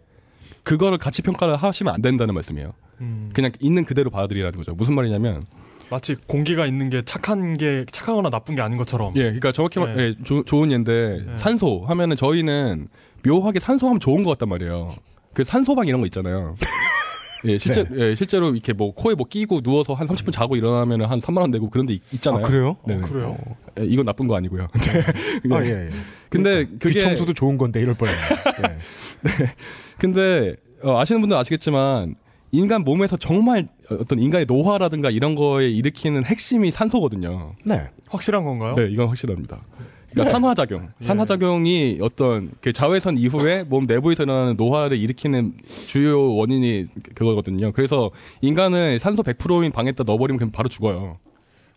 그거를 0.63 0.97
가치 0.97 1.21
평가를 1.21 1.55
하시면 1.57 1.93
안 1.93 2.01
된다는 2.01 2.33
말씀이에요. 2.33 2.73
음. 3.01 3.29
그냥 3.33 3.51
있는 3.59 3.85
그대로 3.85 4.09
받아들이라는 4.09 4.57
거죠. 4.57 4.73
무슨 4.73 4.95
말이냐면 4.95 5.43
마치 5.89 6.15
공기가 6.15 6.65
있는 6.65 6.89
게 6.89 7.03
착한 7.05 7.57
게 7.57 7.85
착하거나 7.91 8.29
나쁜 8.29 8.55
게 8.55 8.61
아닌 8.61 8.77
것처럼. 8.77 9.13
예, 9.15 9.23
그러니까 9.23 9.51
정확히 9.51 9.79
말, 9.79 9.95
네. 9.95 10.03
예, 10.03 10.15
조- 10.23 10.43
좋은 10.43 10.71
예인데 10.71 11.23
네. 11.25 11.37
산소 11.37 11.83
하면은 11.85 12.15
저희는 12.15 12.87
묘하게 13.25 13.59
산소하면 13.59 13.99
좋은 13.99 14.23
것 14.23 14.31
같단 14.31 14.49
말이에요. 14.49 14.93
그 15.33 15.43
산소방 15.43 15.87
이런 15.87 15.99
거 16.01 16.07
있잖아요. 16.07 16.55
예, 17.45 17.57
실제 17.57 17.85
예, 17.95 18.15
실제로 18.15 18.51
이렇게 18.53 18.73
뭐 18.73 18.93
코에 18.93 19.15
뭐 19.15 19.25
끼고 19.27 19.61
누워서 19.61 19.93
한 19.93 20.07
30분 20.07 20.31
자고 20.31 20.55
일어나면은 20.55 21.05
한 21.07 21.19
3만 21.19 21.39
원 21.41 21.51
내고 21.51 21.69
그런 21.69 21.85
데 21.85 21.93
있- 21.93 22.01
아, 22.01 22.07
있잖아요. 22.13 22.41
그래요? 22.43 22.77
네, 22.87 22.95
어, 22.95 22.97
네. 22.99 23.03
그래요? 23.07 23.37
예, 23.79 23.85
이건 23.85 24.05
나쁜 24.05 24.27
거 24.27 24.35
아니고요. 24.35 24.67
네. 25.43 25.55
아, 25.55 25.63
예, 25.65 25.69
예. 25.69 25.89
근데 26.29 26.65
그게 26.65 26.93
귀청소도 26.93 27.33
좋은 27.33 27.57
건데 27.57 27.81
이럴 27.81 27.95
뻔했네. 27.95 28.19
예. 28.69 28.77
근데 29.99 30.55
어, 30.83 30.97
아시는 30.99 31.21
분들은 31.21 31.39
아시겠지만 31.39 32.15
인간 32.51 32.83
몸에서 32.83 33.17
정말 33.17 33.67
어떤 33.89 34.19
인간의 34.19 34.45
노화라든가 34.45 35.09
이런 35.09 35.35
거에 35.35 35.69
일으키는 35.69 36.23
핵심이 36.25 36.71
산소거든요. 36.71 37.55
네. 37.65 37.87
확실한 38.09 38.43
건가요? 38.43 38.75
네, 38.75 38.87
이건 38.91 39.07
확실합니다. 39.07 39.61
그러니까 40.13 40.31
산화작용, 40.31 40.83
예. 41.01 41.05
산화작용이 41.05 41.99
어떤 42.01 42.51
그 42.61 42.71
자외선 42.71 43.17
이후에 43.17 43.63
몸 43.63 43.85
내부에서 43.85 44.23
일어나는 44.23 44.55
노화를 44.55 44.97
일으키는 44.97 45.53
주요 45.87 46.35
원인이 46.35 46.87
그거거든요. 47.15 47.71
그래서 47.71 48.11
인간을 48.41 48.99
산소 48.99 49.23
100%인 49.23 49.71
방에다 49.71 50.03
넣어버리면 50.03 50.37
그냥 50.37 50.51
바로 50.51 50.69
죽어요. 50.69 51.17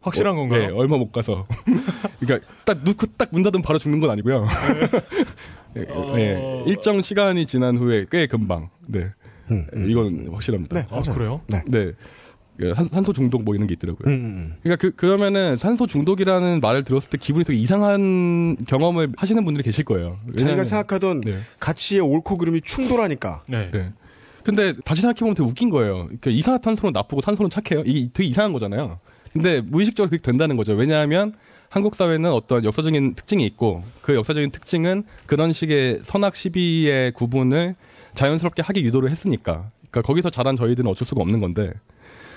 확실한 0.03 0.35
어, 0.35 0.37
건가요? 0.37 0.61
네, 0.61 0.73
얼마 0.73 0.97
못 0.99 1.11
가서. 1.11 1.47
그러니까 2.21 2.49
딱 2.65 2.79
넣고 2.85 3.07
딱문 3.17 3.43
닫으면 3.43 3.63
바로 3.63 3.79
죽는 3.79 4.01
건 4.01 4.11
아니고요. 4.11 4.47
예, 5.77 5.87
어. 5.91 6.15
예, 6.17 6.63
일정 6.67 7.03
시간이 7.03 7.47
지난 7.47 7.77
후에 7.77 8.07
꽤 8.11 8.27
금방. 8.27 8.71
네, 8.87 9.11
음, 9.51 9.67
음. 9.75 9.91
이건 9.91 10.29
확실합니다. 10.33 10.81
네. 10.81 10.87
아, 10.91 11.01
그래요? 11.01 11.41
네. 11.49 11.63
그 11.71 11.97
산, 12.75 12.85
산소 12.87 13.13
중독 13.13 13.43
뭐 13.45 13.55
이런 13.55 13.67
게 13.67 13.75
있더라고요. 13.75 14.09
음, 14.13 14.25
음, 14.25 14.55
그러니까 14.63 14.81
그 14.81 14.95
그러면은 14.97 15.57
산소 15.57 15.87
중독이라는 15.87 16.61
말을 16.61 16.85
들었을 16.85 17.11
때 17.11 17.19
기분이 17.19 17.45
되게 17.45 17.59
이상한 17.59 18.57
경험을 18.67 19.13
하시는 19.17 19.45
분들이 19.45 19.63
계실 19.65 19.85
거예요. 19.85 20.19
음. 20.27 20.33
자기가 20.33 20.43
왜냐하면- 20.45 20.65
생각하던 20.65 21.21
네. 21.23 21.39
가치의 21.61 22.01
옳고 22.01 22.37
그름이 22.39 22.61
충돌하니까. 22.63 23.43
네. 23.47 23.71
네. 23.73 23.93
근데 24.45 24.73
다시 24.85 25.03
생각해보면 25.03 25.35
되게 25.35 25.49
웃긴 25.49 25.71
거예요. 25.71 26.05
그러니까 26.05 26.31
이산화탄소는 26.31 26.93
나쁘고 26.93 27.21
산소는 27.21 27.51
착해요. 27.51 27.83
이게 27.85 28.09
되게 28.15 28.29
이상한 28.29 28.53
거잖아요. 28.53 28.99
근데 29.33 29.61
무의식적으로 29.61 30.09
그렇게 30.09 30.23
된다는 30.23 30.57
거죠. 30.57 30.73
왜냐하면 30.73 31.35
한국 31.69 31.97
사회는 31.97 32.31
어떤 32.31 32.65
역사적인 32.65 33.15
특징이 33.17 33.45
있고 33.45 33.83
그 34.03 34.15
역사적인 34.15 34.51
특징은 34.53 35.03
그런 35.27 35.53
식의 35.53 36.01
선악 36.05 36.37
시비의 36.37 37.13
구분을 37.13 37.75
자연스럽게 38.15 38.63
하기 38.63 38.83
유도를 38.85 39.11
했으니까. 39.11 39.71
그러니까 39.91 40.03
거기서 40.03 40.31
자란 40.31 40.57
저희들은 40.57 40.89
어쩔 40.91 41.05
수가 41.07 41.23
없는 41.23 41.39
건데 41.41 41.73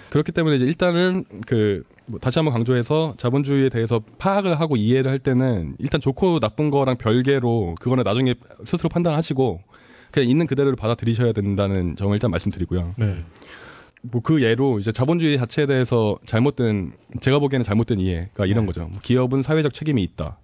그렇기 0.09 0.31
때문에 0.31 0.55
이제 0.55 0.65
일단은 0.65 1.23
그뭐 1.47 2.19
다시 2.19 2.39
한번 2.39 2.53
강조해서 2.53 3.13
자본주의에 3.17 3.69
대해서 3.69 4.01
파악을 4.17 4.59
하고 4.59 4.75
이해를 4.75 5.11
할 5.11 5.19
때는 5.19 5.75
일단 5.79 6.01
좋고 6.01 6.39
나쁜 6.39 6.69
거랑 6.69 6.97
별개로 6.97 7.75
그거는 7.79 8.03
나중에 8.03 8.35
스스로 8.65 8.89
판단하시고 8.89 9.61
그냥 10.11 10.29
있는 10.29 10.47
그대로를 10.47 10.75
받아들이셔야 10.75 11.33
된다는 11.33 11.95
점을 11.95 12.13
일단 12.13 12.31
말씀드리고요. 12.31 12.95
네. 12.97 13.23
뭐 14.01 14.21
그 14.21 14.41
예로 14.41 14.79
이제 14.79 14.91
자본주의 14.91 15.37
자체에 15.37 15.65
대해서 15.65 16.17
잘못된 16.25 16.93
제가 17.21 17.39
보기에는 17.39 17.63
잘못된 17.63 17.99
이해가 17.99 18.45
이런 18.45 18.65
거죠. 18.65 18.87
뭐 18.87 18.99
기업은 19.03 19.43
사회적 19.43 19.73
책임이 19.73 20.01
있다. 20.03 20.37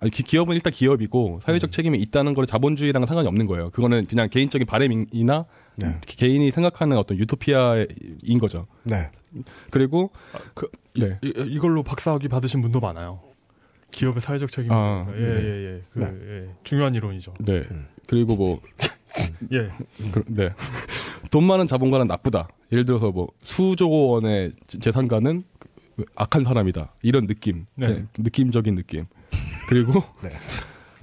아니, 0.00 0.10
기, 0.10 0.22
기업은 0.22 0.54
일단 0.54 0.72
기업이고 0.72 1.40
사회적 1.42 1.72
책임이 1.72 1.98
있다는 1.98 2.34
거는 2.34 2.46
자본주의랑 2.46 3.04
상관이 3.06 3.26
없는 3.26 3.46
거예요. 3.46 3.70
그거는 3.70 4.04
그냥 4.06 4.28
개인적인 4.28 4.66
바램이나 4.66 5.46
네. 5.76 6.00
개인이 6.06 6.50
생각하는 6.50 6.96
어떤 6.96 7.18
유토피아인 7.18 8.38
거죠. 8.40 8.66
네. 8.84 9.10
그리고 9.70 10.10
그, 10.54 10.68
네. 10.96 11.18
이, 11.22 11.32
이걸로 11.48 11.82
박사학위 11.82 12.28
받으신 12.28 12.62
분도 12.62 12.80
많아요. 12.80 13.20
기업의 13.90 14.20
사회적 14.20 14.50
책임에 14.52 14.74
아. 14.74 15.04
예, 15.16 15.20
네. 15.20 15.28
예, 15.28 15.64
예. 15.76 15.82
그, 15.92 15.98
네. 15.98 16.06
예. 16.46 16.48
중요한 16.62 16.94
이론이죠. 16.94 17.34
네. 17.40 17.64
그리고 18.06 18.36
뭐 18.36 18.60
예. 19.52 19.68
그, 20.12 20.22
네. 20.28 20.50
돈 21.30 21.44
많은 21.44 21.66
자본가는 21.66 22.06
나쁘다. 22.06 22.48
예를 22.70 22.84
들어서 22.84 23.10
뭐 23.10 23.28
수조 23.42 23.90
원의 23.90 24.52
재- 24.68 24.78
재산가는 24.78 25.42
악한 26.14 26.44
사람이다. 26.44 26.94
이런 27.02 27.26
느낌. 27.26 27.66
네. 27.74 27.88
네, 27.88 28.04
느낌적인 28.18 28.74
느낌. 28.76 29.06
그리고 29.68 30.02
네. 30.22 30.30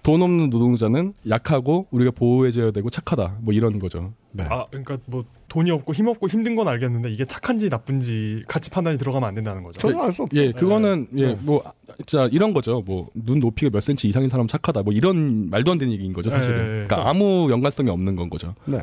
돈 0.04 0.22
없는 0.22 0.50
노동자는 0.52 1.14
약하고 1.30 1.88
우리가 1.90 2.12
보호해줘야 2.12 2.70
되고 2.72 2.90
착하다. 2.92 3.38
뭐 3.42 3.54
이런 3.56 3.80
거죠. 3.80 4.14
네. 4.34 4.46
아, 4.50 4.66
그러니까 4.70 5.00
뭐 5.08 5.24
돈이 5.48 5.72
없고 5.72 5.94
힘 5.94 6.08
없고 6.08 6.28
힘든 6.28 6.56
건 6.56 6.68
알겠는데 6.68 7.10
이게 7.12 7.26
착한지 7.26 7.70
나쁜지 7.70 8.44
가치 8.48 8.70
판단이 8.70 9.00
들어가면 9.00 9.28
안 9.28 9.34
된다는 9.34 9.64
거죠. 9.64 9.80
전혀 9.80 10.00
알 10.04 10.12
수 10.14 10.24
없죠. 10.24 10.38
예, 10.38 10.52
그거는 10.52 11.08
예, 11.18 11.28
네. 11.28 11.38
뭐 11.42 11.64
자, 12.06 12.28
이런 12.32 12.54
거죠. 12.54 12.82
뭐 12.86 13.08
눈 13.16 13.40
높이가 13.40 13.72
몇 13.72 13.80
센치 13.82 14.08
이상인 14.08 14.30
사람 14.30 14.48
착하다. 14.48 14.84
뭐 14.84 14.94
이런 14.94 15.50
말도 15.50 15.72
안 15.72 15.78
되는 15.80 15.92
얘기인 15.94 16.14
거죠, 16.14 16.30
사실은. 16.30 16.60
예. 16.60 16.66
그러니까 16.88 17.10
아무 17.10 17.48
연관성이 17.50 17.90
없는 17.90 18.16
건 18.16 18.30
거죠. 18.30 18.54
네. 18.66 18.80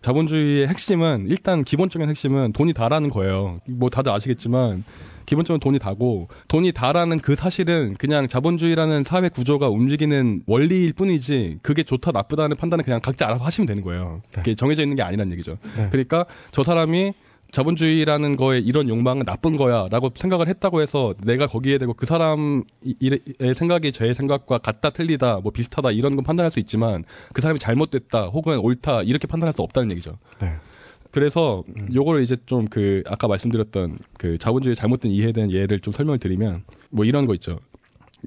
자본주의의 0.00 0.68
핵심은 0.68 1.26
일단 1.28 1.64
기본적인 1.64 2.08
핵심은 2.08 2.52
돈이 2.52 2.72
다라는 2.72 3.10
거예요. 3.10 3.60
뭐 3.68 3.90
다들 3.90 4.12
아시겠지만 4.12 4.84
기본적으로 5.26 5.58
돈이 5.58 5.78
다고 5.78 6.28
돈이 6.48 6.72
다라는 6.72 7.18
그 7.18 7.34
사실은 7.34 7.94
그냥 7.98 8.28
자본주의라는 8.28 9.04
사회 9.04 9.28
구조가 9.28 9.68
움직이는 9.68 10.42
원리일 10.46 10.92
뿐이지 10.94 11.58
그게 11.62 11.82
좋다 11.82 12.12
나쁘다는 12.12 12.56
판단은 12.56 12.84
그냥 12.84 13.00
각자 13.02 13.26
알아서 13.26 13.44
하시면 13.44 13.66
되는 13.66 13.82
거예요. 13.82 14.22
그게 14.34 14.54
정해져 14.54 14.82
있는 14.82 14.96
게 14.96 15.02
아니란 15.02 15.30
얘기죠. 15.32 15.56
네. 15.76 15.88
그러니까 15.90 16.24
저 16.52 16.62
사람이 16.62 17.12
자본주의라는 17.52 18.36
거에 18.36 18.58
이런 18.58 18.88
욕망은 18.88 19.24
나쁜 19.24 19.56
거야라고 19.56 20.10
생각을 20.14 20.48
했다고 20.48 20.80
해서 20.80 21.14
내가 21.22 21.46
거기에 21.46 21.78
대고 21.78 21.94
그 21.94 22.04
사람의 22.04 22.64
생각이 23.54 23.92
제 23.92 24.12
생각과 24.14 24.58
같다 24.58 24.90
틀리다 24.90 25.40
뭐 25.42 25.52
비슷하다 25.52 25.92
이런 25.92 26.16
건 26.16 26.24
판단할 26.24 26.50
수 26.50 26.58
있지만 26.58 27.04
그 27.32 27.40
사람이 27.40 27.60
잘못됐다 27.60 28.26
혹은 28.26 28.58
옳다 28.58 29.02
이렇게 29.02 29.26
판단할 29.26 29.52
수 29.52 29.62
없다는 29.62 29.90
얘기죠. 29.92 30.18
네. 30.40 30.56
그래서 31.20 31.64
요거를 31.94 32.22
이제 32.22 32.36
좀 32.44 32.66
그 32.68 33.02
아까 33.06 33.26
말씀드렸던 33.26 33.96
그 34.18 34.36
자본주의 34.36 34.76
잘못된 34.76 35.10
이해에 35.12 35.32
대한 35.32 35.50
예를 35.50 35.80
좀 35.80 35.94
설명을 35.94 36.18
드리면 36.18 36.64
뭐 36.90 37.06
이런 37.06 37.24
거 37.24 37.32
있죠. 37.34 37.58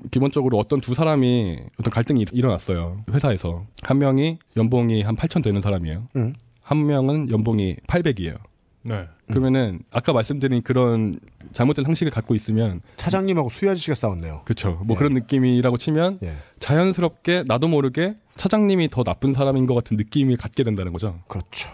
기본적으로 0.10 0.58
어떤 0.58 0.82
두 0.82 0.96
사람이 0.96 1.60
어떤 1.80 1.92
갈등이 1.92 2.22
일- 2.22 2.28
일어났어요. 2.32 3.04
회사에서. 3.12 3.66
한 3.84 4.00
명이 4.00 4.40
연봉이 4.58 5.04
한 5.04 5.16
8천 5.16 5.44
되는 5.44 5.62
사람이에요. 5.62 6.08
음. 6.16 6.34
한 6.64 6.88
명은 6.88 7.30
연봉이 7.30 7.76
800이에요. 7.86 8.38
네. 8.82 9.06
그러면은 9.28 9.82
아까 9.92 10.12
말씀드린 10.14 10.64
그런 10.64 11.20
잘못된 11.54 11.86
상식을 11.86 12.12
갖고 12.12 12.34
있으면 12.34 12.82
차장님하고 12.96 13.50
수희 13.52 13.70
아저씨가 13.70 13.94
싸웠네요. 13.94 14.42
그쵸. 14.46 14.80
뭐 14.84 14.96
예. 14.96 14.98
그런 14.98 15.14
느낌이라고 15.14 15.78
치면 15.78 16.20
예. 16.24 16.34
자연스럽게 16.60 17.44
나도 17.46 17.68
모르게 17.68 18.16
차장님이 18.36 18.90
더 18.90 19.04
나쁜 19.04 19.34
사람인 19.36 19.68
것 19.68 19.76
같은 19.76 19.96
느낌을 19.98 20.38
갖게 20.38 20.64
된다는 20.64 20.92
거죠. 20.92 21.20
그렇죠. 21.28 21.70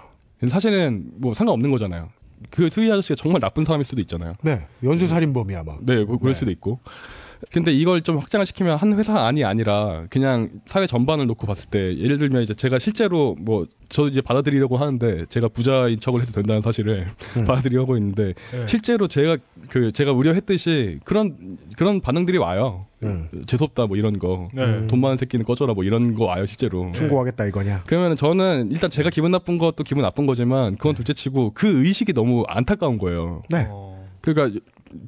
사실은 0.50 1.12
뭐 1.16 1.34
상관없는 1.34 1.72
거잖아요. 1.72 2.10
그 2.50 2.70
수희 2.70 2.92
아저씨가 2.92 3.16
정말 3.16 3.42
나쁜 3.42 3.66
사람일 3.66 3.86
수도 3.86 4.02
있잖아요. 4.02 4.34
네. 4.44 4.66
연쇄살인범이야, 4.84 5.64
막. 5.64 5.80
네, 5.84 6.04
뭐 6.04 6.18
그럴 6.18 6.34
네. 6.34 6.40
수도 6.40 6.52
있고. 6.52 6.80
근데 7.52 7.72
이걸 7.74 8.02
좀 8.02 8.18
확장을 8.18 8.46
시키면 8.46 8.78
한 8.78 8.98
회사 8.98 9.26
안이 9.26 9.44
아니라 9.44 10.06
그냥 10.10 10.50
사회 10.66 10.88
전반을 10.88 11.28
놓고 11.28 11.48
봤을 11.48 11.70
때 11.70 11.98
예를 11.98 12.18
들면 12.18 12.44
이제 12.44 12.54
제가 12.54 12.80
실제로 12.80 13.36
뭐 13.40 13.68
저도 13.90 14.10
이제 14.10 14.22
받아들이려고 14.22 14.78
하는데 14.78 15.26
제가 15.28 15.48
부자인 15.48 16.00
척을 16.00 16.22
해도 16.22 16.32
된다는 16.32 16.62
사실을 16.62 17.08
받아들이려고 17.48 17.94
하고 17.94 17.98
있는데 17.98 18.34
네. 18.52 18.66
실제로 18.68 19.08
제가 19.08 19.38
그 19.70 19.92
제가 19.92 20.12
우려했듯이 20.12 21.00
그런 21.04 21.58
그런 21.78 22.02
반응들이 22.02 22.38
와요. 22.38 22.86
음. 23.04 23.28
재수없다 23.46 23.86
뭐 23.86 23.98
이런 23.98 24.18
거. 24.18 24.50
네. 24.54 24.88
돈 24.88 25.00
많은 25.00 25.18
새끼는 25.18 25.46
꺼져라 25.46 25.74
뭐 25.74 25.84
이런 25.84 26.16
거 26.16 26.26
와요 26.26 26.46
실제로. 26.46 26.92
충고하겠다 26.94 27.46
이거냐. 27.46 27.82
그러면 27.86 28.16
저는 28.16 28.72
일단 28.72 28.90
제가 28.90 29.10
기분 29.10 29.32
나쁜 29.32 29.58
것도 29.58 29.84
기분 29.84 30.02
나쁜 30.02 30.26
거지만 30.26 30.76
그건 30.78 30.96
둘째치고 30.96 31.52
그 31.54 31.86
의식이 31.86 32.14
너무 32.14 32.44
안타까운 32.48 32.98
거예요. 32.98 33.44
네. 33.50 33.68
어, 33.70 34.04
그러니까 34.22 34.60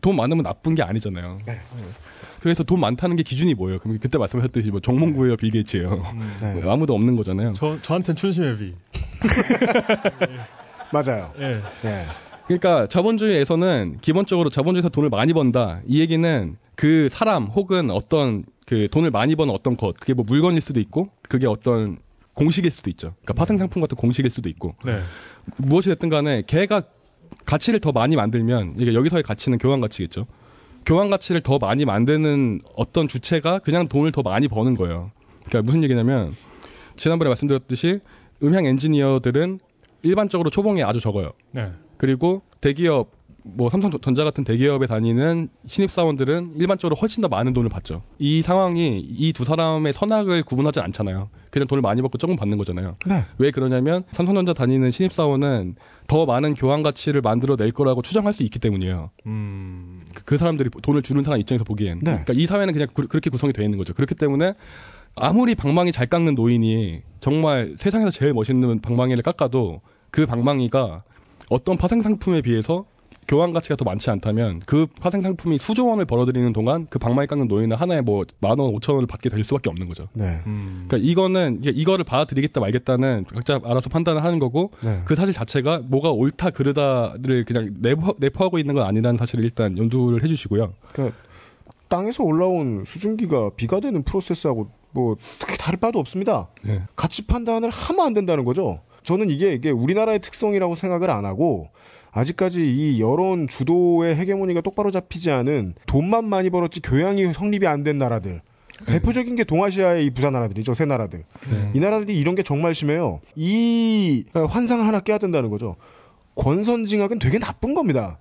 돈 0.02 0.16
많으면 0.16 0.44
나쁜 0.44 0.76
게 0.76 0.84
아니잖아요. 0.84 1.40
네. 1.45 1.54
그래서 2.48 2.64
돈 2.64 2.80
많다는 2.80 3.18
게 3.18 3.24
기준이 3.24 3.53
뭐예요? 3.56 3.78
그럼 3.80 3.99
그때 3.99 4.18
말씀하셨듯이 4.18 4.72
뭐 4.72 4.80
정몽구예요, 4.80 5.36
빌 5.36 5.52
게이츠예요. 5.52 5.90
음. 6.14 6.38
네. 6.40 6.61
뭐 6.61 6.72
아무도 6.72 6.94
없는 6.95 7.18
거잖아요. 7.18 7.52
저 7.53 7.78
저한텐 7.82 8.15
춘심의 8.15 8.57
비. 8.57 8.74
맞아요. 10.94 11.34
예. 11.40 11.61
네. 11.82 12.06
그러니까 12.45 12.88
자본주의에서는 12.88 13.98
기본적으로 13.99 14.49
자본주의에서 14.49 14.88
돈을 14.88 15.10
많이 15.10 15.34
번다. 15.34 15.82
이 15.86 15.99
얘기는 15.99 16.56
그 16.76 17.10
사람 17.11 17.48
혹은 17.48 17.91
어떤 17.91 18.45
그 18.65 18.88
돈을 18.90 19.11
많이 19.11 19.36
버는 19.36 19.53
어떤 19.53 19.76
것, 19.76 19.99
그게 19.99 20.14
뭐 20.14 20.24
물건일 20.26 20.61
수도 20.61 20.80
있고, 20.80 21.10
그게 21.28 21.48
어떤 21.48 21.98
공식일 22.34 22.72
수도 22.72 22.90
있죠. 22.91 23.14
그러니까 23.24 23.34
파생상품 23.34 23.82
같은 23.82 23.98
공식일 23.98 24.32
수도 24.32 24.48
있고, 24.48 24.76
네. 24.86 25.02
무엇이 25.57 25.90
됐든 25.90 26.07
간에 26.07 26.44
걔가 26.48 26.82
가치를 27.45 27.82
더 27.82 27.91
많이 27.91 28.15
만들면 28.15 28.76
이게 28.78 28.94
여기서의 28.94 29.24
가치는 29.24 29.57
교환 29.57 29.82
가치겠죠. 29.82 30.28
교환 30.88 31.09
가치를 31.09 31.41
더 31.41 31.57
많이 31.59 31.84
만드는 31.84 32.61
어떤 32.73 33.09
주체가 33.09 33.59
그냥 33.59 33.89
돈을 33.89 34.14
더 34.14 34.22
많이 34.22 34.47
버는 34.47 34.76
거예요. 34.76 35.11
그러니까 35.45 35.61
무슨 35.64 35.84
얘기냐면 35.84 36.34
지난번에 36.95 37.27
말씀드렸듯이 37.27 37.99
음향 38.41 38.65
엔지니어들은 38.65 39.59
일반적으로 40.03 40.49
초봉이 40.49 40.81
아주 40.84 41.01
적어요. 41.01 41.34
네. 41.51 41.72
그리고 41.97 42.41
대기업 42.61 43.11
뭐 43.43 43.69
삼성전자 43.69 44.23
같은 44.23 44.43
대기업에 44.45 44.88
다니는 44.88 45.49
신입 45.68 45.91
사원들은 45.91 46.53
일반적으로 46.57 46.95
훨씬 46.95 47.22
더 47.22 47.27
많은 47.27 47.51
돈을 47.53 47.69
받죠. 47.69 48.01
이 48.19 48.41
상황이 48.41 48.99
이 48.99 49.34
두 49.34 49.43
사람의 49.43 49.91
선악을 49.93 50.43
구분하지 50.43 50.80
않잖아요. 50.80 51.30
그냥 51.49 51.68
돈을 51.68 51.81
많이 51.81 52.01
받고 52.01 52.18
조금 52.18 52.35
받는 52.38 52.57
거잖아요. 52.57 52.95
네. 53.05 53.26
왜 53.38 53.51
그러냐면 53.51 54.03
삼성전자 54.11 54.53
다니는 54.53 54.91
신입 54.91 55.11
사원은 55.14 55.76
더 56.07 56.26
많은 56.26 56.55
교환 56.55 56.81
가치를 56.81 57.22
만들어 57.22 57.57
낼 57.57 57.72
거라고 57.72 58.01
추정할 58.01 58.31
수 58.34 58.43
있기 58.43 58.59
때문이에요. 58.59 59.11
음. 59.26 59.97
그- 60.14 60.24
그 60.24 60.38
사람들이 60.38 60.70
돈을 60.82 61.02
주는 61.02 61.24
사람 61.24 61.40
입장에서 61.40 61.64
보기엔. 61.64 62.00
네. 62.00 62.12
그러니까 62.12 62.34
이 62.36 62.46
사회는 62.46 62.74
그냥 62.74 62.88
그, 62.94 63.02
렇게 63.10 63.30
구성이 63.30 63.54
되어 63.54 63.64
있는 63.66 63.78
거죠. 63.78 63.94
그렇기 63.94 64.16
때문에 64.16 64.54
아무리 65.16 65.56
방망이 65.56 65.92
잘 65.92 66.06
깎는 66.08 66.36
노인이 66.36 67.02
정말 67.20 67.74
세상에서 67.78 68.12
제일 68.12 68.34
멋있는 68.34 68.80
방망이를 68.80 69.24
깎아도 69.24 69.82
그 70.12 70.26
방망이가 70.26 71.04
어떤 71.50 71.78
파생 71.78 72.02
상품에 72.02 72.42
비해서 72.42 72.86
교환 73.28 73.52
가치가 73.54 73.76
더 73.76 73.84
많지 73.86 74.10
않다면 74.10 74.62
그 74.66 74.88
파생 75.02 75.22
상품이 75.22 75.58
수조 75.58 75.88
원을 75.88 76.06
벌어들이는 76.06 76.54
동안 76.54 76.88
그 76.90 76.98
방망이 76.99 77.28
깎는 77.28 77.48
노인은 77.48 77.76
하나에 77.76 78.02
뭐 78.02 78.24
만 78.40 78.60
원, 78.60 78.74
오천 78.76 78.95
원을 78.95 79.08
받게 79.08 79.30
될 79.30 79.44
수밖에 79.44 79.70
없는 79.70 79.88
거죠. 79.88 80.08
네. 80.14 80.41
음. 80.45 80.84
그러니까 80.88 81.10
이거는 81.10 81.60
이거를 81.64 82.04
받아들이겠다 82.04 82.60
말겠다는 82.62 83.26
각자 83.34 83.60
알아서 83.64 83.90
판단을 83.90 84.24
하는 84.24 84.40
거고 84.40 84.72
네. 84.84 85.02
그 85.06 85.16
사실 85.16 85.34
자체가 85.34 85.82
뭐가 85.86 86.12
옳다 86.12 86.52
그르다를 86.52 87.45
그냥 87.45 87.74
내포, 87.80 88.16
내포하고 88.20 88.60
있는 88.60 88.76
건 88.76 88.86
아니라는 88.86 89.18
사실을 89.18 89.44
일단 89.44 89.78
염두를 89.78 90.24
해주시고요. 90.24 90.74
그러니까 90.94 91.18
땅에서 91.88 92.24
올라온 92.24 92.84
수증기가 92.86 93.52
비가 93.56 93.80
되는 93.80 94.04
프로세스하고 94.04 94.70
뭐 94.91 95.16
특히 95.40 95.58
다를 95.58 95.80
바도 95.80 95.99
없습니다. 95.99 96.48
네. 96.64 96.82
가치 96.95 97.26
판단을 97.28 97.70
하면 97.70 98.06
안 98.06 98.14
된다는 98.14 98.45
거죠. 98.45 98.82
저는 99.04 99.30
이게 99.30 99.54
이게 99.54 99.70
우리나라의 99.70 100.20
특성이라고 100.20 100.76
생각을 100.76 101.10
안 101.10 101.24
하고 101.26 101.70
아직까지 102.22 102.61
이 102.73 102.99
여론 102.99 103.48
주도의 103.48 104.15
헤게모니가 104.15 104.61
똑바로 104.61 104.89
잡히지 104.89 105.30
않은 105.30 105.76
돈만 105.85 106.26
많이 106.26 106.49
벌었지 106.49 106.81
교양이 106.81 107.31
성립이 107.31 107.68
안 107.68 107.84
된 107.84 107.98
나라들. 107.99 108.41
대표적인 108.88 109.35
게 109.35 109.44
동아시아의 109.44 110.06
이 110.06 110.10
부자 110.10 110.30
나라들이죠. 110.31 110.73
세 110.73 110.85
나라들. 110.85 111.23
이 111.73 111.80
나라들이 111.80 112.18
이런 112.18 112.34
게 112.35 112.41
정말 112.44 112.73
심해요. 112.76 113.22
이 113.35 114.26
환상을 114.34 114.85
하나 114.85 114.99
깨야 114.99 115.19
된다는 115.19 115.49
거죠. 115.52 115.76
권선징악은 116.35 117.19
되게 117.19 117.38
나쁜 117.39 117.73
겁니다. 117.76 118.18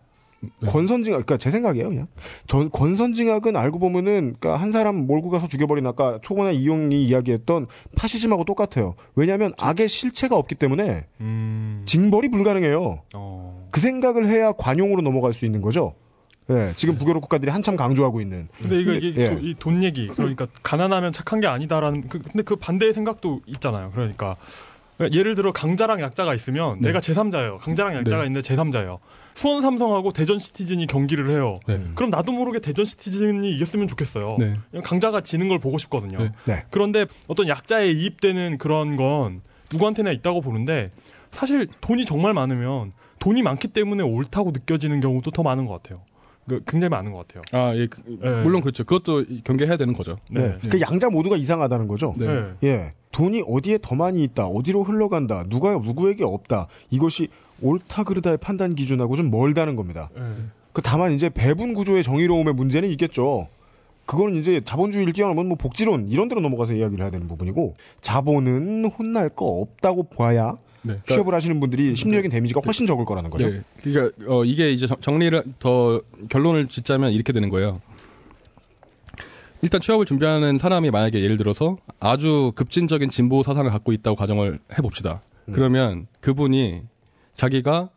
권선징악, 0.67 1.25
그러니까 1.25 1.39
제 1.39 1.51
생각이에요, 1.51 1.89
그냥. 1.89 2.07
전 2.47 2.71
권선징악은 2.71 3.57
알고 3.57 3.79
보면은, 3.79 4.37
그러니까 4.39 4.57
한 4.57 4.71
사람 4.71 5.07
몰고 5.07 5.31
가서 5.31 5.49
죽여버린 5.49 5.87
아까 5.87 6.19
초반에 6.23 6.53
이용이 6.53 7.05
이야기했던 7.07 7.67
파시즘하고 7.97 8.45
똑같아요. 8.45 8.95
왜냐하면 9.15 9.55
악의 9.59 9.89
실체가 9.89 10.37
없기 10.37 10.55
때문에 10.55 11.07
음. 11.21 11.83
징벌이 11.87 12.31
불가능해요. 12.31 13.03
어. 13.15 13.56
그 13.77 13.81
생각을 13.81 14.27
해야 14.27 14.53
관용으로 14.53 15.03
넘어갈 15.03 15.35
수 15.35 15.45
있는 15.45 15.61
거죠. 15.61 15.93
예, 16.49 16.73
지금 16.77 16.97
북유럽 16.97 17.21
국가들이 17.21 17.51
한참 17.51 17.77
강조하고 17.77 18.23
있는. 18.23 18.49
근데 18.59 18.81
이거 18.81 18.93
이게 18.95 19.21
예. 19.21 19.39
이돈 19.39 19.85
얘기 19.85 20.07
그러니까 20.07 20.47
가난하면 20.63 21.13
착한 21.13 21.41
게 21.41 21.47
아니다라는 21.47 22.09
그, 22.09 22.23
근데 22.23 22.43
그 22.43 22.57
반대의 22.57 22.95
생각도 22.95 23.43
있잖아요. 23.45 23.91
그러니까 23.91 24.37
그러니까 24.97 25.19
예를 25.19 25.35
들어 25.35 25.53
강자랑 25.53 26.01
약자가 26.01 26.35
있으면 26.35 26.81
네. 26.81 26.89
내가 26.89 27.01
제3자예요. 27.01 27.59
강자랑 27.59 27.97
약자가 27.97 28.23
네. 28.23 28.29
있는데 28.29 28.41
제3자예요. 28.49 28.99
수원 29.35 29.61
삼성하고 29.61 30.15
대전 30.15 30.39
시티즌이 30.39 30.87
경기를 30.87 31.29
해요. 31.29 31.57
네. 31.67 31.79
그럼 31.97 32.09
나도 32.09 32.33
모르게 32.33 32.61
대전 32.61 32.87
시티즌이 32.87 33.51
이겼으면 33.57 33.89
좋겠어요. 33.89 34.37
네. 34.39 34.55
그냥 34.71 34.83
강자가 34.85 35.21
지는 35.21 35.49
걸 35.49 35.59
보고 35.59 35.77
싶거든요. 35.77 36.17
네. 36.17 36.33
네. 36.47 36.65
그런데 36.71 37.05
어떤 37.29 37.47
약자에 37.47 37.91
이입되는 37.91 38.57
그런 38.57 38.97
건 38.97 39.43
누구한테나 39.71 40.13
있다고 40.13 40.41
보는데 40.41 40.93
사실 41.31 41.69
돈이 41.83 42.07
정말 42.07 42.33
많으면 42.33 42.95
돈이 43.27 43.43
많기 43.43 43.67
때문에 43.67 44.05
옳다고 44.05 44.53
느껴지는 44.53 45.01
경우도 45.01 45.33
더 45.33 45.43
많은 45.43 45.67
것 45.67 45.83
같아요. 45.83 46.01
그 46.49 46.63
굉장히 46.65 46.91
많은 46.91 47.11
것 47.11 47.27
같아요. 47.27 47.43
아, 47.51 47.75
예. 47.75 47.89
그- 47.89 48.01
네. 48.23 48.43
물론 48.43 48.61
그렇죠. 48.61 48.85
그것도 48.85 49.25
경계해야 49.43 49.77
되는 49.77 49.95
거죠. 49.95 50.17
네. 50.31 50.57
그 50.71 50.81
양자 50.81 51.11
모두가 51.11 51.37
이상하다는 51.37 51.89
거죠. 51.89 52.15
네. 52.17 52.27
네. 52.29 52.51
예. 52.63 52.91
돈이 53.11 53.43
어디에 53.49 53.79
더 53.83 53.97
많이 53.97 54.23
있다, 54.23 54.47
어디로 54.47 54.85
흘러간다, 54.85 55.43
누가 55.49 55.73
누구에게 55.77 56.23
없다. 56.23 56.69
이것이 56.91 57.27
옳다 57.63 58.05
그르다의 58.05 58.37
판단 58.37 58.77
기준하고 58.77 59.17
좀 59.17 59.33
멀다는 59.33 59.75
겁니다. 59.75 60.09
네. 60.15 60.23
그 60.73 60.81
다만 60.81 61.11
이제 61.13 61.29
배분 61.29 61.75
구조의 61.75 62.05
정의로움의 62.05 62.55
문제는 62.55 62.89
있겠죠. 62.91 63.49
그거는 64.05 64.37
이제 64.37 64.61
자본주의를 64.65 65.13
뛰어넘은 65.15 65.47
뭐 65.49 65.57
복지론 65.57 66.11
이런 66.11 66.29
데로 66.29 66.41
넘어가서 66.43 66.75
이야기를 66.75 67.03
해야 67.03 67.11
되는 67.11 67.27
부분이고 67.27 67.75
자본은 68.03 68.85
혼날 68.85 69.31
거 69.31 69.47
없다고 69.47 70.05
봐야 70.05 70.57
네. 70.87 71.01
취업을 71.09 71.35
하시는 71.35 71.59
분들이 71.61 71.95
심리적인 71.97 72.31
데미지가 72.31 72.61
훨씬 72.65 72.87
적을 72.87 73.05
거라는 73.05 73.31
거죠. 73.31 73.49
네. 73.49 73.63
그러니까 73.83 74.15
어, 74.29 74.45
이게 74.45 74.71
이제 74.73 74.87
정- 74.87 75.01
정리를 75.01 75.43
더 75.59 76.01
결론을 76.29 76.67
짓자면 76.69 77.13
이렇게 77.13 77.33
되는 77.33 77.49
거예요. 77.51 77.81
일단 79.63 79.81
취업을 79.81 80.05
준비하는 80.07 80.59
사람이 80.59 80.91
만약에 80.91 81.21
예를 81.23 81.39
들어서 81.39 81.79
아주 81.99 82.53
급진적인 82.55 83.11
진보 83.11 83.43
사상을 83.43 83.69
갖고 83.71 83.93
있다고 83.93 84.15
가정을 84.17 84.59
해봅시다. 84.79 85.23
그러면 85.53 86.07
그분이 86.21 86.83
자기가 87.35 87.91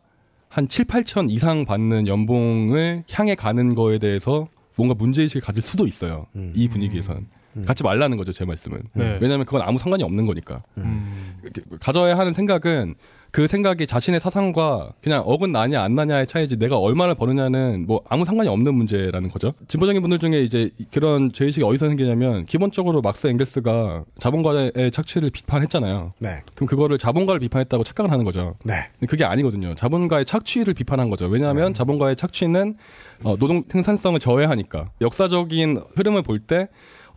한 0.48 0.68
7, 0.68 0.86
8천 0.86 1.30
이상 1.30 1.64
받는 1.64 2.08
연봉을 2.08 3.04
향해 3.12 3.34
가는 3.34 3.74
거에 3.74 3.98
대해서 3.98 4.48
뭔가 4.76 4.94
문제의식을 4.94 5.42
가질 5.42 5.62
수도 5.62 5.86
있어요. 5.86 6.26
음. 6.34 6.52
이 6.56 6.68
분위기에선. 6.68 7.26
갖지 7.66 7.82
말라는 7.82 8.16
거죠, 8.16 8.32
제 8.32 8.44
말씀은. 8.44 8.82
네. 8.94 9.18
왜냐하면 9.20 9.46
그건 9.46 9.62
아무 9.62 9.78
상관이 9.78 10.02
없는 10.02 10.26
거니까. 10.26 10.62
음. 10.78 11.40
가져야 11.80 12.16
하는 12.18 12.32
생각은 12.32 12.94
그 13.32 13.46
생각이 13.46 13.86
자신의 13.86 14.18
사상과 14.20 14.92
그냥 15.02 15.22
어긋 15.24 15.50
나냐 15.50 15.80
안 15.82 15.94
나냐의 15.94 16.26
차이지 16.26 16.56
내가 16.56 16.78
얼마나 16.78 17.14
버느냐는 17.14 17.84
뭐 17.86 18.02
아무 18.08 18.24
상관이 18.24 18.48
없는 18.48 18.74
문제라는 18.74 19.30
거죠. 19.30 19.52
진보적인 19.68 20.02
분들 20.02 20.18
중에 20.18 20.40
이제 20.40 20.70
그런 20.92 21.32
죄의식이 21.32 21.64
어디서 21.64 21.86
생기냐면 21.86 22.44
기본적으로 22.44 23.02
막스 23.02 23.28
앵겔스가 23.28 24.04
자본가의 24.18 24.90
착취를 24.92 25.30
비판했잖아요. 25.30 26.14
네. 26.18 26.42
그럼 26.54 26.66
그거를 26.66 26.98
자본가를 26.98 27.40
비판했다고 27.40 27.84
착각을 27.84 28.10
하는 28.10 28.24
거죠. 28.24 28.56
네. 28.64 28.74
그게 29.08 29.24
아니거든요. 29.24 29.74
자본가의 29.76 30.24
착취를 30.24 30.74
비판한 30.74 31.08
거죠. 31.08 31.26
왜냐하면 31.26 31.72
자본가의 31.72 32.16
착취는 32.16 32.76
어, 33.22 33.36
노동 33.36 33.62
생산성을 33.68 34.18
저해하니까 34.18 34.90
역사적인 35.00 35.82
흐름을 35.94 36.22
볼때 36.22 36.68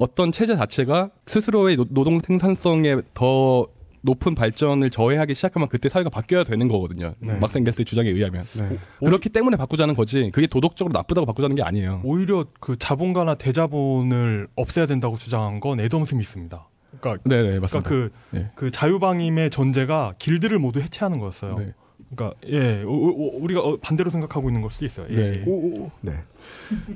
어떤 0.04 0.34
체제 0.34 0.54
자체가 0.58 1.12
스스로의 1.28 1.78
노- 1.78 1.86
노동 1.90 2.20
생산성에 2.20 2.98
더 3.14 3.66
높은 4.02 4.36
발전을 4.36 4.90
저해하기 4.90 5.34
시작하면 5.34 5.70
그때 5.70 5.88
사회가 5.88 6.10
바뀌어야 6.10 6.44
되는 6.44 6.68
거거든요. 6.68 7.14
네. 7.20 7.38
맑스 7.40 7.58
엥겔스의 7.60 7.86
주장에 7.86 8.10
의하면. 8.10 8.44
네. 8.60 8.78
그렇기 9.00 9.30
때문에 9.30 9.56
바꾸자는 9.56 9.96
거지. 9.96 10.30
그게 10.34 10.46
도덕적으로 10.46 10.92
나쁘다고 10.92 11.26
바꾸자는 11.26 11.56
게 11.56 11.64
아니에요. 11.64 12.02
오히려 12.04 12.46
그 12.60 12.76
자본가나 12.76 13.36
대자본을 13.36 14.50
없애야 14.56 14.88
된다고 14.88 15.16
주장한 15.16 15.62
건 15.62 15.80
애덤 15.80 16.06
스미스입니다. 16.06 16.68
그러니까 17.00 17.24
네, 17.30 17.38
네, 17.38 17.42
그러니까 17.44 17.62
맞습니다. 17.62 17.90
그, 17.90 18.12
네. 18.32 18.52
그 18.56 18.72
자유방임의 18.72 19.52
전제가 19.52 20.16
길드를 20.18 20.60
모두 20.60 20.82
해체하는 20.82 21.20
거였어요. 21.20 21.56
네. 21.56 21.74
그러니까 22.14 22.38
예, 22.50 22.84
오- 22.84 22.90
오- 22.92 23.40
우리가 23.42 23.62
어, 23.62 23.78
반대로 23.78 24.10
생각하고 24.10 24.50
있는 24.50 24.60
걸 24.62 24.70
수도 24.70 24.86
있어요. 24.86 25.08
예, 25.12 25.16
네. 25.16 25.34
예. 25.40 25.44
오, 25.48 25.84
오, 25.86 25.92
네. 26.02 26.12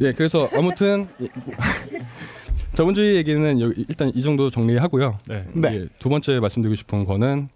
예, 0.02 0.12
그래서 0.12 0.50
아무튼 0.54 1.08
자본주의 2.78 3.16
얘기는 3.16 3.60
여기 3.60 3.86
일단 3.90 4.12
이 4.14 4.22
정도 4.22 4.52
정리하고요. 4.52 5.18
네. 5.28 5.46
네. 5.56 5.74
예, 5.74 5.88
두 5.98 6.10
번째 6.10 6.40
말씀드리고 6.40 6.76
싶은 6.76 7.06
거는 7.06 7.50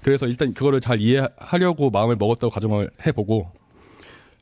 그래서 0.00 0.28
일단 0.28 0.54
그거를 0.54 0.80
잘 0.80 1.00
이해하려고 1.00 1.90
마음을 1.90 2.14
먹었다고 2.14 2.52
가정을 2.52 2.88
해보고 3.04 3.50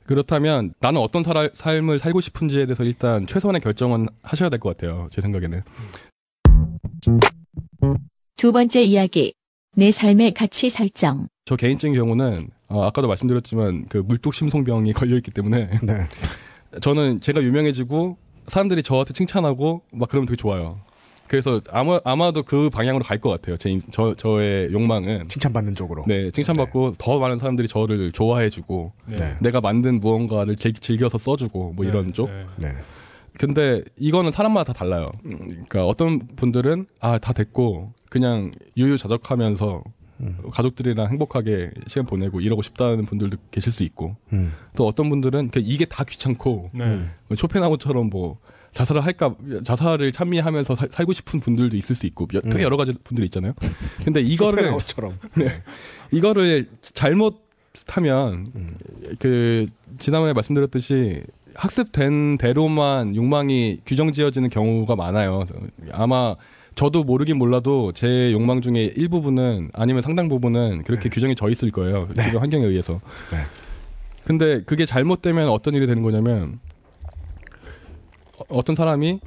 그렇다면 0.05 0.75
나는 0.81 1.01
어떤 1.01 1.23
살, 1.25 1.51
삶을 1.55 1.99
살고 1.99 2.21
싶은지에 2.21 2.67
대해서 2.67 2.85
일단 2.85 3.27
최소한의 3.27 3.63
결정은 3.63 4.07
하셔야 4.23 4.51
될 4.51 4.59
것 4.59 4.77
같아요. 4.77 5.09
제 5.11 5.23
생각에는. 5.23 5.63
두 8.37 8.53
번째 8.53 8.83
이야기. 8.83 9.33
내 9.77 9.91
삶의 9.91 10.35
가치 10.35 10.69
설정. 10.69 11.29
저 11.47 11.57
개인적인 11.57 11.95
경우는 11.95 12.51
어, 12.69 12.83
아까도 12.85 13.09
말씀드렸지만 13.09 13.87
그 13.89 13.97
물뚝심송병이 13.97 14.93
걸려 14.93 15.17
있기 15.17 15.31
때문에 15.31 15.71
네. 15.83 16.07
저는 16.83 17.21
제가 17.21 17.43
유명해지고 17.43 18.19
사람들이 18.49 18.83
저한테 18.83 19.13
칭찬하고 19.13 19.83
막 19.93 20.09
그러면 20.09 20.27
되게 20.27 20.37
좋아요. 20.37 20.81
그래서 21.29 21.61
아마 21.71 22.01
아마도 22.05 22.43
그 22.43 22.71
방향으로 22.71 23.05
갈 23.05 23.21
것 23.21 23.29
같아요. 23.29 23.57
제 23.59 23.69
인- 23.71 23.83
저, 23.93 24.15
저의 24.15 24.73
욕망은 24.73 25.29
칭찬받는 25.29 25.75
쪽으로. 25.75 26.05
네 26.07 26.31
칭찬받고 26.31 26.93
더 26.99 27.19
많은 27.19 27.39
사람들이 27.39 27.69
저를 27.69 28.13
좋아해주고 28.13 28.93
네. 29.09 29.17
네. 29.17 29.37
내가 29.43 29.61
만든 29.61 30.01
무언가를 30.01 30.57
즐- 30.57 30.73
즐겨서 30.73 31.19
써주고 31.19 31.75
뭐 31.75 31.85
이런 31.85 32.07
네, 32.07 32.13
쪽. 32.15 32.31
네. 32.31 32.47
네. 32.57 32.69
근데 33.39 33.83
이거는 33.99 34.33
사람마다 34.33 34.73
다 34.73 34.79
달라요. 34.81 35.07
음, 35.27 35.39
그러니까 35.69 35.87
어떤 35.87 36.27
분들은 36.35 36.87
아 37.01 37.19
다 37.19 37.33
됐고 37.35 37.93
그냥 38.09 38.51
유유자적하면서 38.77 39.83
음. 40.21 40.39
가족들이랑 40.53 41.09
행복하게 41.11 41.71
시간 41.87 42.07
보내고 42.07 42.41
이러고 42.41 42.63
싶다는 42.63 43.05
분들도 43.07 43.37
계실 43.51 43.73
수 43.73 43.85
있고 43.85 44.17
음. 44.33 44.53
또 44.77 44.87
어떤 44.87 45.09
분들은 45.11 45.51
그냥 45.51 45.69
이게 45.69 45.85
다 45.85 46.05
귀찮고 46.05 46.71
네. 46.75 46.85
음. 46.85 47.11
뭐 47.29 47.37
쇼펜하우처럼 47.37 48.11
뭐 48.11 48.39
자살을 48.73 49.03
할까 49.05 49.35
자살을 49.65 50.13
찬미하면서 50.13 50.75
사- 50.75 50.87
살고 50.91 51.13
싶은 51.13 51.41
분들도 51.41 51.77
있을 51.77 51.95
수 51.95 52.07
있고 52.07 52.27
여- 52.35 52.41
되게 52.41 52.57
음. 52.59 52.63
여러 52.63 52.77
가지 52.77 52.93
분들이 53.05 53.25
있잖아요. 53.27 53.55
근데 54.05 54.21
이거를 54.21 54.77
처럼. 54.85 55.19
이거를 56.13 56.69
잘못하면 56.83 58.47
음. 58.57 58.77
그 59.19 59.67
지난번에 59.99 60.33
말씀드렸듯이 60.33 61.23
학습된 61.55 62.39
대로만 62.39 63.17
욕망이 63.17 63.81
규정 63.87 64.13
지어지는 64.13 64.49
경우가 64.49 64.95
많아요. 64.97 65.45
아마 65.93 66.37
저도 66.79 67.03
모르긴 67.03 67.39
몰라도 67.39 67.91
제 67.91 68.31
욕망 68.33 68.61
중에 68.61 68.93
일부분은 68.95 69.71
아니면 69.73 70.01
상당 70.01 70.29
부분은 70.29 70.85
그렇게 70.85 71.09
규정이 71.09 71.35
져 71.35 71.51
있을 71.51 71.73
거예요. 71.73 72.07
네. 72.15 72.23
지금 72.23 72.39
환경에 72.41 72.65
의해서. 72.67 73.01
네. 73.33 73.39
근데 74.25 74.63
그게 74.63 74.87
잘못되면 74.87 75.49
어떤 75.49 75.75
일이 75.75 75.89
되는 75.89 76.05
거냐면 76.05 76.61
어- 78.39 78.45
어떤 78.49 78.77
사람이 78.77 79.19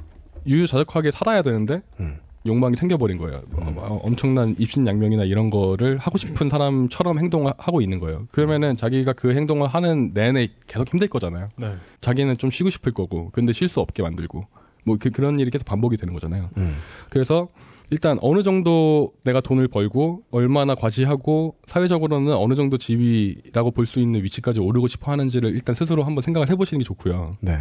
유유자적하게 0.46 1.10
살아야 1.10 1.42
되는데 1.42 1.82
음. 2.00 2.16
욕망이 2.46 2.74
생겨버린 2.74 3.18
거예요. 3.18 3.42
어, 3.52 4.00
엄청난 4.02 4.56
입신양명이나 4.58 5.24
이런 5.24 5.50
거를 5.50 5.98
하고 5.98 6.16
싶은 6.16 6.48
사람처럼 6.48 7.18
행동을 7.18 7.52
하고 7.58 7.82
있는 7.82 7.98
거예요. 7.98 8.26
그러면은 8.32 8.78
자기가 8.78 9.12
그 9.12 9.34
행동을 9.34 9.68
하는 9.68 10.12
내내 10.14 10.48
계속 10.66 10.90
힘들 10.90 11.06
거잖아요. 11.08 11.50
네. 11.56 11.74
자기는 12.00 12.38
좀 12.38 12.50
쉬고 12.50 12.70
싶을 12.70 12.92
거고, 12.92 13.28
근데 13.30 13.52
쉴 13.52 13.68
수 13.68 13.78
없게 13.80 14.02
만들고, 14.02 14.46
뭐 14.84 14.96
그, 15.00 15.08
런 15.20 15.38
일이 15.38 15.50
계속 15.50 15.64
반복이 15.64 15.96
되는 15.96 16.12
거잖아요. 16.14 16.50
음. 16.56 16.76
그래서 17.10 17.48
일단 17.90 18.18
어느 18.22 18.42
정도 18.42 19.12
내가 19.24 19.40
돈을 19.40 19.68
벌고 19.68 20.22
얼마나 20.30 20.74
과시하고 20.74 21.56
사회적으로는 21.66 22.32
어느 22.34 22.54
정도 22.54 22.78
지위라고 22.78 23.70
볼 23.70 23.84
수 23.86 24.00
있는 24.00 24.22
위치까지 24.24 24.60
오르고 24.60 24.88
싶어 24.88 25.12
하는지를 25.12 25.50
일단 25.54 25.74
스스로 25.74 26.02
한번 26.04 26.22
생각을 26.22 26.48
해보시는 26.50 26.78
게 26.80 26.84
좋고요. 26.84 27.36
네. 27.40 27.58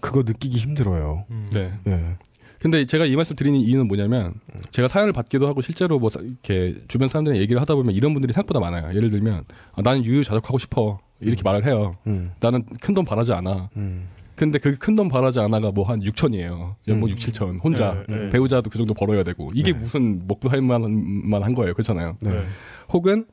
그거 0.00 0.22
느끼기 0.22 0.58
힘들어요. 0.58 1.24
음. 1.30 1.48
네. 1.52 1.72
예. 1.86 2.16
근데 2.60 2.84
제가 2.84 3.06
이 3.06 3.16
말씀 3.16 3.34
드리는 3.34 3.58
이유는 3.58 3.88
뭐냐면 3.88 4.34
제가 4.70 4.86
사연을 4.88 5.14
받기도 5.14 5.48
하고 5.48 5.62
실제로 5.62 5.98
뭐 5.98 6.10
사- 6.10 6.20
이렇게 6.20 6.74
주변 6.88 7.08
사람들이랑 7.08 7.40
얘기를 7.42 7.58
하다 7.62 7.74
보면 7.74 7.94
이런 7.94 8.12
분들이 8.12 8.34
생각보다 8.34 8.60
많아요. 8.60 8.94
예를 8.94 9.08
들면 9.10 9.44
아, 9.72 9.80
나는 9.82 10.04
유유자적하고 10.04 10.58
싶어 10.58 10.98
이렇게 11.20 11.42
말을 11.42 11.64
해요. 11.64 11.96
음. 12.06 12.32
나는 12.40 12.62
큰 12.82 12.92
돈 12.94 13.06
바라지 13.06 13.32
않아. 13.32 13.70
음. 13.76 14.08
근데 14.40 14.58
그 14.58 14.74
큰 14.78 14.96
돈 14.96 15.08
바라지 15.10 15.38
않아가 15.38 15.70
뭐 15.70 15.84
한 15.84 16.00
6천이에요. 16.00 16.74
연봉 16.88 17.10
음. 17.10 17.10
6, 17.10 17.18
7천 17.18 17.62
혼자 17.62 18.04
네, 18.08 18.16
네. 18.16 18.28
배우자도 18.30 18.70
그 18.70 18.78
정도 18.78 18.94
벌어야 18.94 19.22
되고 19.22 19.50
이게 19.54 19.72
네. 19.72 19.78
무슨 19.78 20.22
먹고 20.26 20.48
살 20.48 20.62
만한 20.62 20.90
만한 21.28 21.54
거예요. 21.54 21.74
그렇잖아요. 21.74 22.16
네. 22.22 22.30
네. 22.30 22.44
혹은 22.90 23.26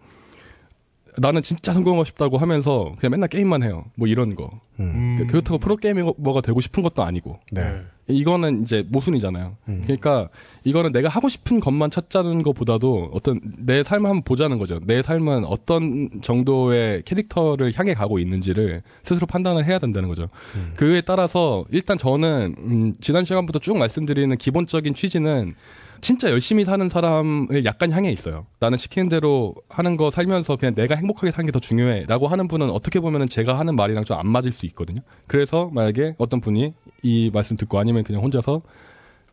나는 1.20 1.42
진짜 1.42 1.74
성공하고 1.74 2.04
싶다고 2.04 2.38
하면서 2.38 2.94
그냥 3.00 3.12
맨날 3.12 3.30
게임만 3.30 3.64
해요. 3.64 3.86
뭐 3.96 4.08
이런 4.08 4.36
거. 4.36 4.50
음. 4.80 5.18
음. 5.20 5.28
그렇다고 5.28 5.58
프로게이머가 5.58 6.42
되고 6.42 6.62
싶은 6.62 6.84
것도 6.84 7.04
아니고. 7.04 7.40
네. 7.52 7.82
이거는 8.10 8.64
이제 8.64 8.86
모순이잖아요. 8.88 9.58
음. 9.68 9.82
그러니까 9.84 10.30
이거는 10.64 10.92
내가 10.92 11.10
하고 11.10 11.28
싶은 11.28 11.60
것만 11.60 11.92
찾자는 11.92 12.44
것보다도 12.44 13.12
어떤 13.14 13.42
내 13.60 13.84
삶을 13.84 14.10
한번 14.10 14.24
보자는 14.24 14.60
거죠. 14.60 14.80
내 14.86 15.02
삶은 15.02 15.46
어떤 15.46 16.10
정도의 16.22 17.02
캐릭터를 17.04 17.74
향해 17.76 17.94
가고 17.94 18.20
있는지를 18.20 18.84
스스로 19.04 19.28
판단을 19.28 19.66
해야 19.66 19.80
된다는 19.80 20.08
거죠. 20.08 20.30
음. 20.56 20.74
그에 20.78 21.02
따라서 21.02 21.66
일단 21.72 21.98
저는 21.98 22.56
음, 22.60 22.94
지난 23.02 23.26
시간부터 23.26 23.60
쭉 23.60 23.78
말씀드리는 23.78 24.38
기본적인 24.38 24.94
취지는 24.94 25.54
진짜 26.02 26.30
열심히 26.32 26.64
사는 26.66 26.88
사람을 26.90 27.66
약간 27.66 27.92
향해 27.92 28.12
있어요. 28.12 28.46
나는 28.60 28.78
시키는 28.78 29.10
대로 29.10 29.56
하는 29.70 29.98
거 29.98 30.12
살면서 30.12 30.56
그냥 30.58 30.76
내가 30.76 30.96
행복하게 30.96 31.32
사는 31.32 31.46
게 31.46 31.52
더 31.52 31.60
중요해 31.60 32.06
라고 32.08 32.28
하는 32.28 32.48
분은 32.48 32.70
어떻게 32.70 33.00
보면은 33.00 33.28
제가 33.28 33.58
하는 33.58 33.76
말이랑 33.76 34.04
좀 34.04 34.18
안 34.18 34.28
맞을 34.28 34.52
수 34.52 34.66
있거든요. 34.68 35.02
그래서 35.28 35.70
만약에 35.74 36.16
어떤 36.18 36.42
분이 36.42 36.74
이 37.04 37.32
말씀 37.34 37.56
듣고 37.56 37.80
아니면 37.80 38.04
그냥 38.04 38.22
혼자서 38.24 38.62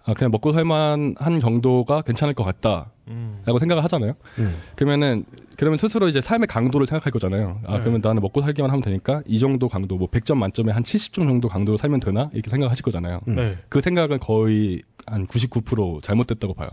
아 0.07 0.13
그냥 0.13 0.31
먹고 0.31 0.53
살만한 0.53 1.41
정도가 1.41 2.03
괜찮을 2.03 2.35
것 2.35 2.45
같다 2.45 2.91
라고 3.07 3.57
음. 3.57 3.59
생각을 3.59 3.83
하잖아요. 3.85 4.15
음. 4.39 4.57
그러면은 4.77 5.25
그러면 5.57 5.79
스스로 5.79 6.09
이제 6.09 6.21
삶의 6.21 6.47
강도를 6.47 6.87
생각할 6.87 7.11
거잖아요. 7.13 7.61
아 7.67 7.75
네. 7.75 7.81
그러면 7.81 8.01
나는 8.03 8.21
먹고 8.21 8.43
살기만 8.43 8.71
하면 8.71 8.83
되니까 8.83 9.23
이 9.27 9.39
정도 9.39 9.69
강도 9.69 9.97
뭐 9.97 10.09
100점 10.09 10.37
만점에 10.37 10.73
한 10.73 10.83
70점 10.83 11.27
정도 11.27 11.49
강도로 11.49 11.77
살면 11.77 12.01
되나 12.01 12.31
이렇게 12.33 12.51
생각하실 12.51 12.83
거잖아요. 12.83 13.21
음. 13.29 13.37
네. 13.37 13.59
그 13.69 13.81
생각은 13.81 14.19
거의 14.21 14.83
한 15.07 15.27
99% 15.27 16.03
잘못됐다고 16.03 16.55
봐요. 16.55 16.69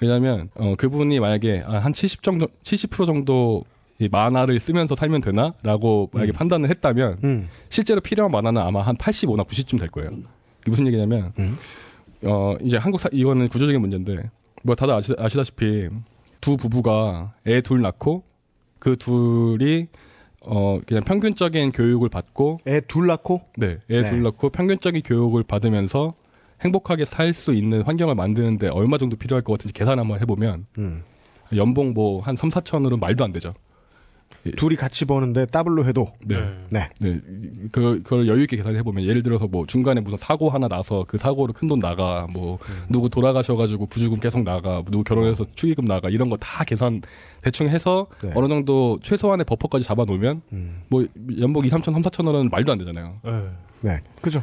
왜냐하면 0.00 0.48
어, 0.54 0.74
그분이 0.76 1.20
만약에 1.20 1.62
아, 1.66 1.78
한 1.78 1.92
70 1.92 2.22
정도, 2.22 2.48
70% 2.64 3.04
정도 3.04 3.64
이 3.98 4.08
만화를 4.10 4.58
쓰면서 4.58 4.94
살면 4.94 5.20
되나 5.20 5.52
라고 5.62 6.08
만약에 6.14 6.32
판단을 6.32 6.70
했다면 6.70 7.18
음. 7.24 7.48
실제로 7.68 8.00
필요한 8.00 8.32
만화는 8.32 8.62
아마 8.62 8.80
한 8.80 8.96
85나 8.96 9.46
90쯤 9.46 9.78
될 9.78 9.90
거예요. 9.90 10.10
이게 10.62 10.70
무슨 10.70 10.86
얘기냐면 10.86 11.32
음. 11.38 11.54
어 12.24 12.54
이제 12.60 12.76
한국 12.76 13.00
사, 13.00 13.08
이거는 13.12 13.48
구조적인 13.48 13.80
문제인데 13.80 14.30
뭐 14.62 14.74
다들 14.74 14.94
아시, 14.94 15.14
아시다시피 15.18 15.88
두 16.40 16.56
부부가 16.56 17.34
애 17.46 17.60
둘 17.62 17.80
낳고 17.82 18.24
그 18.78 18.96
둘이 18.96 19.86
어 20.42 20.78
그냥 20.86 21.02
평균적인 21.04 21.72
교육을 21.72 22.08
받고 22.08 22.58
애 22.66 22.80
둘 22.82 23.06
낳고 23.06 23.42
네, 23.56 23.78
애 23.90 24.02
네. 24.02 24.04
둘 24.04 24.22
낳고 24.22 24.50
평균적인 24.50 25.02
교육을 25.02 25.42
받으면서 25.44 26.14
행복하게 26.62 27.04
살 27.06 27.32
수 27.32 27.54
있는 27.54 27.82
환경을 27.82 28.14
만드는데 28.14 28.68
얼마 28.68 28.98
정도 28.98 29.16
필요할 29.16 29.42
것 29.42 29.52
같은지 29.54 29.72
계산 29.72 29.98
한번 29.98 30.20
해보면 30.20 30.66
음. 30.78 31.02
연봉 31.56 31.94
뭐 31.94 32.20
한 32.20 32.36
3, 32.36 32.50
4천으로 32.50 32.98
말도 32.98 33.24
안 33.24 33.32
되죠. 33.32 33.54
둘이 34.56 34.74
같이 34.76 35.04
버는데 35.04 35.46
더블로 35.46 35.84
해도 35.84 36.12
네. 36.24 36.36
네. 36.70 36.88
네. 36.98 37.20
그, 37.72 38.02
그걸 38.02 38.26
여유 38.26 38.42
있게 38.42 38.56
계산을 38.56 38.78
해보면 38.78 39.04
예를 39.04 39.22
들어서 39.22 39.46
뭐 39.46 39.66
중간에 39.66 40.00
무슨 40.00 40.16
사고 40.16 40.48
하나 40.48 40.66
나서 40.66 41.04
그 41.06 41.18
사고로 41.18 41.52
큰 41.52 41.68
돈 41.68 41.78
나가 41.78 42.26
뭐 42.32 42.58
누구 42.88 43.10
돌아가셔 43.10 43.54
가지고 43.56 43.86
부주금 43.86 44.18
계속 44.18 44.42
나가 44.42 44.82
누구 44.90 45.04
결혼해서 45.04 45.44
축의금 45.54 45.84
나가 45.84 46.08
이런 46.08 46.28
거 46.30 46.36
다 46.40 46.64
계산 46.64 47.02
대충 47.42 47.68
해서 47.68 48.06
네. 48.22 48.32
어느 48.34 48.48
정도 48.48 48.98
최소한의 49.02 49.44
버퍼까지 49.44 49.84
잡아 49.84 50.04
놓으면 50.06 50.40
음. 50.52 50.82
뭐 50.88 51.04
연봉 51.38 51.64
2, 51.64 51.68
3천, 51.68 51.84
3, 51.92 52.00
4천 52.02 52.26
원은 52.26 52.48
말도 52.50 52.72
안 52.72 52.78
되잖아요. 52.78 53.14
네. 53.22 53.42
네. 53.82 54.00
그죠. 54.22 54.42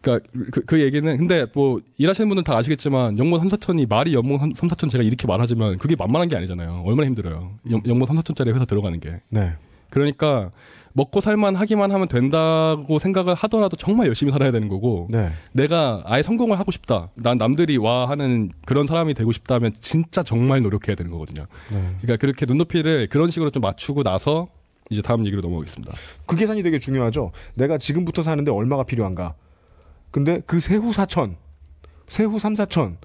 그러니까 0.00 0.28
그, 0.52 0.60
그 0.64 0.80
얘기는 0.80 1.16
근데 1.16 1.46
뭐 1.54 1.80
일하시는 1.96 2.28
분들 2.28 2.44
다 2.44 2.56
아시겠지만 2.56 3.18
연봉 3.18 3.38
3, 3.40 3.48
4천이 3.48 3.88
말이 3.88 4.14
연봉 4.14 4.38
3, 4.38 4.52
4천 4.52 4.90
제가 4.90 5.02
이렇게 5.02 5.26
말하지만 5.26 5.78
그게 5.78 5.96
만만한 5.96 6.28
게 6.28 6.36
아니잖아요. 6.36 6.82
얼마나 6.86 7.06
힘들어요. 7.06 7.52
연, 7.70 7.82
연봉 7.86 8.06
3, 8.06 8.16
4천짜리 8.18 8.54
회사 8.54 8.64
들어가는 8.64 9.00
게. 9.00 9.20
네. 9.28 9.52
그러니까 9.90 10.50
먹고 10.92 11.20
살만 11.20 11.54
하기만 11.54 11.92
하면 11.92 12.08
된다고 12.08 12.98
생각을 12.98 13.34
하더라도 13.34 13.76
정말 13.76 14.08
열심히 14.08 14.32
살아야 14.32 14.50
되는 14.50 14.68
거고 14.68 15.06
네. 15.10 15.30
내가 15.52 16.02
아예 16.04 16.22
성공을 16.22 16.58
하고 16.58 16.70
싶다. 16.70 17.10
난 17.14 17.38
남들이 17.38 17.76
와 17.76 18.08
하는 18.08 18.50
그런 18.64 18.86
사람이 18.86 19.14
되고 19.14 19.30
싶다면 19.32 19.72
진짜 19.80 20.22
정말 20.22 20.62
노력해야 20.62 20.96
되는 20.96 21.10
거거든요. 21.10 21.46
네. 21.70 21.94
그러니까 22.00 22.16
그렇게 22.16 22.46
눈높이를 22.46 23.08
그런 23.08 23.30
식으로 23.30 23.50
좀 23.50 23.60
맞추고 23.60 24.02
나서 24.02 24.48
이제 24.90 25.02
다음 25.02 25.26
얘기로 25.26 25.42
넘어가겠습니다. 25.42 25.94
그 26.26 26.36
계산이 26.36 26.62
되게 26.62 26.78
중요하죠. 26.78 27.32
내가 27.54 27.78
지금부터 27.78 28.22
사는데 28.22 28.50
얼마가 28.50 28.84
필요한가. 28.84 29.34
근데 30.10 30.40
그 30.46 30.60
세후 30.60 30.90
4천, 30.92 31.36
세후 32.08 32.38
3, 32.38 32.54
4천 32.54 32.96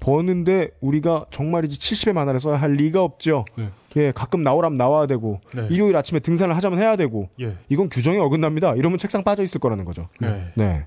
버는데 0.00 0.70
우리가 0.80 1.26
정말이지 1.30 1.78
70의 1.78 2.12
만화를 2.12 2.40
써야 2.40 2.56
할 2.60 2.72
리가 2.72 3.02
없죠. 3.02 3.44
네. 3.56 3.68
예, 3.96 4.10
가끔 4.12 4.42
나오라면 4.42 4.76
나와야 4.76 5.06
되고 5.06 5.40
네. 5.54 5.66
일요일 5.70 5.96
아침에 5.96 6.18
등산을 6.18 6.56
하자면 6.56 6.78
해야 6.80 6.96
되고 6.96 7.28
예. 7.40 7.56
이건 7.68 7.88
규정에 7.88 8.18
어긋납니다. 8.18 8.74
이러면 8.74 8.98
책상 8.98 9.22
빠져 9.22 9.42
있을 9.44 9.60
거라는 9.60 9.84
거죠. 9.84 10.08
네. 10.20 10.50
네. 10.56 10.86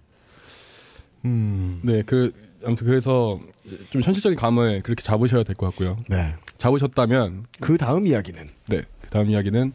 음. 1.24 1.80
네, 1.84 2.02
그 2.06 2.34
아무튼 2.66 2.88
그래서 2.88 3.40
좀 3.90 4.02
현실적인 4.02 4.38
감을 4.38 4.82
그렇게 4.82 5.02
잡으셔야 5.04 5.44
될 5.44 5.56
것 5.56 5.68
같고요. 5.68 5.98
네. 6.10 6.34
잡으셨다면 6.58 7.46
그 7.62 7.78
다음 7.78 8.08
이야기는 8.08 8.50
네, 8.68 8.82
그 9.02 9.10
다음 9.10 9.30
이야기는 9.30 9.74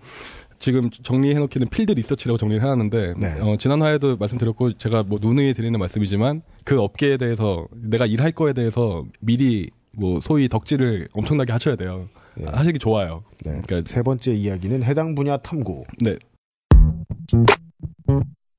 지금 0.60 0.90
정리해놓기는 0.90 1.68
field 1.68 1.92
research라고 1.92 2.36
정리를 2.36 2.62
해놨는데 2.62 3.14
네. 3.16 3.40
어, 3.40 3.56
지난 3.58 3.80
화에도 3.80 4.16
말씀드렸고 4.16 4.74
제가 4.74 5.02
뭐 5.02 5.18
누누이 5.20 5.54
드리는 5.54 5.76
말씀이지만 5.78 6.42
그 6.64 6.78
업계에 6.78 7.16
대해서 7.16 7.66
내가 7.72 8.04
일할 8.06 8.30
거에 8.30 8.52
대해서 8.52 9.04
미리 9.20 9.70
뭐 9.96 10.20
소위 10.20 10.48
덕질을 10.48 11.08
엄청나게 11.12 11.50
하셔야 11.52 11.76
돼요. 11.76 12.08
예. 12.40 12.44
하시기 12.44 12.78
좋아요. 12.78 13.24
네. 13.44 13.60
그러니까 13.66 13.82
세 13.86 14.02
번째 14.02 14.34
이야기는 14.34 14.84
해당 14.84 15.14
분야 15.14 15.38
탐구. 15.38 15.84
네, 15.98 16.16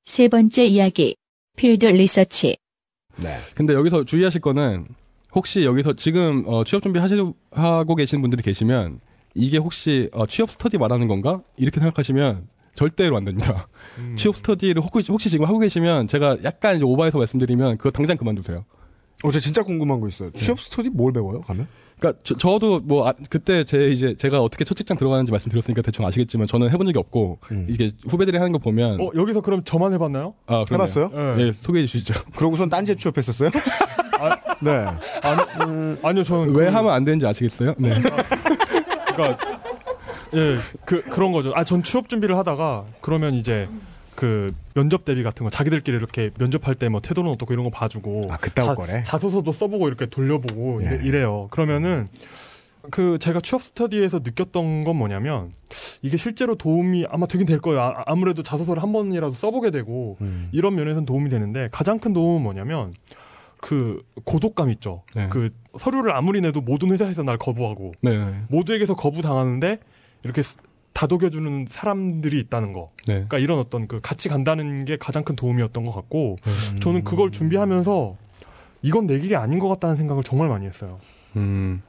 세 0.04 0.28
번째 0.28 0.66
이야기. 0.66 1.14
field 1.56 1.86
research. 1.86 2.56
네. 3.16 3.36
근데 3.54 3.74
여기서 3.74 4.04
주의하실 4.04 4.40
거는 4.40 4.88
혹시 5.34 5.64
여기서 5.64 5.94
지금 5.94 6.42
어, 6.46 6.64
취업 6.64 6.82
준비 6.82 6.98
하고 6.98 7.94
계신 7.94 8.20
분들이 8.20 8.42
계시면 8.42 8.98
이게 9.34 9.58
혹시 9.58 10.08
어, 10.12 10.26
취업 10.26 10.50
스터디 10.50 10.78
말하는 10.78 11.08
건가 11.08 11.40
이렇게 11.56 11.80
생각하시면 11.80 12.48
절대로 12.74 13.16
안 13.16 13.24
됩니다. 13.24 13.68
음. 13.98 14.14
취업 14.16 14.36
스터디를 14.36 14.82
혹시, 14.82 15.10
혹시 15.12 15.28
지금 15.30 15.46
하고 15.46 15.58
계시면 15.58 16.06
제가 16.06 16.38
약간 16.44 16.76
이제 16.76 16.84
오버해서 16.84 17.18
말씀드리면 17.18 17.76
그거 17.78 17.90
당장 17.90 18.16
그만두세요. 18.16 18.64
어, 19.24 19.30
저 19.30 19.38
진짜 19.38 19.62
궁금한 19.62 20.00
거 20.00 20.08
있어요. 20.08 20.30
취업 20.32 20.60
스터디 20.60 20.90
뭘 20.90 21.12
배워요, 21.12 21.42
가면? 21.42 21.66
그러니까 22.00 22.20
저, 22.24 22.58
도 22.58 22.80
뭐 22.80 23.06
아, 23.06 23.12
그때 23.30 23.62
제 23.62 23.88
이제 23.90 24.14
제가 24.16 24.40
어떻게 24.40 24.64
첫 24.64 24.74
직장 24.74 24.96
들어가는지 24.96 25.30
말씀드렸으니까 25.30 25.82
대충 25.82 26.04
아시겠지만 26.04 26.48
저는 26.48 26.70
해본 26.70 26.86
적이 26.88 26.98
없고 26.98 27.38
음. 27.52 27.66
이게 27.70 27.92
후배들이 28.08 28.38
하는 28.38 28.50
거 28.50 28.58
보면 28.58 29.00
어, 29.00 29.10
여기서 29.14 29.40
그럼 29.42 29.62
저만 29.64 29.92
해봤나요? 29.92 30.34
아, 30.46 30.64
그러네요. 30.64 30.74
해봤어요? 30.74 31.36
네. 31.36 31.42
예, 31.46 31.52
소개해 31.52 31.86
주시죠. 31.86 32.14
그러고선 32.34 32.68
딴지에 32.70 32.96
취업했었어요? 32.96 33.50
네. 34.62 34.86
아니요, 36.02 36.22
저는 36.24 36.54
왜 36.56 36.66
그- 36.70 36.74
하면 36.76 36.92
안 36.92 37.04
되는지 37.04 37.26
아시겠어요? 37.26 37.74
네. 37.78 37.94
그러니까 39.14 39.38
예, 40.34 40.56
그 40.84 41.02
그런 41.02 41.32
거죠. 41.32 41.52
아, 41.54 41.64
전 41.64 41.82
취업 41.82 42.08
준비를 42.08 42.36
하다가 42.38 42.84
그러면 43.00 43.34
이제 43.34 43.68
그 44.14 44.52
면접 44.74 45.04
대비 45.04 45.22
같은 45.22 45.44
거 45.44 45.50
자기들끼리 45.50 45.96
이렇게 45.96 46.30
면접할 46.38 46.74
때 46.74 46.88
뭐 46.88 47.00
태도는 47.00 47.30
어떻고 47.30 47.52
이런 47.52 47.64
거 47.64 47.70
봐주고 47.70 48.22
아, 48.30 48.36
그따구 48.36 48.74
거래? 48.76 49.02
자소서도 49.02 49.52
써보고 49.52 49.88
이렇게 49.88 50.06
돌려보고 50.06 50.82
예. 50.82 50.86
이래, 50.86 51.00
이래 51.04 51.22
요. 51.22 51.48
그러면은 51.50 52.08
그 52.90 53.16
제가 53.20 53.40
취업 53.40 53.62
스터디에서 53.62 54.20
느꼈던 54.24 54.84
건 54.84 54.96
뭐냐면 54.96 55.52
이게 56.02 56.16
실제로 56.16 56.56
도움이 56.56 57.06
아마 57.08 57.26
되긴 57.26 57.46
될 57.46 57.60
거예요. 57.60 57.80
아, 57.80 58.02
아무래도 58.06 58.42
자소서를 58.42 58.82
한 58.82 58.92
번이라도 58.92 59.34
써보게 59.34 59.70
되고 59.70 60.16
음. 60.20 60.48
이런 60.52 60.74
면에서는 60.74 61.06
도움이 61.06 61.30
되는데 61.30 61.68
가장 61.72 61.98
큰 62.00 62.12
도움은 62.12 62.42
뭐냐면 62.42 62.92
그 63.62 64.02
고독감 64.24 64.70
있죠. 64.70 65.04
네. 65.14 65.28
그 65.30 65.50
서류를 65.78 66.12
아무리 66.16 66.40
내도 66.40 66.60
모든 66.60 66.90
회사에서 66.90 67.22
날 67.22 67.38
거부하고 67.38 67.92
네. 68.02 68.42
모두에게서 68.48 68.96
거부당하는데 68.96 69.78
이렇게 70.24 70.42
스- 70.42 70.56
다독여주는 70.94 71.68
사람들이 71.70 72.40
있다는 72.40 72.72
거. 72.72 72.90
네. 73.06 73.14
그러니까 73.14 73.38
이런 73.38 73.60
어떤 73.60 73.86
그 73.86 74.00
같이 74.00 74.28
간다는 74.28 74.84
게 74.84 74.96
가장 74.98 75.22
큰 75.22 75.36
도움이었던 75.36 75.84
것 75.84 75.92
같고 75.92 76.36
음. 76.74 76.80
저는 76.80 77.04
그걸 77.04 77.30
준비하면서 77.30 78.16
이건 78.82 79.06
내 79.06 79.20
길이 79.20 79.36
아닌 79.36 79.60
것 79.60 79.68
같다는 79.68 79.94
생각을 79.94 80.24
정말 80.24 80.48
많이 80.48 80.66
했어요. 80.66 80.98
음. 81.36 81.82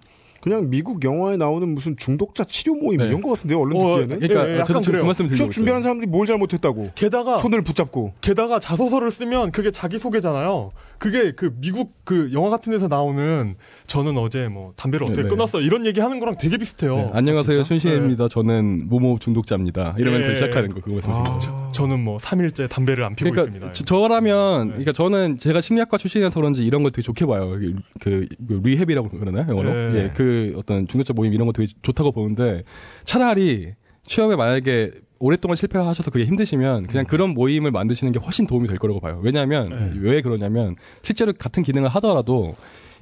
그냥 0.43 0.69
미국 0.69 1.05
영화에 1.05 1.37
나오는 1.37 1.69
무슨 1.69 1.95
중독자 1.95 2.43
치료 2.43 2.75
모임 2.75 2.97
네. 2.97 3.07
이런 3.07 3.21
것 3.21 3.29
같은데요, 3.29 3.61
언론 3.61 3.77
어, 3.77 3.95
듣기에는? 3.95 4.19
그러니까 4.19 4.49
예, 4.49 4.59
예, 4.59 4.63
저도 4.65 4.73
약간 4.73 4.81
지금 4.81 4.91
그래요. 4.91 5.01
그 5.01 5.05
말씀 5.05 5.25
드리고 5.27 5.37
취업 5.37 5.51
준비하는 5.51 5.79
있어요. 5.79 5.83
사람들이 5.83 6.11
뭘 6.11 6.27
잘못했다고? 6.27 6.91
게다가 6.95 7.37
손을 7.37 7.61
붙잡고. 7.61 8.11
게다가 8.19 8.59
자소서를 8.59 9.09
쓰면 9.09 9.53
그게 9.53 9.71
자기 9.71 9.97
소개잖아요. 9.97 10.73
그게 10.97 11.31
그 11.31 11.53
미국 11.59 11.93
그 12.03 12.29
영화 12.33 12.49
같은 12.49 12.71
데서 12.71 12.87
나오는 12.87 13.55
저는 13.87 14.17
어제 14.17 14.47
뭐 14.49 14.73
담배를 14.75 15.05
어떻게 15.05 15.21
네, 15.21 15.29
네. 15.29 15.29
끊었어 15.29 15.59
이런 15.61 15.85
얘기 15.85 15.99
하는 15.99 16.19
거랑 16.19 16.35
되게 16.37 16.57
비슷해요. 16.57 16.95
네, 16.95 17.09
안녕하세요. 17.13 17.55
진짜? 17.55 17.67
춘신입니다. 17.67 18.27
저는 18.29 18.87
모모 18.87 19.19
중독자입니다. 19.19 19.95
이러면서 19.97 20.31
예. 20.31 20.35
시작하는 20.35 20.69
거 20.69 20.81
그거 20.81 20.93
말씀하신 20.93 21.23
거죠. 21.23 21.51
아. 21.51 21.71
저는 21.71 21.99
뭐 21.99 22.17
3일째 22.17 22.69
담배를 22.69 23.03
안 23.03 23.15
피우고 23.15 23.31
그러니까 23.31 23.51
있습니다. 23.51 23.73
저, 23.73 23.83
저라면 23.83 24.67
네. 24.67 24.71
그러니까 24.71 24.91
저는 24.93 25.39
제가 25.39 25.59
심리학과 25.59 25.97
출신이라서 25.97 26.39
그런지 26.39 26.65
이런 26.65 26.83
걸 26.83 26.91
되게 26.91 27.01
좋게 27.01 27.25
봐요. 27.25 27.49
그, 27.49 27.75
그, 27.99 28.27
그 28.47 28.61
리헵이라고 28.63 29.09
그러나요? 29.09 29.45
영어로? 29.49 29.73
네. 29.91 30.03
예, 30.03 30.11
그 30.13 30.32
어떤 30.55 30.87
중독자 30.87 31.13
모임 31.13 31.33
이런 31.33 31.47
거 31.47 31.53
되게 31.53 31.71
좋다고 31.81 32.11
보는데 32.11 32.63
차라리 33.03 33.73
취업에 34.05 34.35
만약에 34.35 34.91
오랫동안 35.19 35.55
실패를 35.55 35.87
하셔서 35.87 36.11
그게 36.11 36.25
힘드시면 36.25 36.87
그냥 36.87 37.05
그런 37.05 37.29
모임을 37.29 37.71
만드시는 37.71 38.11
게 38.11 38.19
훨씬 38.19 38.45
도움이 38.45 38.67
될 38.67 38.77
거라고 38.77 38.99
봐요. 38.99 39.21
왜냐하면 39.23 39.69
네. 39.69 39.91
왜 40.01 40.21
그러냐면 40.21 40.75
실제로 41.01 41.31
같은 41.31 41.63
기능을 41.63 41.87
하더라도 41.89 42.55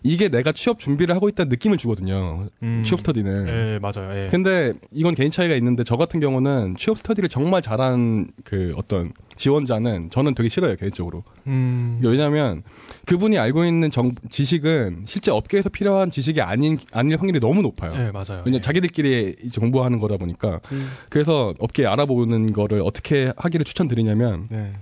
이게 0.03 0.29
내가 0.29 0.51
취업 0.51 0.79
준비를 0.79 1.13
하고 1.13 1.29
있다는 1.29 1.49
느낌을 1.49 1.77
주거든요. 1.77 2.47
음. 2.63 2.83
취업 2.83 3.01
스터디는. 3.01 3.47
예, 3.47 3.79
맞아요. 3.79 4.19
예. 4.19 4.27
근데 4.29 4.73
이건 4.91 5.13
개인 5.13 5.29
차이가 5.29 5.53
있는데 5.55 5.83
저 5.83 5.95
같은 5.95 6.19
경우는 6.19 6.75
취업 6.77 6.97
스터디를 6.97 7.29
정말 7.29 7.61
잘한 7.61 8.31
그 8.43 8.73
어떤 8.77 9.13
지원자는 9.35 10.09
저는 10.09 10.33
되게 10.33 10.49
싫어요 10.49 10.75
개인적으로. 10.75 11.23
음. 11.45 11.99
왜냐하면 12.03 12.63
그분이 13.05 13.37
알고 13.37 13.63
있는 13.65 13.91
정, 13.91 14.13
지식은 14.29 15.03
실제 15.05 15.29
업계에서 15.31 15.69
필요한 15.69 16.09
지식이 16.09 16.41
아닌 16.41 16.79
아닐 16.91 17.17
확률이 17.17 17.39
너무 17.39 17.61
높아요. 17.61 17.93
예, 17.93 18.11
맞아요. 18.11 18.41
왜냐 18.45 18.47
예. 18.47 18.51
면 18.51 18.61
자기들끼리 18.61 19.35
이제 19.43 19.61
공부하는 19.61 19.99
거다 19.99 20.17
보니까 20.17 20.61
음. 20.71 20.89
그래서 21.09 21.53
업계 21.59 21.85
알아보는 21.85 22.53
거를 22.53 22.81
어떻게 22.81 23.31
하기를 23.37 23.65
추천드리냐면 23.65 24.47
네. 24.49 24.73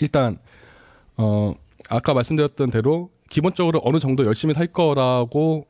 일단 0.00 0.38
어 1.16 1.54
아까 1.90 2.14
말씀드렸던 2.14 2.70
대로 2.70 3.10
기본적으로 3.34 3.80
어느 3.82 3.98
정도 3.98 4.24
열심히 4.26 4.54
살 4.54 4.68
거라고 4.68 5.66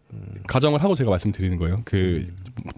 가정을 0.47 0.83
하고 0.83 0.95
제가 0.95 1.09
말씀드리는 1.09 1.57
거예요. 1.57 1.81
그 1.87 2.31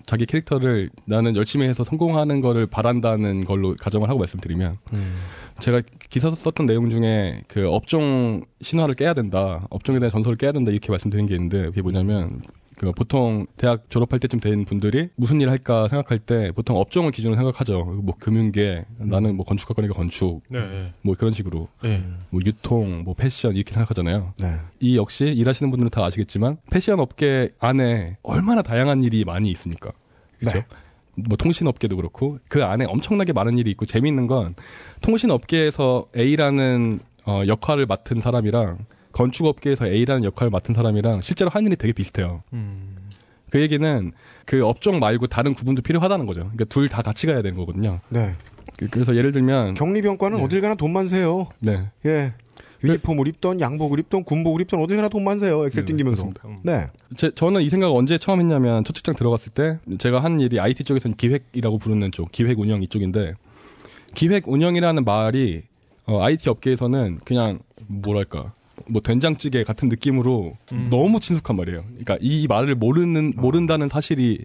자기 0.07 0.27
캐릭터를 0.27 0.91
나는 1.07 1.35
열심히 1.35 1.67
해서 1.67 1.83
성공하는 1.83 2.41
거를 2.41 2.69
바란다는 2.69 3.45
걸로 3.45 3.75
가정을 3.75 4.09
하고 4.09 4.21
말씀드리면 4.21 4.79
음. 4.93 5.19
제가 5.59 5.83
기사 6.09 6.33
썼던 6.33 6.67
내용 6.67 6.89
중에 6.89 7.43
그 7.49 7.69
업종 7.69 8.45
신화를 8.61 8.95
깨야 8.95 9.15
된다, 9.15 9.67
업종에 9.71 9.99
대한 9.99 10.13
전설을 10.13 10.39
깨야 10.39 10.53
된다 10.53 10.71
이렇게 10.71 10.93
말씀드린 10.93 11.27
게 11.27 11.35
있는데 11.35 11.65
그게 11.65 11.83
뭐냐면 11.83 12.43
그 12.77 12.93
보통 12.93 13.47
대학 13.57 13.89
졸업할 13.89 14.21
때쯤 14.21 14.39
된 14.39 14.65
분들이 14.65 15.09
무슨 15.17 15.41
일 15.41 15.49
할까 15.49 15.89
생각할 15.89 16.19
때 16.19 16.53
보통 16.53 16.77
업종을 16.77 17.11
기준으로 17.11 17.37
생각하죠. 17.37 17.85
뭐 17.85 18.15
금융계, 18.19 18.85
나는 18.99 19.37
뭐 19.37 19.47
건축학과니까 19.47 19.95
건축, 19.95 20.43
네, 20.51 20.59
예. 20.59 20.93
뭐 21.01 21.15
그런 21.17 21.33
식으로 21.33 21.69
예. 21.85 22.05
뭐 22.29 22.41
유통, 22.45 23.03
뭐 23.03 23.15
패션 23.15 23.57
이렇게 23.57 23.73
생각하잖아요. 23.73 24.35
네. 24.39 24.59
이 24.81 24.97
역시 24.97 25.25
일하시는 25.25 25.71
분들은 25.71 25.91
다 25.91 26.05
아시겠지만 26.05 26.59
패션 26.71 27.01
업계 27.01 27.51
안에 27.61 28.19
얼마나 28.23 28.61
다양한 28.61 29.03
일이 29.03 29.25
많이 29.25 29.51
있습니까? 29.53 29.93
그렇죠? 30.39 30.63
뭐 31.15 31.39
통신 31.39 31.67
업계도 31.67 31.97
그렇고 31.97 32.39
그 32.49 32.63
안에 32.63 32.85
엄청나게 32.85 33.33
많은 33.33 33.57
일이 33.57 33.71
있고 33.71 33.87
재미있는 33.87 34.27
건 34.27 34.55
통신 35.01 35.31
업계에서 35.31 36.09
A라는 36.15 36.99
어, 37.25 37.43
역할을 37.47 37.87
맡은 37.87 38.21
사람이랑 38.21 38.85
건축 39.17 39.47
업계에서 39.47 39.87
A라는 39.87 40.25
역할을 40.25 40.51
맡은 40.51 40.75
사람이랑 40.75 41.23
실제로 41.23 41.49
하는 41.51 41.69
일이 41.69 41.77
되게 41.77 41.95
비슷해요. 41.95 42.43
음. 42.53 42.97
그 43.51 43.61
얘기는 43.63 44.13
그 44.45 44.63
업종 44.67 44.99
말고 44.99 45.27
다른 45.29 45.55
구분도 45.55 45.81
필요하다는 45.81 46.27
거죠. 46.27 46.41
그러니까 46.41 46.67
둘 46.67 46.89
다 46.91 47.01
같이 47.01 47.27
가야 47.27 47.41
되는 47.41 47.57
거거든요. 47.57 48.01
네. 48.11 48.33
그- 48.77 48.89
그래서 48.89 49.17
예를 49.17 49.33
들면 49.33 49.73
격리병과는 49.75 50.37
네. 50.39 50.45
어딜 50.45 50.61
가나 50.61 50.75
돈만 50.75 51.09
세요. 51.09 51.49
네. 51.61 51.87
예. 52.05 52.35
유니폼을 52.85 53.27
입던 53.29 53.59
양복을 53.61 53.99
입던 54.01 54.25
군복을 54.25 54.61
입던 54.61 54.83
어딜 54.83 54.97
가나 54.97 55.09
돈만 55.09 55.39
세요. 55.39 55.65
엑셀 55.65 55.87
네, 55.87 55.93
튕기면서. 55.93 56.29
그렇습니다. 56.29 56.63
네. 56.63 56.89
제, 57.17 57.31
저는 57.31 57.63
이 57.63 57.71
생각 57.71 57.91
언제 57.95 58.19
처음 58.19 58.41
했냐면 58.41 58.85
첫 58.85 58.95
직장 58.95 59.15
들어갔을 59.15 59.51
때 59.53 59.79
제가 59.99 60.21
한 60.21 60.41
일이 60.41 60.61
IT 60.61 60.85
쪽에서는 60.85 61.17
기획이라고 61.17 61.79
부르는 61.79 62.13
쪽, 62.13 62.31
기획 62.33 62.59
운영 62.61 62.83
이쪽인데 62.83 63.33
기획 64.15 64.47
운영이라는 64.47 65.05
말이 65.05 65.63
어, 66.05 66.21
IT 66.23 66.51
업계에서는 66.51 67.21
그냥 67.25 67.61
뭐랄까 67.87 68.53
뭐 68.89 69.01
된장찌개 69.03 69.65
같은 69.65 69.89
느낌으로 69.89 70.57
음. 70.73 70.89
너무 70.91 71.21
친숙한 71.21 71.57
말이에요. 71.57 71.85
그러니까 71.89 72.19
이 72.21 72.47
말을 72.47 72.75
모르는 72.75 73.33
모른다는 73.37 73.89
사실이 73.89 74.45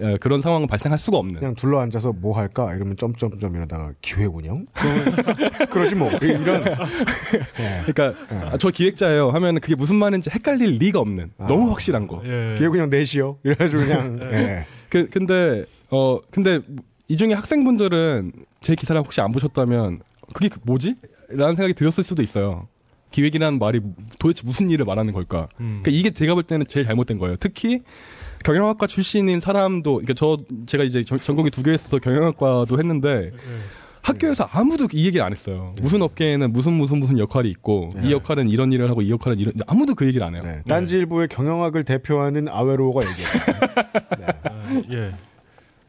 에, 0.00 0.16
그런 0.18 0.42
상황은 0.42 0.66
발생할 0.66 0.98
수가 0.98 1.18
없는. 1.18 1.40
그냥 1.40 1.54
둘러 1.54 1.80
앉아서 1.80 2.12
뭐 2.12 2.36
할까 2.36 2.74
이러면 2.74 2.96
점점점 2.96 3.54
이러다가 3.54 3.92
기획 4.02 4.34
운영? 4.34 4.66
그러지 5.70 5.94
뭐. 5.94 6.10
이런. 6.20 6.64
예. 6.66 7.84
그러니까 7.92 8.14
아, 8.52 8.56
저 8.58 8.70
기획자예요 8.70 9.30
하면 9.30 9.60
그게 9.60 9.74
무슨 9.74 9.96
말인지 9.96 10.30
헷갈릴 10.30 10.78
리가 10.78 11.00
없는 11.00 11.30
아. 11.38 11.46
너무 11.46 11.70
확실한 11.70 12.06
거. 12.06 12.22
예. 12.24 12.56
기획 12.58 12.72
운영 12.72 12.90
넷이요. 12.90 13.38
이래가지고 13.44 13.82
그냥. 13.82 14.18
예. 14.32 14.66
그 14.88 15.08
근데 15.08 15.64
어 15.90 16.20
근데 16.30 16.60
이 17.08 17.16
중에 17.16 17.32
학생분들은 17.34 18.32
제 18.60 18.74
기사를 18.74 19.00
혹시 19.00 19.20
안 19.20 19.32
보셨다면 19.32 20.00
그게 20.34 20.48
그 20.48 20.58
뭐지? 20.64 20.96
라는 21.30 21.54
생각이 21.56 21.74
들었을 21.74 22.04
수도 22.04 22.22
있어요. 22.22 22.68
기획이라는 23.16 23.58
말이 23.58 23.80
도대체 24.18 24.42
무슨 24.44 24.68
일을 24.68 24.84
말하는 24.84 25.14
걸까? 25.14 25.48
음. 25.58 25.80
그러니까 25.82 25.90
이게 25.90 26.10
제가 26.10 26.34
볼 26.34 26.42
때는 26.42 26.66
제일 26.68 26.84
잘못된 26.84 27.16
거예요. 27.16 27.36
특히 27.40 27.80
경영학과 28.44 28.86
출신인 28.86 29.40
사람도 29.40 29.94
그러니까 29.94 30.12
저 30.12 30.36
제가 30.66 30.84
이제 30.84 31.02
전- 31.02 31.18
전공이 31.18 31.48
두개 31.50 31.72
있어서 31.74 31.98
경영학과도 31.98 32.78
했는데 32.78 33.30
예. 33.32 33.38
학교에서 34.02 34.44
아무도 34.52 34.86
이 34.92 35.06
얘기를 35.06 35.24
안 35.24 35.32
했어요. 35.32 35.74
무슨 35.80 36.02
업계에는 36.02 36.52
무슨 36.52 36.74
무슨 36.74 36.98
무슨 36.98 37.18
역할이 37.18 37.48
있고 37.48 37.88
네. 37.96 38.08
이 38.08 38.12
역할은 38.12 38.50
이런 38.50 38.70
일을 38.70 38.90
하고 38.90 39.00
이 39.00 39.10
역할은 39.10 39.40
이런 39.40 39.54
아무도 39.66 39.94
그 39.94 40.06
얘기를 40.06 40.24
안 40.26 40.34
해요. 40.34 40.42
네. 40.44 40.60
딴지일보의 40.68 41.28
경영학을 41.28 41.84
대표하는 41.84 42.48
아웨로가 42.48 43.00
얘기해요. 43.08 43.60
아, 44.44 44.82
예. 44.92 45.12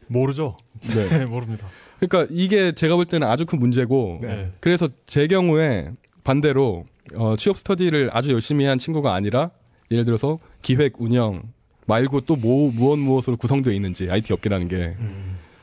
모르죠. 0.06 0.56
네. 0.94 1.06
네, 1.10 1.26
모릅니다. 1.26 1.66
그러니까 2.00 2.32
이게 2.34 2.72
제가 2.72 2.96
볼 2.96 3.04
때는 3.04 3.28
아주 3.28 3.44
큰 3.44 3.58
문제고 3.58 4.18
네. 4.22 4.50
그래서 4.60 4.88
제 5.06 5.26
경우에 5.26 5.90
반대로 6.24 6.86
어, 7.16 7.36
취업 7.36 7.56
스터디를 7.56 8.10
아주 8.12 8.32
열심히 8.32 8.64
한 8.64 8.78
친구가 8.78 9.14
아니라 9.14 9.50
예를 9.90 10.04
들어서 10.04 10.38
기획 10.62 11.00
운영 11.00 11.42
말고 11.86 12.22
또 12.22 12.36
뭐, 12.36 12.70
무엇 12.70 12.98
무엇으로 12.98 13.36
구성되어 13.36 13.72
있는지 13.72 14.10
IT 14.10 14.32
업계라는 14.32 14.68
게 14.68 14.96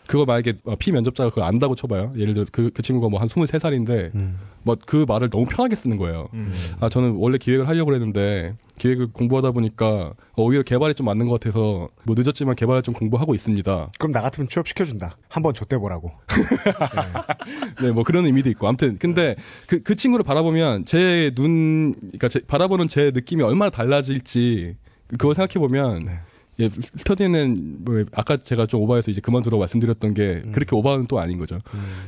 그거 0.07 0.26
만약에 0.26 0.53
어, 0.65 0.76
피면접자가 0.76 1.30
그걸 1.30 1.44
안다고 1.45 1.76
쳐봐요. 1.76 2.14
예를 2.18 2.34
들어 2.34 2.45
그, 2.52 2.69
그 2.73 2.82
친구가 2.82 3.10
뭐 3.10 3.19
한 3.19 3.27
23살인데 3.27 4.14
음. 4.15 4.38
뭐그 4.64 5.06
말을 5.07 5.30
너무 5.30 5.45
편하게 5.45 5.76
쓰는 5.76 5.98
거예요. 5.98 6.27
음. 6.34 6.52
아 6.80 6.90
저는 6.90 7.15
원래 7.18 7.38
기획을 7.38 7.68
하려고 7.68 7.88
그랬는데 7.88 8.53
기획을 8.77 9.07
공부하다 9.14 9.52
보니까 9.52 10.14
어, 10.34 10.44
오히려 10.44 10.64
개발이 10.64 10.94
좀 10.95 11.06
맞는 11.06 11.27
것 11.27 11.40
같아서 11.40 11.90
뭐 12.03 12.15
늦었지만 12.18 12.56
개발을 12.56 12.82
좀 12.82 12.94
공부하고 12.94 13.34
있습니다. 13.36 13.90
그럼 13.99 14.11
나 14.11 14.22
같으면 14.22 14.48
취업시켜준다. 14.49 15.18
한번 15.30 15.53
줬대 15.53 15.77
보라고. 15.77 16.11
네, 17.82 17.91
뭐 17.91 18.03
그런 18.03 18.26
의미도 18.26 18.49
있고. 18.52 18.68
아무튼 18.68 18.98
근데 18.98 19.36
그, 19.68 19.82
그 19.82 19.95
친구를 19.95 20.23
바라보면 20.23 20.86
제 20.86 21.32
눈, 21.36 21.94
그러니까 21.94 22.27
제, 22.27 22.40
바라보는 22.45 22.88
제 22.88 23.11
느낌이 23.14 23.44
얼마나 23.44 23.69
달라질지 23.69 24.76
그걸 25.10 25.36
생각해 25.36 25.60
보면 25.60 25.99
네. 25.99 26.19
예, 26.60 26.69
스터디는 26.69 27.84
뭐 27.84 28.06
아까 28.14 28.38
제가 28.38 28.65
좀 28.65 28.82
오버해서 28.82 29.11
이제 29.11 29.22
그만두라고 29.22 29.60
말씀드렸던 29.60 30.14
게 30.14 30.44
음. 30.45 30.52
그렇게 30.52 30.76
오버는 30.76 31.07
또 31.07 31.19
아닌 31.19 31.38
거죠. 31.38 31.60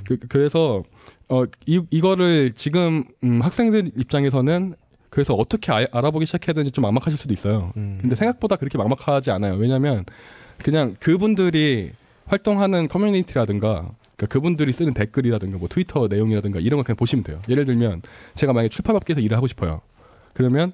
그, 0.06 0.18
그래서 0.30 0.84
어, 1.30 1.44
이, 1.66 1.82
이거를 1.90 2.54
지금 2.54 3.04
음, 3.24 3.42
학생들 3.42 3.92
입장에서는 3.98 4.76
그래서 5.10 5.34
어떻게 5.34 5.72
아, 5.72 5.86
알아보기 5.92 6.26
시작해야 6.26 6.54
되는지 6.54 6.72
좀 6.72 6.84
막막하실 6.84 7.20
수도 7.20 7.34
있어요. 7.34 7.74
음. 7.78 7.98
근데 8.02 8.16
생각보다 8.16 8.56
그렇게 8.56 8.78
막막하지 8.78 9.32
않아요. 9.32 9.56
왜냐하면 9.56 10.06
그냥 10.58 10.96
그분들이 11.00 11.92
활동하는 12.26 12.88
커뮤니티라든가 12.88 13.90
그러니까 14.16 14.28
그분들이 14.28 14.72
쓰는 14.74 14.94
댓글이라든가 14.94 15.58
뭐 15.58 15.68
트위터 15.68 16.08
내용이라든가 16.08 16.60
이런 16.60 16.78
거 16.78 16.84
그냥 16.84 16.96
보시면 16.98 17.24
돼요. 17.24 17.42
예를 17.50 17.66
들면 17.66 18.02
제가 18.36 18.54
만약에 18.54 18.70
출판업계에서 18.70 19.22
일을 19.22 19.38
하고 19.38 19.48
싶어요. 19.48 19.82
그러면 20.34 20.74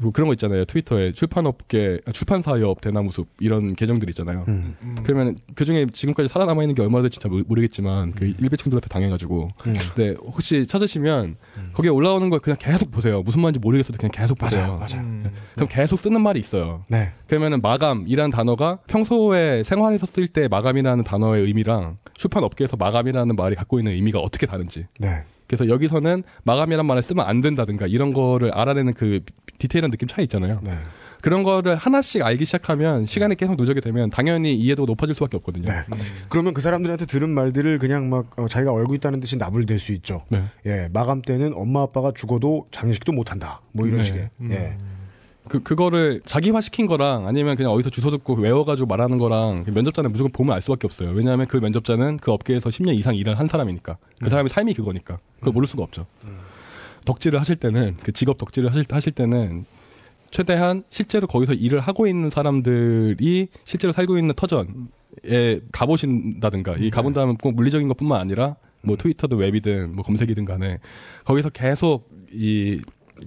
뭐 0.00 0.12
그런 0.12 0.28
거 0.28 0.32
있잖아요. 0.34 0.64
트위터에 0.64 1.12
출판업계 1.12 2.00
아, 2.06 2.12
출판사업 2.12 2.80
대나무숲 2.80 3.28
이런 3.40 3.74
계정들 3.74 4.08
있잖아요. 4.10 4.44
음. 4.48 4.74
음. 4.82 4.96
그러면 5.04 5.36
그 5.54 5.64
중에 5.64 5.86
지금까지 5.92 6.28
살아남아 6.28 6.62
있는 6.62 6.74
게 6.74 6.82
얼마나 6.82 7.02
될지 7.02 7.20
잘 7.20 7.30
모르- 7.30 7.44
모르겠지만 7.46 8.12
그 8.12 8.24
일배충들한테 8.38 8.88
당해가지고 8.88 9.50
음. 9.66 9.74
네 9.96 10.14
혹시 10.22 10.66
찾으시면 10.66 11.36
거기에 11.74 11.90
올라오는 11.90 12.28
걸 12.30 12.40
그냥 12.40 12.56
계속 12.60 12.90
보세요. 12.90 13.22
무슨 13.22 13.42
말인지 13.42 13.60
모르겠어도 13.60 13.98
그냥 13.98 14.10
계속 14.12 14.38
보세요. 14.38 14.66
맞아요. 14.66 14.78
맞아요. 14.78 15.00
음. 15.02 15.30
그럼 15.54 15.68
계속 15.70 15.98
쓰는 15.98 16.20
말이 16.22 16.40
있어요. 16.40 16.84
네. 16.88 17.12
그러면은 17.26 17.60
마감이라는 17.60 18.30
단어가 18.30 18.78
평소에 18.86 19.62
생활에서 19.64 20.06
쓸 20.06 20.26
때 20.28 20.48
마감이라는 20.48 21.04
단어의 21.04 21.44
의미랑 21.44 21.98
출판 22.14 22.42
업계에서 22.44 22.76
마감이라는 22.76 23.36
말이 23.36 23.54
갖고 23.54 23.78
있는 23.78 23.92
의미가 23.92 24.18
어떻게 24.20 24.46
다른지. 24.46 24.86
네. 24.98 25.24
그래서 25.50 25.68
여기서는 25.68 26.22
마감이라는 26.44 26.86
말을 26.86 27.02
쓰면 27.02 27.26
안 27.26 27.40
된다든가 27.40 27.88
이런 27.88 28.12
거를 28.12 28.52
알아내는 28.54 28.94
그 28.94 29.24
디테일한 29.58 29.90
느낌 29.90 30.06
차이 30.06 30.22
있잖아요. 30.26 30.60
네. 30.62 30.70
그런 31.22 31.42
거를 31.42 31.74
하나씩 31.74 32.22
알기 32.22 32.44
시작하면 32.44 33.04
시간이 33.04 33.34
계속 33.34 33.56
누적이 33.56 33.80
되면 33.80 34.10
당연히 34.10 34.54
이해도가 34.54 34.86
높아질 34.86 35.12
수밖에 35.16 35.36
없거든요. 35.38 35.64
네. 35.64 35.82
그러면 36.28 36.54
그 36.54 36.60
사람들한테 36.60 37.04
들은 37.06 37.30
말들을 37.30 37.80
그냥 37.80 38.08
막 38.08 38.38
어, 38.38 38.46
자기가 38.46 38.70
알고 38.70 38.94
있다는 38.94 39.18
듯이 39.18 39.38
나불댈 39.38 39.80
수 39.80 39.92
있죠. 39.94 40.22
네. 40.28 40.44
예, 40.66 40.88
마감 40.92 41.20
때는 41.20 41.52
엄마 41.56 41.82
아빠가 41.82 42.12
죽어도 42.14 42.68
장례식도 42.70 43.10
못 43.10 43.32
한다. 43.32 43.60
뭐 43.72 43.88
이런 43.88 43.98
네. 43.98 44.04
식의. 44.04 44.30
음. 44.42 44.52
예. 44.52 44.78
그, 45.50 45.60
그거를 45.64 46.22
자기화 46.24 46.60
시킨 46.60 46.86
거랑 46.86 47.26
아니면 47.26 47.56
그냥 47.56 47.72
어디서 47.72 47.90
주워 47.90 48.12
듣고 48.12 48.34
외워가지고 48.34 48.86
말하는 48.86 49.18
거랑 49.18 49.64
그 49.64 49.72
면접자는 49.72 50.12
무조건 50.12 50.30
보면 50.30 50.54
알 50.54 50.62
수밖에 50.62 50.86
없어요. 50.86 51.10
왜냐하면 51.10 51.48
그 51.48 51.56
면접자는 51.56 52.18
그 52.18 52.30
업계에서 52.30 52.70
10년 52.70 52.94
이상 52.94 53.16
일을 53.16 53.36
한 53.36 53.48
사람이니까. 53.48 53.98
그 54.22 54.30
사람의 54.30 54.48
삶이 54.48 54.74
그거니까. 54.74 55.18
그걸 55.40 55.52
모를 55.52 55.66
수가 55.66 55.82
없죠. 55.82 56.06
덕질을 57.04 57.40
하실 57.40 57.56
때는, 57.56 57.96
그 58.00 58.12
직업 58.12 58.38
덕질을 58.38 58.70
하실, 58.70 58.84
하실 58.88 59.12
때는 59.12 59.64
최대한 60.30 60.84
실제로 60.88 61.26
거기서 61.26 61.54
일을 61.54 61.80
하고 61.80 62.06
있는 62.06 62.30
사람들이 62.30 63.48
실제로 63.64 63.92
살고 63.92 64.18
있는 64.18 64.34
터전에 64.36 65.60
가보신다든가, 65.72 66.76
이 66.76 66.90
가본 66.90 67.12
다음에 67.12 67.34
꼭 67.42 67.56
물리적인 67.56 67.88
것 67.88 67.96
뿐만 67.96 68.20
아니라 68.20 68.54
뭐 68.82 68.96
트위터든 68.96 69.36
웹이든 69.36 69.96
뭐 69.96 70.04
검색이든 70.04 70.44
간에 70.44 70.78
거기서 71.24 71.50
계속 71.50 72.08
이 72.32 72.80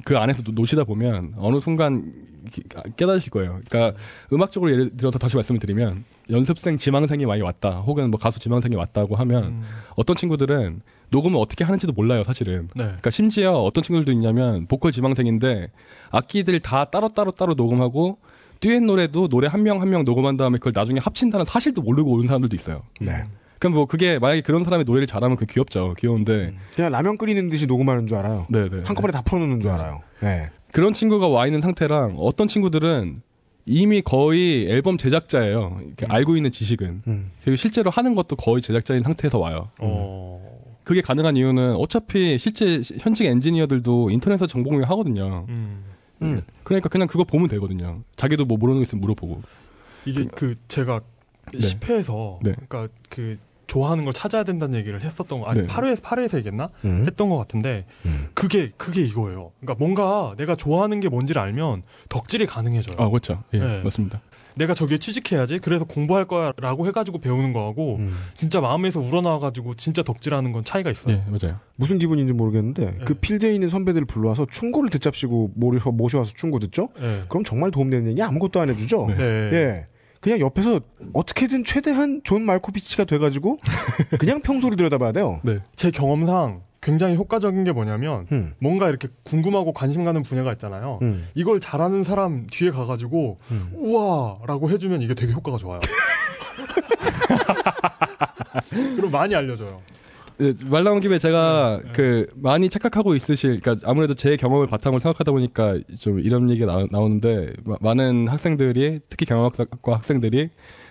그 0.05 0.17
안에서 0.17 0.43
노- 0.43 0.51
노시다 0.53 0.83
보면 0.83 1.33
어느 1.37 1.59
순간 1.59 2.13
기- 2.51 2.63
깨달으실 2.97 3.31
거예요. 3.31 3.59
그러니까 3.69 3.97
음악적으로 4.31 4.71
예를 4.71 4.97
들어서 4.97 5.17
다시 5.19 5.35
말씀을 5.35 5.59
드리면 5.59 6.03
연습생 6.29 6.77
지망생이 6.77 7.25
많이 7.25 7.41
왔다, 7.41 7.77
혹은 7.77 8.09
뭐 8.11 8.19
가수 8.19 8.39
지망생이 8.39 8.75
왔다고 8.75 9.15
하면 9.15 9.43
음. 9.45 9.61
어떤 9.95 10.15
친구들은 10.15 10.81
녹음을 11.09 11.39
어떻게 11.39 11.63
하는지도 11.63 11.93
몰라요, 11.93 12.23
사실은. 12.23 12.69
네. 12.75 12.83
그러니까 12.85 13.09
심지어 13.11 13.53
어떤 13.53 13.83
친구들도 13.83 14.11
있냐면 14.13 14.65
보컬 14.67 14.91
지망생인데 14.91 15.69
악기들 16.11 16.59
다 16.59 16.85
따로 16.85 17.09
따로 17.09 17.31
따로 17.31 17.53
녹음하고 17.53 18.17
듀엣 18.59 18.81
노래도 18.83 19.27
노래 19.27 19.47
한 19.47 19.61
명 19.63 19.79
한 19.81 19.89
명 19.89 20.03
녹음한 20.03 20.37
다음에 20.37 20.57
그걸 20.57 20.71
나중에 20.75 20.99
합친다는 20.99 21.45
사실도 21.45 21.81
모르고 21.81 22.11
오는 22.13 22.27
사람들도 22.27 22.55
있어요. 22.55 22.81
네. 22.99 23.23
그럼 23.63 23.75
뭐 23.75 23.85
그게 23.85 24.19
만약에 24.19 24.41
그런 24.41 24.65
사람이 24.65 24.83
노래를 24.83 25.07
잘하면 25.07 25.37
그 25.37 25.45
귀엽죠. 25.45 25.93
귀여운데 25.97 26.53
그냥 26.75 26.91
라면 26.91 27.17
끓이는 27.17 27.49
듯이 27.49 27.65
녹음하는 27.65 28.07
줄 28.07 28.17
알아요. 28.17 28.45
네네. 28.49 28.81
한꺼번에 28.83 29.13
다 29.13 29.21
풀어놓는 29.21 29.61
줄 29.61 29.71
알아요. 29.71 30.01
네. 30.19 30.47
그런 30.73 30.91
친구가 30.91 31.29
와 31.29 31.45
있는 31.45 31.61
상태랑 31.61 32.15
어떤 32.17 32.49
친구들은 32.49 33.21
이미 33.65 34.01
거의 34.01 34.69
앨범 34.69 34.97
제작자예요. 34.97 35.79
이렇게 35.85 36.05
알고 36.09 36.35
있는 36.35 36.51
지식은 36.51 37.03
음. 37.07 37.31
그리고 37.41 37.55
실제로 37.55 37.89
하는 37.89 38.15
것도 38.15 38.35
거의 38.35 38.61
제작자인 38.61 39.01
상태에서 39.01 39.39
와요. 39.39 39.69
어. 39.79 40.41
그게 40.83 40.99
가능한 40.99 41.37
이유는 41.37 41.75
어차피 41.77 42.37
실제 42.37 42.81
시- 42.81 42.95
현직 42.99 43.25
엔지니어들도 43.27 44.09
인터넷에서 44.09 44.45
정보 44.45 44.71
공유하거든요. 44.71 45.45
음. 45.47 45.85
음. 46.21 46.41
그러니까 46.63 46.89
그냥 46.89 47.07
그거 47.07 47.23
보면 47.23 47.47
되거든요. 47.47 48.01
자기도 48.17 48.43
뭐 48.43 48.57
모르는 48.57 48.79
거 48.79 48.83
있으면 48.83 48.99
물어보고. 48.99 49.41
이게 50.05 50.25
그 50.35 50.53
제가 50.67 50.99
네. 51.53 51.59
10회에서 51.59 52.39
네. 52.43 52.53
그러니까 52.67 52.89
그 53.09 53.37
좋아하는 53.73 54.03
걸 54.03 54.13
찾아야 54.13 54.43
된다는 54.43 54.77
얘기를 54.77 55.01
했었던 55.01 55.39
거 55.39 55.47
아니 55.47 55.61
네. 55.61 55.67
8회에서 55.67 56.01
8회에서 56.01 56.37
얘기했나? 56.37 56.69
음. 56.85 57.05
했던 57.07 57.29
것 57.29 57.37
같은데 57.37 57.85
음. 58.05 58.27
그게 58.35 58.71
그게 58.77 59.01
이거예요. 59.01 59.51
그러니까 59.59 59.83
뭔가 59.83 60.35
내가 60.37 60.55
좋아하는 60.55 60.99
게 60.99 61.09
뭔지를 61.09 61.41
알면 61.41 61.81
덕질이 62.09 62.45
가능해져요. 62.45 62.95
아 62.99 63.09
그렇죠. 63.09 63.43
예, 63.53 63.59
네. 63.59 63.81
맞습니다. 63.81 64.21
내가 64.55 64.75
저기에 64.75 64.99
취직해야지. 64.99 65.57
그래서 65.57 65.85
공부할 65.85 66.25
거야라고 66.25 66.85
해가지고 66.85 67.17
배우는 67.17 67.53
거하고 67.53 67.95
음. 67.95 68.15
진짜 68.35 68.61
마음에서 68.61 68.99
우러나와가지고 68.99 69.73
진짜 69.73 70.03
덕질하는 70.03 70.51
건 70.51 70.63
차이가 70.63 70.91
있어요. 70.91 71.15
예, 71.15 71.23
맞아요. 71.27 71.57
무슨 71.75 71.97
기분인지 71.97 72.33
모르겠는데 72.35 72.99
그 73.05 73.15
필드에 73.15 73.55
있는 73.55 73.69
선배들 73.69 74.05
불러와서 74.05 74.45
충고를 74.51 74.91
듣잡시고 74.91 75.53
모셔, 75.55 75.89
모셔와서 75.89 76.33
충고 76.35 76.59
듣죠? 76.59 76.89
네. 77.01 77.23
그럼 77.27 77.43
정말 77.43 77.71
도움되는 77.71 78.11
얘기 78.11 78.21
아무것도 78.21 78.61
안 78.61 78.69
해주죠? 78.69 79.07
네. 79.17 79.23
예. 79.23 79.87
그냥 80.23 80.39
옆에서 80.39 80.79
어떻게든 81.11 81.65
최대한 81.65 82.21
존 82.23 82.43
말코비치가 82.43 83.03
돼가지고 83.03 83.57
그냥 84.19 84.41
평소를 84.41 84.77
들여다봐야 84.77 85.11
돼요. 85.11 85.41
네. 85.43 85.59
제 85.75 85.91
경험상 85.91 86.61
굉장히 86.81 87.17
효과적인 87.17 87.65
게 87.65 87.73
뭐냐면 87.73 88.25
음. 88.31 88.53
뭔가 88.59 88.87
이렇게 88.87 89.09
궁금하고 89.23 89.73
관심 89.73 90.05
가는 90.05 90.23
분야가 90.23 90.53
있잖아요. 90.53 90.99
음. 91.01 91.27
이걸 91.35 91.59
잘하는 91.59 92.03
사람 92.03 92.47
뒤에 92.49 92.71
가가지고 92.71 93.39
음. 93.51 93.71
우와라고 93.73 94.69
해주면 94.69 95.01
이게 95.01 95.13
되게 95.13 95.33
효과가 95.33 95.57
좋아요. 95.57 95.81
그럼 98.95 99.11
많이 99.11 99.35
알려줘요. 99.35 99.81
예, 100.41 100.53
말 100.65 100.83
나온 100.83 100.99
김에 100.99 101.19
제가 101.19 101.79
네. 101.83 101.91
그 101.93 102.27
많이 102.35 102.69
착각하고 102.69 103.15
있으실, 103.15 103.59
그러니까 103.59 103.87
아무래도 103.89 104.13
제 104.15 104.35
경험을 104.35 104.67
바탕으로 104.67 104.99
생각하다 104.99 105.31
보니까 105.31 105.77
좀 105.99 106.19
이런 106.19 106.49
얘기가 106.49 106.85
나, 106.91 106.99
오는데 106.99 107.53
많은 107.81 108.27
학생들이 108.27 109.01
특히 109.09 109.25
경영학과 109.25 109.95
학생들이 109.95 110.49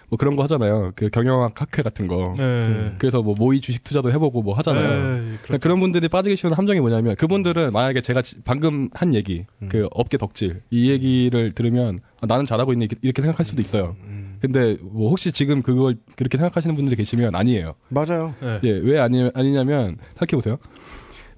뭐 0.08 0.18
그런 0.18 0.36
거 0.36 0.42
하잖아요. 0.42 0.92
그 0.94 1.08
경영학 1.08 1.58
학회 1.58 1.82
같은 1.82 2.06
거. 2.06 2.34
네. 2.36 2.92
그래서 2.98 3.22
뭐 3.22 3.34
모의 3.36 3.60
주식 3.60 3.82
투자도 3.82 4.12
해보고 4.12 4.42
뭐 4.42 4.54
하잖아요. 4.56 5.22
네, 5.48 5.58
그런 5.58 5.80
분들이 5.80 6.06
빠지기 6.08 6.36
쉬운 6.36 6.52
함정이 6.52 6.80
뭐냐면 6.80 7.16
그분들은 7.16 7.72
만약에 7.72 8.02
제가 8.02 8.20
지- 8.20 8.36
방금 8.44 8.90
한 8.92 9.14
얘기 9.14 9.46
그 9.70 9.88
업계 9.92 10.18
덕질 10.18 10.60
이 10.70 10.90
얘기를 10.90 11.52
들으면 11.52 11.98
아, 12.20 12.26
나는 12.26 12.44
잘하고 12.44 12.74
있네 12.74 12.84
이렇게- 12.84 12.98
이렇게 13.02 13.22
생각할 13.22 13.46
수도 13.46 13.62
있어요. 13.62 13.96
근데 14.42 14.76
뭐 14.82 15.08
혹시 15.08 15.30
지금 15.30 15.62
그걸 15.62 15.96
그렇게 16.16 16.36
생각하시는 16.36 16.74
분들이 16.74 16.96
계시면 16.96 17.36
아니에요. 17.36 17.74
맞아요. 17.90 18.34
네. 18.40 18.58
예, 18.64 18.70
왜 18.72 18.98
아니, 18.98 19.30
아니냐면 19.34 19.98
생각해 20.18 20.32
보세요. 20.32 20.58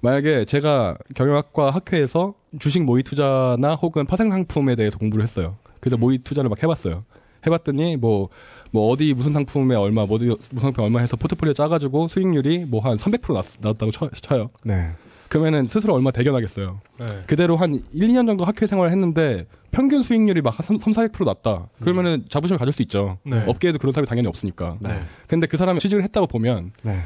만약에 0.01 0.45
제가 0.45 0.97
경영학과 1.13 1.69
학회에서 1.69 2.33
주식 2.59 2.83
모의 2.83 3.03
투자나 3.03 3.75
혹은 3.75 4.07
파생 4.07 4.31
상품에 4.31 4.75
대해서 4.75 4.97
공부를 4.97 5.21
했어요. 5.23 5.57
그래서 5.79 5.97
모의 5.97 6.17
투자를 6.17 6.49
막 6.49 6.61
해봤어요. 6.63 7.05
해봤더니 7.45 7.97
뭐, 7.97 8.29
뭐 8.71 8.89
어디 8.89 9.13
무슨 9.13 9.33
상품에 9.33 9.75
얼마, 9.75 10.07
뭐 10.07 10.15
어디 10.15 10.25
무슨 10.25 10.59
상품 10.59 10.83
에 10.83 10.85
얼마 10.87 10.99
해서 10.99 11.15
포트폴리오 11.15 11.53
짜가지고 11.53 12.07
수익률이 12.07 12.65
뭐 12.65 12.81
한 12.81 12.97
300% 12.97 13.33
났, 13.35 13.45
나왔다고 13.59 13.91
쳐, 13.91 14.09
쳐요. 14.09 14.49
네. 14.63 14.89
그러면은 15.29 15.67
스스로 15.67 15.93
얼마 15.93 16.11
대견하겠어요. 16.11 16.79
네. 16.99 17.05
그대로 17.27 17.57
한 17.57 17.81
1, 17.93 18.07
2년 18.09 18.27
정도 18.27 18.45
학회 18.45 18.67
생활을 18.67 18.91
했는데 18.91 19.45
평균 19.71 20.01
수익률이 20.01 20.41
막 20.41 20.55
3, 20.63 20.77
400% 20.77 21.25
났다. 21.25 21.67
그러면은 21.81 22.25
자부심을 22.29 22.57
가질 22.59 22.73
수 22.73 22.81
있죠. 22.83 23.17
네. 23.23 23.43
업계에도 23.47 23.77
그런 23.77 23.91
사람이 23.91 24.07
당연히 24.07 24.27
없으니까. 24.27 24.77
네. 24.79 25.01
근데 25.27 25.47
그 25.47 25.57
사람이 25.57 25.79
취직을 25.79 26.03
했다고 26.03 26.27
보면 26.27 26.71
네. 26.83 26.99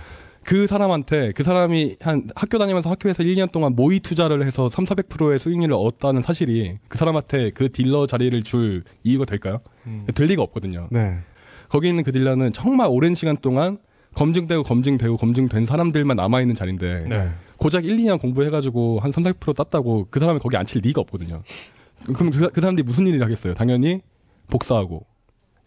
그 0.43 0.67
사람한테 0.67 1.31
그 1.33 1.43
사람이 1.43 1.97
한 2.01 2.27
학교 2.35 2.57
다니면서 2.57 2.89
학교에서 2.89 3.23
1, 3.23 3.35
2년 3.35 3.51
동안 3.51 3.75
모의 3.75 3.99
투자를 3.99 4.45
해서 4.45 4.69
3, 4.69 4.85
400%의 4.85 5.39
수익률을 5.39 5.75
얻었다는 5.75 6.21
사실이 6.21 6.77
그 6.87 6.97
사람한테 6.97 7.51
그 7.51 7.71
딜러 7.71 8.07
자리를 8.07 8.41
줄 8.43 8.83
이유가 9.03 9.25
될까요? 9.25 9.59
음. 9.85 10.05
될 10.13 10.27
리가 10.27 10.41
없거든요. 10.43 10.87
네. 10.91 11.19
거기 11.69 11.87
있는 11.87 12.03
그 12.03 12.11
딜러는 12.11 12.51
정말 12.51 12.87
오랜 12.89 13.15
시간 13.15 13.37
동안 13.37 13.77
검증되고 14.15 14.63
검증되고 14.63 15.17
검증된 15.17 15.65
사람들만 15.65 16.17
남아있는 16.17 16.55
자리인데 16.55 17.05
네. 17.07 17.29
고작 17.59 17.85
1, 17.85 17.97
2년 17.97 18.19
공부해가지고 18.19 18.99
한 19.01 19.11
3, 19.11 19.23
4% 19.23 19.55
땄다고 19.55 20.07
그 20.09 20.19
사람이 20.19 20.39
거기 20.39 20.57
앉힐 20.57 20.81
리가 20.81 21.01
없거든요. 21.01 21.43
그럼 22.13 22.31
그, 22.31 22.49
그 22.49 22.61
사람들이 22.61 22.85
무슨 22.85 23.05
일을 23.07 23.21
하겠어요? 23.21 23.53
당연히 23.53 24.01
복사하고 24.49 25.05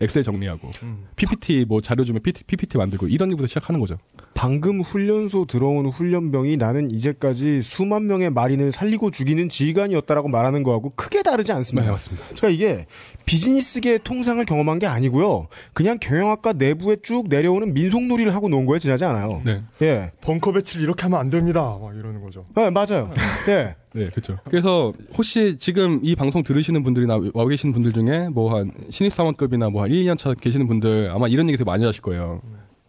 엑셀 0.02 0.22
정리하고 0.22 0.70
음. 0.82 1.06
PPT 1.16 1.64
뭐 1.66 1.80
자료 1.80 2.04
주면 2.04 2.22
PPT 2.22 2.78
만들고 2.78 3.08
이런 3.08 3.30
일부터 3.30 3.46
시작하는 3.46 3.80
거죠. 3.80 3.98
방금 4.34 4.80
훈련소 4.80 5.46
들어온 5.46 5.86
훈련병이 5.86 6.56
나는 6.56 6.90
이제까지 6.90 7.62
수만 7.62 8.06
명의 8.06 8.30
마린을 8.30 8.72
살리고 8.72 9.10
죽이는 9.10 9.48
지휘관이었다라고 9.48 10.28
말하는 10.28 10.62
거하고 10.62 10.90
크게 10.96 11.22
다르지 11.22 11.52
않습니다. 11.52 11.86
네, 11.86 11.92
맞습니다. 11.92 12.24
그러니까 12.34 12.48
이게 12.48 12.86
비즈니스계의 13.26 14.00
통상을 14.02 14.44
경험한 14.44 14.78
게 14.78 14.86
아니고요. 14.86 15.46
그냥 15.72 15.98
경영학과 16.00 16.54
내부에 16.54 16.96
쭉 17.02 17.28
내려오는 17.28 17.72
민속놀이를 17.72 18.34
하고 18.34 18.48
놓은 18.48 18.66
거에 18.66 18.78
지나지 18.78 19.04
않아요. 19.04 19.42
네. 19.44 19.62
예. 19.82 20.12
벙커 20.20 20.52
배치를 20.52 20.82
이렇게 20.82 21.02
하면 21.04 21.20
안 21.20 21.30
됩니다. 21.30 21.78
막 21.80 21.94
이러는 21.96 22.20
거죠. 22.20 22.46
네, 22.56 22.70
맞아요. 22.70 23.10
예. 23.48 23.52
네, 23.52 23.76
그렇죠. 23.92 24.38
그래서 24.44 24.92
혹시 25.14 25.56
지금 25.58 26.00
이 26.02 26.14
방송 26.16 26.42
들으시는 26.42 26.82
분들이나 26.82 27.20
와 27.34 27.46
계시는 27.46 27.72
분들 27.72 27.92
중에 27.92 28.28
뭐 28.30 28.56
한 28.56 28.70
신입 28.90 29.12
사원급이나 29.12 29.68
뭐 29.70 29.82
한 29.84 29.90
1, 29.90 30.04
2년 30.04 30.18
차 30.18 30.32
계시는 30.34 30.66
분들 30.66 31.10
아마 31.10 31.28
이런 31.28 31.48
얘기 31.48 31.56
되게 31.58 31.64
많이 31.68 31.84
하실 31.84 32.00
거예요. 32.02 32.40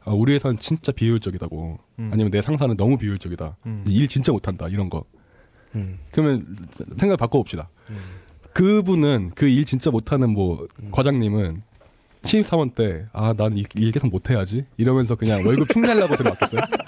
아, 0.06 0.12
우리 0.12 0.34
회사는 0.34 0.58
진짜 0.60 0.92
비효율적이다고. 0.92 1.80
음. 2.00 2.10
아니면 2.12 2.32
내 2.32 2.42
상사는 2.42 2.76
너무 2.78 2.98
비효율적이다. 2.98 3.58
음. 3.66 3.84
일 3.88 4.08
진짜 4.08 4.32
못한다. 4.32 4.68
이런 4.70 4.90
거. 4.90 5.04
음. 5.76 6.00
그러면 6.12 6.46
생각 7.00 7.18
바꿔봅시다. 7.18 7.70
그분은 8.54 9.32
그 9.36 9.48
일 9.48 9.66
진짜 9.66 9.90
못하는 9.92 10.30
뭐 10.32 10.68
과장님은 10.92 11.64
신입 12.24 12.46
사원 12.46 12.70
때 12.72 13.06
아 13.12 13.34
난 13.34 13.58
일 13.58 13.66
계속 13.92 14.08
못해야지 14.10 14.66
이러면서 14.78 15.16
그냥 15.16 15.46
월급 15.46 15.70
충내려고 15.70 16.16
들어왔겠어요? 16.16 16.62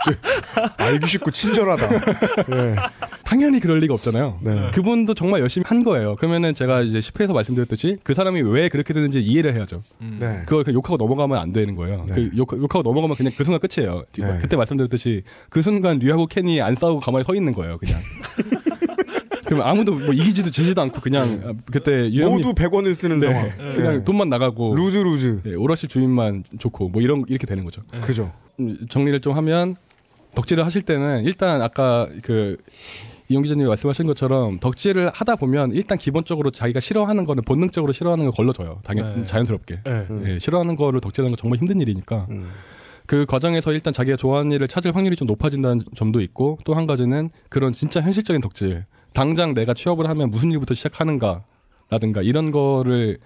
알기 0.78 1.06
쉽고 1.06 1.30
친절하다. 1.30 1.94
예. 1.94 2.76
당연히 3.24 3.60
그럴 3.60 3.78
리가 3.78 3.94
없잖아요. 3.94 4.38
네. 4.40 4.70
그분도 4.72 5.14
정말 5.14 5.40
열심히 5.40 5.64
한 5.66 5.84
거예요. 5.84 6.16
그러면은 6.16 6.54
제가 6.54 6.82
이제 6.82 6.98
10회에서 6.98 7.32
말씀드렸듯이 7.32 7.98
그 8.02 8.14
사람이 8.14 8.40
왜 8.42 8.68
그렇게 8.68 8.92
되는지 8.92 9.20
이해를 9.20 9.54
해야죠. 9.54 9.82
네. 9.98 10.42
그걸 10.46 10.64
그냥 10.64 10.76
욕하고 10.76 10.96
넘어가면 10.96 11.38
안 11.38 11.52
되는 11.52 11.76
거예요. 11.76 12.06
네. 12.08 12.14
그 12.14 12.30
욕, 12.36 12.52
욕하고 12.52 12.82
넘어가면 12.82 13.16
그냥 13.16 13.32
그 13.36 13.44
순간 13.44 13.60
끝이에요. 13.60 14.04
네. 14.18 14.38
그때 14.40 14.56
말씀드렸듯이 14.56 15.22
그 15.48 15.62
순간 15.62 15.98
류하고 15.98 16.26
켄이 16.26 16.60
안 16.60 16.74
싸우고 16.74 17.00
가만히 17.00 17.24
서 17.24 17.34
있는 17.34 17.52
거예요. 17.52 17.78
그냥. 17.78 18.00
그러면 19.46 19.66
아무도 19.66 19.94
뭐 19.94 20.12
이기지도 20.12 20.50
지지도 20.50 20.80
않고 20.82 21.00
그냥 21.00 21.42
아, 21.44 21.52
그때 21.72 22.08
유형님 22.10 22.36
모두 22.36 22.52
100원을 22.52 22.94
쓰는 22.94 23.18
네. 23.18 23.26
상황. 23.26 23.50
그냥 23.74 23.98
네. 23.98 24.04
돈만 24.04 24.28
나가고 24.28 24.76
루즈 24.76 24.98
루즈. 24.98 25.40
예, 25.46 25.54
오락실 25.54 25.88
주인만 25.88 26.44
좋고 26.58 26.90
뭐 26.90 27.02
이런 27.02 27.24
이렇게 27.28 27.46
되는 27.46 27.64
거죠. 27.64 27.82
그죠. 28.00 28.32
음, 28.60 28.76
정리를 28.88 29.20
좀 29.20 29.36
하면 29.36 29.74
덕질을 30.34 30.64
하실 30.64 30.82
때는 30.82 31.24
일단 31.24 31.62
아까 31.62 32.08
그 32.22 32.56
이용 33.28 33.42
기자님이 33.42 33.68
말씀하신 33.68 34.06
것처럼 34.06 34.58
덕질을 34.58 35.10
하다 35.14 35.36
보면 35.36 35.72
일단 35.72 35.98
기본적으로 35.98 36.50
자기가 36.50 36.80
싫어하는 36.80 37.24
거는 37.26 37.44
본능적으로 37.44 37.92
싫어하는 37.92 38.24
걸 38.24 38.32
걸러져요. 38.32 38.80
당연 38.82 39.20
네. 39.20 39.24
자연스럽게. 39.26 39.80
네. 39.84 40.06
예, 40.26 40.38
싫어하는 40.38 40.76
거를 40.76 41.00
덕질하는 41.00 41.30
건 41.32 41.36
정말 41.36 41.58
힘든 41.60 41.80
일이니까 41.80 42.26
음. 42.30 42.50
그 43.06 43.26
과정에서 43.26 43.72
일단 43.72 43.92
자기가 43.92 44.16
좋아하는 44.16 44.52
일을 44.52 44.68
찾을 44.68 44.94
확률이 44.94 45.16
좀 45.16 45.26
높아진다는 45.26 45.82
점도 45.96 46.20
있고 46.20 46.58
또 46.64 46.74
한 46.74 46.86
가지는 46.86 47.30
그런 47.48 47.72
진짜 47.72 48.00
현실적인 48.00 48.40
덕질. 48.40 48.84
당장 49.12 49.54
내가 49.54 49.74
취업을 49.74 50.08
하면 50.08 50.30
무슨 50.30 50.52
일부터 50.52 50.74
시작하는가 50.74 51.44
라든가 51.88 52.22
이런 52.22 52.52
거를 52.52 53.18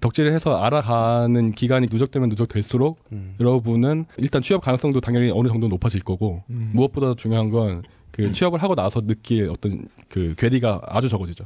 덕질을 0.00 0.32
해서 0.32 0.56
알아가는 0.62 1.52
기간이 1.52 1.88
누적되면 1.90 2.28
누적될수록 2.28 2.98
음. 3.12 3.34
여러분은 3.40 4.06
일단 4.16 4.42
취업 4.42 4.62
가능성도 4.62 5.00
당연히 5.00 5.30
어느 5.30 5.48
정도 5.48 5.68
높아질 5.68 6.02
거고 6.02 6.42
음. 6.50 6.70
무엇보다 6.72 7.14
중요한 7.14 7.50
건 7.50 7.82
그 8.18 8.32
취업을 8.32 8.60
하고 8.62 8.74
나서 8.74 9.00
느낄 9.00 9.48
어떤 9.48 9.86
그 10.08 10.34
괴리가 10.36 10.82
아주 10.86 11.08
적어지죠. 11.08 11.44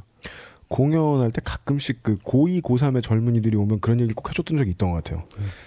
공연할 0.69 1.29
때 1.31 1.39
가끔씩 1.43 2.01
그 2.01 2.17
고2, 2.17 2.63
고3의 2.63 3.03
젊은이들이 3.03 3.55
오면 3.55 3.79
그런 3.79 3.99
얘기 3.99 4.11
꼭 4.13 4.27
해줬던 4.29 4.57
적이 4.57 4.71
있던 4.71 4.89
것 4.91 5.03
같아요. 5.03 5.23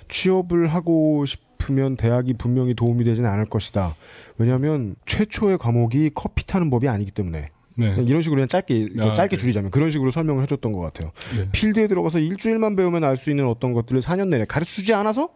취업을 0.09 0.67
하고 0.67 1.25
싶으면 1.25 1.97
대학이 1.97 2.35
분명히 2.35 2.75
도움이 2.75 3.05
되진 3.05 3.25
않을 3.25 3.45
것이다. 3.45 3.95
왜냐하면 4.37 4.97
최초의 5.07 5.59
과목이 5.59 6.11
커피 6.13 6.45
타는 6.45 6.71
법이 6.71 6.89
아니기 6.89 7.13
때문에. 7.13 7.51
네. 7.77 7.95
이런 8.07 8.23
식으로 8.23 8.37
그냥 8.37 8.49
짧게 8.49 8.89
아, 9.01 9.13
짧게 9.15 9.37
네. 9.37 9.41
줄이자면 9.41 9.71
그런 9.71 9.91
식으로 9.91 10.11
설명을 10.11 10.43
해줬던 10.43 10.73
것 10.73 10.81
같아요. 10.81 11.13
네. 11.37 11.49
필드에 11.53 11.87
들어가서 11.87 12.19
일주일만 12.19 12.75
배우면 12.77 13.05
알 13.05 13.17
수 13.17 13.31
있는 13.31 13.47
어떤 13.47 13.73
것들을 13.73 14.01
4년 14.01 14.29
내내 14.29 14.45
가르쳐주지 14.47 14.93
않아서 14.95 15.31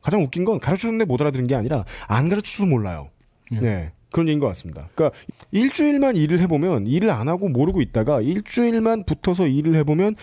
가장 0.00 0.22
웃긴 0.22 0.44
건 0.44 0.58
가르쳐줬는데 0.58 1.04
못 1.04 1.20
알아들은 1.20 1.46
게 1.46 1.54
아니라 1.54 1.84
안 2.08 2.28
가르쳐줘서 2.28 2.66
몰라요. 2.66 3.08
예. 3.52 3.60
네. 3.60 3.92
그런 4.10 4.28
얘기인 4.28 4.40
것 4.40 4.46
같습니다. 4.48 4.88
그러니까 4.94 5.18
일주일만 5.52 6.16
일을 6.16 6.40
해보면 6.40 6.86
일을 6.86 7.10
안 7.10 7.28
하고 7.28 7.48
모르고 7.48 7.80
있다가 7.80 8.20
일주일만 8.20 9.04
붙어서 9.04 9.46
일을 9.46 9.74
해보면 9.76 10.16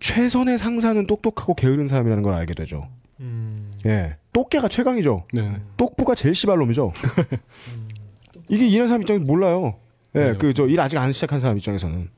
최선의 0.00 0.58
상사는 0.58 1.06
똑똑하고 1.06 1.54
게으른 1.54 1.86
사람이라는 1.88 2.22
걸 2.22 2.34
알게 2.34 2.52
되죠. 2.54 2.88
음. 3.20 3.70
예. 3.86 4.16
똑개가 4.34 4.68
최강이죠. 4.68 5.24
네. 5.32 5.60
똑부가 5.78 6.14
제일 6.14 6.34
씨발놈이죠. 6.34 6.92
이게 8.48 8.66
일하는 8.68 8.88
사람 8.88 9.02
입장에서 9.02 9.24
몰라요. 9.24 9.76
예, 10.16 10.32
네, 10.32 10.36
그저 10.38 10.66
일 10.66 10.80
아직 10.80 10.96
안 10.98 11.12
시작한 11.12 11.38
사람 11.38 11.56
입장에서는 11.58 12.08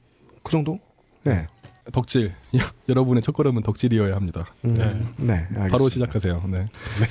그 0.42 0.52
정도. 0.52 0.78
네. 1.24 1.44
덕질. 1.92 2.34
여러분의 2.88 3.22
첫걸음은 3.22 3.62
덕질이어야 3.62 4.14
합니다. 4.14 4.46
음, 4.64 4.74
네. 4.74 4.84
네. 5.16 5.32
알겠습니다. 5.34 5.68
바로 5.70 5.88
시작하세요. 5.88 6.42
네. 6.48 6.58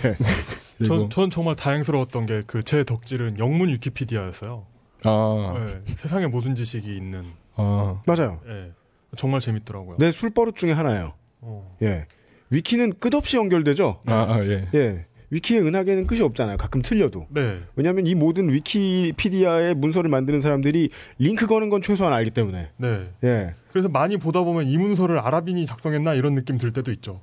네. 0.01 0.15
전, 0.85 0.87
그리고 0.87 1.09
전 1.09 1.29
정말 1.31 1.55
다행스러웠던 1.55 2.25
게 2.27 2.43
그 2.45 2.61
제 2.63 2.83
덕질은 2.83 3.39
영문 3.39 3.69
위키피디아였어요. 3.69 4.65
아, 5.03 5.63
네, 5.65 5.81
세상의 5.95 6.29
모든 6.29 6.53
지식이 6.55 6.95
있는. 6.95 7.23
아, 7.55 8.01
맞아요. 8.05 8.39
예, 8.47 8.71
정말 9.15 9.39
재밌더라고요. 9.39 9.97
내 9.97 10.11
술버릇 10.11 10.55
중에 10.55 10.71
하나예요. 10.73 11.13
어. 11.41 11.75
예. 11.81 12.05
위키는 12.49 12.93
끝없이 12.99 13.37
연결되죠. 13.37 14.01
아, 14.05 14.13
아, 14.13 14.39
예. 14.45 14.67
예. 14.73 15.05
위키의 15.29 15.61
은하계는 15.61 16.07
끝이 16.07 16.21
없잖아요. 16.21 16.57
가끔 16.57 16.81
틀려도. 16.81 17.27
네. 17.29 17.59
왜냐하면 17.75 18.07
이 18.07 18.15
모든 18.15 18.51
위키피디아의 18.51 19.75
문서를 19.75 20.09
만드는 20.09 20.39
사람들이 20.39 20.89
링크 21.19 21.47
거는 21.47 21.69
건 21.69 21.81
최소한 21.81 22.13
알기 22.13 22.31
때문에. 22.31 22.71
네. 22.77 23.11
예. 23.23 23.53
그래서 23.71 23.89
많이 23.89 24.17
보다 24.17 24.43
보면 24.43 24.67
이 24.67 24.77
문서를 24.77 25.19
아랍인이 25.19 25.65
작성했나 25.65 26.13
이런 26.13 26.35
느낌 26.35 26.57
들 26.57 26.71
때도 26.71 26.91
있죠. 26.93 27.21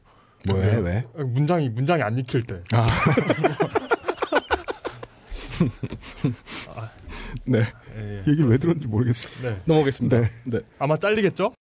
뭐해 0.48 0.81
네. 0.81 1.05
왜? 1.16 1.22
문장이 1.24 1.70
문장이 1.70 2.02
안 2.02 2.18
읽힐 2.18 2.43
때. 2.43 2.60
아. 2.72 2.86
네. 7.47 7.60
예, 7.97 8.01
예. 8.01 8.18
얘기를 8.28 8.48
왜 8.48 8.59
들었는지 8.59 8.86
모르겠어. 8.86 9.31
네. 9.43 9.56
넘어가겠습니다. 9.66 10.20
네. 10.20 10.28
네. 10.44 10.60
아마 10.78 10.98
잘리겠죠? 10.98 11.55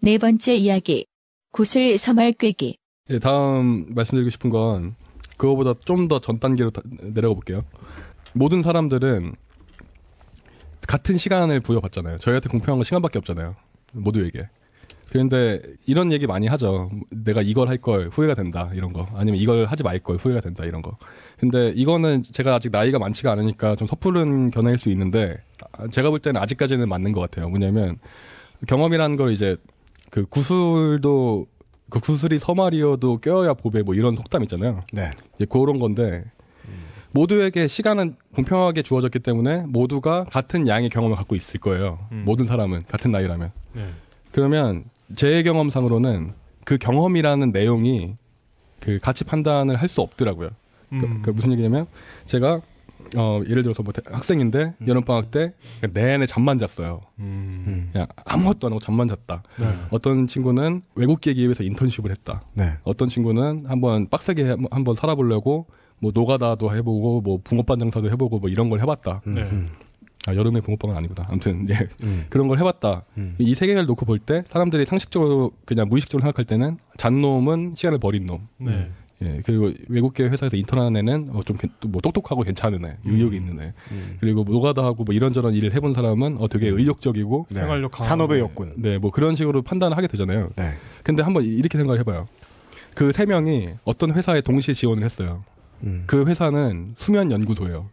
네 0.00 0.18
번째 0.18 0.54
이야기. 0.54 1.06
구슬 1.52 1.96
서말 1.98 2.32
꿰기. 2.32 2.78
네, 3.08 3.18
다음 3.18 3.84
말씀드리고 3.94 4.30
싶은 4.30 4.48
건 4.48 4.94
그거보다 5.36 5.74
좀 5.84 6.08
더 6.08 6.20
전 6.20 6.38
단계로 6.38 6.70
다- 6.70 6.80
내려가 7.02 7.34
볼게요. 7.34 7.62
모든 8.32 8.62
사람들은 8.62 9.34
같은 10.88 11.18
시간을 11.18 11.60
부여받잖아요. 11.60 12.16
저희한테 12.18 12.48
공평한 12.48 12.78
건 12.78 12.84
시간밖에 12.84 13.18
없잖아요. 13.18 13.56
모두에게. 13.92 14.48
그런데 15.10 15.60
이런 15.86 16.12
얘기 16.12 16.26
많이 16.26 16.46
하죠. 16.46 16.90
내가 17.10 17.42
이걸 17.42 17.68
할 17.68 17.76
걸 17.76 18.08
후회가 18.10 18.34
된다 18.34 18.70
이런 18.74 18.94
거. 18.94 19.06
아니면 19.14 19.38
이걸 19.38 19.66
하지 19.66 19.82
말 19.82 19.98
걸 19.98 20.16
후회가 20.16 20.40
된다 20.40 20.64
이런 20.64 20.80
거. 20.80 20.96
근데 21.38 21.72
이거는 21.76 22.22
제가 22.22 22.54
아직 22.54 22.72
나이가 22.72 22.98
많지가 22.98 23.30
않으니까 23.32 23.76
좀 23.76 23.86
섣부른 23.86 24.50
견해일 24.50 24.78
수 24.78 24.88
있는데 24.88 25.36
아, 25.72 25.88
제가 25.88 26.08
볼 26.08 26.20
때는 26.20 26.40
아직까지는 26.40 26.88
맞는 26.88 27.12
것 27.12 27.20
같아요. 27.20 27.50
뭐냐면 27.50 27.98
경험이라는 28.66 29.16
걸 29.16 29.30
이제 29.32 29.56
그 30.10 30.24
구슬도 30.24 31.46
그 31.90 32.00
구슬이 32.00 32.38
서말이어도 32.38 33.18
껴야 33.18 33.54
보배 33.54 33.82
뭐 33.82 33.94
이런 33.94 34.16
속담 34.16 34.42
있잖아요. 34.44 34.82
네. 34.92 35.10
이제 35.36 35.44
그런 35.44 35.78
건데 35.78 36.24
모두에게 37.12 37.68
시간은 37.68 38.16
공평하게 38.34 38.82
주어졌기 38.82 39.20
때문에 39.20 39.58
모두가 39.68 40.24
같은 40.24 40.66
양의 40.66 40.90
경험을 40.90 41.16
갖고 41.16 41.36
있을 41.36 41.60
거예요. 41.60 42.00
음. 42.10 42.22
모든 42.26 42.46
사람은 42.46 42.82
같은 42.88 43.12
나이라면. 43.12 43.52
네. 43.74 43.88
그러면 44.32 44.84
제 45.14 45.42
경험상으로는 45.44 46.32
그 46.64 46.76
경험이라는 46.78 47.52
내용이 47.52 48.16
그 48.80 48.98
가치 49.00 49.22
판단을 49.22 49.76
할 49.76 49.88
수 49.88 50.00
없더라고요. 50.00 50.48
그, 50.90 50.96
음. 50.96 51.22
그 51.22 51.30
무슨 51.30 51.52
얘기냐면 51.52 51.86
제가 52.26 52.60
어 53.16 53.40
예를 53.48 53.62
들어서 53.62 53.82
뭐 53.82 53.92
대- 53.92 54.02
학생인데 54.06 54.74
여름 54.86 55.02
방학 55.04 55.30
때 55.30 55.54
내내 55.92 56.26
잠만 56.26 56.58
잤어요. 56.58 57.00
음. 57.18 57.88
그냥 57.92 58.06
아무것도 58.24 58.66
안 58.66 58.72
하고 58.72 58.80
잠만 58.80 59.08
잤다. 59.08 59.42
네. 59.60 59.66
어떤 59.90 60.26
친구는 60.26 60.82
외국 60.94 61.20
계기 61.20 61.42
위해서 61.42 61.62
인턴십을 61.62 62.10
했다. 62.10 62.42
네. 62.54 62.72
어떤 62.82 63.08
친구는 63.08 63.64
한번 63.66 64.08
빡세게 64.08 64.44
해- 64.44 64.56
한번 64.70 64.94
살아보려고 64.94 65.66
뭐 66.00 66.10
노가다도 66.14 66.74
해보고 66.76 67.20
뭐 67.20 67.38
붕어빵 67.44 67.78
장사도 67.78 68.10
해보고 68.10 68.40
뭐 68.40 68.50
이런 68.50 68.68
걸 68.68 68.80
해봤다. 68.80 69.22
음, 69.26 69.34
네. 69.34 69.42
음, 69.42 69.68
아 70.26 70.34
여름에 70.34 70.60
붕어빵은 70.60 70.96
아니구나. 70.96 71.26
아무튼 71.28 71.68
예 71.70 71.86
음, 72.02 72.26
그런 72.30 72.48
걸 72.48 72.58
해봤다. 72.58 73.04
음. 73.16 73.36
이세 73.38 73.66
개를 73.66 73.86
놓고 73.86 74.04
볼 74.06 74.18
때 74.18 74.42
사람들이 74.46 74.86
상식적으로 74.86 75.52
그냥 75.64 75.88
무의식적으로 75.88 76.22
생각할 76.26 76.44
때는 76.46 76.78
잔 76.96 77.20
놈은 77.20 77.74
시간을 77.76 77.98
버린 77.98 78.26
놈. 78.26 78.48
네. 79.20 79.36
예 79.36 79.42
그리고 79.44 79.70
외국계 79.88 80.24
회사에서 80.24 80.56
인턴하는 80.56 80.96
애는 80.96 81.30
어, 81.32 81.40
좀뭐 81.42 82.00
똑똑하고 82.02 82.42
괜찮은 82.42 82.84
애, 82.84 82.96
의욕이 83.04 83.36
있는 83.36 83.60
애. 83.60 83.72
음. 83.92 84.16
그리고 84.20 84.44
노가다하고 84.44 85.04
뭐 85.04 85.14
이런저런 85.14 85.54
일을 85.54 85.72
해본 85.74 85.94
사람은 85.94 86.38
어 86.40 86.48
되게 86.48 86.68
의욕적이고 86.68 87.46
네. 87.50 87.60
생활력 87.60 87.92
강한 87.92 88.08
산업의 88.08 88.40
거. 88.40 88.44
역군. 88.44 88.72
네 88.76 88.98
뭐 88.98 89.10
그런 89.10 89.36
식으로 89.36 89.62
판단을 89.62 89.96
하게 89.96 90.06
되잖아요. 90.08 90.50
네. 90.56 90.74
근데 91.04 91.22
한번 91.22 91.44
이렇게 91.44 91.78
생각을 91.78 92.00
해봐요. 92.00 92.28
그 92.94 93.12
세 93.12 93.24
명이 93.26 93.70
어떤 93.84 94.12
회사에 94.12 94.40
동시에 94.40 94.74
지원을 94.74 95.04
했어요. 95.04 95.44
음. 95.84 96.04
그 96.06 96.24
회사는 96.26 96.94
수면 96.96 97.30
연구소예요. 97.32 97.88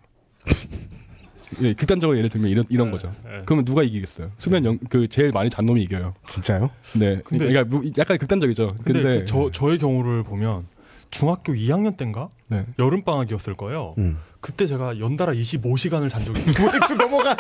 예, 1.62 1.74
극단적으로 1.74 2.18
예를 2.18 2.30
들면 2.30 2.50
이런 2.50 2.64
이런 2.70 2.88
네, 2.88 2.92
거죠. 2.94 3.10
네. 3.26 3.42
그러면 3.46 3.66
누가 3.66 3.84
이기겠어요? 3.84 4.32
수면 4.38 4.64
연, 4.64 4.80
그 4.90 5.08
제일 5.10 5.32
많이 5.32 5.50
잔 5.50 5.66
놈이 5.66 5.82
이겨요. 5.84 6.14
진짜요? 6.30 6.70
네. 6.98 7.20
근데- 7.26 7.46
그러니까 7.48 7.64
뭐 7.76 7.84
약간 7.98 8.18
극단적이죠. 8.18 8.76
근데, 8.86 9.02
근데, 9.02 9.18
그 9.20 9.26
저 9.26 9.52
저의 9.52 9.78
경우를 9.78 10.24
보면 10.24 10.66
중학교 11.12 11.54
2학년 11.54 11.98
때인가 11.98 12.30
네. 12.48 12.66
여름 12.80 13.04
방학이었을 13.04 13.56
거예요. 13.56 13.94
음. 13.98 14.18
그때 14.40 14.66
제가 14.66 14.98
연달아 15.00 15.34
25시간을 15.34 16.10
잔 16.10 16.24
적이 16.24 16.40
있어요. 16.42 16.98
넘어가. 16.98 17.36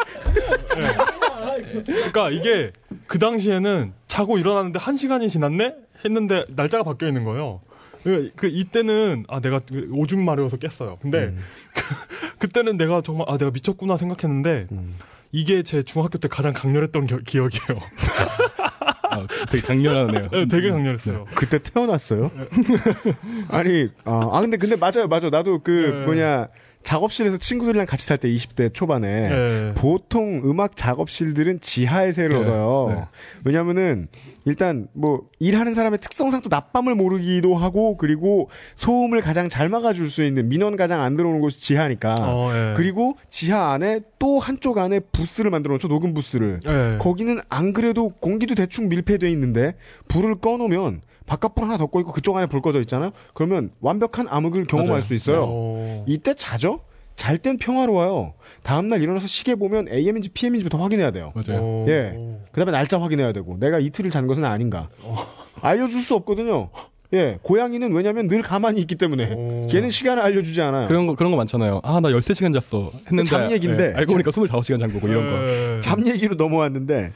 그러니까 1.86 2.30
이게 2.30 2.72
그 3.08 3.18
당시에는 3.18 3.94
자고 4.08 4.38
일어났는데 4.38 4.78
한 4.78 4.96
시간이 4.96 5.30
지났네 5.30 5.76
했는데 6.06 6.46
날짜가 6.50 6.84
바뀌어 6.84 7.08
있는 7.08 7.24
거예요. 7.24 7.62
그, 8.04 8.32
그 8.36 8.48
이때는 8.48 9.26
아 9.28 9.40
내가 9.40 9.62
오줌 9.92 10.24
마려워서 10.26 10.58
깼어요. 10.58 10.98
근데 11.02 11.26
음. 11.26 11.38
그, 12.40 12.48
때는 12.50 12.78
내가 12.78 13.02
정말 13.02 13.28
아 13.30 13.38
내가 13.38 13.52
미쳤구나 13.52 13.98
생각했는데 13.98 14.68
음. 14.72 14.96
이게 15.32 15.64
제 15.64 15.82
중학교 15.82 16.18
때 16.18 16.28
가장 16.28 16.54
강렬했던 16.54 17.08
겨- 17.08 17.20
기억이에요. 17.26 17.80
아, 19.12 19.28
되게 19.50 19.62
강렬하네요. 19.66 20.30
네, 20.30 20.48
되게 20.48 20.72
강렬했어요. 20.72 21.26
그때 21.36 21.60
태어났어요? 21.60 22.32
아니, 23.50 23.90
아, 24.06 24.30
아, 24.34 24.42
근데, 24.42 24.58
근데 24.58 24.76
맞아요, 24.76 25.08
맞아요. 25.10 25.30
나도 25.30 25.60
그, 25.60 25.72
네. 26.00 26.06
뭐냐, 26.06 26.48
작업실에서 26.84 27.38
친구들이랑 27.38 27.86
같이 27.86 28.06
살 28.06 28.18
때 28.18 28.28
20대 28.30 28.74
초반에 28.74 29.30
네. 29.30 29.74
보통 29.76 30.42
음악 30.46 30.76
작업실들은 30.76 31.60
지하에 31.60 32.12
새를 32.12 32.30
네, 32.32 32.36
얻어요. 32.38 32.96
네. 32.96 33.04
왜냐면은 33.46 34.08
일단 34.46 34.88
뭐 34.94 35.22
일하는 35.40 35.74
사람의 35.74 36.00
특성상 36.00 36.42
또 36.42 36.50
낮밤을 36.50 36.96
모르기도 36.96 37.56
하고 37.56 37.98
그리고 37.98 38.50
소음을 38.76 39.22
가장 39.22 39.50
잘 39.50 39.70
막아줄 39.70 40.10
수 40.10 40.24
있는 40.24 40.50
민원 40.50 40.76
가장 40.78 41.02
안 41.02 41.16
들어오는 41.16 41.42
곳이 41.42 41.62
지하니까. 41.62 42.16
어, 42.20 42.52
예. 42.54 42.74
그리고 42.76 43.18
지하 43.30 43.72
안에 43.72 44.02
또 44.20 44.40
한쪽 44.40 44.78
안에 44.78 45.00
부스를 45.12 45.52
만들어 45.52 45.74
놓죠. 45.74 45.88
녹음 45.88 46.14
부스를. 46.14 46.60
예. 46.68 46.98
거기는 47.00 47.40
안 47.50 47.74
그래도 47.74 48.10
공기도 48.10 48.56
대충 48.56 48.90
밀폐돼 48.90 49.30
있는데 49.32 49.76
불을 50.08 50.36
꺼놓으면 50.36 51.02
바깥불 51.32 51.64
하나 51.64 51.78
더꺼 51.78 52.02
있고 52.02 52.12
그쪽 52.12 52.36
안에 52.36 52.48
불 52.48 52.62
꺼져 52.62 52.82
있잖아요. 52.82 53.12
그러면 53.34 53.72
완벽한 53.80 54.28
암흑을 54.30 54.66
경험할 54.66 54.90
맞아요. 54.90 55.02
수 55.02 55.14
있어요. 55.14 55.46
어. 55.48 56.04
이때 56.06 56.34
자죠? 56.34 56.82
잘 57.16 57.38
땐 57.38 57.58
평화로워요. 57.58 58.34
다음날 58.64 59.02
일어나서 59.02 59.28
시계 59.28 59.56
보면 59.56 59.88
AM인지 59.90 60.30
PM인지부터 60.32 60.78
확인해야 60.78 61.12
돼요. 61.12 61.32
맞아요. 61.34 61.62
어. 61.64 61.86
예. 61.88 62.18
그 62.52 62.60
다음에 62.60 62.72
날짜 62.74 63.00
확인해야 63.00 63.32
되고, 63.32 63.58
내가 63.60 63.80
이틀을 63.80 64.12
잔 64.12 64.28
것은 64.28 64.44
아닌가. 64.44 64.90
알려줄 65.62 66.02
수 66.02 66.16
없거든요. 66.16 66.70
예. 67.14 67.38
고양이는 67.44 67.94
왜냐면 67.94 68.28
늘 68.28 68.42
가만히 68.42 68.82
있기 68.82 68.96
때문에. 68.96 69.34
오. 69.34 69.68
걔는 69.68 69.90
시간을 69.90 70.22
알려주지 70.22 70.62
않아요. 70.62 70.88
그런 70.88 71.08
거 71.08 71.16
그런 71.16 71.32
거 71.32 71.38
많잖아요. 71.38 71.80
아, 71.84 72.02
나 72.02 72.10
13시간 72.10 72.54
잤어. 72.60 72.92
했는데 73.08 73.24
잠 73.24 73.50
얘기인데. 73.52 73.92
예, 73.92 73.94
알고 73.96 74.14
보니까 74.14 74.32
25시간 74.32 74.80
잔 74.82 74.92
거고 74.92 75.08
이런 75.08 75.30
거. 75.30 75.48
예. 75.48 75.80
잠 75.82 76.06
얘기로 76.06 76.36
넘어왔는데, 76.36 77.12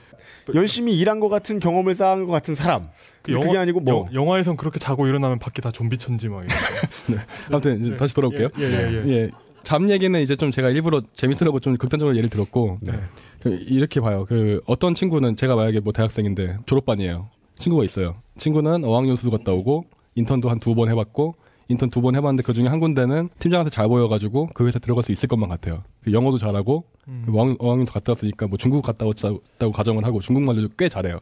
열심히 0.53 0.93
일한 0.97 1.19
것 1.19 1.29
같은 1.29 1.59
경험을 1.59 1.95
쌓은 1.95 2.25
것 2.25 2.31
같은 2.31 2.53
사람. 2.55 2.89
그 3.23 3.31
그게 3.33 3.47
영화- 3.47 3.61
아니고 3.61 3.79
뭐. 3.79 4.07
영, 4.07 4.13
영화에선 4.13 4.57
그렇게 4.57 4.77
자고 4.79 5.07
일어나면 5.07 5.39
밖에 5.39 5.61
다 5.61 5.71
좀비 5.71 5.97
천지 5.97 6.27
막 6.29 6.43
이런. 6.45 6.49
아무튼 7.51 7.81
이제 7.81 7.97
다시 7.97 8.13
돌아올게요. 8.13 8.49
예, 8.59 8.63
예, 8.63 8.67
예. 8.67 9.03
예. 9.07 9.11
예. 9.23 9.31
잡 9.63 9.89
얘기는 9.89 10.19
이제 10.21 10.35
좀 10.35 10.51
제가 10.51 10.69
일부러 10.69 11.01
재밌으려고 11.15 11.59
좀 11.59 11.75
극단적으로 11.77 12.15
예를 12.15 12.29
들었고 12.29 12.77
네. 12.81 12.93
그 13.41 13.49
이렇게 13.67 13.99
봐요. 13.99 14.25
그 14.29 14.61
어떤 14.67 14.93
친구는 14.93 15.35
제가 15.35 15.55
만약에 15.55 15.79
뭐 15.79 15.91
대학생인데 15.91 16.57
졸업반이에요. 16.67 17.29
친구가 17.57 17.83
있어요. 17.83 18.15
친구는 18.37 18.83
어학연수도 18.83 19.31
갔다 19.31 19.53
오고 19.53 19.85
인턴도 20.15 20.49
한 20.49 20.59
두 20.59 20.75
번 20.75 20.89
해봤고 20.89 21.35
인턴 21.67 21.89
두 21.89 22.01
번 22.01 22.15
해봤는데 22.15 22.43
그 22.43 22.53
중에 22.53 22.67
한 22.67 22.79
군데는 22.79 23.29
팀장한테 23.39 23.69
잘 23.71 23.87
보여가지고 23.87 24.49
그 24.53 24.67
회사 24.67 24.77
들어갈 24.79 25.03
수 25.03 25.11
있을 25.11 25.27
것만 25.27 25.49
같아요. 25.49 25.83
그 26.03 26.11
영어도 26.13 26.37
잘하고 26.37 26.83
음. 27.07 27.25
어학- 27.29 27.57
어학연수 27.59 27.91
갔다 27.93 28.11
왔으니까 28.11 28.47
뭐 28.47 28.57
중국 28.57 28.83
갔다 28.83 29.05
왔다고 29.05 29.71
가정을 29.71 30.05
하고 30.05 30.19
중국말도 30.19 30.69
꽤 30.77 30.89
잘해요. 30.89 31.19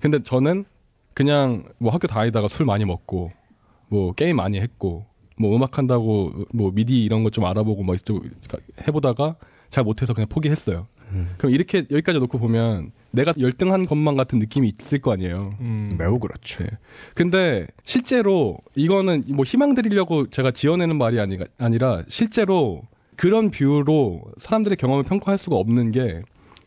근데 0.00 0.22
저는 0.22 0.64
그냥 1.14 1.64
뭐 1.78 1.92
학교 1.92 2.06
다니다가 2.06 2.48
술 2.48 2.66
많이 2.66 2.84
먹고 2.84 3.30
뭐 3.88 4.12
게임 4.12 4.36
많이 4.36 4.58
했고 4.60 5.06
뭐 5.38 5.54
음악 5.56 5.78
한다고 5.78 6.32
뭐 6.52 6.70
미디 6.72 7.04
이런 7.04 7.22
거좀 7.24 7.44
알아보고 7.44 7.82
뭐좀 7.84 8.20
해보다가 8.86 9.36
잘 9.70 9.84
못해서 9.84 10.14
그냥 10.14 10.28
포기했어요. 10.28 10.86
그럼 11.38 11.52
이렇게 11.54 11.86
여기까지 11.90 12.18
놓고 12.18 12.38
보면 12.38 12.90
내가 13.16 13.32
열등한 13.38 13.86
것만 13.86 14.14
같은 14.16 14.38
느낌이 14.38 14.72
있을 14.78 14.98
거 15.00 15.12
아니에요. 15.12 15.54
음. 15.60 15.90
매우 15.98 16.18
그렇죠. 16.20 16.62
네. 16.62 16.70
근데 17.14 17.66
실제로 17.84 18.58
이거는 18.76 19.24
뭐 19.34 19.44
희망 19.44 19.74
드리려고 19.74 20.28
제가 20.30 20.50
지어내는 20.52 20.96
말이 20.96 21.18
아니, 21.18 21.38
아니라 21.58 22.02
실제로 22.08 22.82
그런 23.16 23.50
뷰로 23.50 24.22
사람들의 24.38 24.76
경험을 24.76 25.02
평가할 25.04 25.38
수가 25.38 25.56
없는 25.56 25.90
게 25.90 26.20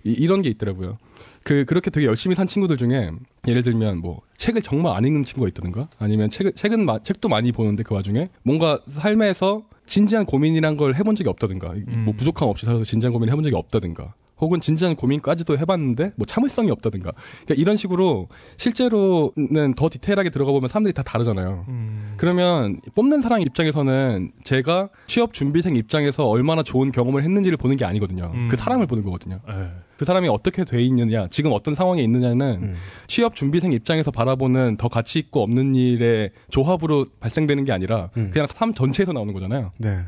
이, 0.04 0.26
런게 0.28 0.50
있더라고요. 0.50 0.98
그 1.44 1.66
그렇게 1.66 1.90
되게 1.90 2.06
열심히 2.08 2.36
산 2.36 2.48
친구들 2.48 2.78
중에 2.78 3.12
예를 3.48 3.62
들면 3.62 4.00
뭐 4.00 4.22
책을 4.38 4.62
정말 4.62 4.96
안 4.98 5.06
읽는 5.06 5.24
친구가 5.26 5.48
있다든가 5.50 5.88
아니면 6.00 6.30
책 6.30 6.54
책은 6.56 6.86
마- 6.86 7.00
책도 7.00 7.30
많이 7.30 7.52
보는데 7.52 7.84
그 7.84 7.94
와중에 7.96 8.30
뭔가 8.44 8.80
삶에서 8.88 9.64
진지한 9.86 10.26
고민이란 10.26 10.78
걸 10.78 10.96
해본 10.96 11.16
적이 11.16 11.30
없다든가 11.30 11.72
음. 11.72 12.04
뭐 12.06 12.14
부족함 12.16 12.48
없이 12.50 12.66
살아서 12.66 12.84
진지한 12.84 13.14
고민을 13.14 13.32
해본 13.32 13.44
적이 13.44 13.56
없다든가 13.56 14.14
혹은 14.42 14.62
진지한 14.62 14.96
고민까지도 14.96 15.58
해봤는데 15.58 16.14
뭐 16.16 16.26
참을성이 16.26 16.72
없다든가 16.72 17.12
그러니까 17.46 17.56
이런 17.56 17.78
식으로 17.78 18.28
실제로는 18.58 19.74
더 19.76 19.90
디테일하게 19.90 20.30
들어가 20.30 20.52
보면 20.52 20.68
사람들이 20.68 20.94
다 20.94 21.04
다르잖아요. 21.04 21.66
음. 21.68 22.14
그러면 22.18 22.80
뽑는 22.96 23.22
사람 23.22 23.42
입장에서는 23.42 24.32
제가 24.44 24.90
취업 25.08 25.34
준비생 25.34 25.76
입장에서 25.76 26.28
얼마나 26.28 26.64
좋은 26.64 26.92
경험을 26.92 27.24
했는지를 27.24 27.58
보는 27.58 27.78
게 27.78 27.86
아니거든요. 27.86 28.32
음. 28.34 28.48
그 28.50 28.56
사람을 28.56 28.88
보는 28.88 29.04
거거든요. 29.04 29.40
예. 29.50 29.70
그 29.98 30.06
사람이 30.06 30.30
어떻게 30.30 30.64
돼 30.64 30.82
있느냐, 30.84 31.28
지금 31.28 31.52
어떤 31.52 31.76
상황에 31.76 32.02
있느냐는 32.02 32.60
음. 32.62 32.76
취업 33.08 33.36
준비생 33.36 33.74
입장에서 33.74 34.12
바라보는 34.12 34.78
더 34.78 34.88
가치 34.88 35.20
있고 35.20 35.44
없는 35.44 35.76
일의 35.76 36.32
조합으로 36.50 37.08
발생되는 37.20 37.66
게 37.66 37.74
아니라 37.74 38.10
음. 38.16 38.30
그냥 38.32 38.48
삶 38.48 38.74
전체에서 38.74 39.12
나오는 39.12 39.34
거잖아요. 39.34 39.72
네. 39.78 40.00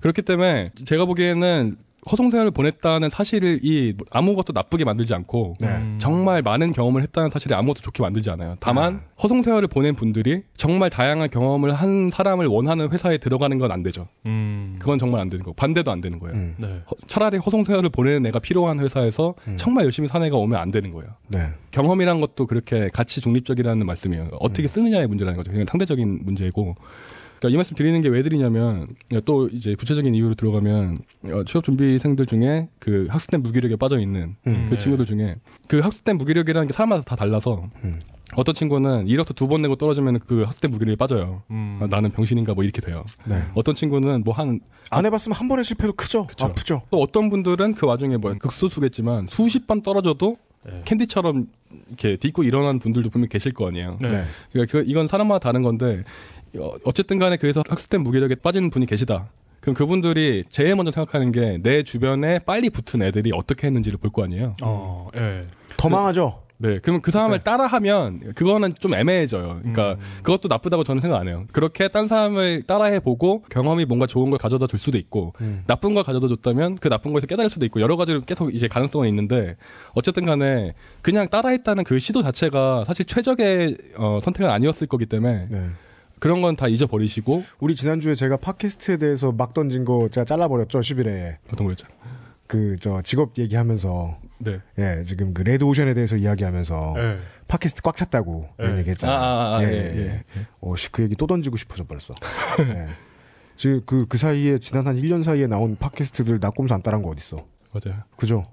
그렇기 0.00 0.22
때문에 0.22 0.70
제가 0.84 1.04
보기에는 1.04 1.76
허송세월을 2.10 2.50
보냈다는 2.52 3.10
사실이 3.10 3.94
아무것도 4.10 4.52
나쁘게 4.54 4.84
만들지 4.84 5.12
않고 5.14 5.56
네. 5.60 5.66
음. 5.68 5.98
정말 6.00 6.40
많은 6.42 6.72
경험을 6.72 7.02
했다는 7.02 7.30
사실이 7.30 7.54
아무것도 7.54 7.82
좋게 7.82 8.02
만들지 8.02 8.30
않아요. 8.30 8.54
다만 8.60 9.02
허송세월을 9.22 9.68
보낸 9.68 9.94
분들이 9.94 10.42
정말 10.56 10.88
다양한 10.90 11.28
경험을 11.30 11.72
한 11.74 12.10
사람을 12.10 12.46
원하는 12.46 12.90
회사에 12.90 13.18
들어가는 13.18 13.58
건 13.58 13.70
안 13.70 13.82
되죠. 13.82 14.08
음. 14.26 14.76
그건 14.80 14.98
정말 14.98 15.20
안 15.20 15.28
되는 15.28 15.44
거고 15.44 15.54
반대도 15.54 15.90
안 15.90 16.00
되는 16.00 16.18
거예요. 16.18 16.36
음. 16.36 16.54
네. 16.58 16.66
허- 16.90 16.96
차라리 17.06 17.36
허송세월을 17.38 17.90
보내는 17.90 18.26
애가 18.26 18.38
필요한 18.40 18.80
회사에서 18.80 19.34
음. 19.46 19.56
정말 19.56 19.84
열심히 19.84 20.08
산 20.08 20.22
애가 20.24 20.36
오면 20.36 20.58
안 20.58 20.70
되는 20.70 20.90
거예요. 20.92 21.10
네. 21.28 21.40
경험이란 21.70 22.20
것도 22.20 22.46
그렇게 22.46 22.88
가치 22.92 23.20
중립적이라는 23.20 23.84
말씀이에요. 23.86 24.30
어떻게 24.40 24.66
쓰느냐의 24.66 25.06
문제라는 25.06 25.36
거죠. 25.36 25.50
그냥 25.52 25.66
상대적인 25.66 26.20
문제고. 26.24 26.74
그러니까 27.40 27.48
이 27.48 27.56
말씀 27.56 27.74
드리는 27.74 28.00
게 28.02 28.08
왜 28.10 28.22
드리냐면 28.22 28.86
또 29.24 29.48
이제 29.48 29.74
구체적인 29.74 30.14
이유로 30.14 30.34
들어가면 30.34 30.98
어, 31.32 31.44
취업 31.46 31.64
준비생들 31.64 32.26
중에 32.26 32.68
그 32.78 33.06
학습된 33.08 33.42
무기력에 33.42 33.76
빠져 33.76 33.98
있는 33.98 34.36
음. 34.46 34.66
그 34.68 34.74
네. 34.74 34.78
친구들 34.78 35.06
중에 35.06 35.36
그 35.68 35.78
학습된 35.80 36.18
무기력이라는 36.18 36.68
게 36.68 36.72
사람마다 36.74 37.02
다 37.02 37.16
달라서 37.16 37.68
음. 37.84 38.00
어떤 38.36 38.54
친구는 38.54 39.08
이력서 39.08 39.34
두 39.34 39.48
번 39.48 39.62
내고 39.62 39.74
떨어지면 39.76 40.20
그 40.20 40.42
학습된 40.42 40.70
무기력에 40.70 40.96
빠져요. 40.96 41.42
음. 41.50 41.78
아, 41.80 41.86
나는 41.88 42.10
병신인가 42.10 42.54
뭐 42.54 42.62
이렇게 42.62 42.80
돼요. 42.80 43.04
네. 43.26 43.42
어떤 43.54 43.74
친구는 43.74 44.22
뭐 44.24 44.34
한 44.34 44.60
안 44.92 45.06
해봤으면 45.06 45.36
한 45.36 45.46
번의 45.46 45.64
실패도 45.64 45.92
크죠. 45.92 46.26
그쵸. 46.26 46.46
아프죠. 46.46 46.82
또 46.90 46.98
어떤 47.00 47.30
분들은 47.30 47.74
그 47.74 47.86
와중에 47.86 48.16
뭐 48.16 48.34
극소수겠지만 48.36 49.28
수십 49.28 49.68
번 49.68 49.82
떨어져도 49.82 50.36
네. 50.66 50.80
캔디처럼 50.84 51.46
이렇게 51.88 52.16
딛고 52.16 52.42
일어나는 52.42 52.80
분들도 52.80 53.08
분명 53.08 53.26
히 53.26 53.28
계실 53.28 53.52
거 53.52 53.68
아니에요. 53.68 53.98
네. 54.00 54.08
네. 54.08 54.24
그러니까 54.52 54.72
그- 54.78 54.84
이건 54.88 55.06
사람마다 55.06 55.38
다른 55.38 55.62
건데 55.62 56.02
어, 56.58 56.72
어쨌든 56.84 57.18
간에 57.18 57.36
그래서 57.36 57.62
학습된 57.68 58.02
무기력에 58.02 58.36
빠지는 58.36 58.70
분이 58.70 58.86
계시다. 58.86 59.28
그럼 59.60 59.74
그분들이 59.74 60.44
제일 60.48 60.74
먼저 60.74 60.90
생각하는 60.90 61.32
게 61.32 61.58
내 61.62 61.82
주변에 61.82 62.38
빨리 62.40 62.70
붙은 62.70 63.02
애들이 63.02 63.30
어떻게 63.34 63.66
했는지를 63.66 63.98
볼 63.98 64.10
거 64.10 64.24
아니에요. 64.24 64.56
어, 64.62 65.08
예. 65.16 65.40
더 65.76 65.88
망하죠. 65.88 66.42
네, 66.62 66.78
그러면 66.82 67.00
그 67.00 67.10
사람을 67.10 67.38
네. 67.38 67.42
따라하면 67.44 68.34
그거는 68.34 68.74
좀 68.78 68.92
애매해져요. 68.94 69.60
그러니까 69.60 69.92
음. 69.92 69.98
그것도 70.22 70.48
나쁘다고 70.48 70.84
저는 70.84 71.00
생각 71.00 71.18
안 71.18 71.26
해요. 71.26 71.46
그렇게 71.52 71.88
딴 71.88 72.06
사람을 72.06 72.64
따라해 72.66 73.00
보고 73.00 73.40
경험이 73.50 73.86
뭔가 73.86 74.06
좋은 74.06 74.28
걸 74.28 74.38
가져다 74.38 74.66
줄 74.66 74.78
수도 74.78 74.98
있고 74.98 75.32
음. 75.40 75.62
나쁜 75.66 75.94
걸 75.94 76.04
가져다 76.04 76.28
줬다면 76.28 76.76
그 76.76 76.88
나쁜 76.90 77.12
거에서 77.12 77.26
깨달을 77.26 77.48
수도 77.48 77.64
있고 77.64 77.80
여러 77.80 77.96
가지로 77.96 78.20
계속 78.26 78.54
이제 78.54 78.68
가능성은 78.68 79.08
있는데 79.08 79.56
어쨌든 79.94 80.26
간에 80.26 80.74
그냥 81.00 81.28
따라했다는 81.30 81.84
그 81.84 81.98
시도 81.98 82.22
자체가 82.22 82.84
사실 82.86 83.06
최적의 83.06 83.78
어, 83.96 84.18
선택은 84.20 84.50
아니었을 84.50 84.86
거기 84.86 85.06
때문에 85.06 85.46
네. 85.50 85.66
그런 86.20 86.42
건 86.42 86.54
다 86.56 86.68
잊어버리시고 86.68 87.44
우리 87.60 87.74
지난주에 87.74 88.14
제가 88.14 88.36
팟캐스트에 88.36 88.98
대해서 88.98 89.32
막 89.32 89.54
던진 89.54 89.84
거 89.84 90.08
제가 90.08 90.24
잘라버렸죠. 90.24 90.80
10일에. 90.80 91.36
어떤 91.52 91.66
거였죠? 91.66 91.86
그, 92.46 92.76
저, 92.80 93.00
직업 93.02 93.38
얘기하면서, 93.38 94.18
네. 94.38 94.60
예, 94.78 95.04
지금 95.04 95.32
그 95.32 95.42
레드 95.42 95.62
오션에 95.62 95.94
대해서 95.94 96.16
이야기하면서, 96.16 96.94
예. 96.98 97.18
팟캐스트 97.46 97.82
꽉 97.82 97.94
찼다고 97.96 98.48
예. 98.60 98.64
이런 98.64 98.78
얘기 98.78 98.90
아, 98.90 98.92
했잖아요. 98.92 99.16
아, 99.18 99.56
아, 99.58 99.62
예, 99.62 99.68
예, 99.68 99.96
예. 99.96 100.24
예. 100.36 100.46
어, 100.60 100.74
씨, 100.74 100.90
그 100.90 101.02
얘기 101.04 101.14
또 101.14 101.28
던지고 101.28 101.56
싶어져 101.56 101.84
버렸어. 101.84 102.12
예. 102.74 102.88
지금 103.54 103.82
그, 103.86 104.04
그 104.08 104.18
사이에, 104.18 104.58
지난 104.58 104.86
한 104.88 104.96
1년 104.96 105.22
사이에 105.22 105.46
나온 105.46 105.76
팟캐스트들 105.76 106.40
나꼼수 106.40 106.74
안 106.74 106.82
따란 106.82 107.02
거 107.02 107.10
어딨어. 107.10 107.38
맞아요. 107.72 108.02
그죠? 108.16 108.46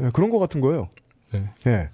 예, 0.00 0.08
그런 0.14 0.30
거 0.30 0.38
같은 0.38 0.62
거예요. 0.62 0.88
네. 1.32 1.44
예. 1.66 1.90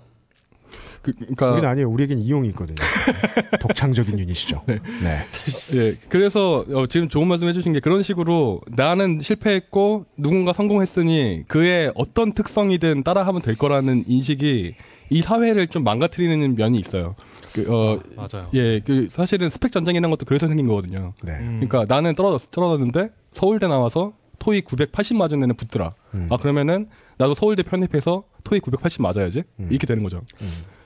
그, 1.02 1.12
그러니까 1.14 1.52
우리는 1.52 1.68
아니에요. 1.68 1.88
우리에겐 1.88 2.18
이용이 2.18 2.48
있거든요. 2.48 2.76
독창적인 3.60 4.18
유닛이죠. 4.18 4.62
네. 4.66 4.76
예, 5.76 5.92
그래서 6.08 6.64
어, 6.70 6.86
지금 6.86 7.08
좋은 7.08 7.26
말씀 7.26 7.48
해주신 7.48 7.72
게 7.72 7.80
그런 7.80 8.02
식으로 8.02 8.60
나는 8.68 9.20
실패했고 9.20 10.06
누군가 10.16 10.52
성공했으니 10.52 11.44
그의 11.48 11.92
어떤 11.94 12.32
특성이든 12.32 13.02
따라하면 13.02 13.42
될 13.42 13.56
거라는 13.56 14.04
인식이 14.06 14.74
이 15.12 15.22
사회를 15.22 15.66
좀 15.68 15.84
망가뜨리는 15.84 16.54
면이 16.54 16.78
있어요. 16.78 17.16
그, 17.52 17.66
어, 17.68 18.00
맞아요. 18.16 18.48
예, 18.54 18.80
그 18.80 19.08
사실은 19.10 19.50
스펙 19.50 19.72
전쟁이라는 19.72 20.08
것도 20.10 20.24
그래서 20.24 20.46
생긴 20.46 20.68
거거든요. 20.68 21.14
네. 21.24 21.32
음. 21.40 21.60
그러니까 21.60 21.92
나는 21.92 22.14
떨어졌, 22.14 22.50
떨어졌는데 22.50 23.10
서울대 23.32 23.66
나와서 23.66 24.12
토익 24.38 24.64
980 24.64 25.16
맞은 25.16 25.42
애는 25.42 25.56
붙더라. 25.56 25.94
음. 26.14 26.28
아 26.30 26.36
그러면은 26.36 26.88
나도 27.18 27.34
서울대 27.34 27.62
편입해서 27.62 28.24
토익 28.44 28.62
980 28.62 29.02
맞아야지 29.02 29.42
음. 29.58 29.68
이렇게 29.70 29.86
되는 29.86 30.02
거죠. 30.02 30.22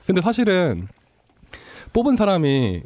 근데 0.05 0.21
사실은 0.21 0.87
뽑은 1.93 2.15
사람이 2.15 2.83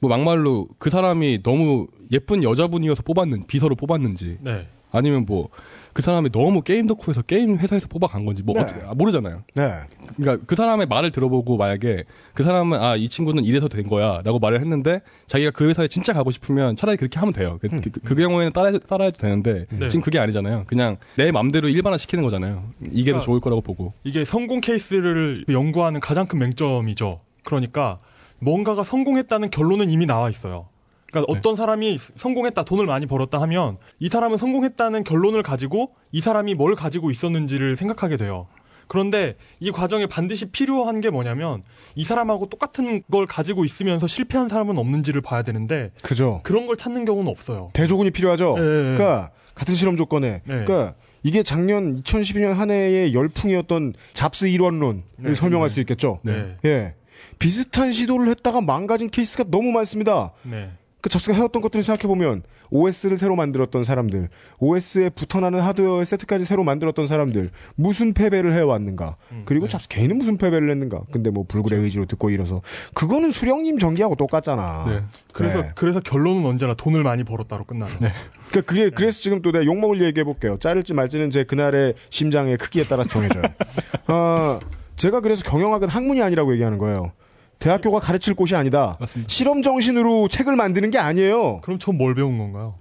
뭐 0.00 0.08
막말로 0.08 0.68
그 0.78 0.90
사람이 0.90 1.42
너무 1.42 1.88
예쁜 2.10 2.42
여자분이어서 2.42 3.02
뽑았는 3.02 3.46
비서로 3.46 3.76
뽑았는지 3.76 4.38
네. 4.40 4.66
아니면 4.90 5.24
뭐 5.26 5.48
그 5.92 6.02
사람이 6.02 6.30
너무 6.30 6.62
게임 6.62 6.86
덕후에서 6.86 7.22
게임 7.22 7.56
회사에서 7.58 7.88
뽑아간 7.88 8.24
건지 8.24 8.42
뭐 8.44 8.54
네. 8.54 8.60
어떻게 8.60 8.80
아, 8.86 8.94
모르잖아요. 8.94 9.42
네. 9.54 9.70
그러니까 10.16 10.44
그 10.46 10.54
사람의 10.54 10.86
말을 10.86 11.10
들어보고 11.10 11.56
만약에 11.56 12.04
그 12.34 12.44
사람은 12.44 12.80
아 12.80 13.00
이 13.00 13.08
친구는 13.08 13.44
이래서 13.44 13.68
된 13.68 13.88
거야라고 13.88 14.38
말을 14.38 14.60
했는데 14.60 15.00
자기가 15.26 15.50
그 15.52 15.68
회사에 15.68 15.88
진짜 15.88 16.12
가고 16.12 16.30
싶으면 16.30 16.76
차라리 16.76 16.96
그렇게 16.98 17.18
하면 17.18 17.32
돼요. 17.32 17.58
그, 17.60 17.68
그, 17.68 17.90
그 17.90 18.14
경우에는 18.14 18.52
따라 18.52 18.70
따라해도 18.78 19.16
되는데 19.18 19.66
네. 19.70 19.88
지금 19.88 20.02
그게 20.02 20.18
아니잖아요. 20.18 20.64
그냥 20.66 20.98
내 21.16 21.32
맘대로 21.32 21.68
일반화 21.68 21.96
시키는 21.96 22.22
거잖아요. 22.22 22.64
이게 22.90 23.12
더 23.12 23.18
그러니까 23.20 23.24
좋을 23.24 23.40
거라고 23.40 23.62
보고. 23.62 23.94
이게 24.04 24.24
성공 24.24 24.60
케이스를 24.60 25.44
연구하는 25.48 26.00
가장 26.00 26.26
큰 26.26 26.38
맹점이죠. 26.40 27.20
그러니까 27.44 27.98
뭔가가 28.38 28.84
성공했다는 28.84 29.50
결론은 29.50 29.88
이미 29.90 30.06
나와 30.06 30.28
있어요. 30.28 30.68
그러니까 31.10 31.32
네. 31.32 31.38
어떤 31.38 31.56
사람이 31.56 31.98
성공했다, 32.16 32.64
돈을 32.64 32.86
많이 32.86 33.06
벌었다 33.06 33.40
하면 33.42 33.78
이 33.98 34.08
사람은 34.08 34.38
성공했다는 34.38 35.04
결론을 35.04 35.42
가지고 35.42 35.92
이 36.12 36.20
사람이 36.20 36.54
뭘 36.54 36.74
가지고 36.74 37.10
있었는지를 37.10 37.76
생각하게 37.76 38.16
돼요. 38.16 38.46
그런데 38.86 39.36
이 39.60 39.70
과정에 39.70 40.06
반드시 40.06 40.50
필요한 40.50 41.00
게 41.00 41.10
뭐냐면 41.10 41.62
이 41.94 42.02
사람하고 42.02 42.48
똑같은 42.48 43.02
걸 43.10 43.24
가지고 43.24 43.64
있으면서 43.64 44.08
실패한 44.08 44.48
사람은 44.48 44.78
없는지를 44.78 45.20
봐야 45.20 45.42
되는데 45.42 45.92
그죠. 46.02 46.40
그런 46.42 46.66
걸 46.66 46.76
찾는 46.76 47.04
경우는 47.04 47.30
없어요. 47.30 47.68
대조군이 47.72 48.10
필요하죠. 48.10 48.56
예, 48.58 48.62
예. 48.62 48.64
그러니까 48.64 49.30
같은 49.54 49.76
실험 49.76 49.96
조건에. 49.96 50.42
네. 50.44 50.64
그러니까 50.64 50.94
이게 51.22 51.44
작년 51.44 52.02
2012년 52.02 52.54
한 52.54 52.72
해의 52.72 53.14
열풍이었던 53.14 53.94
잡스 54.12 54.46
일원론을 54.46 55.02
네. 55.18 55.34
설명할 55.34 55.68
네. 55.68 55.74
수 55.74 55.80
있겠죠. 55.80 56.18
네. 56.24 56.56
예. 56.64 56.94
비슷한 57.38 57.92
시도를 57.92 58.28
했다가 58.28 58.60
망가진 58.60 59.08
케이스가 59.08 59.44
너무 59.50 59.70
많습니다. 59.70 60.32
네. 60.42 60.70
그 61.00 61.08
잡스가 61.08 61.34
해왔던 61.34 61.62
것들을 61.62 61.82
생각해보면 61.82 62.42
OS를 62.70 63.16
새로 63.16 63.36
만들었던 63.36 63.82
사람들, 63.82 64.28
OS에 64.58 65.10
붙어나는 65.10 65.60
하드웨어의 65.60 66.06
세트까지 66.06 66.44
새로 66.44 66.62
만들었던 66.62 67.06
사람들 67.06 67.50
무슨 67.74 68.12
패배를 68.12 68.52
해왔는가? 68.52 69.16
음, 69.32 69.42
그리고 69.44 69.66
네. 69.66 69.70
잡스 69.70 69.88
개인은 69.88 70.18
무슨 70.18 70.36
패배를 70.36 70.70
했는가? 70.70 71.02
근데 71.10 71.30
뭐 71.30 71.44
불굴의 71.46 71.80
의지로 71.80 72.06
듣고 72.06 72.30
이래서 72.30 72.62
그거는 72.94 73.30
수령님 73.30 73.78
전기하고 73.78 74.14
똑같잖아. 74.14 74.84
네. 74.88 75.02
그래서 75.32 75.62
네. 75.62 75.72
그래서 75.74 76.00
결론은 76.00 76.44
언제나 76.44 76.74
돈을 76.74 77.02
많이 77.02 77.24
벌었다로 77.24 77.64
끝나는. 77.64 77.94
네. 78.00 78.12
그러니까 78.50 78.60
그게 78.72 78.90
그래서 78.90 79.20
지금 79.20 79.42
또 79.42 79.52
내가 79.52 79.64
욕 79.64 79.78
먹을 79.78 80.00
얘기해 80.00 80.24
볼게요. 80.24 80.58
자를지 80.60 80.94
말지는 80.94 81.30
제 81.30 81.44
그날의 81.44 81.94
심장의 82.10 82.56
크기에 82.56 82.84
따라 82.84 83.04
정해져요. 83.04 83.42
어, 84.08 84.60
제가 84.96 85.20
그래서 85.20 85.42
경영학은 85.44 85.88
학문이 85.88 86.22
아니라고 86.22 86.52
얘기하는 86.52 86.78
거예요. 86.78 87.12
대학교가 87.60 88.00
가르칠 88.00 88.34
곳이 88.34 88.56
아니다. 88.56 88.96
맞습니다. 88.98 89.28
실험 89.32 89.62
정신으로 89.62 90.28
책을 90.28 90.56
만드는 90.56 90.90
게 90.90 90.98
아니에요. 90.98 91.60
그럼 91.60 91.78
전 91.78 91.96
뭘 91.96 92.14
배운 92.14 92.38
건가요? 92.38 92.74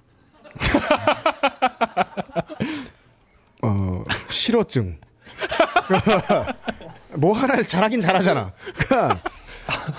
어, 3.61 4.03
실어증. 4.29 4.97
뭐 7.17 7.33
하나를 7.33 7.65
잘하긴 7.67 8.01
잘하잖아. 8.01 8.53
그러니까 8.87 9.19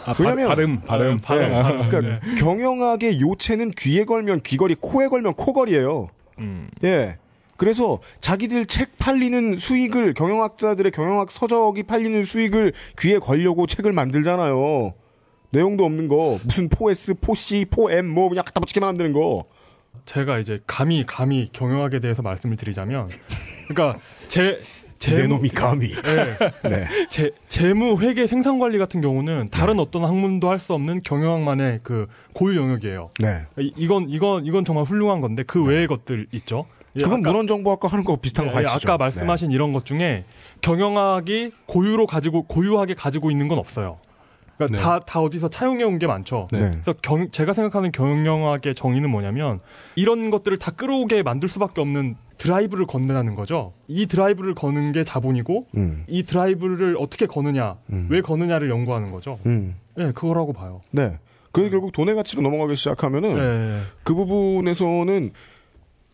아, 0.07 0.15
왜냐면- 0.19 0.49
발음, 0.49 0.81
발음. 0.81 1.17
발음, 1.19 1.43
네. 1.51 1.63
발음. 1.63 1.89
그러니까 1.91 2.27
경영학의 2.39 3.21
요체는 3.21 3.73
귀에 3.77 4.05
걸면 4.05 4.43
귀걸이, 4.43 4.77
코에 4.81 5.09
걸면 5.09 5.35
코걸이에요. 5.35 6.09
음. 6.39 6.71
예. 6.85 7.19
그래서 7.61 7.99
자기들 8.23 8.65
책 8.65 8.97
팔리는 8.97 9.59
수익을 9.59 10.15
경영학자들의 10.15 10.93
경영학 10.93 11.31
서적이 11.31 11.83
팔리는 11.83 12.23
수익을 12.23 12.73
귀에 12.99 13.19
걸려고 13.19 13.67
책을 13.67 13.93
만들잖아요. 13.93 14.95
내용도 15.51 15.85
없는 15.85 16.09
거 16.09 16.39
무슨 16.43 16.71
포S, 16.71 17.13
포C, 17.21 17.67
포M 17.71 18.09
뭐 18.09 18.31
그냥 18.31 18.45
갖다 18.47 18.61
붙이게 18.61 18.81
만드는 18.81 19.13
거. 19.13 19.45
제가 20.07 20.39
이제 20.39 20.61
감히 20.67 21.05
감히 21.07 21.51
경영학에 21.53 22.01
대해서 22.01 22.23
말씀을 22.23 22.57
드리자면, 22.57 23.09
그러니까 23.69 24.01
제내 24.99 25.27
놈이 25.27 25.51
감히. 25.51 25.89
네. 25.93 26.37
네. 26.71 26.87
제, 27.11 27.31
재무, 27.49 28.01
회계, 28.01 28.27
생산 28.27 28.59
관리 28.59 28.79
같은 28.79 29.03
경우는 29.03 29.49
다른 29.51 29.79
어떤 29.81 30.05
학문도 30.05 30.49
할 30.49 30.59
수 30.59 30.73
없는 30.73 31.03
경영학만의 31.03 31.81
그 31.83 32.07
고유 32.33 32.57
영역이에요. 32.57 33.11
네. 33.21 33.43
이- 33.59 33.75
이건 33.77 34.09
이건 34.09 34.47
이건 34.47 34.65
정말 34.65 34.85
훌륭한 34.85 35.21
건데 35.21 35.43
그 35.47 35.63
외의 35.63 35.87
것들 35.87 36.27
있죠. 36.33 36.65
예, 36.97 37.03
그건 37.05 37.21
아까- 37.21 37.31
문헌정보학과 37.31 37.89
하는 37.89 38.05
거 38.05 38.17
비슷한 38.17 38.47
거 38.49 38.59
예, 38.59 38.65
가시죠. 38.65 38.91
아까 38.93 38.99
말씀하신 38.99 39.53
이런 39.53 39.73
것 39.73 39.85
중에 39.85 40.25
경영학이 40.63 41.53
고유로 41.67 42.07
가지고 42.07 42.43
고유하게 42.45 42.95
가지고 42.95 43.31
있는 43.31 43.49
건 43.49 43.59
없어요. 43.59 43.99
그러니까 44.57 44.77
네. 44.77 44.83
다, 44.83 45.01
다 45.01 45.21
어디서 45.21 45.49
차용해 45.49 45.85
온 45.85 45.99
게 45.99 46.07
많죠. 46.07 46.47
네. 46.53 46.59
네. 46.61 46.71
그래서 46.71 46.93
경, 47.03 47.29
제가 47.29 47.53
생각하는 47.55 47.93
경영학의 47.93 48.75
정의는 48.75 49.09
뭐냐면 49.11 49.61
이런 49.97 50.31
것들을 50.31 50.57
다 50.59 50.71
끌어오게 50.71 51.23
만들 51.23 51.49
수밖에 51.49 51.81
없는 51.81 52.17
드라이브를 52.37 52.87
건너는 52.87 53.35
거죠. 53.35 53.73
이 53.89 54.07
드라이브를 54.07 54.55
거는 54.55 54.93
게 54.93 55.03
자본이고 55.05 55.67
음. 55.77 56.05
이 56.09 56.23
드라이브를 56.23 56.97
어떻게 56.99 57.27
거느냐, 57.27 57.77
음. 57.93 58.07
왜 58.11 58.21
거느냐를 58.21 58.69
연구하는 58.71 59.11
거죠. 59.11 59.39
음. 59.47 59.77
네, 59.97 60.13
그거라고 60.13 60.53
봐요. 60.53 60.81
네. 60.91 61.19
그래서 61.53 61.71
결국 61.71 61.93
돈의 61.93 62.15
가치로 62.15 62.43
넘어가기 62.43 62.77
시작하면은 62.77 63.35
네. 63.37 63.81
그 64.05 64.15
부분에서는 64.15 65.31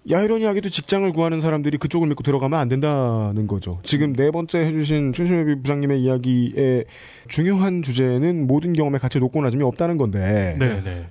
야이러니하게도 0.08 0.68
직장을 0.68 1.10
구하는 1.12 1.40
사람들이 1.40 1.78
그쪽을 1.78 2.06
믿고 2.08 2.22
들어가면 2.22 2.58
안 2.58 2.68
된다는 2.68 3.46
거죠. 3.46 3.80
지금 3.82 4.12
네 4.12 4.30
번째 4.30 4.58
해주신 4.60 5.12
춘심회비 5.12 5.56
부장님의 5.62 6.00
이야기의 6.02 6.84
중요한 7.28 7.82
주제는 7.82 8.46
모든 8.46 8.72
경험의 8.72 9.00
가치에 9.00 9.20
높고 9.20 9.42
나짐이 9.42 9.64
없다는 9.64 9.96
건데 9.96 10.56
네, 10.58 10.80
네. 10.82 11.06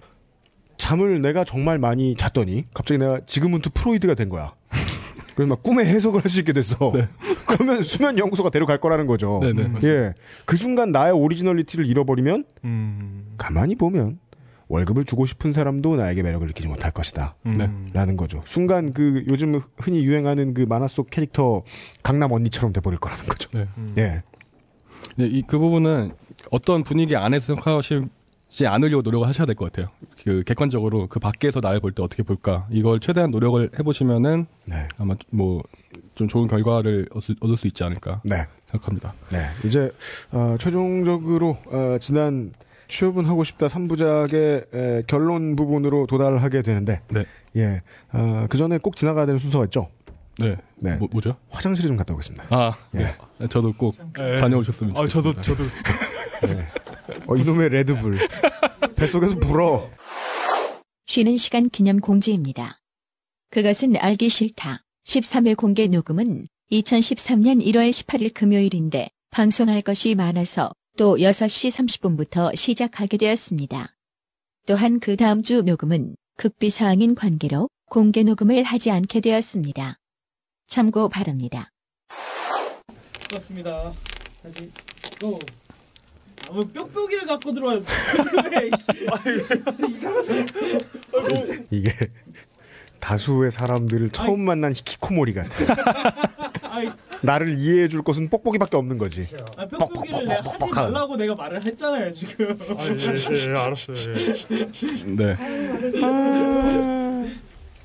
잠을 0.77 1.21
내가 1.21 1.43
정말 1.43 1.77
많이 1.77 2.15
잤더니 2.15 2.65
갑자기 2.73 2.97
내가 2.99 3.19
지금은 3.25 3.61
또 3.61 3.69
프로이드가 3.73 4.13
된 4.13 4.29
거야. 4.29 4.53
그래서 5.35 5.49
막 5.49 5.63
꿈의 5.63 5.85
해석을 5.85 6.23
할 6.23 6.31
수 6.31 6.39
있게 6.39 6.53
됐어. 6.53 6.93
그러면 7.47 7.83
수면 7.83 8.17
연구소가 8.17 8.49
데려갈 8.49 8.79
거라는 8.79 9.05
거죠. 9.07 9.39
네, 9.43 9.51
네. 9.53 9.69
예. 9.83 10.13
그 10.45 10.55
순간 10.57 10.91
나의 10.91 11.11
originality를 11.13 11.85
잃어버리면 11.85 12.45
음, 12.63 13.25
가만히 13.37 13.75
보면 13.75 14.19
월급을 14.67 15.05
주고 15.05 15.25
싶은 15.25 15.51
사람도 15.51 15.95
나에게 15.95 16.23
매력을 16.23 16.45
느끼지 16.47 16.67
못할 16.67 16.91
것이다. 16.91 17.35
음. 17.45 17.57
네. 17.57 17.69
라는 17.93 18.17
거죠. 18.17 18.41
순간 18.45 18.93
그 18.93 19.23
요즘 19.29 19.59
흔히 19.77 20.03
유행하는 20.05 20.53
그 20.53 20.61
만화 20.61 20.87
속 20.87 21.09
캐릭터 21.09 21.63
강남 22.03 22.31
언니처럼 22.31 22.73
돼버릴 22.73 22.99
거라는 22.99 23.25
거죠. 23.25 23.49
네. 23.53 23.67
음. 23.77 23.93
예. 23.97 24.23
네, 25.17 25.27
이, 25.27 25.43
그 25.45 25.59
부분은 25.59 26.11
어떤 26.51 26.83
분위기 26.83 27.15
안에서 27.15 27.53
생각하시지 27.53 28.67
않으려고 28.67 29.01
노력을 29.03 29.27
하셔야 29.27 29.45
될 29.45 29.55
것 29.55 29.71
같아요. 29.71 29.91
그 30.23 30.43
객관적으로 30.43 31.07
그 31.07 31.19
밖에서 31.19 31.59
나를 31.59 31.79
볼 31.79 31.91
때 31.93 32.01
어떻게 32.01 32.23
볼까 32.23 32.67
이걸 32.71 32.99
최대한 32.99 33.29
노력을 33.31 33.69
해보시면은 33.77 34.47
네. 34.65 34.87
아마 34.97 35.15
뭐 35.29 35.61
좀 36.15 36.29
좋은 36.29 36.47
결과를 36.47 37.09
얻을, 37.13 37.35
얻을 37.41 37.57
수 37.57 37.67
있지 37.67 37.83
않을까 37.83 38.21
네. 38.23 38.37
생각합니다. 38.67 39.13
네. 39.31 39.49
이제, 39.65 39.91
어, 40.31 40.55
최종적으로, 40.57 41.57
어, 41.65 41.97
지난 41.99 42.53
취업은 42.87 43.25
하고 43.25 43.43
싶다 43.43 43.67
3부작의 43.67 44.73
에, 44.73 45.01
결론 45.07 45.55
부분으로 45.55 46.07
도달하게 46.07 46.61
되는데. 46.61 47.01
네. 47.09 47.25
예. 47.55 47.81
어, 48.11 48.45
그 48.49 48.57
전에 48.57 48.77
꼭 48.77 48.95
지나가야 48.95 49.25
되는 49.25 49.37
순서가 49.37 49.65
있죠. 49.65 49.89
네. 50.37 50.57
네. 50.77 50.95
뭐, 50.97 51.07
뭐죠? 51.11 51.35
화장실에 51.49 51.87
좀 51.87 51.95
갔다 51.95 52.13
오겠습니다. 52.13 52.45
아, 52.49 52.75
예. 52.95 53.15
네. 53.39 53.47
저도 53.49 53.73
꼭 53.73 53.95
예. 54.19 54.39
다녀오셨으면 54.39 54.95
아, 54.97 55.07
저도 55.07 55.33
좋겠습니다. 55.41 55.73
저도 56.41 56.61
어, 57.27 57.35
이놈의 57.35 57.69
레드불. 57.69 58.17
뱃속에서 58.95 59.39
불어. 59.39 59.89
쉬는 61.07 61.37
시간 61.37 61.69
기념 61.69 61.99
공지입니다. 61.99 62.79
그것은 63.51 63.95
알기 63.97 64.29
싫다. 64.29 64.83
13회 65.05 65.55
공개 65.55 65.87
녹음은 65.87 66.47
2013년 66.71 67.63
1월 67.63 67.91
18일 67.91 68.33
금요일인데 68.33 69.09
방송할 69.29 69.81
것이 69.81 70.15
많아서 70.15 70.71
또 70.97 71.17
6시 71.17 71.71
30분부터 71.71 72.55
시작하게 72.55 73.17
되었습니다. 73.17 73.93
또한 74.65 74.99
그 74.99 75.17
다음 75.17 75.43
주 75.43 75.61
녹음은 75.61 76.15
극비 76.37 76.69
사항인 76.69 77.15
관계로 77.15 77.69
공개 77.89 78.23
녹음을 78.23 78.63
하지 78.63 78.91
않게 78.91 79.19
되었습니다. 79.19 79.97
참고 80.67 81.09
바랍니다. 81.09 81.69
그렇습니다. 83.29 83.93
다시 84.41 84.71
고. 85.21 85.39
아뭐 86.49 86.63
뾱뾱이를 86.73 87.25
갖고 87.25 87.53
들어와. 87.53 87.73
왜, 87.73 88.69
씨. 88.77 89.89
이상하다. 89.89 90.33
이게 91.71 91.91
다수의 92.99 93.51
사람들을 93.51 94.09
처음 94.11 94.41
만난 94.41 94.71
히키코모리 94.71 95.33
같아. 95.33 95.57
나를 97.25 97.57
이해해 97.57 97.87
줄 97.87 98.01
것은 98.03 98.29
뽁뽁이밖에 98.29 98.77
없는 98.77 98.97
거지. 98.97 99.23
아, 99.57 99.65
뾱뾱이를 99.67 100.27
내가 100.27 100.51
하지 100.51 100.65
말라고 100.73 101.15
내가 101.17 101.35
말을 101.35 101.65
했잖아요 101.65 102.11
지금. 102.11 102.57
아, 102.77 102.83
예, 102.83 102.95
예, 102.95 103.51
예, 103.51 103.57
알았어요. 103.57 103.97
예. 103.97 105.15
네. 105.15 105.35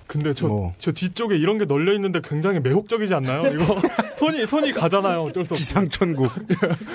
근데 0.06 0.32
저, 0.34 0.48
뭐. 0.48 0.74
저 0.78 0.90
뒤쪽에 0.90 1.36
이런 1.36 1.56
게 1.58 1.66
널려 1.66 1.92
있는데 1.94 2.20
굉장히 2.22 2.58
매혹적이지 2.58 3.14
않나요? 3.14 3.46
이거 3.52 3.80
손이 4.18 4.44
손이 4.44 4.72
가잖아요. 4.72 5.22
어쩔 5.22 5.44
수 5.44 5.54
없이. 5.54 5.64
지상천국. 5.64 6.32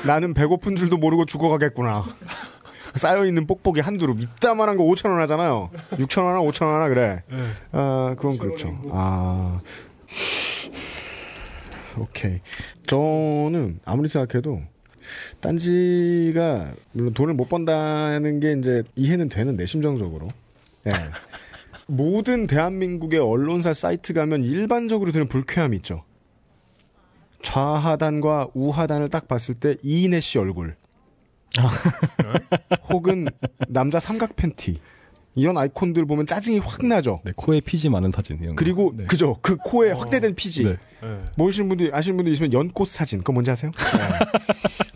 나는 0.05 0.34
배고픈 0.34 0.76
줄도 0.76 0.97
모르고 0.97 1.26
죽어가겠구나. 1.26 2.03
쌓여있는 2.95 3.47
뽁뽁이 3.47 3.80
한두 3.80 4.05
루 4.05 4.15
이따만한 4.19 4.76
거 4.77 4.84
5천 4.84 5.11
원 5.11 5.19
하잖아요. 5.22 5.69
6천 5.91 6.23
원 6.26 6.35
하나 6.35 6.45
5천 6.45 6.65
원 6.65 6.76
하나 6.76 6.89
그래. 6.89 7.23
네. 7.30 7.38
아 7.72 8.15
그건 8.17 8.38
그렇죠. 8.38 8.73
아 8.91 9.61
오케이. 11.97 12.39
저는 12.85 13.80
아무리 13.85 14.09
생각해도 14.09 14.61
딴지가 15.39 16.73
물론 16.91 17.13
돈을 17.13 17.34
못 17.34 17.47
번다는 17.49 18.39
게 18.39 18.53
이제 18.53 18.84
이해는 18.95 19.30
되는데 19.30 19.65
심정적으로. 19.65 20.27
예. 20.88 20.91
모든 21.88 22.47
대한민국의 22.47 23.19
언론사 23.19 23.73
사이트 23.73 24.13
가면 24.13 24.43
일반적으로 24.43 25.11
드는 25.11 25.27
불쾌함이 25.27 25.77
있죠. 25.77 26.03
좌하단과 27.43 28.49
우하단을 28.55 29.09
딱 29.09 29.27
봤을 29.27 29.53
때 29.55 29.76
이인혜 29.84 30.19
씨 30.19 30.39
얼굴. 30.39 30.76
혹은 32.89 33.27
남자 33.67 33.99
삼각 33.99 34.35
팬티. 34.35 34.80
이런 35.36 35.57
아이콘들 35.57 36.06
보면 36.06 36.26
짜증이 36.28 36.60
확 36.60 36.86
나죠. 36.86 37.22
네, 37.26 37.34
코에 37.36 37.60
피지 37.60 37.90
많은 37.90 38.12
사진 38.12 38.38
이런 38.41 38.56
거. 38.56 38.64
그리고 38.64 38.94
네. 38.95 39.06
그죠. 39.06 39.38
그 39.41 39.57
코에 39.57 39.91
어. 39.91 39.98
확대된 39.98 40.34
피지. 40.36 40.64
네. 40.64 40.78
예. 41.03 41.18
모르시는 41.36 41.68
분들 41.70 41.94
아시는 41.94 42.18
분들 42.18 42.32
있으면 42.34 42.53
연꽃 42.53 42.88
사진. 42.90 43.20
그거 43.20 43.34
뭔지 43.34 43.52
아세요? 43.52 43.72
네. 43.76 44.41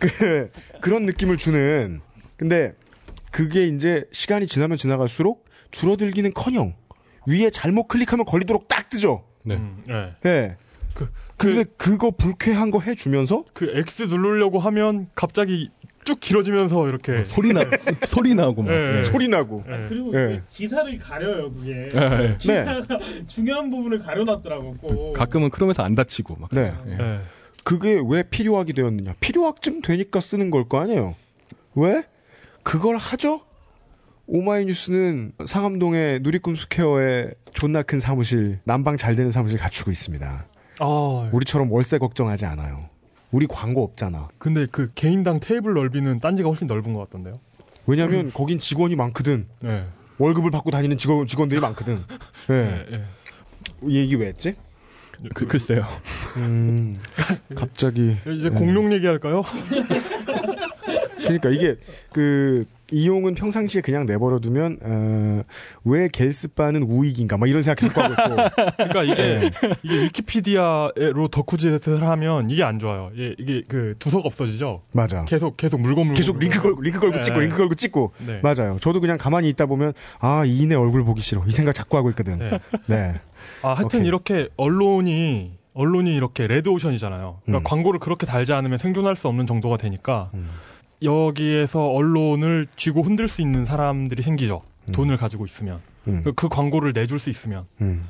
그 0.00 0.50
그런 0.80 1.04
느낌을 1.06 1.36
주는. 1.36 2.00
근데 2.36 2.74
그게 3.30 3.66
이제 3.66 4.04
시간이 4.12 4.46
지나면 4.46 4.76
지나갈수록 4.78 5.44
줄어들기는 5.70 6.32
커녕 6.34 6.74
위에 7.28 7.50
잘못 7.50 7.86
클릭하면 7.86 8.24
걸리도록 8.24 8.66
딱 8.66 8.88
뜨죠. 8.88 9.24
네. 9.44 9.56
음, 9.56 9.82
예. 9.88 10.14
예. 10.28 10.56
그- 10.94 11.10
근데 11.36 11.64
그, 11.78 11.96
거 11.96 12.10
불쾌한 12.10 12.70
거 12.70 12.80
해주면서 12.80 13.44
그 13.54 13.72
X 13.74 14.02
누르려고 14.04 14.58
하면 14.58 15.06
갑자기 15.14 15.70
쭉 16.10 16.18
길어지면서 16.20 16.88
이렇게 16.88 17.24
소리 17.24 17.52
나 17.52 17.62
소리 18.06 18.34
나고 18.34 18.62
막. 18.62 18.72
예. 18.72 18.98
예. 18.98 19.02
소리 19.04 19.28
나고. 19.28 19.64
예. 19.68 19.86
그리고 19.88 20.08
예. 20.14 20.26
그 20.26 20.42
기사를 20.50 20.98
가려요 20.98 21.52
그게. 21.52 21.88
예. 21.94 22.36
기사가 22.38 22.86
중요한 23.28 23.70
부분을 23.70 23.98
가려놨더라고. 24.00 24.76
꼭. 24.78 25.12
가끔은 25.12 25.50
크롬에서 25.50 25.82
안 25.84 25.94
다치고 25.94 26.36
막. 26.40 26.50
네. 26.52 26.72
그게 27.62 28.00
왜 28.08 28.22
필요하게 28.24 28.72
되었느냐? 28.72 29.14
필요학쯤 29.20 29.82
되니까 29.82 30.20
쓰는 30.20 30.50
걸 30.50 30.64
거 30.64 30.80
아니에요. 30.80 31.14
왜? 31.74 32.02
그걸 32.62 32.96
하죠? 32.96 33.42
오마이뉴스는 34.26 35.32
상암동의 35.46 36.20
누리꿈 36.22 36.54
스퀘어에 36.56 37.30
존나 37.54 37.82
큰 37.82 37.98
사무실, 38.00 38.60
난방 38.64 38.96
잘 38.96 39.14
되는 39.16 39.30
사무실 39.30 39.58
갖추고 39.58 39.90
있습니다. 39.90 40.46
아, 40.80 41.30
우리처럼 41.32 41.70
월세 41.72 41.98
걱정하지 41.98 42.46
않아요. 42.46 42.88
우리 43.30 43.46
광고 43.46 43.82
없잖아. 43.84 44.28
근데 44.38 44.66
그 44.70 44.90
개인당 44.94 45.40
테이블 45.40 45.74
넓이는 45.74 46.20
딴지가 46.20 46.48
훨씬 46.48 46.66
넓은 46.66 46.92
것 46.92 47.00
같던데요. 47.00 47.40
왜냐면 47.86 48.32
거긴 48.32 48.58
직원이 48.58 48.96
많거든. 48.96 49.46
네. 49.60 49.86
월급을 50.18 50.50
받고 50.50 50.70
다니는 50.70 50.98
직원, 50.98 51.26
직원들이 51.26 51.60
많거든. 51.60 51.98
예. 52.50 52.54
예. 52.54 52.86
예. 52.92 53.04
이 53.82 53.96
얘기 53.96 54.16
왜 54.16 54.28
했지? 54.28 54.54
그, 55.34 55.46
글쎄요. 55.46 55.86
음, 56.36 56.98
갑자기. 57.54 58.16
이제 58.26 58.48
공룡 58.50 58.92
얘기할까요? 58.92 59.42
그러니까 61.38 61.50
이게 61.50 61.76
그 62.12 62.64
이용은 62.92 63.34
평상시에 63.34 63.82
그냥 63.82 64.06
내버려두면 64.06 64.78
어, 64.82 65.42
왜 65.84 66.08
겔스바는 66.08 66.82
우익인가 66.82 67.36
막 67.36 67.48
이런 67.48 67.62
생각 67.62 67.80
계속 67.80 67.96
하고 67.96 68.12
있고 68.12 68.64
그러니까 68.76 69.02
이게 69.04 69.50
이게 69.82 70.02
위키피디아로 70.04 71.28
덕후짓을 71.30 72.02
하면 72.02 72.50
이게 72.50 72.64
안 72.64 72.78
좋아요. 72.78 73.10
이게, 73.14 73.34
이게 73.38 73.62
그 73.68 73.94
두서가 73.98 74.26
없어지죠. 74.26 74.82
맞아. 74.92 75.24
계속 75.26 75.56
계속 75.56 75.80
물고 75.80 76.04
물고 76.04 76.16
계속 76.16 76.38
링크 76.38 76.60
걸고 76.60 76.82
링크 76.82 76.98
걸고 76.98 77.16
네. 77.16 77.22
찍고 77.22 77.40
링크 77.40 77.56
걸고 77.56 77.74
찍고 77.74 78.12
네. 78.26 78.40
맞아요. 78.42 78.78
저도 78.80 79.00
그냥 79.00 79.18
가만히 79.18 79.48
있다 79.50 79.66
보면 79.66 79.92
아 80.18 80.44
이인의 80.44 80.76
얼굴 80.76 81.04
보기 81.04 81.20
싫어 81.20 81.44
이 81.46 81.52
생각 81.52 81.74
자꾸 81.74 81.96
하고 81.96 82.10
있거든. 82.10 82.34
네. 82.34 82.58
네. 82.86 83.14
아, 83.62 83.74
하여튼 83.74 84.00
오케이. 84.00 84.08
이렇게 84.08 84.48
언론이 84.56 85.60
언론이 85.74 86.14
이렇게 86.14 86.46
레드오션이잖아요. 86.48 87.38
그러니까 87.44 87.60
음. 87.60 87.62
광고를 87.64 88.00
그렇게 88.00 88.26
달지 88.26 88.52
않으면 88.52 88.78
생존할 88.78 89.14
수 89.14 89.28
없는 89.28 89.46
정도가 89.46 89.76
되니까 89.76 90.30
음. 90.34 90.48
여기에서 91.02 91.88
언론을 91.90 92.66
쥐고 92.76 93.02
흔들 93.02 93.28
수 93.28 93.40
있는 93.42 93.64
사람들이 93.64 94.22
생기죠. 94.22 94.62
음. 94.88 94.92
돈을 94.92 95.16
가지고 95.16 95.46
있으면 95.46 95.80
음, 96.08 96.22
그- 96.24 96.32
그 96.32 96.48
광고를 96.48 96.92
내줄 96.94 97.18
수 97.18 97.30
있으면 97.30 97.64
음. 97.80 98.04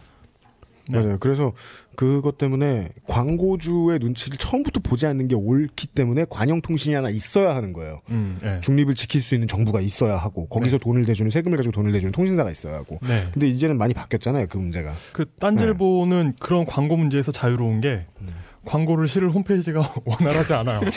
네. 0.89 0.99
맞아요. 0.99 1.19
그래서 1.21 1.53
그것 1.95 2.37
때문에 2.39 2.89
광고주의 3.07 3.99
눈치를 4.01 4.39
처음부터 4.39 4.81
보지 4.81 5.07
않는 5.07 5.29
게 5.29 5.37
옳기 5.37 5.87
때문에 5.89 6.25
관영통신이 6.29 6.95
하나 6.97 7.11
있어야 7.11 7.55
하는 7.55 7.73
거예요. 7.73 8.01
음, 8.09 8.39
네. 8.43 8.59
중립을 8.63 8.95
지킬 8.97 9.21
수 9.21 9.35
있는 9.35 9.47
정부가 9.47 9.81
있어야 9.81 10.17
하고 10.17 10.49
거기서 10.49 10.79
네. 10.79 10.83
돈을 10.83 11.03
내주는 11.03 11.31
세금을 11.31 11.57
가지고 11.59 11.73
돈을 11.73 11.93
내주는 11.93 12.11
통신사가 12.11 12.51
있어야 12.51 12.75
하고. 12.75 12.99
네. 13.03 13.29
근데 13.33 13.49
이제는 13.49 13.79
많이 13.79 13.95
바뀌었잖아요. 13.95 14.47
그 14.49 14.57
문제가. 14.57 14.93
그 15.13 15.27
딴질보는 15.39 16.35
그런 16.41 16.65
광고 16.65 16.97
문제에서 16.97 17.31
자유로운 17.31 17.81
게 17.81 18.07
음. 18.23 18.27
광고를 18.65 19.07
실을 19.07 19.31
홈페이지가 19.31 19.81
원활하지 20.05 20.55
않아요. 20.55 20.81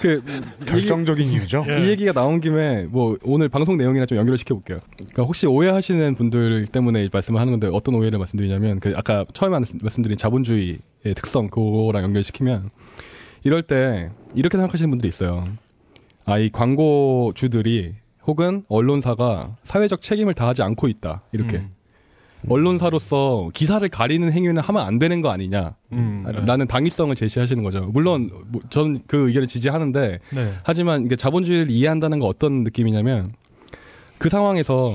그 0.00 0.22
결정적인 0.66 1.30
이유죠. 1.32 1.64
예. 1.68 1.84
이 1.84 1.88
얘기가 1.88 2.12
나온 2.12 2.40
김에 2.40 2.84
뭐 2.84 3.16
오늘 3.24 3.48
방송 3.48 3.76
내용이랑 3.76 4.06
좀 4.06 4.18
연결을 4.18 4.38
시켜볼게요. 4.38 4.80
그러니까 4.96 5.22
혹시 5.24 5.46
오해하시는 5.46 6.14
분들 6.14 6.66
때문에 6.66 7.08
말씀을 7.12 7.40
하는 7.40 7.52
건데 7.52 7.68
어떤 7.72 7.94
오해를 7.96 8.18
말씀드리냐면 8.18 8.80
그 8.80 8.92
아까 8.96 9.24
처음에 9.32 9.52
말씀- 9.58 9.78
말씀드린 9.82 10.16
자본주의의 10.18 10.78
특성 11.16 11.48
그거랑 11.48 12.04
연결시키면 12.04 12.70
이럴 13.44 13.62
때 13.62 14.10
이렇게 14.34 14.56
생각하시는 14.56 14.88
분들이 14.90 15.08
있어요. 15.08 15.48
아 16.26 16.38
이 16.38 16.50
광고주들이 16.50 17.94
혹은 18.26 18.62
언론사가 18.68 19.56
사회적 19.62 20.02
책임을 20.02 20.34
다하지 20.34 20.62
않고 20.62 20.88
있다 20.88 21.22
이렇게 21.32 21.56
음. 21.58 21.70
언론사로서 22.48 23.48
기사를 23.54 23.86
가리는 23.88 24.30
행위는 24.30 24.62
하면 24.62 24.86
안 24.86 24.98
되는 24.98 25.20
거 25.22 25.30
아니냐 25.30 25.74
음, 25.92 26.24
네. 26.26 26.32
라는 26.46 26.66
당위성을 26.66 27.14
제시하시는 27.14 27.62
거죠. 27.64 27.80
물론 27.92 28.30
뭐 28.48 28.60
저는 28.70 29.00
그 29.06 29.28
의견을 29.28 29.48
지지하는데 29.48 30.18
네. 30.34 30.54
하지만 30.62 31.04
이게 31.04 31.16
자본주의를 31.16 31.70
이해한다는 31.70 32.20
건 32.20 32.28
어떤 32.28 32.64
느낌이냐면 32.64 33.32
그 34.18 34.28
상황에서 34.28 34.94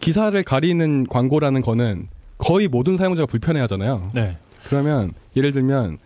기사를 0.00 0.40
가리는 0.42 1.06
광고라는 1.08 1.62
거는 1.62 2.08
거의 2.38 2.68
모든 2.68 2.96
사용자가 2.96 3.26
불편해하잖아요. 3.26 4.12
네. 4.14 4.36
그러면 4.64 5.12
예를 5.36 5.52
들면 5.52 5.98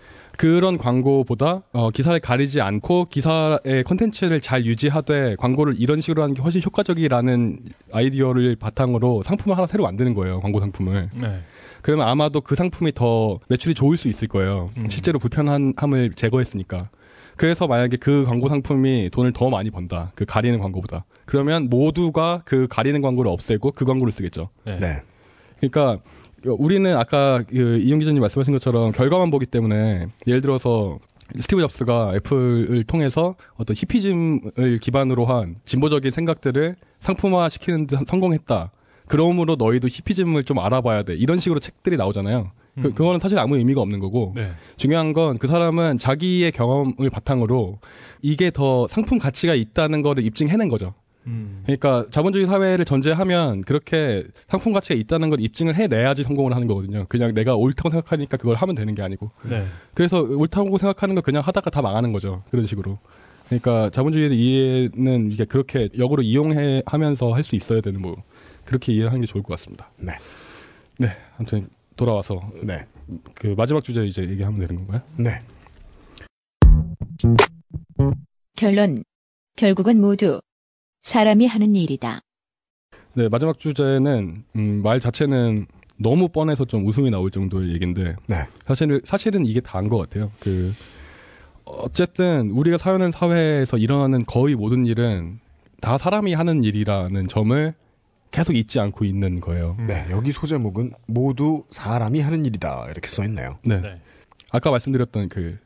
그런 0.43 0.77
광고보다 0.77 1.63
어, 1.73 1.91
기사를 1.91 2.19
가리지 2.19 2.61
않고 2.61 3.05
기사의 3.05 3.85
컨텐츠를 3.87 4.41
잘 4.41 4.67
유지하되 4.67 5.37
광고를 5.37 5.77
이런 5.79 6.01
식으로 6.01 6.21
하는 6.21 6.35
게 6.35 6.43
훨씬 6.43 6.61
효과적이라는 6.61 7.61
아이디어를 7.93 8.57
바탕으로 8.57 9.23
상품을 9.23 9.57
하나 9.57 9.69
새로 9.69 9.85
만드는 9.85 10.15
거예요. 10.15 10.41
광고 10.41 10.59
상품을. 10.59 11.11
네. 11.15 11.43
그러면 11.81 12.09
아마도 12.09 12.41
그 12.41 12.57
상품이 12.57 12.91
더 12.93 13.39
매출이 13.51 13.77
좋을 13.77 13.97
수 13.97 14.09
있을 14.09 14.27
거예요. 14.27 14.71
음. 14.79 14.89
실제로 14.91 15.21
불편함을 15.21 16.15
제거했으니까. 16.17 16.89
그래서 17.37 17.69
만약에 17.69 17.99
그 17.99 18.25
광고 18.25 18.49
상품이 18.49 19.11
돈을 19.13 19.33
더 19.33 19.49
많이 19.49 19.71
번다. 19.71 20.11
그 20.17 20.25
가리는 20.25 20.59
광고보다. 20.59 21.05
그러면 21.25 21.71
모두가 21.71 22.43
그 22.45 22.67
가리는 22.69 23.01
광고를 23.01 23.31
없애고 23.31 23.71
그 23.77 23.85
광고를 23.85 24.13
쓰겠죠. 24.13 24.49
네. 24.65 24.81
네. 24.81 25.03
그러니까 25.61 26.03
우리는 26.47 26.97
아까 26.97 27.43
그 27.49 27.79
이용 27.79 27.99
기자님 27.99 28.21
말씀하신 28.21 28.53
것처럼 28.55 28.93
결과만 28.93 29.31
보기 29.31 29.47
때문에 29.47 30.07
예를 30.27 30.41
들어서 30.41 30.99
스티브 31.39 31.61
잡스가 31.63 32.13
애플을 32.17 32.85
통해서 32.85 33.37
어떤 33.57 33.75
히피즘을 33.77 34.79
기반으로 34.81 35.25
한 35.25 35.57
진보적인 35.65 36.11
생각들을 36.11 36.77
상품화 36.99 37.49
시키는 37.49 37.87
데 37.87 37.97
성공했다. 38.07 38.71
그러므로 39.09 39.57
너희도 39.57 39.89
히피즘을 39.89 40.45
좀 40.45 40.59
알아봐야 40.59 41.03
돼. 41.03 41.15
이런 41.15 41.39
식으로 41.39 41.61
책들이 41.61 41.97
나오잖아요. 41.97 42.51
그, 42.81 42.89
음. 42.89 42.93
그거는 42.93 43.19
사실 43.19 43.39
아무 43.39 43.57
의미가 43.59 43.81
없는 43.83 43.99
거고 43.99 44.33
네. 44.35 44.53
중요한 44.77 45.13
건 45.13 45.37
그 45.39 45.47
사람은 45.47 45.99
자기의 45.99 46.53
경험을 46.53 47.11
바탕으로 47.11 47.79
이게 48.23 48.51
더 48.51 48.87
상품 48.89 49.19
가치가 49.19 49.55
있다는 49.55 50.01
거를 50.03 50.25
입증해낸 50.25 50.69
거죠. 50.69 50.95
음. 51.27 51.63
그러니까 51.65 52.07
자본주의 52.11 52.47
사회를 52.47 52.85
전제하면 52.85 53.63
그렇게 53.63 54.25
상품 54.49 54.73
가치가 54.73 54.95
있다는 54.95 55.31
걸 55.31 55.41
입증을 55.41 55.75
해내야지 55.75 56.23
성공을 56.23 56.55
하는 56.55 56.67
거거든요. 56.67 57.07
그냥 57.09 57.33
내가 57.35 57.57
옳다고 57.57 57.91
생각하니까 57.91 58.37
그걸 58.37 58.57
하면 58.57 58.75
되는 58.75 58.95
게 58.95 59.03
아니고. 59.03 59.31
네. 59.49 59.67
그래서 59.95 60.21
옳다고 60.21 60.79
생각하는 60.79 61.15
거 61.15 61.21
그냥 61.21 61.43
하다가 61.45 61.71
다 61.71 61.83
망하는 61.83 62.13
거죠. 62.13 62.43
그런 62.51 62.67
식으로. 62.67 62.99
그러니까 63.47 63.91
자본주의의 63.91 64.33
이해는 64.37 65.31
이게 65.31 65.45
그렇게 65.45 65.89
역으로 65.99 66.23
이용해 66.23 66.83
하면서 66.87 67.33
할 67.33 67.43
수 67.45 67.55
있어야 67.57 67.81
되는 67.81 68.01
뭐 68.01 68.23
그렇게 68.65 68.93
이해하는 68.93 69.21
게 69.21 69.27
좋을 69.27 69.43
것 69.43 69.51
같습니다. 69.55 69.91
네. 69.99 70.13
네, 70.99 71.09
아무튼 71.37 71.69
돌아와서 71.97 72.41
네. 72.63 72.87
그 73.35 73.55
마지막 73.57 73.85
주제 73.85 74.05
이제 74.07 74.23
얘기하면 74.23 74.61
되는 74.61 74.77
건가요? 74.77 75.03
네. 75.17 75.41
결론. 78.57 79.03
결국은 79.57 80.01
모두 80.01 80.41
사람이 81.03 81.47
하는 81.47 81.75
일이다. 81.75 82.21
네, 83.15 83.29
마지막 83.29 83.59
주제는 83.59 84.45
음, 84.57 84.83
말 84.83 85.01
자체는 85.01 85.67
너무 85.99 86.29
뻔해서 86.29 86.65
좀 86.65 86.87
웃음이 86.87 87.11
나올 87.11 87.31
정도의 87.31 87.73
얘기인데 87.73 88.17
네. 88.27 88.37
사실 88.61 89.03
사실은 89.05 89.45
이게 89.45 89.61
다인 89.61 89.89
것 89.89 89.99
같아요. 89.99 90.31
그 90.41 90.73
어쨌든 91.65 92.51
우리가 92.51 92.79
사는 92.79 93.11
사회에서 93.11 93.77
일어나는 93.77 94.25
거의 94.27 94.55
모든 94.55 94.87
일은 94.87 95.39
다 95.81 95.99
사람이 95.99 96.35
하는 96.35 96.65
일이라는 96.65 97.29
점을 97.29 97.75
계속 98.31 98.57
잊지 98.57 98.81
않고 98.81 99.05
있는 99.05 99.41
거예요. 99.41 99.77
네. 99.87 100.07
여기 100.11 100.33
소제목은 100.33 100.93
모두 101.07 101.65
사람이 101.71 102.21
하는 102.21 102.47
일이다. 102.47 102.87
이렇게 102.91 103.09
써 103.09 103.25
있네요. 103.25 103.59
네. 103.65 103.81
네. 103.81 104.01
아까 104.51 104.71
말씀드렸던 104.71 105.29
그 105.29 105.59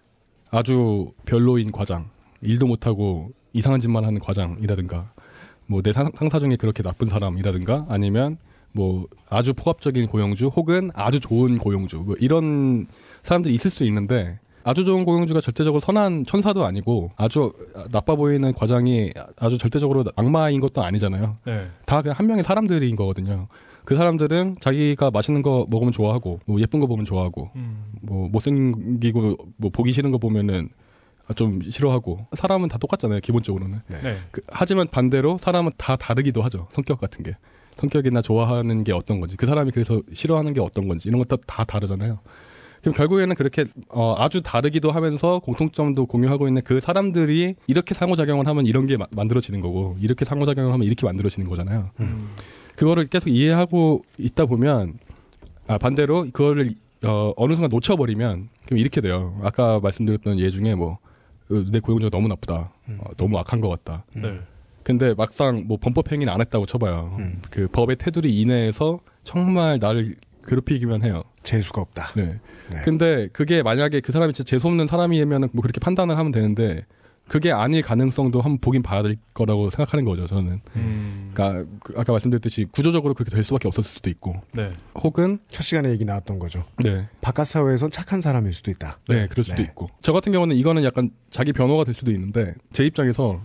아주 0.50 1.12
별로인 1.26 1.70
과장, 1.70 2.10
일도 2.40 2.66
못하고 2.66 3.30
이상한 3.52 3.80
짓만 3.80 4.04
하는 4.04 4.20
과장이라든가, 4.20 5.12
뭐 5.66 5.82
내 5.82 5.93
상사 5.93 6.38
중에 6.38 6.56
그렇게 6.56 6.82
나쁜 6.82 7.09
사람이라든가, 7.09 7.86
아니면 7.88 8.38
뭐 8.72 9.06
아주 9.28 9.55
포괄적인 9.55 10.06
고용주 10.06 10.48
혹은 10.48 10.90
아주 10.94 11.20
좋은 11.20 11.59
고용주, 11.59 11.98
뭐 11.98 12.16
이런 12.20 12.86
사람들이 13.22 13.55
있을 13.55 13.70
수 13.70 13.84
있는데, 13.84 14.38
아주 14.64 14.84
좋은 14.84 15.05
고용주가 15.05 15.40
절대적으로 15.40 15.80
선한 15.80 16.26
천사도 16.26 16.64
아니고, 16.64 17.12
아주 17.16 17.52
나빠 17.93 18.16
보이는 18.16 18.52
과장이 18.52 19.12
아주 19.38 19.59
절대적으로 19.59 20.05
악마인 20.16 20.60
것도 20.60 20.82
아니잖아요. 20.82 21.36
네. 21.47 21.68
다 21.86 22.02
그냥 22.02 22.16
한 22.18 22.26
명의 22.26 22.43
사람들인 22.43 22.97
거거든요. 22.97 23.47
그 23.84 23.94
사람들은 23.94 24.56
자기가 24.60 25.10
맛있는 25.12 25.43
거 25.43 25.66
먹으면 25.70 25.93
좋아하고, 25.93 26.40
뭐 26.47 26.60
예쁜 26.60 26.80
거 26.80 26.86
보면 26.88 27.05
좋아하고, 27.05 27.51
음. 27.55 27.84
뭐 28.02 28.28
못생기고 28.28 29.36
뭐 29.56 29.70
보기 29.70 29.93
싫은 29.93 30.10
거 30.10 30.18
보면은 30.18 30.68
좀 31.35 31.61
싫어하고. 31.70 32.27
사람은 32.35 32.69
다 32.69 32.78
똑같잖아요 32.78 33.20
기본적으로는. 33.20 33.81
네. 33.89 34.19
그- 34.31 34.43
하지만 34.48 34.86
반대로 34.89 35.39
사람은 35.39 35.73
다 35.77 35.97
다르기도 35.97 36.43
하죠 36.43 36.69
성격 36.70 37.01
같은 37.01 37.24
게. 37.24 37.36
성격이나 37.77 38.23
좋아하는 38.23 38.85
게 38.85 38.93
어떤 38.93 39.20
건지. 39.20 39.36
그 39.36 39.47
사람이 39.47 39.70
그래서 39.73 40.01
싫어하는 40.12 40.55
게 40.55 40.61
어떤 40.61 40.89
건지. 40.89 41.09
이런 41.09 41.19
것도 41.20 41.36
다 41.47 41.65
다르잖아요. 41.65 42.19
그럼 42.81 42.94
결국에는 42.94 43.35
그렇게 43.35 43.65
어, 43.89 44.15
아주 44.16 44.43
다르기도 44.43 44.93
하면서 44.93 45.40
공통점도 45.40 46.07
공유하고 46.07 46.47
있는 46.47 46.62
그 46.62 46.78
사람들이 46.81 47.57
이렇게 47.66 47.94
상호작용을 47.94 48.47
하면 48.47 48.65
이런 48.66 48.86
게 48.86 48.97
마- 48.97 49.07
만들어지는 49.11 49.61
거고 49.61 49.97
이렇게 50.01 50.24
상호작용을 50.24 50.73
하면 50.73 50.86
이렇게 50.86 51.05
만들어지는 51.05 51.48
거잖아요. 51.48 51.90
그거를 52.77 53.09
계속 53.09 53.31
이해하고 53.31 54.05
있다 54.19 54.47
보면 54.47 54.94
아, 55.66 55.78
반대로 55.78 56.27
그거를 56.32 56.74
어, 57.05 57.32
어느 57.36 57.55
순간 57.55 57.70
놓쳐버리면 57.70 58.48
그럼 58.66 58.78
이렇게 58.78 59.01
돼요. 59.01 59.39
아까 59.43 59.81
말씀드렸던 59.81 60.39
예 60.39 60.51
중에 60.51 60.74
뭐 60.74 60.98
내 61.48 61.81
고용주가 61.81 62.10
너무 62.10 62.28
나쁘다, 62.28 62.73
어, 62.98 63.05
너무 63.16 63.39
악한 63.39 63.60
것 63.60 63.68
같다. 63.68 64.05
네. 64.14 64.40
근데 64.82 65.14
막상 65.14 65.64
뭐 65.66 65.78
범법 65.78 66.12
행위는 66.12 66.32
안 66.32 66.40
했다고 66.40 66.66
쳐봐요. 66.66 67.16
음. 67.18 67.40
그 67.51 67.68
법의 67.68 67.97
테두리 67.97 68.40
이내에서 68.40 69.01
정말 69.24 69.78
나를 69.81 70.14
괴롭히기만 70.47 71.02
해요. 71.02 71.24
재수가 71.43 71.81
없다. 71.81 72.12
네. 72.14 72.39
네. 72.70 72.82
근데 72.85 73.28
그게 73.32 73.62
만약에 73.62 74.01
그 74.01 74.12
사람이 74.12 74.32
진짜 74.32 74.48
재수 74.48 74.68
없는 74.68 74.86
사람이면 74.86 75.48
뭐 75.52 75.62
그렇게 75.62 75.81
판단을 75.81 76.16
하면 76.16 76.32
되는데 76.32 76.85
그게 77.28 77.51
아닐 77.51 77.82
가능성도 77.82 78.40
한번 78.40 78.59
보긴 78.59 78.82
봐야 78.82 79.03
될 79.03 79.16
거라고 79.35 79.69
생각하는 79.70 80.05
거죠. 80.05 80.27
저는. 80.27 80.61
음. 80.77 81.31
그러니까 81.35 81.69
그 81.82 81.94
아까 81.97 82.12
말씀드렸듯이 82.12 82.66
구조적으로 82.70 83.15
그렇게 83.15 83.31
될 83.31 83.43
수밖에 83.43 83.66
없었을 83.66 83.90
수도 83.90 84.11
있고, 84.11 84.35
네. 84.53 84.69
혹은 84.94 85.40
첫 85.48 85.62
시간에 85.62 85.90
얘기 85.90 86.05
나왔던 86.05 86.39
거죠. 86.39 86.65
네, 86.82 87.09
바깥 87.20 87.48
사회에선 87.48 87.90
착한 87.90 88.20
사람일 88.20 88.53
수도 88.53 88.70
있다. 88.70 89.01
네, 89.09 89.27
그럴 89.27 89.44
수도 89.44 89.57
네. 89.57 89.62
있고. 89.65 89.89
저 90.03 90.12
같은 90.12 90.32
경우는 90.32 90.57
이거는 90.57 90.85
약간 90.85 91.11
자기 91.31 91.53
변호가 91.53 91.85
될 91.85 91.94
수도 91.94 92.12
있는데 92.12 92.55
제 92.73 92.85
입장에서 92.86 93.40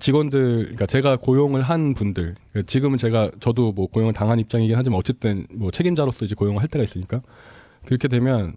직원들, 0.00 0.56
그러니까 0.56 0.86
제가 0.86 1.16
고용을 1.16 1.62
한 1.62 1.94
분들, 1.94 2.34
그러니까 2.50 2.68
지금은 2.68 2.98
제가 2.98 3.30
저도 3.38 3.70
뭐 3.70 3.86
고용을 3.86 4.12
당한 4.12 4.40
입장이긴 4.40 4.76
하지만 4.76 4.98
어쨌든 4.98 5.46
뭐 5.52 5.70
책임자로서 5.70 6.24
이제 6.24 6.34
고용을 6.34 6.60
할 6.60 6.68
때가 6.68 6.82
있으니까 6.82 7.22
그렇게 7.86 8.08
되면 8.08 8.56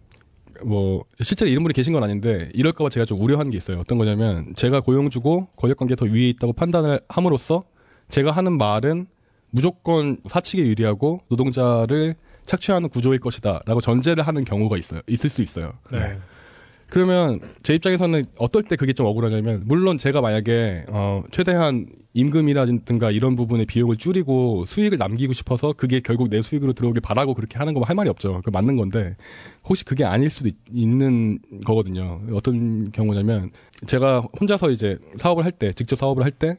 뭐 0.64 1.04
실제로 1.22 1.50
이런 1.50 1.64
분이 1.64 1.74
계신 1.74 1.94
건 1.94 2.04
아닌데 2.04 2.50
이럴까봐 2.54 2.90
제가 2.90 3.06
좀 3.06 3.20
우려하는 3.20 3.52
게 3.52 3.58
있어요. 3.58 3.80
어떤 3.80 3.98
거냐면 3.98 4.54
제가 4.56 4.82
고용주고 4.82 5.48
권력관계 5.56 5.96
더 5.96 6.06
위에 6.06 6.30
있다고 6.30 6.54
판단을 6.54 7.02
함으로써 7.10 7.64
제가 8.10 8.32
하는 8.32 8.58
말은 8.58 9.08
무조건 9.50 10.18
사측에 10.28 10.62
유리하고 10.62 11.22
노동자를 11.30 12.16
착취하는 12.46 12.90
구조일 12.90 13.20
것이다라고 13.20 13.82
전제를 13.82 14.26
하는 14.26 14.46
경우가 14.46 14.78
있어요. 14.78 15.02
있을 15.08 15.30
수 15.30 15.42
있어요. 15.42 15.74
네. 15.92 16.20
그러면 16.90 17.40
제 17.64 17.76
입장에서는 17.76 18.24
어떨 18.38 18.64
때 18.64 18.76
그게 18.76 18.94
좀 18.94 19.06
억울하냐면 19.08 19.64
물론 19.66 19.98
제가 19.98 20.22
만약에 20.22 20.86
어 20.90 21.22
최대한 21.32 21.88
임금이라든가 22.14 23.12
이런 23.12 23.36
부분의 23.36 23.66
비용을 23.66 23.98
줄이고 23.98 24.66
수익을 24.66 24.98
남기고 24.98 25.34
싶어서 25.34 25.74
그게 25.74 26.00
결국 26.00 26.30
내 26.30 26.42
수익으로 26.42 26.74
들어오길 26.74 27.02
바라고 27.02 27.34
그렇게 27.34 27.58
하는 27.58 27.74
거면 27.74 27.88
할 27.88 27.96
말이 27.96 28.10
없죠. 28.10 28.42
그 28.44 28.50
맞는 28.50 28.76
건데 28.78 29.16
혹시 29.68 29.84
그게 29.86 30.04
아닐 30.06 30.30
수도 30.30 30.50
있, 30.50 30.56
는 30.88 31.40
거거든요. 31.66 32.22
어떤 32.34 32.92
경우냐면 32.92 33.52
제가 33.86 34.22
혼자서 34.40 34.72
이제 34.72 34.98
사업을 35.18 35.44
할 35.46 35.52
때 35.52 35.74
직접 35.74 35.96
사업을 35.98 36.24
할 36.24 36.32
때 36.32 36.58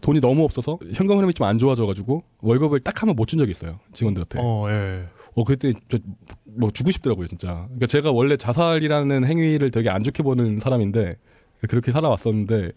돈이 0.00 0.20
너무 0.20 0.44
없어서 0.44 0.78
현금 0.92 1.16
흐름이 1.16 1.32
좀 1.34 1.46
안 1.46 1.58
좋아져가지고 1.58 2.22
월급을 2.42 2.80
딱 2.80 3.02
한 3.02 3.08
번 3.08 3.16
못 3.16 3.26
준 3.26 3.38
적이 3.38 3.52
있어요 3.52 3.78
직원들한테. 3.94 4.38
어, 4.42 4.66
예. 4.68 5.04
어 5.34 5.44
그때 5.44 5.72
저, 5.88 5.98
뭐 6.44 6.70
주고 6.70 6.90
싶더라고요 6.90 7.26
진짜. 7.26 7.64
그러니까 7.66 7.86
제가 7.86 8.12
원래 8.12 8.36
자살이라는 8.36 9.24
행위를 9.24 9.70
되게 9.70 9.90
안 9.90 10.02
좋게 10.04 10.22
보는 10.22 10.58
사람인데 10.58 11.16
그렇게 11.68 11.92
살아왔었는데 11.92 12.72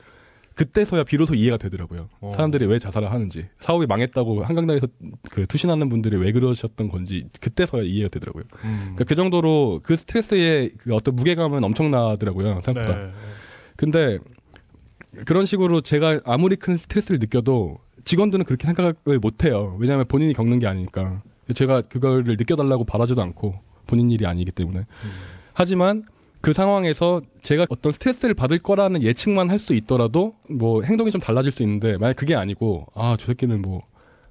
그때서야 0.57 1.03
비로소 1.03 1.35
이해가 1.35 1.57
되더라고요. 1.57 2.09
어. 2.19 2.31
사람들이 2.31 2.65
왜 2.65 2.79
자살을 2.79 3.11
하는지 3.11 3.47
사업이 3.59 3.85
망했다고 3.85 4.43
한강다리에서 4.43 4.87
그 5.29 5.45
투신하는 5.45 5.87
분들이 5.87 6.17
왜 6.17 6.31
그러셨던 6.31 6.89
건지 6.89 7.27
그때서야 7.39 7.83
이해가 7.83 8.09
되더라고요. 8.09 8.43
음. 8.63 8.79
그러니까 8.79 9.03
그 9.03 9.13
정도로 9.13 9.81
그 9.83 9.95
스트레스의 9.95 10.71
그 10.79 10.95
어떤 10.95 11.15
무게감은 11.15 11.63
엄청나더라고요 11.63 12.59
생각보다. 12.61 12.97
네. 12.97 13.11
근데 13.75 14.17
그런 15.25 15.45
식으로 15.45 15.81
제가 15.81 16.21
아무리 16.25 16.55
큰 16.55 16.75
스트레스를 16.75 17.19
느껴도 17.19 17.77
직원들은 18.03 18.45
그렇게 18.45 18.65
생각을 18.65 19.19
못 19.21 19.43
해요. 19.43 19.77
왜냐하면 19.79 20.05
본인이 20.07 20.33
겪는 20.33 20.57
게 20.57 20.65
아니니까. 20.65 21.21
제가 21.53 21.81
그거를 21.81 22.35
느껴달라고 22.37 22.83
바라지도 22.83 23.21
않고 23.21 23.55
본인 23.85 24.11
일이 24.11 24.25
아니기 24.25 24.51
때문에. 24.51 24.85
하지만 25.53 26.03
그 26.41 26.53
상황에서 26.53 27.21
제가 27.41 27.65
어떤 27.69 27.91
스트레스를 27.91 28.35
받을 28.35 28.59
거라는 28.59 29.01
예측만 29.01 29.49
할 29.49 29.57
수 29.59 29.73
있더라도 29.73 30.35
뭐 30.49 30.83
행동이 30.83 31.11
좀 31.11 31.19
달라질 31.19 31.51
수 31.51 31.63
있는데 31.63 31.97
만약 31.97 32.15
그게 32.15 32.35
아니고 32.35 32.85
아 32.93 33.15
저 33.19 33.25
새끼는 33.27 33.61
뭐 33.61 33.81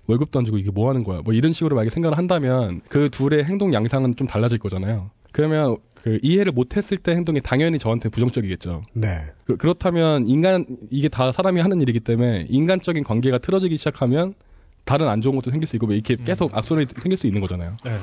월급도 0.07 0.39
안 0.39 0.45
주고 0.45 0.57
이게 0.57 0.71
뭐 0.71 0.89
하는 0.89 1.03
거야 1.03 1.21
뭐 1.25 1.35
이런 1.35 1.53
식으로 1.53 1.75
만약에 1.75 1.91
생각을 1.91 2.17
한다면 2.17 2.81
그 2.89 3.11
둘의 3.11 3.45
행동 3.45 3.75
양상은 3.75 4.15
좀 4.15 4.27
달라질 4.29 4.59
거잖아요. 4.59 5.11
그러면 5.33 5.77
그 5.95 6.21
이해를 6.23 6.53
못했을 6.53 6.97
때 6.97 7.13
행동이 7.13 7.41
당연히 7.41 7.79
저한테 7.81 8.09
부정적이겠죠. 8.09 8.83
네. 8.95 9.25
그, 9.45 9.57
그렇다면 9.57 10.29
인간 10.29 10.65
이게 10.91 11.09
다 11.09 11.33
사람이 11.33 11.61
하는 11.61 11.81
일이기 11.81 11.99
때문에 11.99 12.47
인간적인 12.49 13.03
관계가 13.03 13.39
틀어지기 13.39 13.77
시작하면 13.77 14.35
다른 14.87 15.09
안 15.09 15.21
좋은 15.21 15.35
것도 15.35 15.51
생길 15.51 15.69
수 15.69 15.77
있고 15.77 15.87
뭐 15.87 15.95
이렇게 15.95 16.17
계속 16.17 16.57
악순환이 16.57 16.87
생길 16.97 17.19
수 17.19 17.27
있는 17.27 17.43
거잖아요. 17.43 17.77
네. 17.85 17.97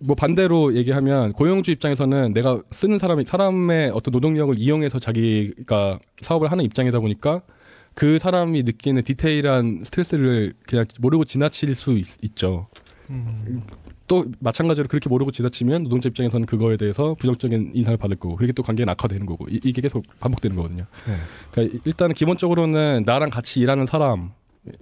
뭐 0.00 0.16
반대로 0.16 0.74
얘기하면 0.74 1.32
고용주 1.32 1.70
입장에서는 1.72 2.32
내가 2.32 2.62
쓰는 2.70 2.98
사람이 2.98 3.24
사람의 3.24 3.90
어떤 3.90 4.12
노동력을 4.12 4.58
이용해서 4.58 4.98
자기가 4.98 5.98
사업을 6.20 6.50
하는 6.50 6.64
입장이다 6.64 6.98
보니까 7.00 7.42
그 7.94 8.18
사람이 8.18 8.62
느끼는 8.62 9.02
디테일한 9.02 9.82
스트레스를 9.84 10.54
그냥 10.66 10.86
모르고 11.00 11.24
지나칠 11.24 11.74
수 11.74 11.98
있, 11.98 12.36
죠 12.36 12.68
음. 13.10 13.62
또 14.06 14.24
마찬가지로 14.38 14.88
그렇게 14.88 15.08
모르고 15.08 15.30
지나치면 15.30 15.82
노동자 15.82 16.08
입장에서는 16.08 16.46
그거에 16.46 16.76
대해서 16.76 17.14
부정적인 17.18 17.72
인상을 17.74 17.96
받을 17.98 18.16
거고 18.16 18.36
그렇게 18.36 18.52
또 18.52 18.62
관계가 18.62 18.92
악화되는 18.92 19.26
거고 19.26 19.46
이, 19.50 19.58
게 19.58 19.82
계속 19.82 20.04
반복되는 20.20 20.56
거거든요. 20.56 20.84
네. 21.06 21.14
그러니까 21.50 21.80
일단은 21.84 22.14
기본적으로는 22.14 23.02
나랑 23.04 23.30
같이 23.30 23.60
일하는 23.60 23.84
사람 23.84 24.30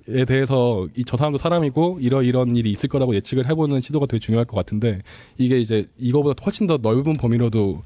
에 0.09 0.25
대해서 0.25 0.89
이 0.97 1.05
저 1.05 1.17
사람도 1.17 1.39
사람이고 1.39 1.99
이러 2.01 2.23
이런 2.23 2.57
일이 2.57 2.71
있을 2.71 2.89
거라고 2.89 3.15
예측을 3.15 3.47
해보는 3.49 3.81
시도가 3.81 4.07
되게 4.07 4.19
중요할 4.21 4.45
것 4.45 4.57
같은데 4.57 5.01
이게 5.39 5.59
이제 5.59 5.87
이거보다 5.99 6.43
훨씬 6.45 6.67
더 6.67 6.79
넓은 6.79 7.15
범위로도 7.15 7.83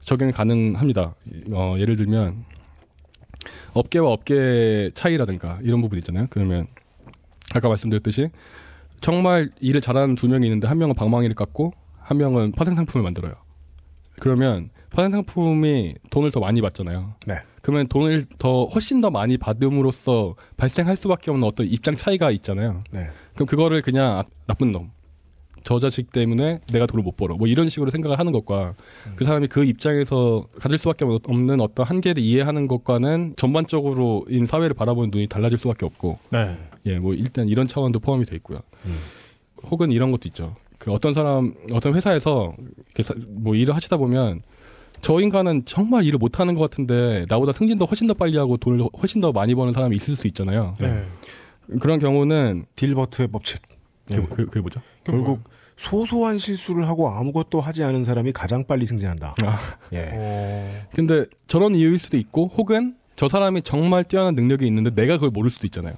적용이 0.00 0.32
가능합니다. 0.32 1.14
어, 1.52 1.76
예를 1.78 1.96
들면 1.96 2.44
업계와 3.72 4.10
업계 4.10 4.90
차이라든가 4.94 5.58
이런 5.62 5.80
부분 5.80 5.98
있잖아요. 5.98 6.26
그러면 6.30 6.66
아까 7.54 7.68
말씀드렸듯이 7.68 8.28
정말 9.00 9.50
일을 9.60 9.80
잘하는 9.80 10.14
두 10.14 10.28
명이 10.28 10.46
있는데 10.46 10.68
한 10.68 10.78
명은 10.78 10.94
방망이를 10.94 11.34
깎고 11.34 11.72
한 11.98 12.18
명은 12.18 12.52
파생 12.52 12.74
상품을 12.74 13.02
만들어요. 13.02 13.34
그러면 14.20 14.70
파생 14.90 15.10
상품이 15.10 15.94
돈을 16.10 16.30
더 16.30 16.40
많이 16.40 16.60
받잖아요. 16.60 17.14
네. 17.26 17.34
그러면 17.62 17.86
돈을 17.86 18.26
더 18.38 18.64
훨씬 18.66 19.00
더 19.00 19.10
많이 19.10 19.38
받음으로써 19.38 20.34
발생할 20.56 20.96
수밖에 20.96 21.30
없는 21.30 21.46
어떤 21.46 21.66
입장 21.66 21.94
차이가 21.94 22.30
있잖아요. 22.32 22.82
네. 22.90 23.08
그럼 23.34 23.46
그거를 23.46 23.80
그냥 23.82 24.18
아, 24.18 24.24
나쁜 24.46 24.72
놈. 24.72 24.90
저 25.64 25.78
자식 25.78 26.10
때문에 26.10 26.58
내가 26.72 26.86
돈을 26.86 27.04
못 27.04 27.16
벌어. 27.16 27.36
뭐 27.36 27.46
이런 27.46 27.68
식으로 27.68 27.90
생각을 27.90 28.18
하는 28.18 28.32
것과 28.32 28.74
그 29.14 29.24
사람이 29.24 29.46
그 29.46 29.64
입장에서 29.64 30.48
가질 30.58 30.76
수밖에 30.76 31.04
없는 31.04 31.60
어떤 31.60 31.86
한계를 31.86 32.20
이해하는 32.20 32.66
것과는 32.66 33.34
전반적으로 33.36 34.24
인 34.28 34.44
사회를 34.44 34.74
바라보는 34.74 35.10
눈이 35.12 35.28
달라질 35.28 35.58
수밖에 35.58 35.86
없고 35.86 36.18
네. 36.30 36.58
예, 36.86 36.98
뭐 36.98 37.14
일단 37.14 37.48
이런 37.48 37.68
차원도 37.68 38.00
포함이 38.00 38.24
돼 38.24 38.34
있고요. 38.36 38.60
혹은 39.70 39.92
이런 39.92 40.10
것도 40.10 40.22
있죠. 40.26 40.56
그 40.78 40.90
어떤 40.90 41.14
사람, 41.14 41.54
어떤 41.72 41.94
회사에서 41.94 42.54
뭐 43.28 43.54
일을 43.54 43.76
하시다 43.76 43.96
보면 43.98 44.42
저 45.02 45.20
인간은 45.20 45.64
정말 45.66 46.04
일을 46.04 46.18
못 46.18 46.40
하는 46.40 46.54
것 46.54 46.60
같은데 46.60 47.26
나보다 47.28 47.52
승진도 47.52 47.86
훨씬 47.86 48.06
더 48.06 48.14
빨리 48.14 48.38
하고 48.38 48.56
돈을 48.56 48.86
훨씬 49.00 49.20
더 49.20 49.32
많이 49.32 49.54
버는 49.54 49.72
사람이 49.72 49.94
있을 49.96 50.16
수 50.16 50.28
있잖아요. 50.28 50.76
네. 50.80 51.04
그런 51.80 51.98
경우는 51.98 52.64
딜버트의 52.76 53.28
법칙. 53.28 53.60
예, 54.12 54.16
그, 54.16 54.46
그게 54.46 54.60
뭐죠? 54.60 54.80
결국 55.04 55.40
소소한 55.76 56.38
실수를 56.38 56.88
하고 56.88 57.08
아무것도 57.10 57.60
하지 57.60 57.82
않은 57.82 58.04
사람이 58.04 58.32
가장 58.32 58.64
빨리 58.64 58.86
승진한다. 58.86 59.34
아, 59.42 59.58
예. 59.92 60.10
어. 60.12 60.86
근데 60.94 61.24
저런 61.48 61.74
이유일 61.74 61.98
수도 61.98 62.16
있고 62.16 62.46
혹은 62.56 62.94
저 63.16 63.28
사람이 63.28 63.62
정말 63.62 64.04
뛰어난 64.04 64.36
능력이 64.36 64.66
있는데 64.66 64.90
내가 64.90 65.14
그걸 65.14 65.30
모를 65.30 65.50
수도 65.50 65.66
있잖아요. 65.66 65.94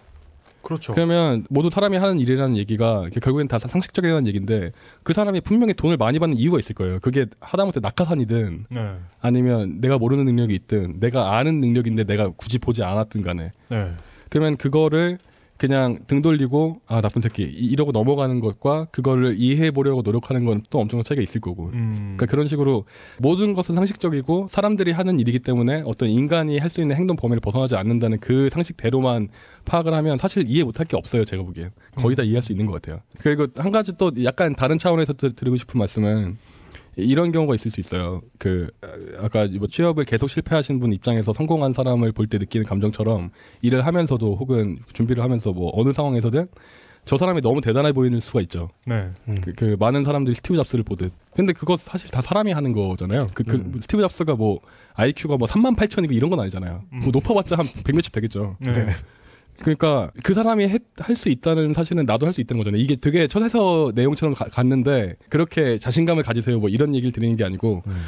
그렇죠. 0.64 0.94
그러면 0.94 1.44
모두 1.50 1.70
사람이 1.70 1.96
하는 1.96 2.18
일이라는 2.18 2.56
얘기가 2.56 3.06
결국엔 3.22 3.48
다 3.48 3.58
상식적이라는 3.58 4.26
얘기인데 4.26 4.72
그 5.02 5.12
사람이 5.12 5.42
분명히 5.42 5.74
돈을 5.74 5.96
많이 5.96 6.18
받는 6.18 6.36
이유가 6.38 6.58
있을 6.58 6.74
거예요. 6.74 6.98
그게 7.00 7.26
하다못해 7.40 7.80
낙하산이든 7.80 8.66
네. 8.70 8.94
아니면 9.20 9.80
내가 9.80 9.98
모르는 9.98 10.24
능력이 10.24 10.54
있든 10.54 11.00
내가 11.00 11.36
아는 11.36 11.60
능력인데 11.60 12.04
내가 12.04 12.30
굳이 12.30 12.58
보지 12.58 12.82
않았든 12.82 13.22
간에 13.22 13.50
네. 13.68 13.92
그러면 14.30 14.56
그거를 14.56 15.18
그냥 15.56 16.00
등 16.08 16.20
돌리고 16.20 16.80
아 16.88 17.00
나쁜 17.00 17.22
새끼. 17.22 17.44
이- 17.44 17.66
이러고 17.66 17.92
넘어가는 17.92 18.40
것과 18.40 18.86
그거를 18.90 19.36
이해해 19.38 19.70
보려고 19.70 20.02
노력하는 20.02 20.44
건 20.44 20.60
또 20.70 20.80
엄청난 20.80 21.04
차이가 21.04 21.22
있을 21.22 21.40
거고. 21.40 21.66
음. 21.72 21.94
그러니까 22.16 22.26
그런 22.26 22.48
식으로 22.48 22.84
모든 23.20 23.52
것은 23.54 23.74
상식적이고 23.74 24.48
사람들이 24.48 24.90
하는 24.92 25.18
일이기 25.20 25.38
때문에 25.38 25.82
어떤 25.86 26.08
인간이 26.08 26.58
할 26.58 26.70
수 26.70 26.80
있는 26.80 26.96
행동 26.96 27.16
범위를 27.16 27.40
벗어나지 27.40 27.76
않는다는 27.76 28.18
그 28.18 28.48
상식대로만 28.50 29.28
파악을 29.64 29.94
하면 29.94 30.18
사실 30.18 30.44
이해 30.48 30.64
못할 30.64 30.86
게 30.86 30.96
없어요 30.96 31.24
제가 31.24 31.42
보기엔. 31.44 31.70
거의 31.94 32.16
다 32.16 32.22
이해할 32.24 32.42
수 32.42 32.52
있는 32.52 32.66
것 32.66 32.72
같아요. 32.72 33.00
그리고 33.18 33.46
한 33.56 33.70
가지 33.70 33.92
또 33.96 34.10
약간 34.24 34.54
다른 34.54 34.76
차원에서 34.78 35.12
드- 35.12 35.34
드리고 35.34 35.56
싶은 35.56 35.78
말씀은 35.78 36.36
이런 36.96 37.32
경우가 37.32 37.54
있을 37.54 37.70
수 37.70 37.80
있어요. 37.80 38.22
그 38.38 38.70
아까 39.18 39.46
뭐 39.58 39.66
취업을 39.68 40.04
계속 40.04 40.28
실패하신 40.28 40.78
분 40.80 40.92
입장에서 40.92 41.32
성공한 41.32 41.72
사람을 41.72 42.12
볼 42.12 42.26
때 42.28 42.38
느끼는 42.38 42.66
감정처럼 42.66 43.30
일을 43.62 43.84
하면서도 43.86 44.36
혹은 44.36 44.78
준비를 44.92 45.22
하면서 45.22 45.52
뭐 45.52 45.70
어느 45.74 45.92
상황에서든 45.92 46.46
저 47.04 47.18
사람이 47.18 47.42
너무 47.42 47.60
대단해 47.60 47.92
보이는 47.92 48.18
수가 48.18 48.40
있죠. 48.42 48.70
네. 48.86 49.10
그, 49.42 49.52
그 49.52 49.76
많은 49.78 50.04
사람들이 50.04 50.34
스티브 50.36 50.56
잡스를 50.56 50.84
보듯. 50.84 51.12
근데 51.34 51.52
그거 51.52 51.76
사실 51.76 52.10
다 52.10 52.22
사람이 52.22 52.52
하는 52.52 52.72
거잖아요. 52.72 53.26
그, 53.34 53.42
그 53.44 53.56
음. 53.56 53.78
스티브 53.82 54.00
잡스가 54.00 54.36
뭐 54.36 54.60
IQ가 54.94 55.36
뭐 55.36 55.46
3만 55.46 55.76
8천이고 55.76 56.12
이런 56.12 56.30
건 56.30 56.40
아니잖아요. 56.40 56.82
음. 56.94 56.98
뭐 57.00 57.10
높아봤자 57.12 57.56
한 57.58 57.66
100몇십 57.66 58.10
되겠죠. 58.12 58.56
네. 58.60 58.72
네. 59.56 59.62
그러니까 59.62 60.10
그 60.22 60.34
사람이 60.34 60.66
할 60.98 61.16
수 61.16 61.28
있다는 61.28 61.74
사실은 61.74 62.04
나도 62.06 62.26
할 62.26 62.32
수 62.32 62.40
있다는 62.40 62.58
거잖아요. 62.62 62.80
이게 62.82 62.96
되게 62.96 63.26
처세서 63.26 63.92
내용처럼 63.94 64.34
가- 64.34 64.46
갔는데 64.46 65.14
그렇게 65.28 65.78
자신감을 65.78 66.22
가지세요. 66.22 66.58
뭐 66.58 66.68
이런 66.68 66.94
얘기를 66.94 67.12
드리는 67.12 67.36
게 67.36 67.44
아니고 67.44 67.82
음. 67.86 68.02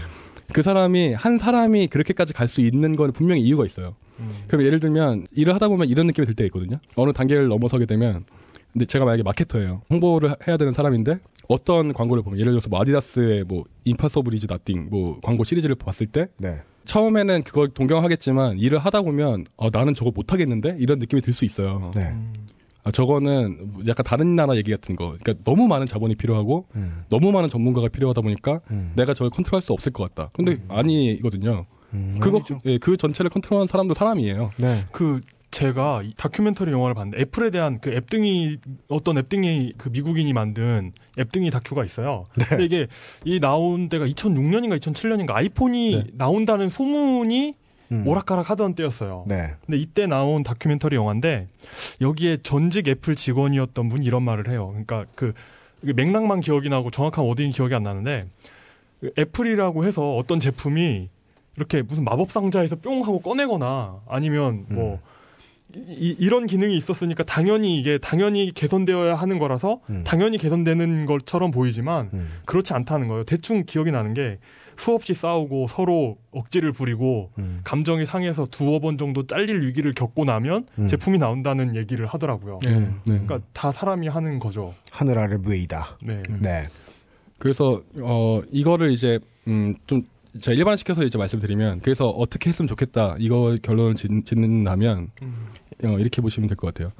그 0.53 0.63
사람이 0.63 1.13
한 1.15 1.39
사람이 1.39 1.89
그렇게까지 1.89 2.33
갈 2.33 2.49
수 2.49 2.61
있는 2.61 2.95
건 2.97 3.13
분명히 3.13 3.43
이유가 3.43 3.65
있어요. 3.67 3.95
음. 4.21 4.31
그럼 4.49 4.65
예를 4.65 4.81
들면 4.81 5.27
일을 5.33 5.55
하다 5.55 5.69
보면 5.69 5.89
이런 5.89 6.07
느낌이 6.07 6.25
들 6.27 6.35
때가 6.35 6.47
있거든요. 6.47 6.79
어느 6.97 7.13
단계를 7.13 7.49
넘어서게 7.49 7.87
되면 7.87 8.25
근데 8.73 8.85
제가 8.87 9.05
만약에 9.05 9.23
마케터예요. 9.23 9.83
홍보를 9.91 10.31
하- 10.33 10.37
해야 10.47 10.57
되는 10.57 10.73
사람인데 10.73 11.19
어떤 11.49 11.93
광고를 11.93 12.23
보면 12.23 12.39
예를 12.41 12.53
들어서 12.53 12.69
뭐 12.69 12.81
아디다스의 12.81 13.45
뭐 13.45 13.65
Impossible 13.85 14.35
Is 14.35 14.47
Nothing 14.49 14.89
뭐 14.91 15.19
광고 15.23 15.45
시리즈를 15.45 15.75
봤을 15.77 16.07
때 16.07 16.27
네. 16.39 16.61
처음에는 16.87 17.43
그걸 17.43 17.69
동경하겠지만 17.69 18.59
일을 18.59 18.79
하다 18.79 19.03
보면 19.03 19.45
어, 19.57 19.69
나는 19.71 19.95
저거 19.95 20.11
못 20.15 20.33
하겠는데 20.33 20.77
이런 20.79 20.99
느낌이 20.99 21.21
들 21.23 21.33
수 21.33 21.45
있어요. 21.45 21.91
네. 21.95 22.03
음. 22.09 22.33
아, 22.85 22.91
저거는 22.93 23.85
약간 23.89 24.05
다른 24.05 24.37
나라 24.37 24.57
얘기 24.57 24.71
같은 24.71 24.95
거. 24.95 25.17
그러니까 25.21 25.35
너무 25.45 25.67
많은 25.67 25.87
자본이 25.89 26.15
필요하고 26.15 26.67
음. 26.77 27.03
너무 27.09 27.33
많은 27.33 27.49
전문가가 27.49 27.89
필요하다 27.89 28.21
보니까 28.21 28.61
음. 28.71 28.93
내가 28.95 29.13
저걸 29.13 29.31
컨트롤할 29.31 29.61
수 29.61 29.73
없을 29.73 29.93
것 29.93 30.05
같다. 30.15 30.31
근데 30.33 30.59
아니거든요. 30.69 31.67
음. 31.95 32.17
그거. 32.21 32.41
예, 32.65 32.79
그 32.79 32.97
전체를 32.97 33.29
컨트롤하는 33.31 33.67
사람도 33.67 33.95
사람이에요. 33.95 34.53
네. 34.57 34.85
그 34.93 35.21
제가 35.51 36.03
이 36.03 36.13
다큐멘터리 36.17 36.71
영화를 36.71 36.95
봤는데 36.95 37.21
애플에 37.21 37.51
대한 37.51 37.79
그 37.81 37.91
앱등이 37.91 38.59
어떤 38.89 39.17
앱등이 39.19 39.75
그 39.79 39.89
미국인이 39.89 40.33
만든 40.33 40.93
앱등이 41.19 41.51
다큐가 41.51 41.85
있어요. 41.85 42.25
네. 42.37 42.45
근데 42.47 42.65
이게 42.65 42.87
이 43.25 43.41
나온 43.41 43.89
때가 43.89 44.07
2006년인가 44.07 44.79
2007년인가 44.79 45.31
아이폰이 45.33 45.91
네. 45.91 46.05
나온다는 46.15 46.69
소문이 46.69 47.55
음. 47.93 48.07
오락가락 48.07 48.51
하던 48.51 48.75
때였어요. 48.75 49.25
네. 49.29 49.55
근데 49.65 49.79
이때 49.79 50.07
나온 50.07 50.43
다큐멘터리 50.43 50.97
영화인데 50.97 51.49
여기에 52.01 52.39
전직 52.43 52.89
애플 52.89 53.15
직원이었던 53.15 53.89
분이 53.89 54.05
이런 54.05 54.23
말을 54.25 54.49
해요. 54.51 54.69
그러니까 54.69 55.07
그 55.15 55.33
맥락만 55.81 56.41
기억이 56.41 56.69
나고 56.69 56.91
정확한 56.91 57.25
wording이 57.25 57.53
기억이 57.53 57.75
안 57.75 57.85
나는데 57.85 58.23
그 59.01 59.13
애플이라고 59.19 59.85
해서 59.85 60.17
어떤 60.17 60.41
제품이 60.41 61.09
이렇게 61.57 61.83
무슨 61.83 62.05
마법 62.05 62.31
상자에서 62.31 62.77
뿅 62.77 63.03
하고 63.03 63.21
꺼내거나 63.21 64.01
아니면 64.09 64.67
뭐 64.69 65.01
이, 65.75 66.15
이런 66.19 66.47
기능이 66.47 66.77
있었으니까 66.77 67.25
당연히 67.25 67.79
이게 67.79 67.99
당연히 67.99 68.53
개선되어야 68.55 69.15
하는 69.15 69.39
거라서 69.39 69.81
음. 69.91 70.05
당연히 70.07 70.39
개선되는 70.39 71.07
것처럼 71.07 71.51
보이지만 71.51 72.11
음. 72.15 72.29
그렇지 72.45 72.73
않다는 72.73 73.09
거예요. 73.09 73.25
대충 73.25 73.65
기억이 73.65 73.91
나는 73.91 74.15
게 74.15 74.39
수없이 74.77 75.15
싸우고 75.15 75.67
서로 75.69 76.19
억지를 76.33 76.71
부리고 76.73 77.31
음. 77.39 77.61
감정이 77.65 78.07
상해서 78.07 78.47
두어 78.47 78.79
번 78.79 78.99
정도 78.99 79.27
잘릴 79.27 79.63
위기를 79.63 79.95
겪고 79.95 80.25
나면 80.25 80.67
음. 80.79 80.87
제품이 80.87 81.19
나온다는 81.19 81.75
얘기를 81.77 82.07
하더라고요. 82.07 82.61
네. 82.65 82.71
음. 82.71 83.01
네. 83.07 83.21
그러니까 83.25 83.41
다 83.53 83.73
사람이 83.73 84.09
하는 84.09 84.39
거죠. 84.39 84.75
하늘 84.93 85.19
아래 85.19 85.37
무에이다. 85.37 85.99
네. 86.03 86.23
네. 86.41 86.65
그래서 87.39 87.83
어 88.01 88.43
이거를 88.51 88.91
이제 88.93 89.19
음좀 89.49 90.03
제가 90.41 90.55
일반시켜서 90.57 91.05
이제 91.05 91.19
말씀드리면 91.19 91.81
그래서 91.81 92.09
어떻게 92.09 92.49
했으면 92.51 92.69
좋겠다 92.69 93.17
이거 93.19 93.57
결론을 93.63 93.95
짓, 93.95 94.09
짓는다면 94.25 95.11
어, 95.85 95.89
이렇게 95.99 96.21
보시면 96.23 96.49
될 96.49 96.57
것 96.57 96.73
같아요. 96.73 96.93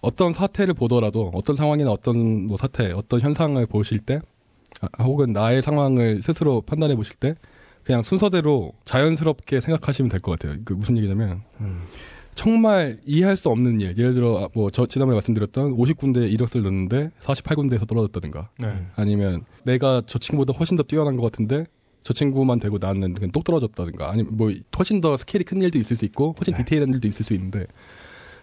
어떤 0.00 0.32
사태를 0.32 0.74
보더라도 0.74 1.30
어떤 1.34 1.54
상황이나 1.56 1.90
어떤 1.90 2.46
뭐 2.46 2.56
사태, 2.56 2.90
어떤 2.92 3.20
현상을 3.20 3.64
보실 3.66 3.98
때 4.00 4.20
아, 4.80 5.04
혹은 5.04 5.32
나의 5.32 5.62
상황을 5.62 6.22
스스로 6.22 6.60
판단해 6.60 6.96
보실 6.96 7.14
때 7.16 7.34
그냥 7.84 8.02
순서대로 8.02 8.72
자연스럽게 8.84 9.60
생각하시면 9.60 10.08
될 10.08 10.20
것 10.20 10.38
같아요. 10.38 10.58
그 10.64 10.72
무슨 10.72 10.96
얘기냐면 10.98 11.42
음. 11.60 11.82
정말 12.34 12.98
이해할 13.04 13.36
수 13.36 13.50
없는 13.50 13.80
일, 13.80 13.96
예를 13.98 14.14
들어 14.14 14.48
뭐 14.54 14.70
저 14.70 14.86
지난번에 14.86 15.16
말씀드렸던 15.16 15.76
50군데 15.76 16.30
이력서를 16.32 16.64
넣는데 16.64 17.10
48군데에서 17.20 17.86
떨어졌다든가 17.86 18.48
네. 18.58 18.86
아니면 18.96 19.44
내가 19.64 20.02
저 20.06 20.18
친구보다 20.18 20.56
훨씬 20.58 20.76
더 20.76 20.82
뛰어난 20.82 21.16
것 21.16 21.22
같은데 21.30 21.66
저 22.02 22.12
친구만 22.12 22.58
되고 22.60 22.78
나는 22.80 23.14
그냥 23.14 23.30
똑 23.30 23.44
떨어졌다든가 23.44 24.10
아니면 24.10 24.36
뭐 24.36 24.52
훨씬 24.78 25.00
더 25.00 25.16
스케일이 25.16 25.44
큰 25.44 25.60
일도 25.62 25.78
있을 25.78 25.96
수 25.96 26.04
있고 26.04 26.34
훨씬 26.38 26.54
네. 26.54 26.64
디테일한 26.64 26.92
일도 26.94 27.06
있을 27.08 27.24
수 27.24 27.32
있는데 27.34 27.66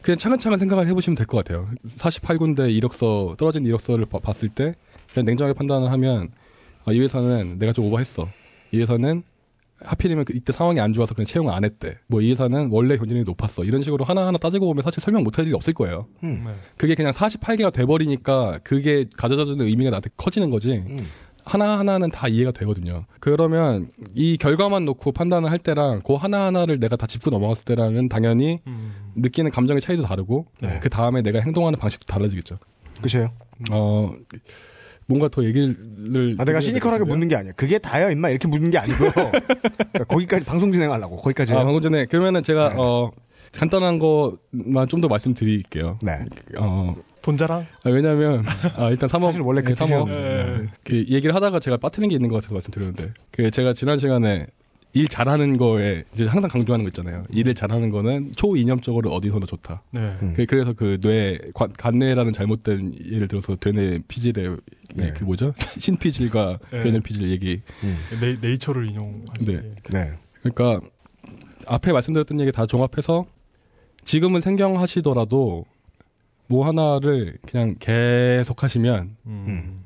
그냥 0.02 0.18
차근차근 0.18 0.58
생각을 0.58 0.88
해보시면 0.88 1.16
될 1.18 1.26
것 1.28 1.38
같아요. 1.44 1.68
48군데 1.98 2.74
이력서 2.74 3.36
떨어진 3.38 3.66
이력서를 3.66 4.06
봐- 4.06 4.20
봤을 4.20 4.48
때 4.50 4.76
그냥 5.14 5.26
냉정하게 5.26 5.54
판단을 5.58 5.92
하면 5.92 6.30
아, 6.86 6.94
이 6.94 7.00
회사는 7.02 7.60
내가 7.60 7.74
좀 7.74 7.86
오버했어. 7.86 8.30
이 8.72 8.80
회사는 8.80 9.24
하필이면 9.82 10.26
그 10.26 10.34
이때 10.36 10.52
상황이 10.54 10.80
안 10.80 10.94
좋아서 10.94 11.14
그냥 11.16 11.26
채용 11.26 11.50
안 11.50 11.64
했대. 11.66 11.98
뭐 12.08 12.22
이 12.22 12.32
회사는 12.32 12.70
원래 12.72 12.96
경쟁력이 12.98 13.30
높았어. 13.30 13.64
이런 13.64 13.82
식으로 13.82 14.04
하나하나 14.06 14.38
따지고 14.38 14.68
보면 14.68 14.84
사실 14.84 15.02
설명 15.02 15.24
못할 15.24 15.46
일이 15.46 15.54
없을 15.54 15.74
거예요. 15.74 16.08
음. 16.24 16.44
네. 16.46 16.54
그게 16.78 16.96
그냥 16.96 17.12
48개가 17.12 17.72
돼버리니까 17.74 18.60
그게 18.64 19.06
가져다 19.18 19.46
주는 19.46 19.66
의미가 19.66 19.90
나한테 19.90 20.10
커지는 20.18 20.50
거지. 20.50 20.84
음. 20.88 20.98
하나하나는 21.50 22.12
다 22.12 22.28
이해가 22.28 22.52
되거든요. 22.52 23.06
그러면 23.20 23.90
이 24.14 24.38
결과만 24.38 24.86
놓고 24.86 25.12
판단을 25.12 25.50
할 25.52 25.58
때랑 25.58 26.02
그 26.06 26.14
하나하나를 26.14 26.80
내가 26.80 26.96
다 26.96 27.08
짚고 27.08 27.30
넘어갔을 27.32 27.66
때랑은 27.66 28.08
당연히 28.08 28.60
음. 28.68 28.94
느끼는 29.16 29.52
감정의 29.52 29.82
차이도 29.82 30.04
다르고 30.04 30.46
네. 30.62 30.80
그 30.82 30.90
다음에 30.90 31.22
내가 31.22 31.40
행동하는 31.40 31.80
방식도 31.80 32.06
달라지겠죠. 32.06 32.60
끝이에요. 33.02 33.32
어 33.72 34.12
뭔가 35.08 35.28
더 35.28 35.44
얘기를 35.44 36.36
아, 36.38 36.46
내가 36.46 36.60
시니컬하게 36.60 37.04
묻는 37.06 37.28
게 37.28 37.36
아니야. 37.36 37.52
그게 37.56 37.80
다야, 37.80 38.12
임마. 38.12 38.30
이렇게 38.30 38.48
묻는 38.48 38.70
게 38.70 38.78
아니고요. 38.78 39.10
거기까지 40.08 40.46
방송 40.46 40.72
진행하려고. 40.72 41.18
거기까지. 41.18 41.54
아, 41.54 41.64
방금 41.64 41.82
전에 41.82 42.06
그러면은 42.06 42.44
제가 42.44 42.70
네. 42.70 42.76
어 42.78 43.10
간단한 43.54 43.98
것만 43.98 44.88
좀 44.88 45.02
더 45.02 45.08
말씀드릴게요. 45.08 45.98
네. 46.04 46.20
어 46.60 46.94
돈 47.22 47.38
자랑? 47.38 47.66
아, 47.84 47.90
왜냐면 47.90 48.44
아, 48.76 48.90
일단 48.90 49.10
3억 49.10 49.22
사실 49.28 49.42
원래 49.42 49.62
그 49.62 49.74
3억 49.74 49.86
뜻이었는데. 49.86 50.58
네. 50.62 50.68
그 50.86 50.96
얘기를 51.10 51.36
하다가 51.36 51.60
제가 51.60 51.78
빠뜨린 51.78 52.10
게 52.10 52.16
있는 52.16 52.30
것 52.30 52.36
같아서 52.38 52.54
말씀드렸는데 52.56 53.14
그 53.32 53.52
제가 53.52 53.74
지난 53.74 53.98
시간에 54.00 54.48
일 54.94 55.08
잘하는 55.08 55.58
거에 55.58 56.04
이제 56.14 56.26
항상 56.26 56.50
강조하는 56.50 56.84
거 56.84 56.90
있잖아요. 56.90 57.24
일을 57.30 57.54
잘하는 57.54 57.92
거는 57.92 58.32
초이념적으로 58.36 59.12
어디서나 59.12 59.46
좋다. 59.46 59.84
네. 59.92 60.00
음. 60.24 60.34
그- 60.36 60.46
그래서 60.48 60.74
그 60.74 60.98
뇌 61.00 61.38
간뇌라는 61.78 62.34
잘못된 62.34 62.96
예를 63.12 63.28
들어서 63.28 63.56
되뇌 63.56 64.00
피질의 64.08 64.58
네. 64.96 65.14
그 65.16 65.26
뭐죠 65.26 65.54
신피질과 65.70 66.58
네. 66.72 66.80
변형 66.84 67.02
피질 67.04 67.30
얘기. 67.30 67.62
음. 67.84 67.98
네, 68.20 68.38
네이처를 68.42 68.90
인용하시 68.90 69.46
네. 69.46 69.62
네. 69.92 70.12
그러니까 70.42 70.80
앞에 71.68 71.92
말씀드렸던 71.92 72.40
얘기 72.40 72.52
다 72.52 72.66
종합해서 72.66 73.28
지금은 74.06 74.42
생경하시더라도 74.42 75.66
뭐 76.50 76.66
하나를 76.68 77.38
그냥 77.48 77.76
계속 77.80 78.64
하시면 78.64 79.16
음. 79.28 79.78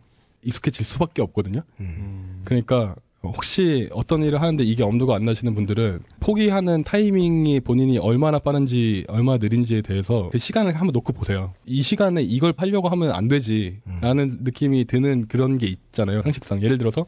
익숙해질 0.44 0.86
수밖에 0.86 1.22
없거든요. 1.22 1.62
음. 1.82 2.42
그러니까 2.46 2.96
혹시 3.22 3.90
어떤 3.94 4.24
일을 4.24 4.42
하는데 4.42 4.64
이게 4.64 4.84
엄두가 4.84 5.16
안 5.16 5.24
나시는 5.24 5.56
분들은 5.56 6.00
포기하는 6.20 6.84
타이밍이 6.84 7.62
본인이 7.62 7.98
얼마나 7.98 8.40
빠른지 8.40 9.06
얼마나 9.08 9.38
느린지에 9.38 9.82
대해서 9.82 10.30
그 10.32 10.38
시간을 10.38 10.74
한번 10.74 10.92
놓고 10.92 11.14
보세요. 11.14 11.54
이 11.66 11.82
시간에 11.82 12.22
이걸 12.22 12.52
팔려고 12.54 12.90
하면 12.90 13.12
안 13.12 13.28
되지라는 13.28 14.40
느낌이 14.42 14.86
드는 14.86 15.28
그런 15.28 15.58
게 15.58 15.68
있잖아요. 15.68 16.22
상식상 16.22 16.62
예를 16.62 16.78
들어서 16.78 17.06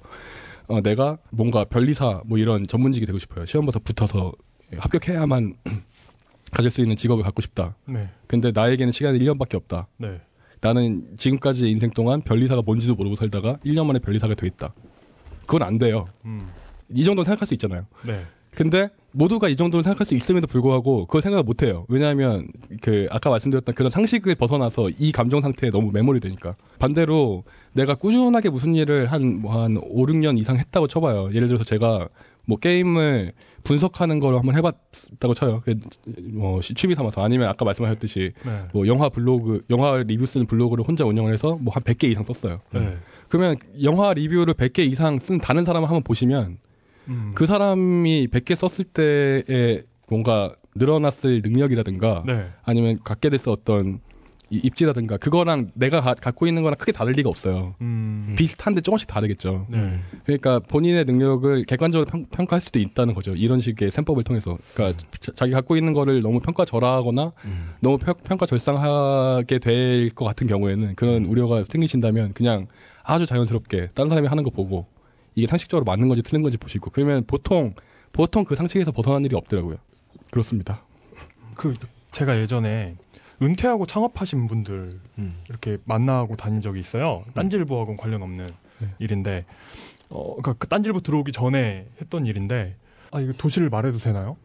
어, 0.67 0.82
내가 0.82 1.17
뭔가 1.32 1.64
변리사 1.64 2.22
뭐 2.25 2.38
이런 2.38 2.67
전문직이 2.67 3.06
되고 3.06 3.19
싶어요. 3.19 3.45
시험 3.45 3.66
봐서 3.66 3.80
붙어서 3.80 4.34
합격해야만 4.77 5.56
가질 6.56 6.72
수 6.72 6.82
있는 6.82 6.95
직업을 6.95 7.22
갖고 7.24 7.42
싶다. 7.42 7.75
네. 7.85 8.09
근데 8.27 8.51
나에게는 8.53 8.93
시간이 8.93 9.19
1년밖에 9.19 9.56
없다. 9.56 9.88
네. 9.98 10.22
나는 10.61 11.06
지금까지의 11.17 11.69
인생 11.69 11.90
동안 11.90 12.22
변리사가 12.22 12.61
뭔지도 12.61 12.95
모르고 12.95 13.16
살다가 13.16 13.58
1년 13.66 13.85
만에 13.85 14.00
변리사가 14.00 14.35
되겠다. 14.35 14.74
그건 15.42 15.64
안 15.64 15.77
돼요. 15.77 16.08
음. 16.24 16.48
이 16.90 17.03
정도는 17.03 17.25
생각할 17.25 17.45
수 17.45 17.53
있잖아요. 17.56 17.85
네. 18.08 18.25
근데 18.51 18.88
모두가 19.11 19.50
이 19.50 19.58
정도는 19.58 19.84
생각할 19.84 20.06
수 20.06 20.16
있음에도 20.16 20.48
불구하고 20.48 21.08
그걸 21.08 21.22
생각을 21.22 21.43
못 21.43 21.61
해요. 21.61 21.85
왜냐하면 21.90 22.48
그 22.82 23.06
아까 23.11 23.30
말씀드렸던 23.30 23.75
그런 23.75 23.92
상식을 23.92 24.35
벗어나서 24.35 24.90
이 24.98 25.11
감정 25.11 25.42
상태에 25.42 25.69
너무 25.72 25.92
매몰이 25.92 26.22
되니까. 26.22 26.56
반대로 26.80 27.43
내가 27.74 27.95
꾸준하게 27.95 28.50
무슨 28.50 28.75
일을 28.75 29.08
한 29.08 29.42
뭐한 29.42 29.77
5, 29.77 30.06
6년 30.06 30.40
이상 30.40 30.58
했다고 30.58 30.88
쳐봐요. 30.88 31.32
예를 31.34 31.50
들어서 31.50 31.66
제가 31.66 32.08
뭐 32.45 32.58
게임을 32.58 33.34
분석하는 33.66 34.19
걸 34.19 34.35
한번 34.35 34.56
해봤다고 34.56 35.34
쳐요. 35.34 35.61
그뭐 35.61 36.61
취미 36.61 36.95
삼아서 36.95 37.24
아니면 37.24 37.50
아까 37.50 37.66
말씀하셨듯이 37.66 38.32
네. 38.45 38.61
뭐 38.72 38.88
영화 38.88 39.10
블로그, 39.10 39.64
영화 39.69 39.98
리뷰 39.98 40.26
쓰는 40.26 40.45
블로그를 40.45 40.88
혼자 40.88 41.03
운영을 41.03 41.34
해서 41.34 41.58
뭐 41.60 41.74
한 41.76 41.84
100개 41.84 42.06
이상 42.06 42.24
썼어요. 42.24 42.61
네. 42.72 42.98
그러면 43.27 43.58
영화 43.84 44.14
리뷰를 44.14 44.53
100개 44.53 44.80
이상 44.80 45.19
쓴 45.19 45.40
다른 45.40 45.66
사람을 45.66 45.90
한번 45.90 46.03
보시면 46.03 46.58
음. 47.10 47.32
그 47.35 47.45
사람이 47.45 48.27
100개 48.32 48.56
썼을 48.56 48.85
때에 48.85 49.82
뭔가 50.08 50.56
늘어났을 50.76 51.42
능력이라든가 51.44 52.24
네. 52.26 52.48
아니면 52.64 53.00
갖게 53.03 53.30
됐을 53.30 53.50
어떤 53.50 54.00
이 54.05 54.05
입지라든가 54.49 55.17
그거랑 55.17 55.72
내가 55.74 56.01
가- 56.01 56.14
갖고 56.14 56.45
있는 56.48 56.61
거랑 56.64 56.75
크게 56.77 56.91
다를 56.91 57.14
리가 57.14 57.30
없어요. 57.30 57.75
음. 57.82 58.35
비슷한데 58.38 58.82
조금씩 58.82 59.07
다르겠죠. 59.07 59.65
네. 59.69 59.99
그러니까 60.24 60.59
본인의 60.59 61.06
능력을 61.06 61.64
객관적으로 61.65 62.06
평, 62.09 62.25
평가할 62.25 62.61
수도 62.61 62.80
있다는 62.80 63.14
거죠. 63.15 63.33
이런 63.33 63.59
식의 63.59 63.90
셈법을 63.91 64.24
통해서. 64.24 64.57
그러니까 64.74 65.03
자- 65.19 65.32
자기 65.35 65.51
갖고 65.51 65.75
있는 65.77 65.93
거를 65.93 66.22
너무 66.22 66.40
평가절하하거나 66.40 67.32
너무 67.80 67.98
평, 67.98 68.14
평가절상하게 68.24 69.59
될 69.59 70.09
것 70.15 70.25
같은 70.25 70.48
경우에는 70.48 70.95
그런 70.95 71.25
우려가 71.25 71.64
생기신다면 71.67 72.33
그냥 72.33 72.67
아주 73.03 73.25
자연스럽게 73.25 73.90
딴 73.95 74.07
사람이 74.07 74.27
하는 74.27 74.43
거 74.43 74.49
보고 74.49 74.85
이게 75.35 75.48
상식적으로 75.48 75.83
맞는 75.85 76.07
건지 76.07 76.24
틀린 76.24 76.41
건지 76.41 76.57
보시고 76.57 76.90
그러면 76.91 77.24
보통 77.25 77.74
보통 78.14 78.45
그 78.45 78.56
상식에서 78.56 78.91
벗어난 78.91 79.25
일이 79.25 79.35
없더라고요. 79.35 79.77
그렇습니다. 80.32 80.82
그 81.56 81.74
제가 82.11 82.40
예전에 82.40 82.95
은퇴하고 83.41 83.85
창업하신 83.85 84.47
분들 84.47 84.91
음. 85.17 85.39
이렇게 85.49 85.77
만나고 85.85 86.35
다닌 86.35 86.61
적이 86.61 86.80
있어요. 86.80 87.23
딴질보하고는 87.33 87.97
관련 87.97 88.22
없는 88.22 88.47
네. 88.80 88.88
일인데, 88.99 89.45
어, 90.09 90.35
그러니까 90.35 90.53
그 90.53 90.67
딴질보 90.67 91.01
들어오기 91.01 91.31
전에 91.31 91.88
했던 92.01 92.25
일인데, 92.25 92.75
아 93.11 93.19
이거 93.19 93.33
도시를 93.33 93.69
말해도 93.69 93.99
되나요? 93.99 94.38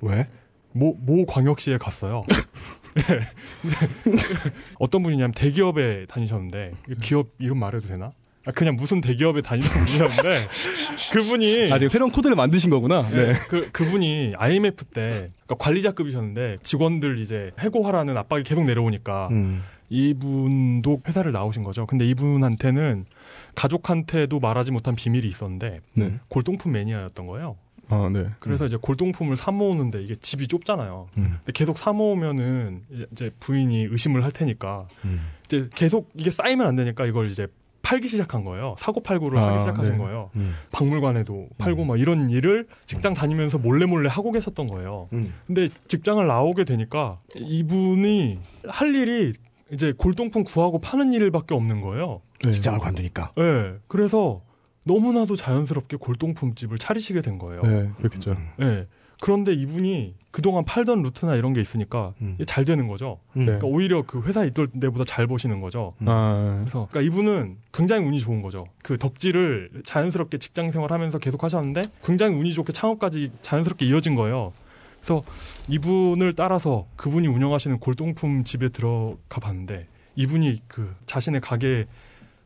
왜? 0.00 0.28
모, 0.72 0.94
모 0.94 1.24
광역시에 1.24 1.78
갔어요. 1.78 2.24
네. 2.94 3.02
어떤 4.78 5.02
분이냐면 5.02 5.32
대기업에 5.32 6.06
다니셨는데 6.06 6.72
이 6.90 6.94
기업 6.96 7.30
이름 7.38 7.58
말해도 7.58 7.88
되나? 7.88 8.10
아, 8.46 8.52
그냥 8.52 8.76
무슨 8.76 9.00
대기업에 9.00 9.40
다니던 9.40 9.84
분이었는데 9.84 10.36
그분이 11.12 11.72
아 11.72 11.78
지금 11.78 11.88
새로운 11.88 12.12
코드를 12.12 12.36
만드신 12.36 12.70
거구나. 12.70 13.02
네. 13.02 13.32
네. 13.32 13.38
그 13.48 13.70
그분이 13.72 14.34
IMF 14.36 14.84
때 14.86 15.08
그러니까 15.08 15.54
관리자급이셨는데 15.58 16.58
직원들 16.62 17.18
이제 17.18 17.52
해고하라는 17.58 18.16
압박이 18.16 18.42
계속 18.44 18.64
내려오니까 18.64 19.28
음. 19.30 19.62
이분도 19.88 21.02
회사를 21.06 21.32
나오신 21.32 21.62
거죠. 21.62 21.86
근데 21.86 22.06
이분한테는 22.06 23.06
가족한테도 23.54 24.40
말하지 24.40 24.72
못한 24.72 24.94
비밀이 24.94 25.26
있었는데 25.26 25.80
네. 25.94 26.18
골동품 26.28 26.72
매니아였던 26.72 27.26
거예요. 27.26 27.56
아 27.88 28.10
네. 28.12 28.28
그래서 28.40 28.66
이제 28.66 28.76
골동품을 28.80 29.36
사 29.36 29.50
모으는데 29.50 30.02
이게 30.02 30.16
집이 30.16 30.48
좁잖아요. 30.48 31.08
음. 31.16 31.36
근데 31.38 31.52
계속 31.52 31.78
사 31.78 31.92
모으면은 31.92 32.82
이제 33.12 33.30
부인이 33.40 33.88
의심을 33.90 34.24
할 34.24 34.32
테니까 34.32 34.88
음. 35.04 35.28
이제 35.46 35.68
계속 35.74 36.10
이게 36.14 36.30
쌓이면 36.30 36.66
안 36.66 36.76
되니까 36.76 37.06
이걸 37.06 37.30
이제 37.30 37.46
팔기 37.84 38.08
시작한 38.08 38.44
거예요. 38.44 38.74
사고 38.78 39.00
팔고를 39.00 39.38
아, 39.38 39.48
하기 39.48 39.60
시작하신 39.60 39.92
네. 39.92 39.98
거예요. 39.98 40.30
음. 40.34 40.54
박물관에도 40.72 41.48
팔고 41.58 41.84
막 41.84 42.00
이런 42.00 42.30
일을 42.30 42.66
직장 42.86 43.14
다니면서 43.14 43.58
몰래 43.58 43.86
몰래 43.86 44.08
하고 44.08 44.32
계셨던 44.32 44.66
거예요. 44.66 45.08
음. 45.12 45.32
근데 45.46 45.68
직장을 45.86 46.26
나오게 46.26 46.64
되니까 46.64 47.18
이분이 47.36 48.40
할 48.66 48.94
일이 48.94 49.34
이제 49.70 49.92
골동품 49.96 50.44
구하고 50.44 50.80
파는 50.80 51.12
일밖에 51.12 51.54
없는 51.54 51.80
거예요. 51.82 52.22
네. 52.42 52.50
직장을 52.50 52.78
관두니까. 52.80 53.32
예. 53.38 53.74
그래서 53.86 54.40
너무나도 54.86 55.36
자연스럽게 55.36 55.98
골동품 55.98 56.54
집을 56.54 56.78
차리시게 56.78 57.20
된 57.20 57.38
거예요. 57.38 57.62
네, 57.62 57.90
그렇겠죠. 57.98 58.36
예. 58.62 58.86
그런데 59.24 59.54
이분이 59.54 60.16
그동안 60.30 60.66
팔던 60.66 61.00
루트나 61.00 61.36
이런 61.36 61.54
게 61.54 61.60
있으니까 61.62 62.12
음. 62.20 62.36
잘 62.44 62.66
되는 62.66 62.88
거죠. 62.88 63.20
음. 63.38 63.46
그러니까 63.46 63.66
오히려 63.66 64.02
그 64.02 64.20
회사 64.20 64.44
있던 64.44 64.68
데보다 64.78 65.04
잘 65.04 65.26
버시는 65.26 65.62
거죠. 65.62 65.94
아, 66.04 66.58
그래서 66.60 66.88
그러니까 66.90 67.00
이분은 67.00 67.56
굉장히 67.72 68.04
운이 68.06 68.20
좋은 68.20 68.42
거죠. 68.42 68.66
그 68.82 68.98
덕질을 68.98 69.80
자연스럽게 69.82 70.36
직장 70.36 70.70
생활하면서 70.70 71.20
계속 71.20 71.42
하셨는데 71.42 71.84
굉장히 72.04 72.36
운이 72.36 72.52
좋게 72.52 72.74
창업까지 72.74 73.30
자연스럽게 73.40 73.86
이어진 73.86 74.14
거예요. 74.14 74.52
그래서 74.98 75.22
이분을 75.70 76.34
따라서 76.34 76.84
그분이 76.96 77.26
운영하시는 77.26 77.78
골동품 77.78 78.44
집에 78.44 78.68
들어가 78.68 79.40
봤는데 79.40 79.86
이분이 80.16 80.64
그 80.68 80.94
자신의 81.06 81.40
가게에 81.40 81.86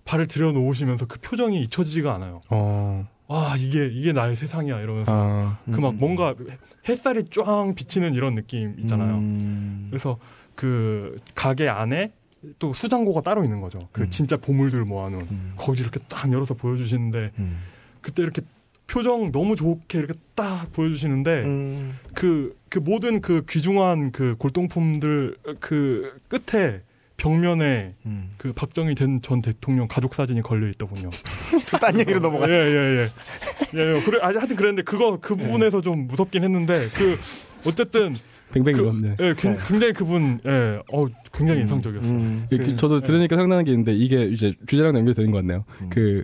발을 0.05 0.28
들여놓으시면서 0.28 1.07
그 1.07 1.18
표정이 1.18 1.60
잊혀지지가 1.62 2.15
않아요. 2.15 2.40
어, 2.50 3.05
와 3.28 3.57
이게 3.57 3.86
이게 3.86 4.12
나의 4.12 4.36
세상이야 4.36 4.81
이러면서 4.81 5.12
아, 5.15 5.58
그막 5.70 5.97
뭔가 5.97 6.34
햇살이 6.89 7.24
쫙 7.31 7.74
비치는 7.76 8.15
이런 8.15 8.34
느낌 8.34 8.74
있잖아요. 8.81 9.16
음. 9.16 9.86
그래서 9.90 10.18
그 10.55 11.15
가게 11.34 11.68
안에 11.68 12.12
또 12.58 12.73
수장고가 12.73 13.20
따로 13.20 13.44
있는 13.44 13.60
거죠. 13.60 13.78
그 13.92 14.02
음. 14.02 14.10
진짜 14.10 14.39
보물들 14.39 14.84
모아놓은 14.84 15.26
음. 15.31 15.52
거기 15.57 15.82
이렇게 15.82 16.00
딱 16.08 16.32
열어서 16.32 16.55
보여주시는데 16.55 17.32
음. 17.39 17.58
그때 18.00 18.23
이렇게 18.23 18.40
표정 18.86 19.31
너무 19.31 19.55
좋게 19.55 19.98
이렇게 19.98 20.15
딱 20.34 20.73
보여주시는데 20.73 21.42
음. 21.44 21.98
그, 22.15 22.57
그 22.70 22.78
모든 22.78 23.20
그 23.20 23.44
귀중한 23.47 24.12
그 24.12 24.36
골동품들 24.39 25.36
그 25.60 26.18
끝에 26.28 26.81
벽면에 27.18 27.94
음. 28.06 28.30
그 28.38 28.52
박정희 28.52 28.94
전, 28.94 29.20
전 29.20 29.42
대통령 29.42 29.86
가족 29.88 30.14
사진이 30.14 30.40
걸려 30.40 30.68
있더군요. 30.68 31.10
딴 31.80 31.98
얘기로 32.00 32.20
넘어가. 32.20 32.48
예예예. 32.48 33.06
예, 33.76 33.97
예. 33.97 34.00
그래 34.02 34.18
아니 34.22 34.36
하여튼 34.38 34.56
그랬는데 34.56 34.82
그거 34.82 35.18
그 35.20 35.36
부분에서 35.36 35.82
좀 35.82 36.06
무섭긴 36.06 36.44
했는데 36.44 36.88
그 36.94 37.18
어쨌든 37.68 38.16
뱅뱅이 38.52 38.76
그, 38.78 38.97
네. 39.02 39.16
예, 39.20 39.34
굉- 39.36 39.58
굉장히 39.66 39.92
그분 39.92 40.40
예, 40.47 40.78
어 40.92 41.06
굉장히 41.32 41.60
인상적이었어요. 41.62 42.10
음. 42.12 42.47
예, 42.52 42.56
그- 42.56 42.76
저도 42.76 43.00
들으니까 43.00 43.34
생각나는 43.36 43.64
게 43.64 43.72
있는데 43.72 43.92
이게 43.92 44.22
이제 44.24 44.55
주제랑 44.66 44.97
연결되는 44.97 45.30
것 45.32 45.38
같네요. 45.38 45.64
음. 45.82 45.90
그 45.90 46.22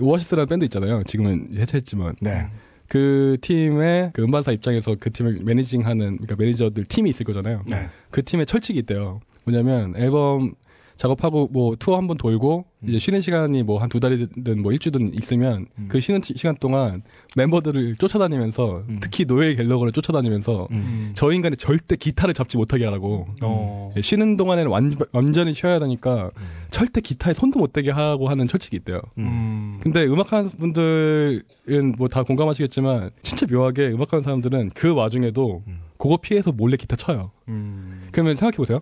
오아시스라는 0.00 0.48
밴드 0.48 0.64
있잖아요. 0.64 1.04
지금은 1.04 1.56
해체했지만 1.56 2.16
네. 2.20 2.48
그 2.88 3.36
팀의 3.40 4.10
그 4.12 4.22
음반사 4.24 4.50
입장에서 4.50 4.96
그 4.98 5.12
팀을 5.12 5.38
managing하는 5.44 6.16
그러니까 6.16 6.34
매니저들 6.36 6.84
팀이 6.86 7.08
있을 7.10 7.24
거잖아요. 7.24 7.62
네. 7.68 7.88
그 8.10 8.22
팀의 8.24 8.46
철칙이 8.46 8.80
있대요. 8.80 9.20
뭐냐면 9.44 9.94
앨범 9.96 10.54
작업하고 10.96 11.48
뭐 11.50 11.74
투어 11.76 11.96
한 11.96 12.06
번 12.06 12.16
돌고 12.16 12.66
이제 12.86 13.00
쉬는 13.00 13.20
시간이 13.20 13.64
뭐 13.64 13.80
한 13.80 13.88
두 13.90 13.98
달이든 13.98 14.62
뭐 14.62 14.70
일주든 14.70 15.12
있으면 15.14 15.66
음. 15.76 15.86
그 15.88 15.98
쉬는 15.98 16.20
티- 16.20 16.34
시간 16.36 16.54
동안 16.60 17.02
멤버들을 17.34 17.96
쫓아다니면서 17.96 18.84
음. 18.88 18.98
특히 19.02 19.24
노예 19.24 19.56
갤러거를 19.56 19.90
쫓아다니면서 19.90 20.68
음. 20.70 20.76
음. 20.76 21.10
저 21.14 21.32
인간이 21.32 21.56
절대 21.56 21.96
기타를 21.96 22.32
잡지 22.32 22.56
못하게 22.56 22.84
하라고 22.84 23.26
어. 23.42 23.90
예, 23.96 24.00
쉬는 24.02 24.36
동안에는 24.36 24.70
완, 24.70 24.94
완전히 25.10 25.52
쉬어야 25.52 25.80
되니까 25.80 26.30
음. 26.36 26.42
절대 26.70 27.00
기타에 27.00 27.34
손도 27.34 27.58
못 27.58 27.72
대게 27.72 27.90
하고 27.90 28.28
하는 28.28 28.46
철칙이 28.46 28.76
있대요. 28.76 29.00
음. 29.18 29.78
근데 29.82 30.04
음악하는 30.06 30.50
분들은 30.50 31.92
뭐 31.98 32.06
다 32.06 32.22
공감하시겠지만 32.22 33.10
진짜 33.22 33.46
묘하게 33.50 33.88
음악하는 33.88 34.22
사람들은 34.22 34.70
그 34.74 34.94
와중에도 34.94 35.64
음. 35.66 35.80
그거 35.98 36.18
피해서 36.18 36.52
몰래 36.52 36.76
기타 36.76 36.94
쳐요. 36.94 37.32
음. 37.48 38.06
그러면 38.12 38.36
생각해 38.36 38.56
보세요. 38.58 38.80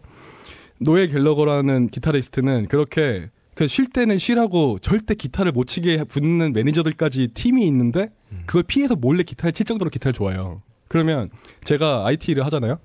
노예 0.84 1.06
갤러거라는 1.06 1.86
기타리스트는 1.88 2.66
그렇게 2.68 3.30
그쉴 3.54 3.90
때는 3.90 4.18
쉬라고 4.18 4.78
절대 4.78 5.14
기타를 5.14 5.52
못 5.52 5.66
치게 5.66 6.04
붙는 6.04 6.52
매니저들까지 6.52 7.28
팀이 7.34 7.66
있는데 7.66 8.08
음. 8.32 8.42
그걸 8.46 8.62
피해서 8.62 8.96
몰래 8.96 9.22
기타를 9.22 9.52
칠 9.52 9.66
정도로 9.66 9.90
기타를 9.90 10.14
좋아해요. 10.14 10.62
그러면 10.88 11.30
제가 11.64 12.06
IT 12.06 12.32
일을 12.32 12.44
하잖아요. 12.46 12.78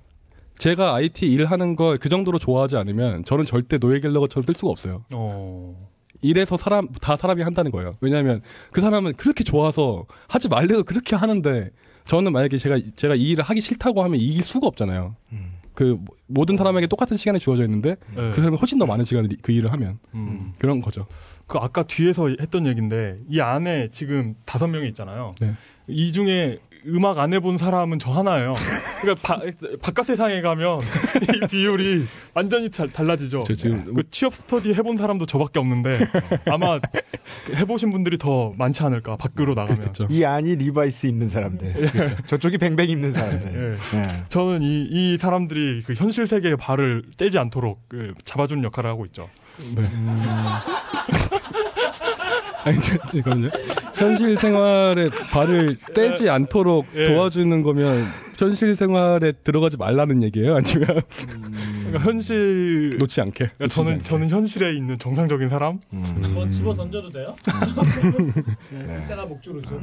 제가 0.58 0.94
IT 0.94 1.26
일을 1.26 1.46
하는 1.46 1.76
걸 1.76 1.98
그 1.98 2.08
정도로 2.08 2.38
좋아하지 2.38 2.76
않으면 2.76 3.24
저는 3.24 3.44
절대 3.44 3.78
노예 3.78 4.00
갤러거처럼 4.00 4.44
뜰 4.44 4.54
수가 4.54 4.70
없어요. 4.70 5.04
어. 5.14 5.88
이래서 6.20 6.56
사람 6.56 6.88
다 7.00 7.16
사람이 7.16 7.42
한다는 7.42 7.70
거예요. 7.70 7.96
왜냐하면 8.00 8.42
그 8.72 8.80
사람은 8.80 9.14
그렇게 9.14 9.44
좋아서 9.44 10.06
하지 10.26 10.48
말래도 10.48 10.82
그렇게 10.82 11.14
하는데 11.16 11.70
저는 12.06 12.32
만약에 12.32 12.58
제가 12.58 12.78
제가 12.96 13.14
이 13.14 13.22
일을 13.30 13.44
하기 13.44 13.60
싫다고 13.60 14.02
하면 14.02 14.18
이길 14.18 14.42
수가 14.42 14.66
없잖아요. 14.66 15.14
음. 15.32 15.57
그 15.78 15.96
모든 16.26 16.56
사람에게 16.56 16.88
똑같은 16.88 17.16
시간이 17.16 17.38
주어져 17.38 17.62
있는데 17.62 17.90
네. 18.16 18.32
그 18.32 18.34
사람이 18.34 18.56
훨씬 18.56 18.80
더 18.80 18.86
많은 18.86 19.04
시간을 19.04 19.30
그 19.42 19.52
일을 19.52 19.70
하면 19.70 20.00
음. 20.12 20.52
그런 20.58 20.80
거죠. 20.80 21.06
그 21.46 21.56
아까 21.58 21.84
뒤에서 21.84 22.30
했던 22.30 22.66
얘기인데 22.66 23.18
이 23.28 23.40
안에 23.40 23.88
지금 23.92 24.34
다섯 24.44 24.66
명이 24.66 24.88
있잖아요. 24.88 25.36
네. 25.40 25.54
이 25.86 26.10
중에 26.10 26.58
음악 26.86 27.18
안 27.18 27.32
해본 27.32 27.58
사람은 27.58 27.98
저 27.98 28.10
하나예요. 28.12 28.54
그러니까 29.00 29.22
바, 29.22 29.42
바깥 29.82 30.06
세상에 30.06 30.40
가면 30.40 30.80
이 31.34 31.46
비율이 31.48 32.06
완전히 32.34 32.70
잘 32.70 32.88
달라지죠. 32.88 33.44
저 33.44 33.54
지금 33.54 33.94
그 33.94 34.02
취업 34.10 34.34
스터디 34.34 34.74
해본 34.74 34.96
사람도 34.96 35.26
저밖에 35.26 35.58
없는데 35.58 36.08
아마 36.46 36.78
해보신 37.54 37.90
분들이 37.90 38.18
더 38.18 38.52
많지 38.56 38.82
않을까 38.82 39.16
밖으로 39.16 39.54
나가면. 39.54 39.76
그렇겠죠. 39.76 40.06
이 40.10 40.24
안이 40.24 40.56
리바이스 40.56 41.06
입는 41.06 41.28
사람들. 41.28 41.74
저쪽이 42.26 42.58
뱅뱅 42.58 42.88
입는 42.90 43.10
사람들. 43.10 43.76
예. 43.78 43.98
예. 43.98 44.08
저는 44.28 44.62
이, 44.62 44.88
이 44.90 45.18
사람들이 45.18 45.82
그 45.86 45.94
현실 45.94 46.26
세계에 46.26 46.56
발을 46.56 47.02
떼지 47.16 47.38
않도록 47.38 47.88
그 47.88 48.14
잡아주는 48.24 48.62
역할을 48.64 48.90
하고 48.90 49.04
있죠. 49.06 49.28
네. 49.74 49.82
아니 52.64 52.80
저- 52.80 52.98
잠깐만요. 52.98 53.50
현실 53.94 54.36
생활에 54.36 55.08
발을 55.30 55.76
떼지 55.94 56.28
않도록 56.30 56.86
예. 56.94 57.06
도와주는 57.08 57.62
거면 57.62 58.06
현실 58.36 58.76
생활에 58.76 59.32
들어가지 59.32 59.76
말라는 59.76 60.22
얘기예요? 60.22 60.56
아니면 60.56 60.86
그러니까 61.86 61.98
현실 62.04 62.96
놓지 62.98 63.20
않게. 63.20 63.50
그러니까 63.56 63.66
저는 63.68 64.02
저는 64.02 64.28
현실에 64.30 64.72
있는 64.74 64.96
정상적인 64.98 65.48
사람. 65.48 65.80
음. 65.92 66.30
뭐 66.34 66.48
집어 66.48 66.72
던져도 66.74 67.08
돼요? 67.08 67.34
네. 68.70 69.02
이따가 69.04 69.26
목조로죠. 69.26 69.80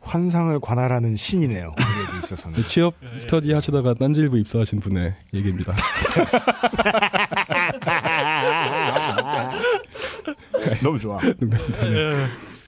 환상을 0.00 0.58
관할하는 0.60 1.16
신이네요. 1.16 1.74
우리에게 1.76 2.18
있어서는. 2.24 2.64
취업 2.66 2.94
스터디 3.16 3.52
하시다가 3.52 3.92
딴지일보 3.94 4.38
입사하신 4.38 4.80
분의 4.80 5.14
얘기입니다. 5.34 5.74
너무 10.82 10.98
좋아. 10.98 11.18
예. 11.24 12.10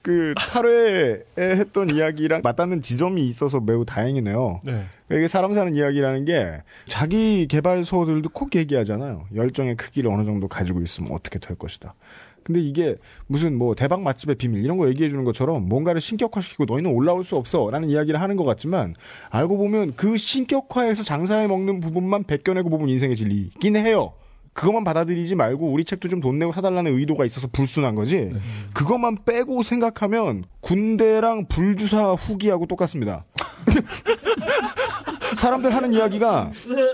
그 0.05 0.35
8회에 0.37 1.23
했던 1.39 1.89
이야기랑 1.89 2.41
맞닿는 2.43 2.83
지점이 2.83 3.25
있어서 3.25 3.59
매우 3.59 3.85
다행이네요. 3.85 4.59
네. 4.63 4.85
이게 5.11 5.27
사람 5.27 5.53
사는 5.53 5.73
이야기라는 5.73 6.25
게 6.25 6.61
자기 6.85 7.47
개발소들도 7.47 8.29
꼭 8.29 8.55
얘기하잖아요. 8.55 9.25
열정의 9.33 9.75
크기를 9.75 10.11
어느 10.11 10.23
정도 10.23 10.47
가지고 10.47 10.81
있으면 10.81 11.11
어떻게 11.11 11.39
될 11.39 11.57
것이다. 11.57 11.95
근데 12.43 12.61
이게 12.61 12.97
무슨 13.25 13.57
뭐 13.57 13.73
대박 13.73 14.03
맛집의 14.03 14.35
비밀 14.35 14.63
이런 14.63 14.77
거 14.77 14.87
얘기해 14.87 15.09
주는 15.09 15.23
것처럼 15.23 15.67
뭔가를 15.67 15.99
신격화시키고 15.99 16.65
너희는 16.65 16.91
올라올 16.91 17.23
수 17.23 17.35
없어라는 17.37 17.89
이야기를 17.89 18.21
하는 18.21 18.35
것 18.35 18.43
같지만 18.43 18.93
알고 19.31 19.57
보면 19.57 19.93
그 19.95 20.15
신격화에서 20.17 21.01
장사해 21.01 21.47
먹는 21.47 21.79
부분만 21.79 22.25
벗겨내고 22.25 22.69
보면 22.69 22.89
인생의 22.89 23.15
진리이긴 23.15 23.75
해요. 23.77 24.13
그것만 24.55 24.83
받아들이지 24.85 25.35
말고 25.35 25.71
우리 25.71 25.83
책도 25.83 26.07
좀 26.07 26.21
돈 26.21 26.39
내고 26.39 26.51
사달라는 26.53 26.97
의도가 26.97 27.25
있어서 27.25 27.47
불순한 27.51 27.93
거지. 27.93 28.31
그것만 28.73 29.17
빼고 29.25 29.61
생각하면 29.63 30.45
군대랑 30.65 31.45
불주사 31.47 32.13
후기하고 32.13 32.65
똑같습니다. 32.65 33.23
사람들 35.37 35.75
하는 35.75 35.93
이야기가 35.93 36.51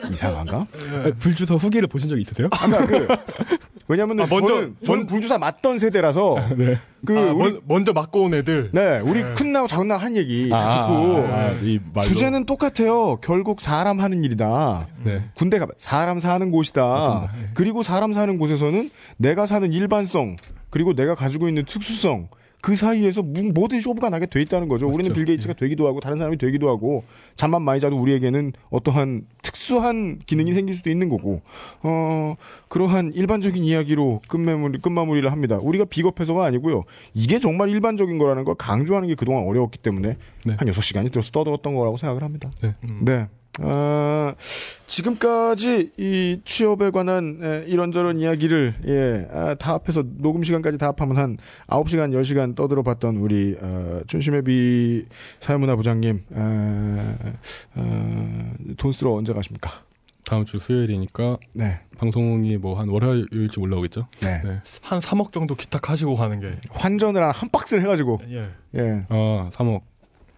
이상한가? 0.09 0.67
불주서 1.19 1.56
후기를 1.56 1.88
보신 1.88 2.09
적 2.09 2.19
있으세요? 2.19 2.50
아까 2.51 2.85
그 2.85 3.08
왜냐면은 3.88 4.25
아, 4.25 4.27
먼저- 4.30 4.56
저는 4.56 4.75
저는 4.83 5.06
불주사 5.06 5.38
맞던 5.38 5.77
세대라서 5.77 6.50
네. 6.58 6.80
그 7.06 7.17
아, 7.17 7.32
우리 7.32 7.51
먼, 7.53 7.61
먼저 7.66 7.93
맞고 7.93 8.24
온 8.24 8.33
애들. 8.33 8.72
네 8.74 9.00
우리 9.00 9.24
큰 9.24 9.53
나고 9.53 9.67
작은 9.67 9.88
나고 9.88 10.01
하는 10.01 10.17
얘기 10.17 10.50
다 10.50 10.58
아, 10.58 10.88
듣고 10.88 12.00
아. 12.00 12.01
주제는 12.01 12.45
똑같아요. 12.45 13.19
결국 13.22 13.61
사람 13.61 14.01
하는 14.01 14.25
일이다. 14.25 14.88
네. 15.06 15.30
군대가 15.35 15.66
사람 15.77 16.19
사는 16.19 16.51
곳이다. 16.51 16.85
맞습니다. 16.85 17.33
예. 17.41 17.50
그리고 17.53 17.83
사람 17.83 18.11
사는 18.11 18.38
곳에서는 18.38 18.91
내가 19.16 19.45
사는 19.45 19.72
일반성 19.72 20.35
그리고 20.69 20.93
내가 20.93 21.16
가지고 21.16 21.48
있는 21.48 21.64
특수성 21.66 22.27
그 22.61 22.75
사이에서 22.75 23.23
무- 23.23 23.51
뭐든지 23.53 23.81
쇼부가 23.81 24.09
나게 24.09 24.25
돼 24.27 24.41
있다는 24.41 24.67
거죠. 24.67 24.88
우리는 24.88 25.06
맞죠. 25.09 25.14
빌 25.14 25.25
게이츠가 25.25 25.53
되기도 25.56 25.88
하고 25.88 25.99
다른 25.99 26.17
사람이 26.17 26.38
되기도 26.38 26.69
하고 26.69 27.03
잠만 27.35 27.64
많이 27.64 27.80
자도 27.81 27.98
우리에게는 27.99 28.53
어떠한 28.69 29.25
특수한 29.41 30.19
기능이 30.25 30.53
생길 30.53 30.75
수도 30.75 30.90
있는 30.91 31.09
거고 31.09 31.41
어 31.81 32.35
그러한 32.69 33.14
일반적인 33.15 33.64
이야기로 33.64 34.22
끝마무리 34.27 34.77
끝마무리를 34.80 35.31
합니다. 35.31 35.57
우리가 35.61 35.85
비겁해서가 35.85 36.45
아니고요. 36.45 36.83
이게 37.14 37.40
정말 37.40 37.69
일반적인 37.69 38.17
거라는 38.19 38.43
걸 38.43 38.56
강조하는 38.56 39.07
게 39.07 39.15
그동안 39.15 39.43
어려웠기 39.48 39.80
때문에 39.80 40.17
네. 40.45 40.56
한 40.57 40.67
6시간이 40.67 41.11
들어서 41.11 41.31
떠들었던 41.31 41.73
거라고 41.75 41.98
생각을 41.98 42.22
합니다. 42.23 42.51
네. 42.61 42.75
네. 43.01 43.27
어, 43.60 44.34
지금까지 44.88 45.92
이 45.98 46.40
취업에 46.46 46.90
관한 46.90 47.40
에, 47.44 47.66
이런저런 47.68 48.18
이야기를 48.20 48.76
예, 48.88 49.28
아, 49.34 49.56
다 49.56 49.74
합해서 49.74 50.04
녹음 50.18 50.44
시간까지 50.44 50.78
다 50.78 50.88
합하면 50.88 51.18
한 51.18 51.38
9시간, 51.68 52.12
10시간 52.12 52.56
떠들어 52.56 52.82
봤던 52.84 53.18
우리 53.18 53.58
어, 53.62 54.02
춘심회비 54.08 55.06
사회문화 55.42 55.76
부장님 55.76 56.24
어, 56.32 57.16
어, 57.76 58.52
돈 58.78 58.92
쓰러 58.92 59.12
언제 59.12 59.34
가십니까? 59.34 59.70
다음 60.24 60.46
주 60.46 60.60
수요일이니까 60.60 61.38
네. 61.56 61.80
방송이 61.98 62.56
뭐 62.58 62.76
한 62.80 62.88
월요일쯤 62.90 63.64
올라오겠죠? 63.64 64.08
네. 64.22 64.42
네. 64.44 64.62
한 64.82 65.00
3억 65.00 65.34
정도 65.34 65.56
기탁하시고 65.56 66.16
가는 66.16 66.40
게. 66.40 66.56
환전을 66.70 67.22
한, 67.22 67.32
한 67.32 67.50
박스를 67.50 67.84
해가지고 67.84 68.22
예. 68.30 68.50
예. 68.76 69.06
아, 69.10 69.50
3억. 69.52 69.82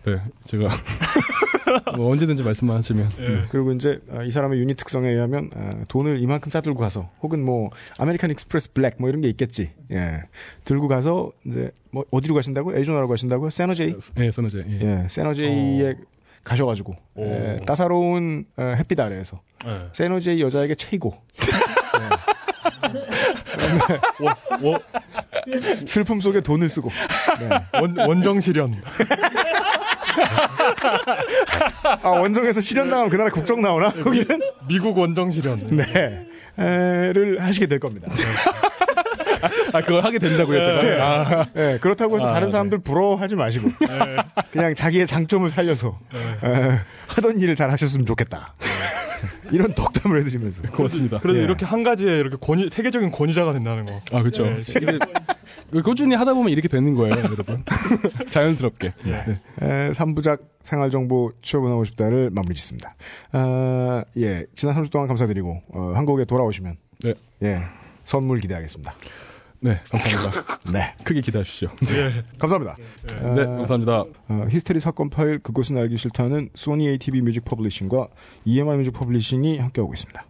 네, 0.06 0.22
제가 0.46 0.70
뭐 1.98 2.12
언제든지 2.12 2.44
말씀만 2.44 2.78
하시면. 2.78 3.12
예. 3.20 3.28
네. 3.28 3.46
그리고 3.50 3.72
이제 3.72 4.00
어, 4.10 4.24
이 4.24 4.32
사람의 4.32 4.60
유닛 4.60 4.76
특성에 4.76 5.10
의하면 5.10 5.50
어, 5.56 5.82
돈을 5.88 6.22
이만큼 6.22 6.52
짜들고 6.52 6.80
가서 6.80 7.10
혹은 7.22 7.44
뭐 7.44 7.70
아메리칸 7.98 8.30
익스프레스 8.32 8.74
블랙 8.74 8.96
뭐 9.00 9.10
이런 9.10 9.22
게 9.22 9.30
있겠지. 9.30 9.72
예. 9.92 10.24
들고 10.66 10.88
가서 10.88 11.32
이제 11.46 11.72
뭐 11.92 12.06
어디로 12.12 12.36
가신다고? 12.36 12.76
애리조나로 12.76 13.08
가신다고요? 13.08 13.50
세너제이? 13.50 13.96
예, 14.20 14.32
써너제. 14.32 14.66
예. 14.68 14.80
예. 14.82 15.08
세너제이에 15.10 15.96
가셔가지고 16.44 16.96
오. 17.16 17.24
예, 17.24 17.60
따사로운 17.66 18.46
어, 18.58 18.74
햇빛 18.78 19.00
아래에서 19.00 19.42
예. 19.66 19.88
세너제이 19.94 20.42
여자에게 20.42 20.76
차이고 20.76 21.16
원, 24.62 24.80
슬픔 25.86 26.20
속에 26.20 26.42
돈을 26.42 26.68
쓰고 26.70 26.90
네. 27.40 27.50
원, 27.80 27.98
원정 27.98 28.42
실연. 28.42 28.82
아 32.02 32.10
원정에서 32.10 32.62
실연 32.62 32.90
나가면 32.90 33.10
그 33.10 33.16
나라 33.16 33.30
국적 33.30 33.62
나오나? 33.62 33.92
거기는 33.92 34.40
미국 34.68 34.98
원정 34.98 35.32
실현. 35.32 35.60
네. 35.68 36.28
에를 36.58 37.42
하시게 37.42 37.66
될 37.68 37.80
겁니다. 37.80 38.08
아, 39.74 39.82
그걸 39.82 40.04
하게 40.04 40.20
된다고요, 40.20 40.64
제가. 40.64 41.04
아, 41.04 41.46
예, 41.58 41.78
그렇다고 41.82 42.16
해서 42.16 42.30
아, 42.30 42.34
다른 42.34 42.48
네. 42.48 42.52
사람들 42.52 42.78
부러워하지 42.80 43.36
마시고 43.36 43.70
그냥 44.52 44.74
자기의 44.74 45.06
장점을 45.08 45.50
살려서 45.50 46.00
에, 46.16 46.80
하던 47.08 47.40
일을 47.40 47.56
잘 47.56 47.70
하셨으면 47.72 48.06
좋겠다. 48.06 48.54
이런 49.52 49.74
덕담을 49.74 50.20
해드리면서 50.22 50.64
고맙습니다. 50.64 51.20
그래도 51.20 51.40
예. 51.40 51.44
이렇게 51.44 51.66
한 51.66 51.84
가지에 51.84 52.18
이렇게 52.18 52.38
권위, 52.40 52.70
세계적인 52.72 53.12
권위자가 53.12 53.54
된다는 53.54 53.86
거. 53.86 54.00
아, 54.12 54.22
그렇죠. 54.22 54.46
예, 54.46 54.56
이게 55.72 55.82
꾸준히 55.82 56.16
하다 56.16 56.34
보면 56.34 56.52
이렇게 56.52 56.68
되는 56.68 56.94
거예요, 56.96 57.16
여러분. 57.16 57.64
자연스럽게. 58.32 58.94
네. 59.06 59.40
에, 59.62 59.92
3부작 59.92 60.40
생활 60.64 60.90
정보 60.92 61.32
취업은 61.42 61.70
하고 61.70 61.84
싶다를 61.84 62.30
마무리 62.32 62.56
짓습니다. 62.56 62.96
아, 63.32 64.04
예, 64.18 64.46
지난 64.56 64.76
3주 64.76 64.92
동안 64.92 65.08
감사드리고 65.08 65.62
어, 65.70 65.92
한국에 65.96 66.26
돌아오시면 66.26 66.78
네. 67.04 67.14
예, 67.44 67.60
선물 68.06 68.40
기대하겠습니다. 68.40 68.94
네, 69.66 69.80
감사합니다. 69.90 70.60
네, 70.74 70.94
크게 71.06 71.22
기대하십시오. 71.22 71.70
감사합니다. 72.38 72.76
네, 73.34 73.46
감사합니다. 73.46 74.04
어, 74.28 74.46
히스테리 74.50 74.82
사건 74.82 75.10
파일 75.10 75.40
그것은 75.40 75.78
알기 75.78 75.96
싫다는 75.96 76.50
소니 76.54 76.90
ATV 76.90 77.22
Music 77.22 77.46
Publishing과 77.46 78.10
EMI 78.44 78.76
Music 78.76 78.92
Publishing이 78.92 79.60
함께하고 79.60 79.94
있습니다. 79.94 80.26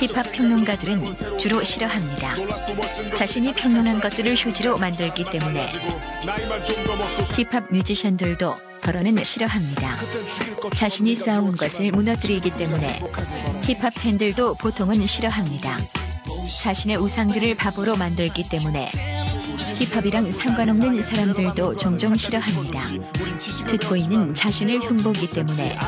힙합 0.00 0.30
평론가들은 0.32 1.38
주로 1.38 1.62
싫어합니다. 1.62 2.36
자신이 3.14 3.52
평론한 3.52 4.00
것들을 4.00 4.36
휴지로 4.36 4.78
만들기 4.78 5.24
때문에 5.30 5.68
힙합 7.36 7.72
뮤지션들도 7.72 8.54
덜어는 8.80 9.22
싫어합니다. 9.24 9.96
자신이 10.74 11.14
쌓아온 11.16 11.56
것을 11.56 11.90
무너뜨리기 11.90 12.50
때문에 12.52 13.00
힙합 13.64 13.92
팬들도 13.94 14.54
보통은 14.54 15.04
싫어합니다. 15.04 15.78
자신의 16.62 16.96
우상들을 16.96 17.56
바보로 17.56 17.96
만들기 17.96 18.44
때문에 18.48 18.90
힙합이랑 19.78 20.32
상관없는 20.32 21.00
사람들도 21.00 21.76
종종 21.76 22.16
싫어합니다. 22.16 22.80
듣고 23.70 23.94
있는 23.94 24.34
자신을 24.34 24.80
흉보기 24.80 25.30
때문에 25.30 25.78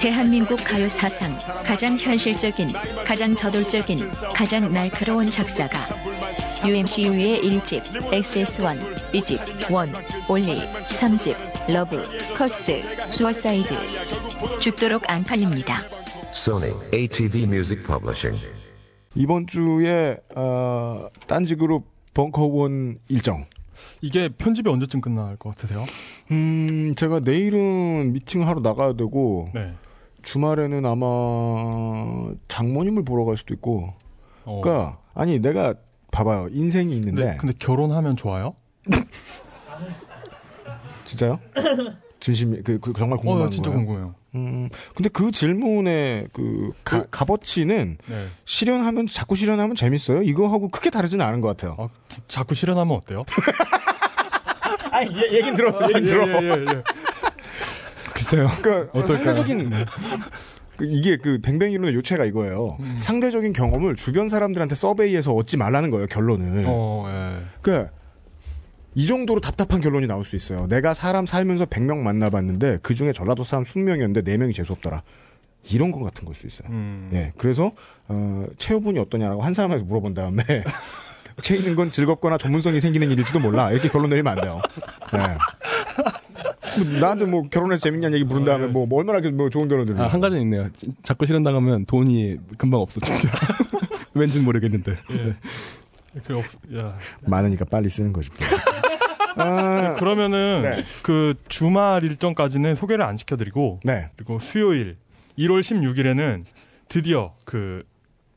대한민국 0.00 0.56
가요 0.64 0.88
사상 0.88 1.38
가장 1.64 1.96
현실적인, 1.96 2.72
가장 3.06 3.36
저돌적인, 3.36 4.00
가장 4.34 4.72
날카로운 4.72 5.30
작사가 5.30 5.86
UMC/UW의 6.66 7.42
1집, 7.42 7.82
XSLP, 8.10 8.80
2집, 9.12 9.38
One/Only, 9.70 10.60
3집, 10.88 11.36
Love, 11.72 12.02
Curse, 12.36 12.82
Suicide 13.12 13.68
죽도록 14.58 15.08
안 15.08 15.22
팔립니다. 15.22 15.80
Sony 16.32 16.74
ATV 16.92 17.44
Music 17.44 17.84
Publishing. 17.86 18.36
이번 19.14 19.46
주에 19.46 20.16
어, 20.34 21.08
딴지 21.28 21.54
그룹 21.54 21.97
벙커원 22.18 22.98
일정. 23.08 23.46
이게 24.00 24.28
편집이 24.28 24.68
언제쯤 24.68 25.00
끝날 25.00 25.36
것 25.36 25.50
같으세요? 25.50 25.86
음, 26.32 26.92
제가 26.96 27.20
내일은 27.20 28.12
미팅을 28.12 28.48
하러 28.48 28.58
나가야 28.58 28.94
되고 28.94 29.48
네. 29.54 29.72
주말에는 30.22 30.84
아마 30.84 32.32
장모님을 32.48 33.04
보러 33.04 33.24
갈 33.24 33.36
수도 33.36 33.54
있고. 33.54 33.92
어. 34.44 34.60
그러니까 34.60 34.98
아니 35.14 35.38
내가 35.38 35.74
봐봐요 36.10 36.48
인생이 36.50 36.92
있는데 36.96 37.24
네, 37.24 37.36
근데 37.36 37.54
결혼하면 37.56 38.16
좋아요? 38.16 38.56
진짜요? 41.04 41.38
진심 42.18 42.60
그, 42.64 42.80
그 42.80 42.92
정말 42.98 43.20
궁금한 43.20 43.46
어, 43.46 43.50
진짜 43.50 43.70
거예요. 43.70 43.86
궁금해요. 43.86 44.14
음, 44.34 44.68
근데 44.94 45.08
그 45.08 45.30
질문의 45.30 46.28
그 46.32 46.70
가, 46.84 47.02
값어치는 47.10 47.96
네. 48.06 48.26
실현하면 48.44 49.06
자꾸 49.06 49.34
실현하면 49.36 49.74
재밌어요. 49.74 50.22
이거하고 50.22 50.68
크게 50.68 50.90
다르지는 50.90 51.24
않은 51.24 51.40
것 51.40 51.48
같아요. 51.48 51.76
아, 51.78 51.88
자- 52.08 52.20
자꾸 52.28 52.54
실현하면 52.54 52.94
어때요? 52.96 53.24
아, 54.92 55.02
얘, 55.02 55.36
얘긴 55.38 55.54
들어, 55.54 55.72
얘긴 55.88 56.04
예, 56.04 56.08
들어. 56.08 56.26
예, 56.28 56.32
예, 56.42 56.50
예. 56.68 56.82
글쎄요. 58.12 58.48
그러니까 58.60 58.98
어떨까요? 58.98 59.34
상대적인 59.34 59.70
그 60.76 60.84
이게 60.86 61.16
그 61.16 61.40
뱅뱅이론의 61.40 61.94
요체가 61.94 62.24
이거예요. 62.24 62.76
음. 62.80 62.96
상대적인 63.00 63.52
경험을 63.52 63.96
주변 63.96 64.28
사람들한테 64.28 64.74
서베이에서 64.74 65.32
얻지 65.34 65.56
말라는 65.56 65.90
거예요. 65.90 66.06
결론을. 66.06 66.64
어, 66.66 67.06
예. 67.08 67.44
그러니까 67.62 67.90
이 68.98 69.06
정도로 69.06 69.40
답답한 69.40 69.80
결론이 69.80 70.08
나올 70.08 70.24
수 70.24 70.34
있어요. 70.34 70.66
내가 70.66 70.92
사람 70.92 71.24
살면서 71.24 71.66
100명 71.66 71.98
만나봤는데 71.98 72.78
그 72.82 72.96
중에 72.96 73.12
전라도 73.12 73.44
사람 73.44 73.62
20명이었는데 73.62 74.26
4명이 74.26 74.52
재수없더라. 74.56 75.04
이런 75.70 75.92
것 75.92 76.00
같은 76.02 76.24
걸 76.24 76.34
수 76.34 76.48
있어요. 76.48 76.68
음. 76.70 77.08
예. 77.12 77.32
그래서 77.38 77.70
어, 78.08 78.44
체후분이 78.58 78.98
어떠냐라고 78.98 79.42
한 79.42 79.54
사람한테 79.54 79.84
물어본 79.84 80.14
다음에 80.14 80.42
체이는 81.42 81.76
건 81.76 81.92
즐겁거나 81.92 82.38
전문성이 82.38 82.80
생기는 82.80 83.08
일일지도 83.12 83.38
몰라. 83.38 83.70
이렇게 83.70 83.88
결론 83.88 84.10
내리면 84.10 84.36
안 84.36 84.42
돼요. 84.44 84.60
예. 85.14 86.82
뭐 86.84 86.98
나한테 86.98 87.26
뭐 87.26 87.42
결혼해서 87.48 87.82
재밌냐는 87.82 88.18
얘기 88.18 88.24
물은 88.24 88.44
다음에 88.46 88.66
뭐, 88.66 88.84
뭐 88.84 88.98
얼마나 88.98 89.20
뭐 89.30 89.48
좋은 89.48 89.68
결론들을. 89.68 90.00
아, 90.00 90.08
한 90.08 90.18
가지 90.20 90.40
있네요. 90.40 90.68
지- 90.76 90.88
자꾸 91.04 91.24
실현당하면 91.24 91.86
돈이 91.86 92.38
금방 92.58 92.80
없어, 92.80 92.98
진짜. 92.98 93.28
왠지 94.14 94.40
모르겠는데. 94.40 94.96
네. 95.08 95.34
그 96.26 96.36
없, 96.36 96.44
야. 96.76 96.96
많으니까 97.20 97.64
빨리 97.66 97.88
쓰는 97.88 98.12
거지. 98.12 98.28
아, 99.38 99.94
그러면은 99.94 100.62
네. 100.62 100.84
그 101.02 101.34
주말 101.48 102.04
일정까지는 102.04 102.74
소개를 102.74 103.04
안 103.04 103.16
시켜드리고 103.16 103.80
네. 103.84 104.10
그리고 104.16 104.38
수요일 104.38 104.96
1월 105.38 105.60
16일에는 105.60 106.44
드디어 106.88 107.34
그, 107.44 107.84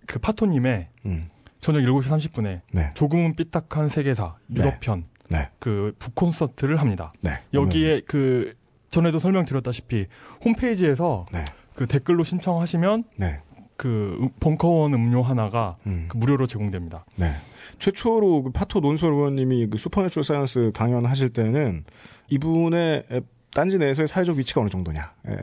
그 0.05 0.19
파토님의 0.19 0.87
음, 1.05 1.29
저녁 1.59 1.79
7시 1.81 2.03
30분에 2.03 2.61
네. 2.73 2.91
조금은 2.93 3.35
삐딱한 3.35 3.89
세계사 3.89 4.35
네. 4.47 4.61
유럽편 4.61 5.05
네. 5.29 5.49
그 5.59 5.93
북콘서트를 5.99 6.77
합니다. 6.77 7.11
네. 7.21 7.31
여기에 7.53 8.01
그 8.05 8.53
전에도 8.89 9.19
설명드렸다시피 9.19 10.07
홈페이지에서 10.43 11.25
네. 11.31 11.45
그 11.75 11.87
댓글로 11.87 12.23
신청하시면 12.23 13.05
네. 13.17 13.39
그 13.77 14.17
음- 14.19 14.29
벙커원 14.39 14.93
음료 14.93 15.21
하나가 15.23 15.77
음. 15.87 16.05
그 16.09 16.17
무료로 16.17 16.45
제공됩니다. 16.45 17.05
네. 17.15 17.33
최초로 17.81 18.43
그 18.43 18.51
파토 18.51 18.79
논설 18.79 19.11
의원님이 19.11 19.67
그 19.67 19.77
Supernatural 19.79 20.23
Science 20.23 20.71
강연하실 20.73 21.29
때는 21.29 21.83
이분의 22.29 23.05
에, 23.11 23.21
딴지 23.53 23.79
내에서의 23.79 24.07
사회적 24.07 24.37
위치가 24.37 24.61
어느 24.61 24.69
정도냐. 24.69 25.13
예. 25.27 25.37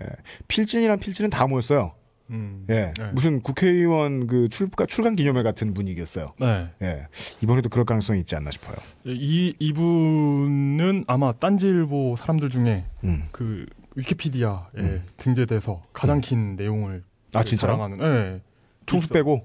필진이란 0.47 1.01
필진은 1.01 1.31
다 1.31 1.49
모였어요. 1.49 1.95
음. 2.31 2.65
예. 2.71 2.93
네. 2.97 3.11
무슨 3.13 3.43
국회의원 3.43 4.29
그 4.29 4.49
출가, 4.49 4.87
출간 4.87 5.17
기념회 5.17 5.43
같은 5.43 5.75
분위기였어요. 5.75 6.35
네. 6.39 6.69
예. 6.81 7.09
이번에도 7.41 7.69
그럴 7.69 7.85
가능성이 7.85 8.21
있지 8.21 8.37
않나 8.37 8.53
싶어요. 8.53 8.77
이 9.05 9.53
이분은 9.59 11.07
아마 11.09 11.33
딴지일보 11.33 12.15
사람들 12.17 12.51
중에 12.51 12.85
음. 13.03 13.29
그 13.33 13.67
위키피디아에 13.97 14.63
음. 14.77 15.03
등재돼서 15.17 15.83
가장 15.93 16.21
긴 16.21 16.55
내용을 16.55 17.03
아? 17.35 17.43
자랑하는. 17.43 17.99
네. 17.99 18.41
총수. 18.87 19.09
빼고. 19.09 19.45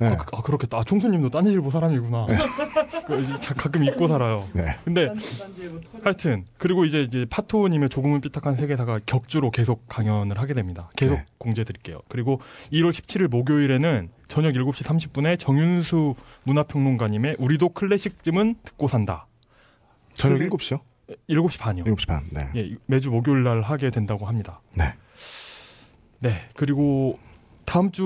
네. 0.00 0.06
아, 0.08 0.16
그, 0.16 0.24
아, 0.34 0.40
그렇겠다. 0.40 0.78
아, 0.78 0.82
총수님도 0.84 1.28
딴지일보 1.30 1.70
사람이구나. 1.70 2.26
그, 3.06 3.20
이제 3.20 3.34
자- 3.38 3.52
가끔 3.54 3.84
잊고 3.84 4.08
살아요. 4.08 4.44
네. 4.54 4.76
근데 4.84 5.12
하여튼 6.02 6.46
그리고 6.56 6.84
이제 6.86 7.02
이제 7.02 7.26
파토님의 7.28 7.90
조금은 7.90 8.20
삐딱한 8.22 8.56
세계사가 8.56 9.00
격주로 9.04 9.50
계속 9.50 9.86
강연을 9.88 10.38
하게 10.38 10.54
됩니다. 10.54 10.90
계속 10.96 11.16
네. 11.16 11.26
공지해 11.38 11.64
드릴게요. 11.64 12.00
그리고 12.08 12.40
1월 12.72 12.90
17일 12.90 13.28
목요일에는 13.28 14.08
저녁 14.28 14.52
7시 14.52 14.84
30분에 14.84 15.38
정윤수 15.38 16.14
문화평론가님의 16.44 17.36
우리도 17.38 17.70
클래식쯤은 17.70 18.56
듣고 18.64 18.88
산다. 18.88 19.26
저녁 20.14 20.38
클래- 20.38 20.48
7시요? 20.50 20.80
7시 21.28 21.58
반이요. 21.58 21.84
7시 21.84 22.06
반. 22.06 22.22
네. 22.30 22.48
예, 22.56 22.74
매주 22.86 23.10
목요일 23.10 23.42
날 23.42 23.60
하게 23.62 23.90
된다고 23.90 24.26
합니다. 24.26 24.60
네. 24.74 24.94
네. 26.20 26.30
그리고 26.54 27.18
다음 27.70 27.92
주 27.92 28.02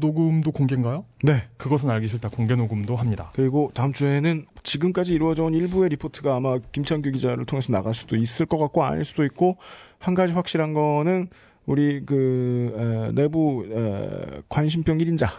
녹음도 0.00 0.50
공개인가요? 0.50 1.04
네. 1.22 1.44
그것은 1.56 1.88
알기 1.88 2.08
싫다 2.08 2.30
공개 2.30 2.56
녹음도 2.56 2.96
합니다. 2.96 3.30
그리고 3.36 3.70
다음 3.72 3.92
주에는 3.92 4.44
지금까지 4.64 5.14
이루어져 5.14 5.44
온 5.44 5.54
일부의 5.54 5.90
리포트가 5.90 6.34
아마 6.34 6.58
김창규 6.72 7.12
기자를 7.12 7.46
통해서 7.46 7.70
나갈 7.70 7.94
수도 7.94 8.16
있을 8.16 8.44
것 8.44 8.58
같고 8.58 8.82
아닐 8.82 9.04
수도 9.04 9.24
있고 9.24 9.56
한 10.00 10.14
가지 10.14 10.32
확실한 10.32 10.74
거는 10.74 11.28
우리 11.64 12.04
그 12.04 12.72
에, 12.76 13.12
내부 13.12 13.64
에, 13.70 14.42
관심병 14.48 14.98
1인자 14.98 15.30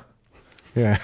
예. 0.77 0.95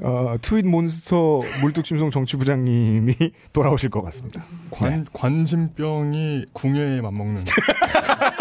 어, 0.00 0.36
트윗 0.40 0.66
몬스터 0.66 1.42
물뚝심송 1.60 2.10
정치부장님이 2.10 3.14
돌아오실 3.52 3.90
것 3.90 4.02
같습니다. 4.02 4.42
관 4.70 5.06
관심병이 5.12 6.46
궁예에 6.54 7.02
맞먹는. 7.02 7.44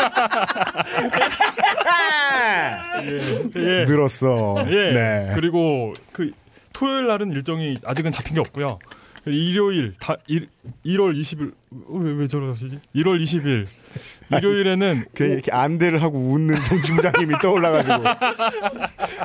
예. 3.03 3.61
예. 3.61 3.85
늘었어. 3.85 4.65
예. 4.67 4.91
네. 4.93 5.31
그리고 5.35 5.93
그 6.11 6.31
토요일 6.73 7.07
날은 7.07 7.31
일정이 7.31 7.77
아직은 7.85 8.11
잡힌 8.11 8.35
게 8.35 8.39
없고요. 8.39 8.79
일요일 9.25 9.93
다 9.99 10.15
일, 10.27 10.47
1월 10.83 11.15
20일 11.19 11.51
어, 11.71 11.97
왜, 11.97 12.11
왜 12.13 12.27
저러시지? 12.27 12.79
1월 12.95 13.21
20일 13.21 13.67
일요일에는 14.35 15.05
괜히 15.13 15.33
이렇게 15.33 15.51
안대를 15.51 16.01
하고 16.01 16.17
웃는 16.17 16.55
정치부장님이 16.63 17.35
떠올라가지고 17.39 18.03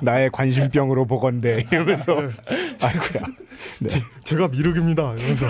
나의 0.03 0.31
관심병으로 0.33 1.07
보건대 1.07 1.65
이러면서 1.71 2.13
아이고야. 2.83 3.23
네. 3.81 3.89
제, 3.89 4.01
제가 4.25 4.49
미륵입니다. 4.49 5.15
이러면서 5.15 5.47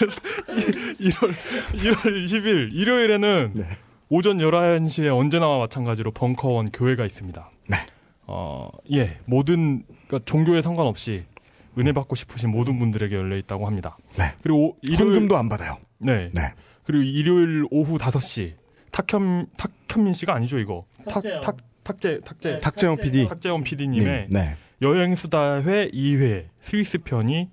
1월 0.50 1.32
1월 1.72 2.24
20일 2.24 2.70
일요일에는 2.72 3.52
네. 3.54 3.68
오전 4.08 4.38
11시에 4.38 5.16
언제나와 5.16 5.58
마찬가지로 5.58 6.10
벙커원 6.12 6.70
교회가 6.72 7.04
있습니다. 7.06 7.50
네. 7.68 7.76
어, 8.26 8.70
예. 8.92 9.18
모든 9.24 9.84
그러니까 10.06 10.20
종교에 10.24 10.62
상관없이 10.62 11.24
은혜 11.78 11.92
받고 11.92 12.16
싶으신 12.16 12.50
모든 12.50 12.78
분들에게 12.78 13.14
열려 13.14 13.36
있다고 13.36 13.66
합니다. 13.66 13.96
네. 14.18 14.34
그리고 14.42 14.76
일요일 14.82 15.12
현금도 15.14 15.36
안 15.36 15.48
받아요. 15.48 15.78
네. 15.98 16.30
네. 16.34 16.52
그리고 16.84 17.04
일요일 17.04 17.64
오후 17.70 17.98
5시 17.98 18.54
탁현 18.90 19.46
탁현민 19.88 20.12
씨가 20.12 20.34
아니죠, 20.34 20.58
이거. 20.58 20.86
탁재영. 21.08 21.40
탁 21.40 21.56
탁재 21.84 22.20
탁재 22.24 22.50
네. 22.52 22.58
탁재원 22.58 22.96
PD. 22.96 23.28
탁재원 23.28 23.62
PD님의 23.62 24.26
네. 24.30 24.56
여행 24.82 25.14
수다회 25.14 25.90
2회 25.90 26.46
스위스 26.60 26.98
편이 26.98 27.48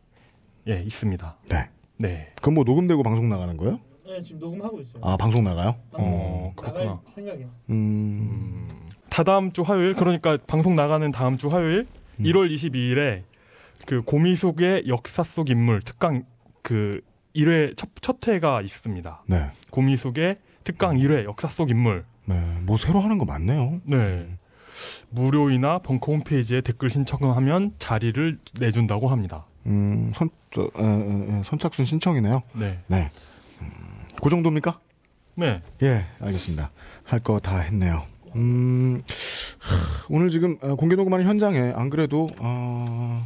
예, 0.68 0.82
있습니다. 0.84 1.38
네. 1.50 1.70
네. 1.98 2.32
그럼 2.42 2.56
뭐 2.56 2.64
녹음되고 2.64 3.04
방송 3.04 3.30
나가는 3.30 3.56
거예요? 3.58 3.80
네, 4.06 4.22
지금 4.22 4.40
녹음하고 4.40 4.80
있어요. 4.80 5.02
아, 5.04 5.18
방송 5.18 5.44
나가요? 5.44 5.76
어, 5.92 6.54
그렇구나. 6.56 7.02
생각이야. 7.14 7.48
음. 7.70 8.68
다다음 9.10 9.52
주 9.52 9.64
화요일 9.64 9.94
그러니까 9.96 10.38
방송 10.48 10.76
나가는 10.76 11.12
다음 11.12 11.38
주 11.38 11.48
화요일 11.48 11.88
음. 12.20 12.24
1월 12.24 12.54
22일에 12.54 13.24
그 13.86 14.02
고미숙의 14.04 14.88
역사 14.88 15.24
속 15.24 15.50
인물 15.50 15.82
특강 15.82 16.24
그 16.62 17.02
1회 17.36 17.76
첫, 17.78 17.90
첫 18.02 18.26
회가 18.28 18.62
있습니다. 18.62 19.24
네. 19.28 19.52
고미숙의 19.72 20.38
특강 20.64 20.98
1회 20.98 21.24
역사 21.26 21.48
속 21.48 21.70
인물. 21.70 22.06
네. 22.26 22.40
뭐 22.62 22.78
새로 22.78 23.00
하는 23.00 23.18
거 23.18 23.26
많네요. 23.26 23.82
네. 23.86 24.28
무료이나 25.10 25.80
벙커 25.80 26.12
홈페이지에 26.12 26.62
댓글 26.62 26.90
신청하면 26.90 27.74
자리를 27.80 28.40
내준다고 28.60 29.08
합니다. 29.08 29.46
음, 29.68 30.12
선, 30.16 30.30
저, 30.52 30.62
에, 30.64 30.84
에, 30.84 31.40
에, 31.40 31.44
선착순 31.44 31.86
신청이네요. 31.86 32.42
네. 32.54 32.80
네. 32.88 33.12
음, 33.62 33.68
그 34.22 34.30
정도입니까? 34.30 34.80
네. 35.36 35.62
예, 35.84 36.06
알겠습니다. 36.22 36.72
할 37.04 37.20
거 37.20 37.40
다 37.40 37.60
했네요. 37.60 38.04
음, 38.36 39.02
하, 39.60 40.06
오늘 40.10 40.30
지금 40.30 40.58
어, 40.62 40.76
공개 40.76 40.96
녹음하는 40.96 41.26
현장에 41.26 41.74
안 41.76 41.90
그래도 41.90 42.28
어, 42.40 43.26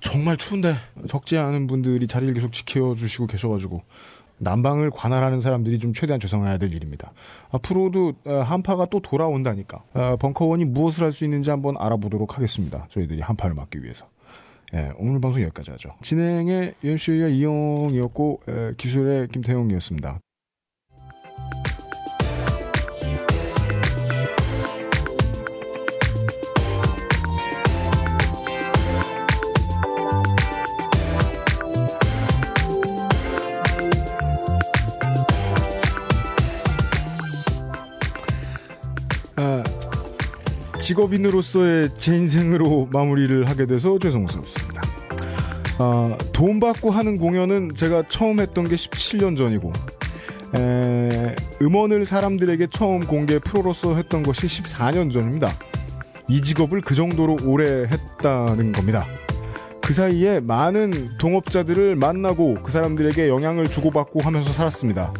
정말 0.00 0.36
추운데 0.36 0.74
적지 1.08 1.36
않은 1.38 1.66
분들이 1.66 2.06
자리를 2.06 2.32
계속 2.34 2.52
지켜주시고 2.52 3.26
계셔가지고 3.26 3.82
난방을 4.38 4.90
관할하는 4.90 5.40
사람들이 5.40 5.78
좀 5.80 5.92
최대한 5.92 6.20
죄송해야 6.20 6.58
될 6.58 6.72
일입니다. 6.72 7.12
앞으로도 7.50 8.14
어, 8.24 8.32
한파가 8.40 8.86
또 8.86 9.00
돌아온다니까 9.00 9.82
어, 9.94 10.16
벙커원이 10.18 10.64
무엇을 10.64 11.04
할 11.04 11.12
수 11.12 11.24
있는지 11.24 11.50
한번 11.50 11.74
알아보도록 11.78 12.36
하겠습니다. 12.36 12.86
저희들이 12.88 13.20
한파를 13.20 13.54
막기 13.56 13.82
위해서. 13.82 14.06
예, 14.74 14.92
오늘 14.98 15.20
방송 15.20 15.40
여기까지 15.42 15.70
하죠. 15.72 15.90
진행의 16.02 16.74
UMC의 16.84 17.36
이용이었고 17.38 18.40
에, 18.48 18.72
기술의 18.76 19.28
김태용이었습니다. 19.28 20.20
직업인으로서의 40.88 41.90
제 41.98 42.16
인생으로 42.16 42.88
마무리를 42.90 43.46
하게 43.46 43.66
돼서 43.66 43.98
죄송스럽습니다. 43.98 44.82
아, 45.78 46.16
돈 46.32 46.60
받고 46.60 46.90
하는 46.90 47.18
공연은 47.18 47.74
제가 47.74 48.04
처음 48.08 48.40
했던 48.40 48.66
게 48.66 48.74
17년 48.74 49.36
전이고, 49.36 49.70
에, 50.56 51.36
음원을 51.60 52.06
사람들에게 52.06 52.68
처음 52.70 53.06
공개 53.06 53.38
프로로서 53.38 53.96
했던 53.96 54.22
것이 54.22 54.46
14년 54.46 55.12
전입니다. 55.12 55.52
이 56.26 56.40
직업을 56.40 56.80
그 56.80 56.94
정도로 56.94 57.36
오래 57.44 57.86
했다는 57.86 58.72
겁니다. 58.72 59.06
그 59.82 59.92
사이에 59.92 60.40
많은 60.40 61.18
동업자들을 61.18 61.96
만나고 61.96 62.54
그 62.62 62.72
사람들에게 62.72 63.28
영향을 63.28 63.70
주고받고 63.70 64.20
하면서 64.20 64.50
살았습니다. 64.54 65.12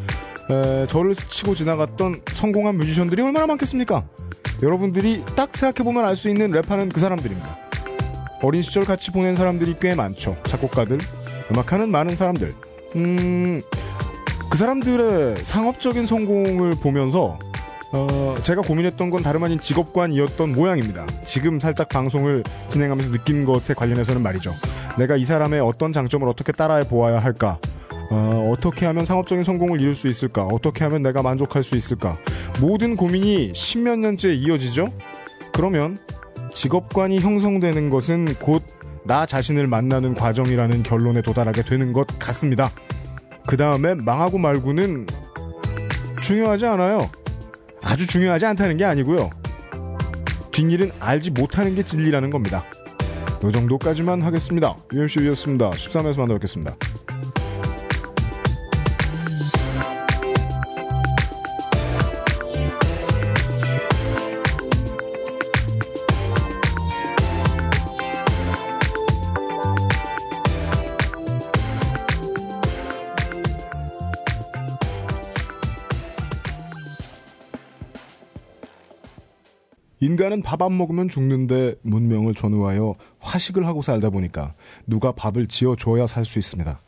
에, 0.50 0.86
저를 0.86 1.14
스치고 1.14 1.54
지나갔던 1.54 2.22
성공한 2.32 2.78
뮤지션들이 2.78 3.20
얼마나 3.20 3.46
많겠습니까? 3.46 4.06
여러분들이 4.62 5.24
딱 5.36 5.56
생각해보면 5.56 6.04
알 6.04 6.16
수 6.16 6.28
있는 6.28 6.50
랩하는 6.50 6.92
그 6.92 7.00
사람들입니다. 7.00 7.56
어린 8.42 8.62
시절 8.62 8.84
같이 8.84 9.10
보낸 9.12 9.34
사람들이 9.34 9.76
꽤 9.80 9.94
많죠. 9.94 10.36
작곡가들, 10.44 10.98
음악하는 11.52 11.90
많은 11.90 12.16
사람들. 12.16 12.54
음, 12.96 13.60
그 14.50 14.58
사람들의 14.58 15.44
상업적인 15.44 16.06
성공을 16.06 16.74
보면서 16.80 17.38
어, 17.90 18.36
제가 18.42 18.62
고민했던 18.62 19.10
건 19.10 19.22
다름 19.22 19.44
아닌 19.44 19.58
직업관이었던 19.58 20.52
모양입니다. 20.52 21.06
지금 21.24 21.58
살짝 21.58 21.88
방송을 21.88 22.44
진행하면서 22.68 23.12
느낀 23.12 23.44
것에 23.44 23.74
관련해서는 23.74 24.22
말이죠. 24.22 24.52
내가 24.98 25.16
이 25.16 25.24
사람의 25.24 25.60
어떤 25.60 25.92
장점을 25.92 26.26
어떻게 26.28 26.52
따라해 26.52 26.84
보아야 26.86 27.18
할까? 27.18 27.58
어, 28.10 28.44
어떻게 28.50 28.86
하면 28.86 29.04
상업적인 29.04 29.44
성공을 29.44 29.80
이룰 29.80 29.94
수 29.94 30.08
있을까? 30.08 30.44
어떻게 30.44 30.84
하면 30.84 31.02
내가 31.02 31.22
만족할 31.22 31.62
수 31.62 31.76
있을까? 31.76 32.18
모든 32.60 32.96
고민이 32.96 33.52
십몇 33.54 33.98
년째 33.98 34.34
이어지죠? 34.34 34.92
그러면 35.52 35.98
직업관이 36.54 37.20
형성되는 37.20 37.90
것은 37.90 38.34
곧 38.36 38.78
나 39.08 39.24
자신을 39.24 39.66
만나는 39.66 40.14
과정이라는 40.14 40.82
결론에 40.82 41.22
도달하게 41.22 41.62
되는 41.62 41.94
것 41.94 42.06
같습니다. 42.18 42.70
그 43.46 43.56
다음에 43.56 43.94
망하고 43.94 44.36
말고는 44.36 45.06
중요하지 46.22 46.66
않아요. 46.66 47.08
아주 47.82 48.06
중요하지 48.06 48.44
않다는 48.44 48.76
게 48.76 48.84
아니고요. 48.84 49.30
뒷일은 50.52 50.92
알지 51.00 51.30
못하는 51.30 51.74
게 51.74 51.82
진리라는 51.82 52.28
겁니다. 52.28 52.64
이 53.42 53.50
정도까지만 53.50 54.20
하겠습니다. 54.20 54.76
UMC였습니다. 54.92 55.70
13회에서 55.70 56.18
만나 56.18 56.34
뵙겠습니다. 56.34 56.76
인간은 80.00 80.42
밥 80.42 80.62
안 80.62 80.76
먹으면 80.76 81.08
죽는데 81.08 81.76
문명을 81.82 82.34
전후하여 82.34 82.94
화식을 83.20 83.66
하고 83.66 83.82
살다 83.82 84.10
보니까 84.10 84.54
누가 84.86 85.12
밥을 85.12 85.46
지어줘야 85.46 86.06
살 86.06 86.24
수 86.24 86.38
있습니다. 86.38 86.80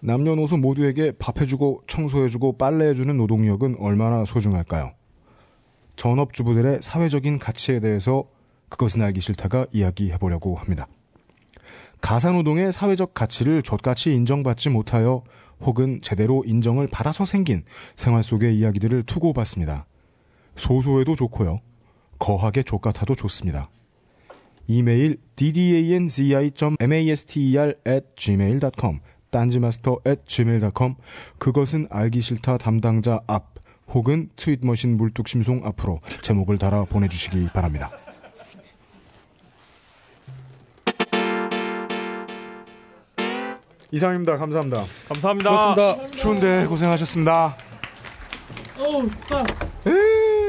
남녀노소 0.00 0.56
모두에게 0.56 1.12
밥해주고 1.18 1.82
청소해주고 1.86 2.58
빨래해주는 2.58 3.16
노동력은 3.16 3.76
얼마나 3.78 4.24
소중할까요? 4.24 4.92
전업주부들의 5.96 6.80
사회적인 6.82 7.38
가치에 7.38 7.80
대해서 7.80 8.24
그것은 8.68 9.02
알기 9.02 9.20
싫다가 9.20 9.66
이야기해보려고 9.72 10.54
합니다. 10.56 10.86
가사노동의 12.00 12.72
사회적 12.72 13.14
가치를 13.14 13.62
족같이 13.62 14.12
인정받지 14.14 14.68
못하여 14.68 15.22
혹은 15.60 16.00
제대로 16.02 16.44
인정을 16.46 16.88
받아서 16.88 17.24
생긴 17.24 17.64
생활 17.96 18.22
속의 18.22 18.56
이야기들을 18.58 19.04
투고받습니다. 19.04 19.86
소소해도 20.56 21.16
좋고요. 21.16 21.60
거하게 22.18 22.62
족같아도 22.62 23.14
좋습니다. 23.14 23.70
이메일 24.66 25.18
ddanzi.master 25.36 27.74
at 27.86 28.06
gmail.com 28.16 29.00
딴지마스터 29.30 30.00
at 30.06 30.22
gmail.com 30.26 30.94
그것은 31.38 31.86
알기 31.90 32.20
싫다 32.20 32.58
담당자 32.58 33.20
앞 33.26 33.54
혹은 33.88 34.28
트윗머신 34.36 34.96
물뚝심송 34.96 35.62
앞으로 35.64 36.00
제목을 36.22 36.58
달아 36.58 36.84
보내주시기 36.84 37.48
바랍니다. 37.54 37.90
이상입니다. 43.92 44.36
감사합니다. 44.36 44.84
감사합니다. 45.08 45.50
고맙습니다. 45.50 46.10
추운데 46.16 46.66
고생하셨습니다. 46.66 47.56
어우, 48.78 49.08
딱. 49.28 49.46
에이. 49.86 50.45